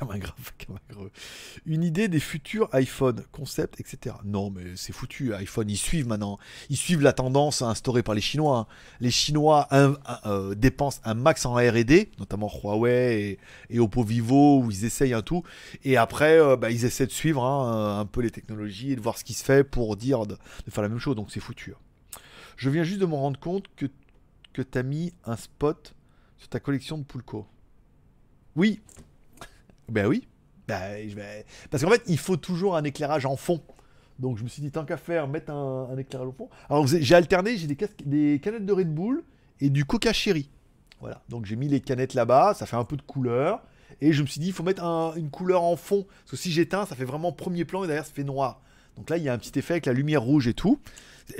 Une 1.66 1.82
idée 1.82 2.08
des 2.08 2.20
futurs 2.20 2.68
iPhone, 2.72 3.24
concept, 3.32 3.80
etc. 3.80 4.16
Non, 4.24 4.50
mais 4.50 4.76
c'est 4.76 4.92
foutu. 4.92 5.34
iPhone, 5.34 5.68
ils 5.70 5.76
suivent 5.76 6.06
maintenant. 6.08 6.38
Ils 6.70 6.76
suivent 6.76 7.02
la 7.02 7.12
tendance 7.12 7.62
instaurée 7.62 8.02
par 8.02 8.14
les 8.14 8.20
Chinois. 8.20 8.58
hein. 8.58 8.66
Les 9.00 9.10
Chinois 9.10 9.66
un- 9.70 9.96
euh, 10.26 10.54
dépensent 10.54 11.00
un 11.04 11.14
max 11.14 11.46
en 11.46 11.54
R&D, 11.54 12.10
notamment 12.18 12.50
Huawei 12.62 13.38
et, 13.70 13.78
Oppo 13.78 14.02
Vivo, 14.02 14.60
où 14.60 14.70
ils 14.70 14.84
essayent 14.84 15.14
un 15.14 15.22
tout. 15.22 15.42
Et 15.84 15.96
après, 15.96 16.38
euh, 16.38 16.56
bah, 16.56 16.70
ils 16.70 16.84
essaient 16.84 17.06
de 17.06 17.12
suivre 17.12 17.44
hein, 17.44 17.98
un 18.00 18.06
peu 18.06 18.20
les 18.20 18.30
technologies 18.30 18.92
et 18.92 18.96
de 18.96 19.00
voir 19.00 19.18
ce 19.18 19.24
qui 19.24 19.34
se 19.34 19.44
fait 19.44 19.64
pour 19.64 19.96
dire 19.96 20.26
de, 20.26 20.36
faire 20.68 20.82
la 20.82 20.88
même 20.88 20.98
chose. 20.98 21.16
Donc 21.16 21.30
c'est 21.30 21.40
foutu. 21.40 21.72
hein. 21.72 22.18
Je 22.56 22.70
viens 22.70 22.84
juste 22.84 23.00
de 23.00 23.06
me 23.06 23.14
rendre 23.14 23.38
compte 23.40 23.66
que, 23.76 23.86
que 24.52 24.62
tu 24.62 24.78
as 24.78 24.82
mis 24.82 25.12
un 25.24 25.36
spot 25.36 25.94
sur 26.38 26.48
ta 26.48 26.60
collection 26.60 26.98
de 26.98 27.02
Poulco. 27.04 27.46
Oui. 28.56 28.80
Ben 29.88 30.06
oui. 30.06 30.26
Vais- 30.68 31.44
Parce 31.70 31.82
qu'en 31.84 31.90
fait, 31.90 32.02
il 32.06 32.18
faut 32.18 32.36
toujours 32.36 32.76
un 32.76 32.84
éclairage 32.84 33.26
en 33.26 33.36
fond. 33.36 33.60
Donc 34.18 34.38
je 34.38 34.44
me 34.44 34.48
suis 34.48 34.62
dit, 34.62 34.70
tant 34.70 34.84
qu'à 34.84 34.96
faire, 34.96 35.26
mettre 35.28 35.52
un, 35.52 35.96
éclairage 35.98 36.28
au 36.28 36.32
fond. 36.32 36.48
Alors 36.70 36.86
j'ai 36.86 37.14
alterné, 37.14 37.56
j'ai 37.56 37.66
des, 37.66 37.76
des 38.06 38.40
canettes 38.42 38.64
de 38.64 38.72
Red 38.72 38.94
Bull 38.94 39.24
et 39.60 39.70
du 39.70 39.84
Coca 39.84 40.12
Cherry. 40.12 40.48
Voilà, 41.00 41.20
donc 41.28 41.44
j'ai 41.44 41.56
mis 41.56 41.68
les 41.68 41.80
canettes 41.80 42.14
là-bas, 42.14 42.54
ça 42.54 42.64
fait 42.66 42.76
un 42.76 42.84
peu 42.84 42.96
de 42.96 43.02
couleur. 43.02 43.62
Et 44.00 44.12
je 44.12 44.22
me 44.22 44.26
suis 44.26 44.40
dit, 44.40 44.46
il 44.48 44.52
faut 44.52 44.62
mettre 44.62 44.82
un- 44.84 45.14
une 45.16 45.30
couleur 45.30 45.62
en 45.62 45.76
fond. 45.76 46.06
Parce 46.20 46.30
que 46.30 46.36
si 46.36 46.50
j'éteins, 46.50 46.86
ça 46.86 46.94
fait 46.94 47.04
vraiment 47.04 47.32
premier 47.32 47.64
plan 47.64 47.84
et 47.84 47.86
derrière, 47.86 48.06
ça 48.06 48.12
fait 48.12 48.24
noir. 48.24 48.60
Donc 48.96 49.10
là, 49.10 49.18
il 49.18 49.24
y 49.24 49.28
a 49.28 49.32
un 49.32 49.38
petit 49.38 49.58
effet 49.58 49.74
avec 49.74 49.86
la 49.86 49.92
lumière 49.92 50.22
rouge 50.22 50.46
et 50.48 50.54
tout. 50.54 50.78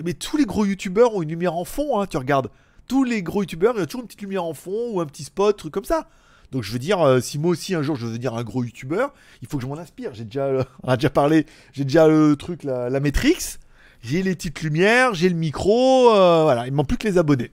Mais 0.05 0.13
tous 0.15 0.37
les 0.37 0.45
gros 0.45 0.65
youtubeurs 0.65 1.15
ont 1.15 1.23
une 1.23 1.29
lumière 1.29 1.55
en 1.55 1.65
fond, 1.65 2.01
hein, 2.01 2.07
tu 2.07 2.17
regardes. 2.17 2.51
Tous 2.89 3.05
les 3.05 3.23
gros 3.23 3.43
youtubeurs, 3.43 3.75
il 3.77 3.81
y 3.81 3.83
a 3.83 3.87
toujours 3.87 4.03
une 4.03 4.07
petite 4.09 4.23
lumière 4.23 4.45
en 4.45 4.55
fond 4.55 4.91
ou 4.93 5.01
un 5.01 5.07
petit 5.07 5.25
spot, 5.25 5.57
truc 5.57 5.73
comme 5.73 5.85
ça. 5.85 6.09
Donc 6.53 6.63
je 6.63 6.73
veux 6.73 6.79
dire, 6.79 7.01
euh, 7.01 7.21
si 7.21 7.39
moi 7.39 7.51
aussi 7.51 7.75
un 7.75 7.83
jour 7.83 7.97
je 7.97 8.07
veux 8.07 8.13
devenir 8.13 8.35
un 8.35 8.45
gros 8.45 8.65
youtubeur, 8.65 9.13
il 9.43 9.49
faut 9.49 9.57
que 9.57 9.63
je 9.63 9.69
m'en 9.69 9.79
inspire. 9.79 10.15
J'ai 10.15 10.25
déjà, 10.25 10.47
euh, 10.47 10.65
on 10.83 10.89
a 10.89 10.97
déjà 10.97 11.11
parlé, 11.11 11.47
j'ai 11.73 11.85
déjà 11.85 12.09
le 12.09 12.37
truc, 12.37 12.63
la, 12.65 13.01
Matrix, 13.01 13.59
j'ai 14.03 14.23
les 14.23 14.35
petites 14.35 14.63
lumières, 14.63 15.15
j'ai 15.15 15.29
le 15.29 15.35
micro, 15.35 16.15
euh, 16.15 16.43
voilà, 16.45 16.67
il 16.67 16.73
me 16.73 16.77
manque 16.77 16.89
plus 16.89 16.99
que 16.99 17.09
les 17.09 17.19
abonnés. 17.19 17.51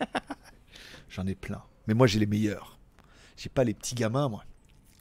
J'en 1.10 1.26
ai 1.26 1.34
plein. 1.34 1.62
Mais 1.86 1.94
moi 1.94 2.06
j'ai 2.06 2.18
les 2.18 2.26
meilleurs. 2.26 2.78
J'ai 3.36 3.48
pas 3.48 3.64
les 3.64 3.74
petits 3.74 3.94
gamins, 3.94 4.28
moi. 4.28 4.44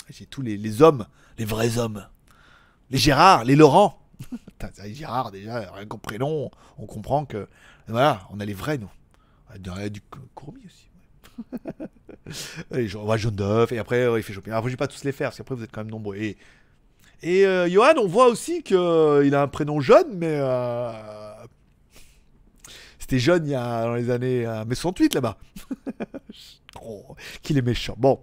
J'ai 0.10 0.26
tous 0.26 0.42
les, 0.42 0.82
hommes, 0.82 1.08
les 1.38 1.46
vrais 1.46 1.78
hommes. 1.78 2.06
Les 2.92 2.98
Gérard, 2.98 3.44
les 3.44 3.56
Laurent. 3.56 4.00
Gérard 4.86 5.32
déjà, 5.32 5.72
rien 5.72 5.86
qu'au 5.86 5.98
prénom, 5.98 6.52
on 6.78 6.86
comprend 6.86 7.26
que 7.26 7.48
voilà, 7.88 8.28
on 8.30 8.40
a 8.40 8.46
les 8.46 8.54
vrais 8.54 8.78
nous. 8.78 8.92
Y 9.56 9.70
a 9.70 9.90
du 9.90 10.02
Courmi 10.34 10.62
aussi. 10.66 10.90
Et 12.76 12.88
genre, 12.88 13.06
ouais, 13.06 13.18
jaune 13.18 13.36
d'œuf, 13.36 13.72
et 13.72 13.78
après 13.78 14.02
euh, 14.02 14.18
il 14.18 14.24
fait 14.24 14.34
shopping. 14.34 14.52
Alors, 14.52 14.66
je 14.66 14.70
vais 14.70 14.78
pas 14.78 14.88
tous 14.88 15.04
les 15.04 15.12
faire, 15.12 15.30
parce 15.30 15.38
qu'après 15.38 15.56
vous 15.56 15.64
êtes 15.64 15.72
quand 15.72 15.82
même 15.82 15.92
nombreux. 15.92 16.16
Et, 16.18 16.38
euh, 17.26 17.70
Johan, 17.70 17.94
on 17.98 18.08
voit 18.08 18.28
aussi 18.28 18.64
qu'il 18.64 18.76
a 18.78 19.42
un 19.42 19.48
prénom 19.48 19.80
jeune, 19.80 20.18
mais 20.18 20.32
euh, 20.32 20.92
c'était 23.06 23.20
jeune 23.20 23.46
il 23.46 23.52
y 23.52 23.56
a 23.56 23.84
dans 23.84 23.94
les 23.94 24.10
années 24.10 24.48
euh, 24.48 24.66
mai 24.66 24.74
68 24.74 25.14
là-bas. 25.14 25.38
oh, 26.84 27.16
qu'il 27.44 27.56
est 27.56 27.62
méchant. 27.62 27.94
Bon. 28.00 28.20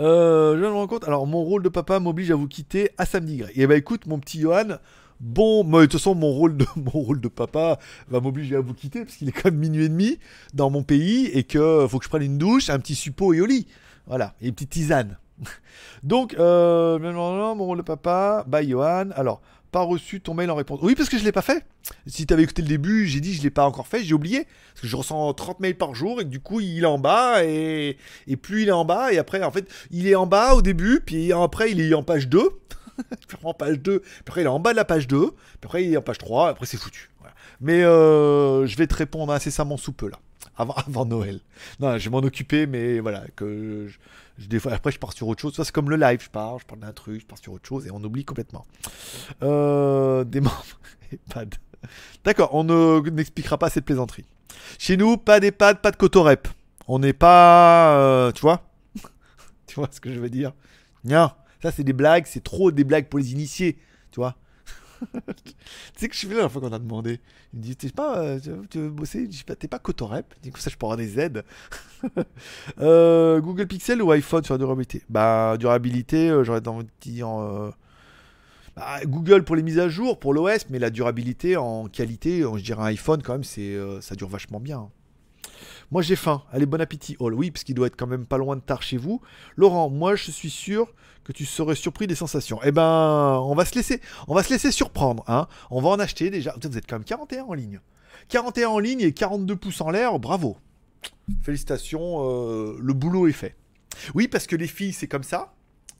Euh, 0.00 0.56
je 0.56 0.60
me 0.60 0.72
rends 0.72 0.88
compte. 0.88 1.04
Alors, 1.04 1.24
mon 1.28 1.44
rôle 1.44 1.62
de 1.62 1.68
papa 1.68 2.00
m'oblige 2.00 2.32
à 2.32 2.34
vous 2.34 2.48
quitter 2.48 2.90
à 2.98 3.06
samedi. 3.06 3.44
Et 3.54 3.68
bah 3.68 3.76
écoute, 3.76 4.06
mon 4.06 4.18
petit 4.18 4.40
Johan, 4.40 4.78
bon, 5.20 5.64
de 5.64 5.82
toute 5.82 5.92
façon, 5.92 6.14
mon 6.14 6.30
rôle 6.30 6.56
de, 6.56 6.66
mon 6.76 6.90
rôle 6.90 7.20
de 7.20 7.28
papa 7.28 7.78
va 8.08 8.20
m'obliger 8.20 8.56
à 8.56 8.60
vous 8.60 8.74
quitter 8.74 9.04
parce 9.04 9.16
qu'il 9.16 9.28
est 9.28 9.32
quand 9.32 9.50
même 9.50 9.58
minuit 9.58 9.84
et 9.84 9.88
demi 9.88 10.18
dans 10.54 10.70
mon 10.70 10.82
pays 10.82 11.26
et 11.26 11.44
que 11.44 11.86
faut 11.88 11.98
que 11.98 12.04
je 12.04 12.10
prenne 12.10 12.22
une 12.22 12.38
douche, 12.38 12.70
un 12.70 12.78
petit 12.78 12.94
suppôt 12.94 13.32
et 13.32 13.40
au 13.40 13.46
lit. 13.46 13.66
Voilà, 14.06 14.34
et 14.40 14.48
une 14.48 14.54
petite 14.54 14.70
tisane. 14.70 15.18
Donc, 16.02 16.34
euh, 16.34 16.98
mon 16.98 17.64
rôle 17.64 17.78
de 17.78 17.82
papa, 17.82 18.44
bye 18.48 18.68
Johan. 18.68 19.10
Alors, 19.14 19.40
pas 19.70 19.82
reçu 19.82 20.20
ton 20.20 20.34
mail 20.34 20.50
en 20.50 20.56
réponse. 20.56 20.80
Oui, 20.82 20.94
parce 20.94 21.08
que 21.08 21.16
je 21.16 21.24
l'ai 21.24 21.32
pas 21.32 21.42
fait. 21.42 21.64
Si 22.06 22.26
t'avais 22.26 22.42
écouté 22.42 22.62
le 22.62 22.68
début, 22.68 23.06
j'ai 23.06 23.20
dit 23.20 23.34
je 23.34 23.42
l'ai 23.42 23.50
pas 23.50 23.64
encore 23.64 23.86
fait, 23.86 24.02
j'ai 24.02 24.14
oublié. 24.14 24.46
Parce 24.72 24.82
que 24.82 24.86
je 24.88 24.96
ressens 24.96 25.32
30 25.34 25.60
mails 25.60 25.76
par 25.76 25.94
jour 25.94 26.20
et 26.20 26.24
que 26.24 26.28
du 26.28 26.40
coup 26.40 26.60
il 26.60 26.82
est 26.82 26.86
en 26.86 26.98
bas 26.98 27.44
et, 27.44 27.96
et 28.26 28.36
plus 28.36 28.62
il 28.62 28.68
est 28.68 28.72
en 28.72 28.84
bas 28.84 29.12
et 29.12 29.18
après 29.18 29.42
en 29.42 29.50
fait 29.50 29.68
il 29.90 30.06
est 30.08 30.14
en 30.14 30.26
bas 30.26 30.54
au 30.54 30.62
début 30.62 31.00
puis 31.04 31.32
après 31.32 31.70
il 31.70 31.80
est 31.80 31.94
en 31.94 32.02
page 32.02 32.28
2. 32.28 32.40
page 33.58 33.78
2, 33.80 34.00
puis 34.00 34.10
après 34.26 34.40
il 34.42 34.44
est 34.44 34.48
en 34.48 34.60
bas 34.60 34.72
de 34.72 34.76
la 34.76 34.84
page 34.84 35.06
2, 35.08 35.30
puis 35.30 35.36
après 35.64 35.84
il 35.84 35.92
est 35.92 35.96
en 35.96 36.02
page 36.02 36.18
3, 36.18 36.48
après 36.50 36.66
c'est 36.66 36.76
foutu. 36.76 37.10
Mais 37.60 37.82
euh, 37.84 38.66
je 38.66 38.76
vais 38.76 38.86
te 38.86 38.94
répondre 38.94 39.32
incessamment 39.32 39.76
sous 39.76 39.92
peu 39.92 40.08
là. 40.08 40.18
Avant, 40.56 40.72
avant 40.88 41.04
Noël. 41.04 41.40
Non, 41.78 41.98
je 41.98 42.04
vais 42.04 42.10
m'en 42.10 42.18
occuper, 42.18 42.66
mais 42.66 43.00
voilà, 43.00 43.24
que 43.36 43.86
je, 44.38 44.46
des 44.48 44.58
fois, 44.58 44.72
après 44.72 44.90
je 44.92 44.98
pars 44.98 45.12
sur 45.12 45.28
autre 45.28 45.40
chose. 45.42 45.54
C'est 45.56 45.70
comme 45.70 45.90
le 45.90 45.96
live, 45.96 46.22
je 46.22 46.30
pars, 46.30 46.58
je 46.58 46.64
parle 46.66 46.80
d'un 46.80 46.92
truc, 46.92 47.20
je 47.20 47.26
pars 47.26 47.38
sur 47.38 47.52
autre 47.52 47.68
chose 47.68 47.86
et 47.86 47.90
on 47.90 48.02
oublie 48.02 48.24
complètement. 48.24 48.64
Euh, 49.42 50.24
des 50.24 50.40
membres. 50.40 50.64
D'accord, 52.24 52.54
on 52.54 52.64
ne- 52.64 53.08
n'expliquera 53.10 53.58
pas 53.58 53.70
cette 53.70 53.84
plaisanterie. 53.84 54.24
Chez 54.78 54.96
nous, 54.96 55.16
pas 55.16 55.40
d'EHPAD, 55.40 55.80
pas 55.80 55.90
de 55.90 55.96
cotorep. 55.96 56.48
On 56.86 56.98
n'est 56.98 57.12
pas. 57.12 57.96
euh, 57.98 58.32
tu 58.32 58.40
vois? 58.42 58.62
Tu 59.66 59.74
vois 59.76 59.88
ce 59.90 60.00
que 60.00 60.12
je 60.12 60.18
veux 60.18 60.30
dire? 60.30 60.52
Non, 61.04 61.30
ça 61.62 61.70
c'est 61.70 61.84
des 61.84 61.92
blagues, 61.92 62.24
c'est 62.26 62.42
trop 62.44 62.70
des 62.70 62.84
blagues 62.84 63.06
pour 63.08 63.18
les 63.18 63.32
initiés. 63.32 63.78
Tu 64.10 64.20
vois 64.20 64.36
Tu 65.44 65.54
sais 65.96 66.08
que 66.08 66.14
je 66.14 66.18
suis 66.18 66.26
venu 66.26 66.36
la 66.36 66.42
dernière 66.42 66.52
fois 66.52 66.60
qu'on 66.62 66.74
a 66.74 66.78
demandé. 66.78 67.20
Il 67.52 67.58
me 67.60 67.64
dit 67.64 67.76
T'es 67.76 67.88
pas, 67.90 68.18
euh, 68.18 68.38
tu 68.70 68.78
veux- 68.78 68.90
bosser? 68.90 69.24
Je 69.24 69.28
dis 69.30 69.44
pas, 69.44 69.56
T'es 69.56 69.68
pas 69.68 69.78
cotorep 69.78 70.34
Du 70.42 70.52
coup, 70.52 70.58
ça, 70.60 70.70
je 70.70 70.76
peux 70.76 70.86
avoir 70.86 70.96
des 70.98 71.18
aides. 71.18 71.44
Euh, 72.80 73.40
Google 73.40 73.66
Pixel 73.66 74.02
ou 74.02 74.10
iPhone 74.12 74.42
sur 74.44 74.54
la 74.54 74.58
durabilité? 74.58 75.02
Bah, 75.10 75.56
durabilité, 75.58 76.30
euh, 76.30 76.44
j'aurais 76.44 76.66
envie 76.68 76.84
de 76.84 76.90
dire. 77.00 77.28
bah, 78.76 79.00
Google 79.04 79.44
pour 79.44 79.56
les 79.56 79.62
mises 79.62 79.78
à 79.78 79.88
jour, 79.88 80.18
pour 80.18 80.32
l'OS, 80.34 80.66
mais 80.70 80.78
la 80.78 80.90
durabilité 80.90 81.56
en 81.56 81.86
qualité, 81.88 82.42
je 82.42 82.62
dirais 82.62 82.82
un 82.82 82.86
iPhone 82.86 83.22
quand 83.22 83.32
même, 83.32 83.44
c'est, 83.44 83.76
ça 84.00 84.14
dure 84.14 84.28
vachement 84.28 84.60
bien. 84.60 84.88
Moi 85.90 86.02
j'ai 86.02 86.16
faim, 86.16 86.42
allez 86.52 86.66
bon 86.66 86.80
appétit. 86.80 87.16
Oh 87.18 87.30
oui, 87.32 87.50
parce 87.50 87.64
qu'il 87.64 87.74
doit 87.74 87.88
être 87.88 87.96
quand 87.96 88.06
même 88.06 88.24
pas 88.26 88.38
loin 88.38 88.54
de 88.56 88.60
tard 88.60 88.82
chez 88.82 88.96
vous. 88.96 89.20
Laurent, 89.56 89.90
moi 89.90 90.14
je 90.14 90.30
suis 90.30 90.50
sûr 90.50 90.92
que 91.24 91.32
tu 91.32 91.44
serais 91.44 91.74
surpris 91.74 92.06
des 92.06 92.14
sensations. 92.14 92.60
Eh 92.64 92.72
ben, 92.72 93.40
on 93.44 93.54
va 93.54 93.64
se 93.64 93.74
laisser, 93.74 94.70
surprendre. 94.72 95.24
Hein. 95.28 95.46
On 95.70 95.80
va 95.80 95.90
en 95.90 95.98
acheter 95.98 96.30
déjà. 96.30 96.54
Vous 96.60 96.78
êtes 96.78 96.86
quand 96.86 96.96
même 96.96 97.04
41 97.04 97.44
en 97.44 97.54
ligne. 97.54 97.80
41 98.28 98.68
en 98.68 98.78
ligne 98.78 99.00
et 99.00 99.12
42 99.12 99.56
pouces 99.56 99.80
en 99.80 99.90
l'air, 99.90 100.18
bravo. 100.18 100.56
Félicitations, 101.42 102.24
euh, 102.24 102.76
le 102.80 102.92
boulot 102.92 103.26
est 103.28 103.32
fait. 103.32 103.56
Oui, 104.14 104.28
parce 104.28 104.46
que 104.46 104.56
les 104.56 104.66
filles, 104.66 104.92
c'est 104.92 105.08
comme 105.08 105.22
ça. 105.22 105.52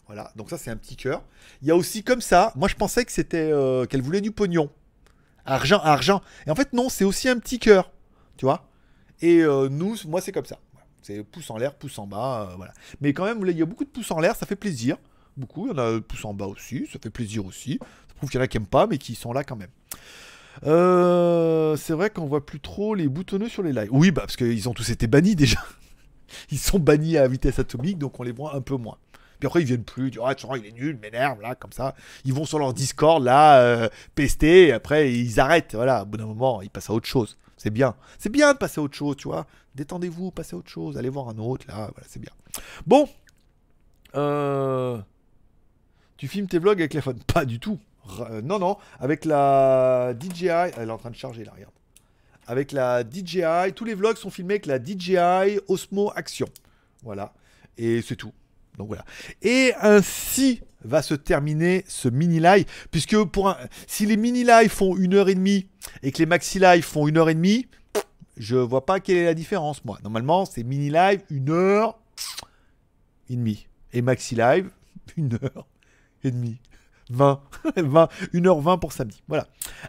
Voilà, 0.07 0.33
donc 0.35 0.51
ça 0.51 0.59
c'est 0.59 0.73
un 0.73 0.77
petit 0.77 0.97
cœur. 0.97 1.23
Il 1.63 1.69
y 1.69 1.71
a 1.71 1.77
aussi 1.77 2.03
comme 2.03 2.21
ça, 2.21 2.53
moi 2.57 2.67
je 2.67 2.75
pensais 2.75 3.05
que 3.05 3.13
c'était 3.13 3.49
euh, 3.53 3.87
qu'elle 3.87 4.03
voulait 4.03 4.21
du 4.21 4.33
pognon. 4.33 4.69
Argent, 5.47 5.79
argent. 5.79 6.21
Et 6.49 6.51
en 6.51 6.57
fait 6.57 6.73
non, 6.73 6.89
c'est 6.89 7.05
aussi 7.05 7.29
un 7.29 7.39
petit 7.39 7.61
cœur. 7.61 7.93
Tu 8.37 8.45
vois 8.45 8.69
Et 9.21 9.37
euh, 9.43 9.69
nous, 9.69 9.95
moi 10.09 10.21
c'est 10.21 10.33
comme 10.33 10.47
ça. 10.47 10.59
C'est 11.03 11.23
pouce 11.23 11.49
en 11.51 11.59
l'air, 11.59 11.77
pouce 11.77 11.97
en 11.97 12.09
bas, 12.09 12.55
voilà. 12.57 12.73
Mais 13.01 13.13
quand 13.13 13.25
même, 13.25 13.41
il 13.47 13.57
y 13.57 13.63
a 13.63 13.67
beaucoup 13.67 13.85
de 13.85 13.89
pouces 13.89 14.11
en 14.11 14.19
l'air, 14.19 14.35
ça 14.35 14.47
fait 14.47 14.57
plaisir. 14.57 14.97
Beaucoup, 15.41 15.67
il 15.67 15.71
y 15.71 15.73
en 15.73 15.79
a 15.79 16.01
pouce 16.01 16.25
en 16.25 16.35
bas 16.35 16.47
aussi, 16.47 16.87
ça 16.93 16.99
fait 17.03 17.11
plaisir 17.11 17.47
aussi. 17.47 17.79
Ça 17.81 18.15
prouve 18.17 18.31
qu'il 18.31 18.39
y 18.39 18.41
en 18.43 18.45
a 18.45 18.49
qui 18.49 18.59
aiment 18.59 18.67
pas, 18.67 18.87
mais 18.87 18.99
qui 18.99 19.15
sont 19.15 19.33
là 19.33 19.43
quand 19.43 19.57
même. 19.57 19.71
Euh, 20.67 21.77
c'est 21.77 21.95
vrai 21.95 22.11
qu'on 22.11 22.27
voit 22.27 22.45
plus 22.45 22.61
trop 22.61 22.95
les 22.95 23.09
boutonneux 23.09 23.49
sur 23.49 23.63
les 23.63 23.73
lives. 23.73 23.89
Oui, 23.91 24.11
bah 24.11 24.23
parce 24.23 24.37
qu'ils 24.37 24.69
ont 24.69 24.75
tous 24.75 24.91
été 24.91 25.07
bannis 25.07 25.35
déjà. 25.35 25.61
Ils 26.51 26.59
sont 26.59 26.79
bannis 26.79 27.17
à 27.17 27.27
vitesse 27.27 27.59
atomique, 27.59 27.99
donc 27.99 28.21
on 28.21 28.23
les 28.23 28.33
voit 28.33 28.55
un 28.55 28.61
peu 28.61 28.77
moins. 28.77 28.99
Puis 29.41 29.47
après, 29.47 29.63
ils 29.63 29.67
viennent 29.67 29.85
plus, 29.85 30.09
ils 30.09 30.11
disent, 30.11 30.21
ah, 30.23 30.35
il 30.59 30.67
est 30.67 30.73
nul, 30.73 30.99
m'énerve, 31.01 31.41
là, 31.41 31.55
comme 31.55 31.73
ça. 31.73 31.95
Ils 32.27 32.35
vont 32.35 32.45
sur 32.45 32.59
leur 32.59 32.75
Discord, 32.75 33.25
là, 33.25 33.61
euh, 33.63 33.89
pester, 34.15 34.69
et 34.69 34.73
après, 34.73 35.13
ils 35.13 35.41
arrêtent. 35.41 35.75
Voilà, 35.75 36.03
au 36.03 36.05
bout 36.07 36.19
d'un 36.19 36.27
moment, 36.27 36.61
ils 36.61 36.69
passent 36.69 36.91
à 36.91 36.93
autre 36.93 37.09
chose. 37.09 37.39
C'est 37.57 37.71
bien. 37.71 37.95
C'est 38.19 38.29
bien 38.29 38.53
de 38.53 38.59
passer 38.59 38.81
à 38.81 38.85
autre 38.85 38.97
chose, 38.97 39.17
tu 39.17 39.29
vois. 39.29 39.47
Détendez-vous, 39.75 40.31
passez 40.31 40.55
à 40.55 40.59
autre 40.59 40.69
chose, 40.69 40.99
allez 40.99 41.09
voir 41.09 41.31
un 41.31 41.39
autre, 41.39 41.67
là, 41.69 41.91
voilà, 41.93 42.07
c'est 42.07 42.21
bien. 42.21 42.33
Bon. 42.87 43.09
Euh... 44.15 45.01
Tu 46.21 46.29
filmes 46.29 46.49
tes 46.49 46.59
vlogs 46.59 46.79
avec 46.79 46.93
l'iPhone? 46.93 47.19
Pas 47.33 47.47
du 47.47 47.59
tout. 47.59 47.79
Euh, 48.21 48.43
non, 48.43 48.59
non, 48.59 48.77
avec 48.99 49.25
la 49.25 50.13
DJI. 50.21 50.49
Elle 50.77 50.89
est 50.89 50.91
en 50.91 50.99
train 50.99 51.09
de 51.09 51.17
charger, 51.17 51.45
là, 51.45 51.53
regarde. 51.55 51.73
Avec 52.47 52.73
la 52.73 53.03
DJI, 53.05 53.73
tous 53.75 53.87
les 53.87 53.95
vlogs 53.95 54.19
sont 54.19 54.29
filmés 54.29 54.57
avec 54.57 54.67
la 54.67 54.79
DJI 54.79 55.61
Osmo 55.67 56.13
Action. 56.15 56.47
Voilà. 57.05 57.33
Et 57.79 58.03
c'est 58.03 58.17
tout. 58.17 58.35
Donc 58.77 58.89
voilà. 58.89 59.07
Et 59.41 59.73
ainsi 59.81 60.61
va 60.85 61.01
se 61.01 61.15
terminer 61.15 61.87
ce 61.89 62.11
mini 62.11 62.39
live, 62.39 62.67
puisque 62.91 63.25
pour 63.25 63.57
si 63.87 64.05
les 64.05 64.19
mini 64.19 64.45
live 64.45 64.69
font 64.69 64.99
une 64.99 65.15
heure 65.15 65.31
et 65.31 65.35
demie 65.35 65.69
et 66.03 66.13
que 66.13 66.19
les 66.19 66.27
maxi 66.27 66.59
live 66.59 66.85
font 66.85 67.09
une 67.09 67.17
heure 67.17 67.31
et 67.31 67.35
demie, 67.35 67.67
je 68.37 68.57
vois 68.57 68.85
pas 68.85 69.01
quelle 69.01 69.17
est 69.17 69.25
la 69.25 69.35
différence 69.35 69.87
moi. 69.87 69.99
Normalement, 70.03 70.45
c'est 70.45 70.65
mini 70.65 70.91
live 70.91 71.23
une 71.31 71.49
heure 71.49 71.99
et 73.31 73.37
demie 73.37 73.69
et 73.95 74.03
maxi 74.03 74.35
live 74.35 74.71
une 75.17 75.39
heure 75.43 75.67
et 76.25 76.31
demie. 76.31 76.59
20, 77.11 77.41
20, 77.77 78.09
1h20 78.35 78.79
pour 78.79 78.93
samedi. 78.93 79.23
Voilà. 79.29 79.47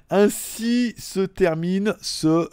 Ainsi 0.09 0.95
se 0.97 1.19
termine 1.21 1.93
ce 2.01 2.49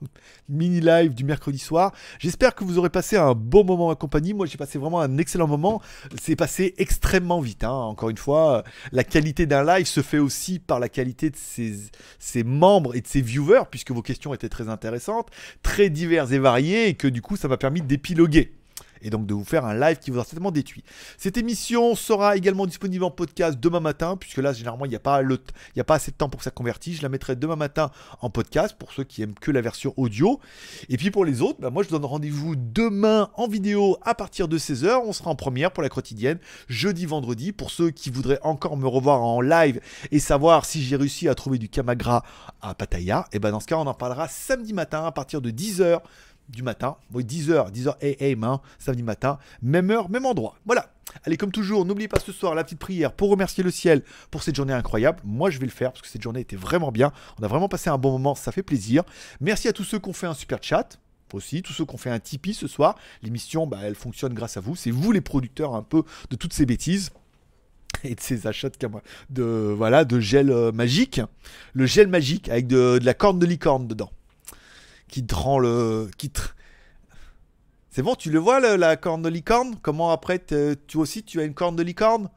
mini 0.48 0.80
live 0.80 1.14
du 1.14 1.24
mercredi 1.24 1.58
soir. 1.58 1.92
J'espère 2.18 2.54
que 2.54 2.62
vous 2.62 2.78
aurez 2.78 2.90
passé 2.90 3.16
un 3.16 3.34
bon 3.34 3.64
moment 3.64 3.88
en 3.88 3.94
compagnie. 3.96 4.32
Moi, 4.32 4.46
j'ai 4.46 4.58
passé 4.58 4.78
vraiment 4.78 5.00
un 5.00 5.18
excellent 5.18 5.48
moment. 5.48 5.82
C'est 6.20 6.36
passé 6.36 6.74
extrêmement 6.78 7.40
vite. 7.40 7.64
hein. 7.64 7.72
Encore 7.72 8.10
une 8.10 8.18
fois, 8.18 8.62
la 8.92 9.04
qualité 9.04 9.46
d'un 9.46 9.64
live 9.64 9.86
se 9.86 10.02
fait 10.02 10.18
aussi 10.18 10.58
par 10.60 10.78
la 10.78 10.88
qualité 10.88 11.30
de 11.30 11.36
ses, 11.36 11.74
ses 12.18 12.44
membres 12.44 12.94
et 12.94 13.00
de 13.00 13.06
ses 13.08 13.22
viewers, 13.22 13.64
puisque 13.70 13.90
vos 13.90 14.02
questions 14.02 14.34
étaient 14.34 14.48
très 14.48 14.68
intéressantes, 14.68 15.30
très 15.62 15.90
diverses 15.90 16.30
et 16.32 16.38
variées, 16.38 16.88
et 16.88 16.94
que 16.94 17.08
du 17.08 17.22
coup, 17.22 17.36
ça 17.36 17.48
m'a 17.48 17.56
permis 17.56 17.82
d'épiloguer 17.82 18.52
et 19.02 19.10
donc 19.10 19.26
de 19.26 19.34
vous 19.34 19.44
faire 19.44 19.64
un 19.64 19.74
live 19.74 19.98
qui 19.98 20.10
vous 20.10 20.16
aura 20.16 20.24
certainement 20.24 20.50
détruit. 20.50 20.84
Cette 21.18 21.36
émission 21.36 21.94
sera 21.94 22.36
également 22.36 22.66
disponible 22.66 23.04
en 23.04 23.10
podcast 23.10 23.58
demain 23.60 23.80
matin, 23.80 24.16
puisque 24.16 24.38
là, 24.38 24.52
généralement, 24.52 24.84
il 24.84 24.90
n'y 24.90 24.96
a, 24.96 25.00
pas 25.00 25.20
a 25.20 25.84
pas 25.84 25.94
assez 25.94 26.10
de 26.10 26.16
temps 26.16 26.28
pour 26.28 26.38
que 26.38 26.44
ça 26.44 26.50
convertisse. 26.50 26.98
Je 26.98 27.02
la 27.02 27.08
mettrai 27.08 27.36
demain 27.36 27.56
matin 27.56 27.90
en 28.20 28.30
podcast 28.30 28.76
pour 28.78 28.92
ceux 28.92 29.04
qui 29.04 29.22
aiment 29.22 29.34
que 29.34 29.50
la 29.50 29.60
version 29.60 29.94
audio. 29.96 30.40
Et 30.88 30.96
puis 30.96 31.10
pour 31.10 31.24
les 31.24 31.42
autres, 31.42 31.60
bah, 31.60 31.70
moi, 31.70 31.82
je 31.82 31.88
donne 31.88 32.04
rendez-vous 32.04 32.54
demain 32.56 33.30
en 33.34 33.48
vidéo 33.48 33.98
à 34.02 34.14
partir 34.14 34.48
de 34.48 34.58
16h. 34.58 35.02
On 35.04 35.12
sera 35.12 35.30
en 35.30 35.36
première 35.36 35.72
pour 35.72 35.82
la 35.82 35.88
quotidienne, 35.88 36.38
jeudi, 36.68 37.06
vendredi. 37.06 37.52
Pour 37.52 37.70
ceux 37.70 37.90
qui 37.90 38.10
voudraient 38.10 38.40
encore 38.42 38.76
me 38.76 38.86
revoir 38.86 39.22
en 39.22 39.40
live 39.40 39.80
et 40.10 40.18
savoir 40.18 40.64
si 40.64 40.82
j'ai 40.82 40.96
réussi 40.96 41.28
à 41.28 41.34
trouver 41.34 41.58
du 41.58 41.68
Kamagra 41.68 42.24
à 42.60 42.74
Pattaya, 42.74 43.26
et 43.32 43.38
ben 43.38 43.50
dans 43.50 43.60
ce 43.60 43.66
cas, 43.66 43.76
on 43.76 43.86
en 43.86 43.94
parlera 43.94 44.28
samedi 44.28 44.72
matin 44.72 45.04
à 45.04 45.12
partir 45.12 45.40
de 45.40 45.50
10h 45.50 46.00
du 46.48 46.62
matin, 46.62 46.96
oui 47.12 47.24
10h, 47.24 47.72
10h 47.72 48.32
AM, 48.32 48.44
hein, 48.44 48.60
samedi 48.78 49.02
matin, 49.02 49.38
même 49.62 49.90
heure, 49.90 50.10
même 50.10 50.26
endroit. 50.26 50.56
Voilà. 50.66 50.92
Allez, 51.24 51.36
comme 51.36 51.52
toujours, 51.52 51.84
n'oubliez 51.84 52.08
pas 52.08 52.20
ce 52.20 52.32
soir 52.32 52.54
la 52.54 52.64
petite 52.64 52.78
prière 52.78 53.12
pour 53.12 53.30
remercier 53.30 53.62
le 53.62 53.70
ciel 53.70 54.02
pour 54.30 54.42
cette 54.42 54.56
journée 54.56 54.72
incroyable. 54.72 55.20
Moi, 55.24 55.50
je 55.50 55.58
vais 55.58 55.66
le 55.66 55.72
faire 55.72 55.92
parce 55.92 56.02
que 56.02 56.08
cette 56.08 56.22
journée 56.22 56.40
était 56.40 56.56
vraiment 56.56 56.90
bien. 56.90 57.12
On 57.38 57.44
a 57.44 57.48
vraiment 57.48 57.68
passé 57.68 57.90
un 57.90 57.98
bon 57.98 58.12
moment, 58.12 58.34
ça 58.34 58.52
fait 58.52 58.62
plaisir. 58.62 59.02
Merci 59.40 59.68
à 59.68 59.72
tous 59.72 59.84
ceux 59.84 59.98
qui 59.98 60.08
ont 60.08 60.14
fait 60.14 60.26
un 60.26 60.34
super 60.34 60.58
chat. 60.62 60.98
Aussi, 61.32 61.62
tous 61.62 61.72
ceux 61.72 61.86
qui 61.86 61.94
ont 61.94 61.98
fait 61.98 62.10
un 62.10 62.20
Tipeee 62.20 62.52
ce 62.52 62.66
soir. 62.66 62.96
L'émission, 63.22 63.66
bah, 63.66 63.78
elle 63.82 63.94
fonctionne 63.94 64.34
grâce 64.34 64.58
à 64.58 64.60
vous. 64.60 64.76
C'est 64.76 64.90
vous 64.90 65.12
les 65.12 65.22
producteurs 65.22 65.74
un 65.74 65.82
peu 65.82 66.02
de 66.28 66.36
toutes 66.36 66.52
ces 66.52 66.66
bêtises 66.66 67.10
et 68.04 68.14
de 68.14 68.20
ces 68.20 68.46
achats 68.46 68.68
de, 68.68 68.88
de, 69.30 69.74
voilà, 69.76 70.04
de 70.04 70.20
gel 70.20 70.50
euh, 70.50 70.72
magique. 70.72 71.20
Le 71.72 71.86
gel 71.86 72.08
magique 72.08 72.48
avec 72.48 72.66
de, 72.66 72.98
de 72.98 73.04
la 73.04 73.14
corne 73.14 73.38
de 73.38 73.46
licorne 73.46 73.86
dedans 73.86 74.10
qui 75.12 75.24
te 75.24 75.34
le. 75.60 76.10
Qui. 76.16 76.32
C'est 77.90 78.02
bon, 78.02 78.14
tu 78.14 78.30
le 78.30 78.38
vois, 78.38 78.58
la 78.58 78.96
corne 78.96 79.20
de 79.20 79.28
licorne? 79.28 79.76
Comment 79.82 80.10
après, 80.10 80.40
tu 80.40 80.96
aussi, 80.96 81.22
tu 81.22 81.40
as 81.40 81.44
une 81.44 81.54
corne 81.54 81.76
de 81.76 81.82
licorne? 81.82 82.30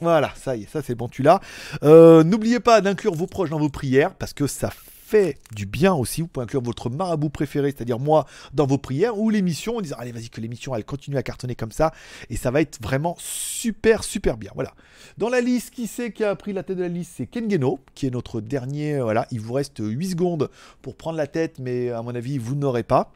Voilà, 0.00 0.32
ça 0.36 0.56
y 0.56 0.62
est, 0.62 0.70
ça 0.70 0.82
c'est 0.82 0.94
bon, 0.94 1.08
tu 1.08 1.22
l'as. 1.22 1.40
Euh, 1.82 2.22
N'oubliez 2.22 2.60
pas 2.60 2.80
d'inclure 2.80 3.14
vos 3.14 3.26
proches 3.26 3.50
dans 3.50 3.58
vos 3.58 3.70
prières, 3.70 4.14
parce 4.14 4.32
que 4.32 4.46
ça 4.46 4.70
fait 5.06 5.38
du 5.54 5.66
bien 5.66 5.94
aussi. 5.94 6.20
Vous 6.20 6.26
pouvez 6.26 6.44
inclure 6.44 6.62
votre 6.62 6.90
marabout 6.90 7.30
préféré, 7.30 7.70
c'est-à-dire 7.70 7.98
moi, 8.00 8.26
dans 8.52 8.66
vos 8.66 8.78
prières, 8.78 9.16
ou 9.16 9.30
l'émission, 9.30 9.76
en 9.76 9.80
disant, 9.80 9.96
allez, 9.98 10.10
vas-y, 10.12 10.30
que 10.30 10.40
l'émission, 10.40 10.74
elle 10.74 10.84
continue 10.84 11.16
à 11.16 11.22
cartonner 11.22 11.54
comme 11.54 11.70
ça, 11.70 11.92
et 12.28 12.36
ça 12.36 12.50
va 12.50 12.60
être 12.60 12.82
vraiment 12.82 13.16
super, 13.18 14.02
super 14.02 14.36
bien. 14.36 14.50
Voilà. 14.54 14.74
Dans 15.16 15.28
la 15.28 15.40
liste, 15.40 15.72
qui 15.74 15.86
c'est 15.86 16.12
qui 16.12 16.24
a 16.24 16.34
pris 16.34 16.52
la 16.52 16.62
tête 16.64 16.76
de 16.76 16.82
la 16.82 16.88
liste? 16.88 17.12
C'est 17.16 17.26
Kengeno, 17.26 17.78
qui 17.94 18.06
est 18.06 18.10
notre 18.10 18.40
dernier. 18.40 18.96
euh, 18.96 19.04
Voilà, 19.04 19.28
il 19.30 19.40
vous 19.40 19.52
reste 19.52 19.78
8 19.78 20.10
secondes 20.10 20.50
pour 20.82 20.96
prendre 20.96 21.16
la 21.16 21.28
tête, 21.28 21.58
mais 21.60 21.90
à 21.90 22.02
mon 22.02 22.14
avis, 22.14 22.38
vous 22.38 22.56
n'aurez 22.56 22.82
pas. 22.82 23.12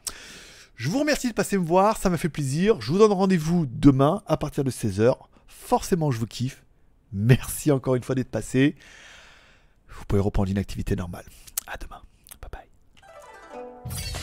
Je 0.77 0.89
vous 0.89 1.01
remercie 1.01 1.29
de 1.29 1.35
passer 1.35 1.59
me 1.59 1.65
voir, 1.65 1.97
ça 1.99 2.09
m'a 2.09 2.17
fait 2.17 2.29
plaisir. 2.29 2.81
Je 2.81 2.93
vous 2.93 2.99
donne 2.99 3.13
rendez-vous 3.13 3.67
demain 3.67 4.23
à 4.27 4.37
partir 4.37 4.65
de 4.65 4.71
16h. 4.71 5.15
Forcément, 5.49 6.11
je 6.11 6.19
vous 6.19 6.27
kiffe. 6.27 6.63
Merci 7.13 7.73
encore 7.73 7.97
une 7.97 8.03
fois 8.05 8.15
d'être 8.15 8.31
passé. 8.31 8.77
Vous 9.89 10.05
pouvez 10.07 10.23
reprendre 10.23 10.51
une 10.51 10.59
activité 10.59 10.97
normale. 10.97 11.25
À 11.73 11.77
demain. 11.77 12.03
Bye 12.41 12.51
bye. 12.51 14.21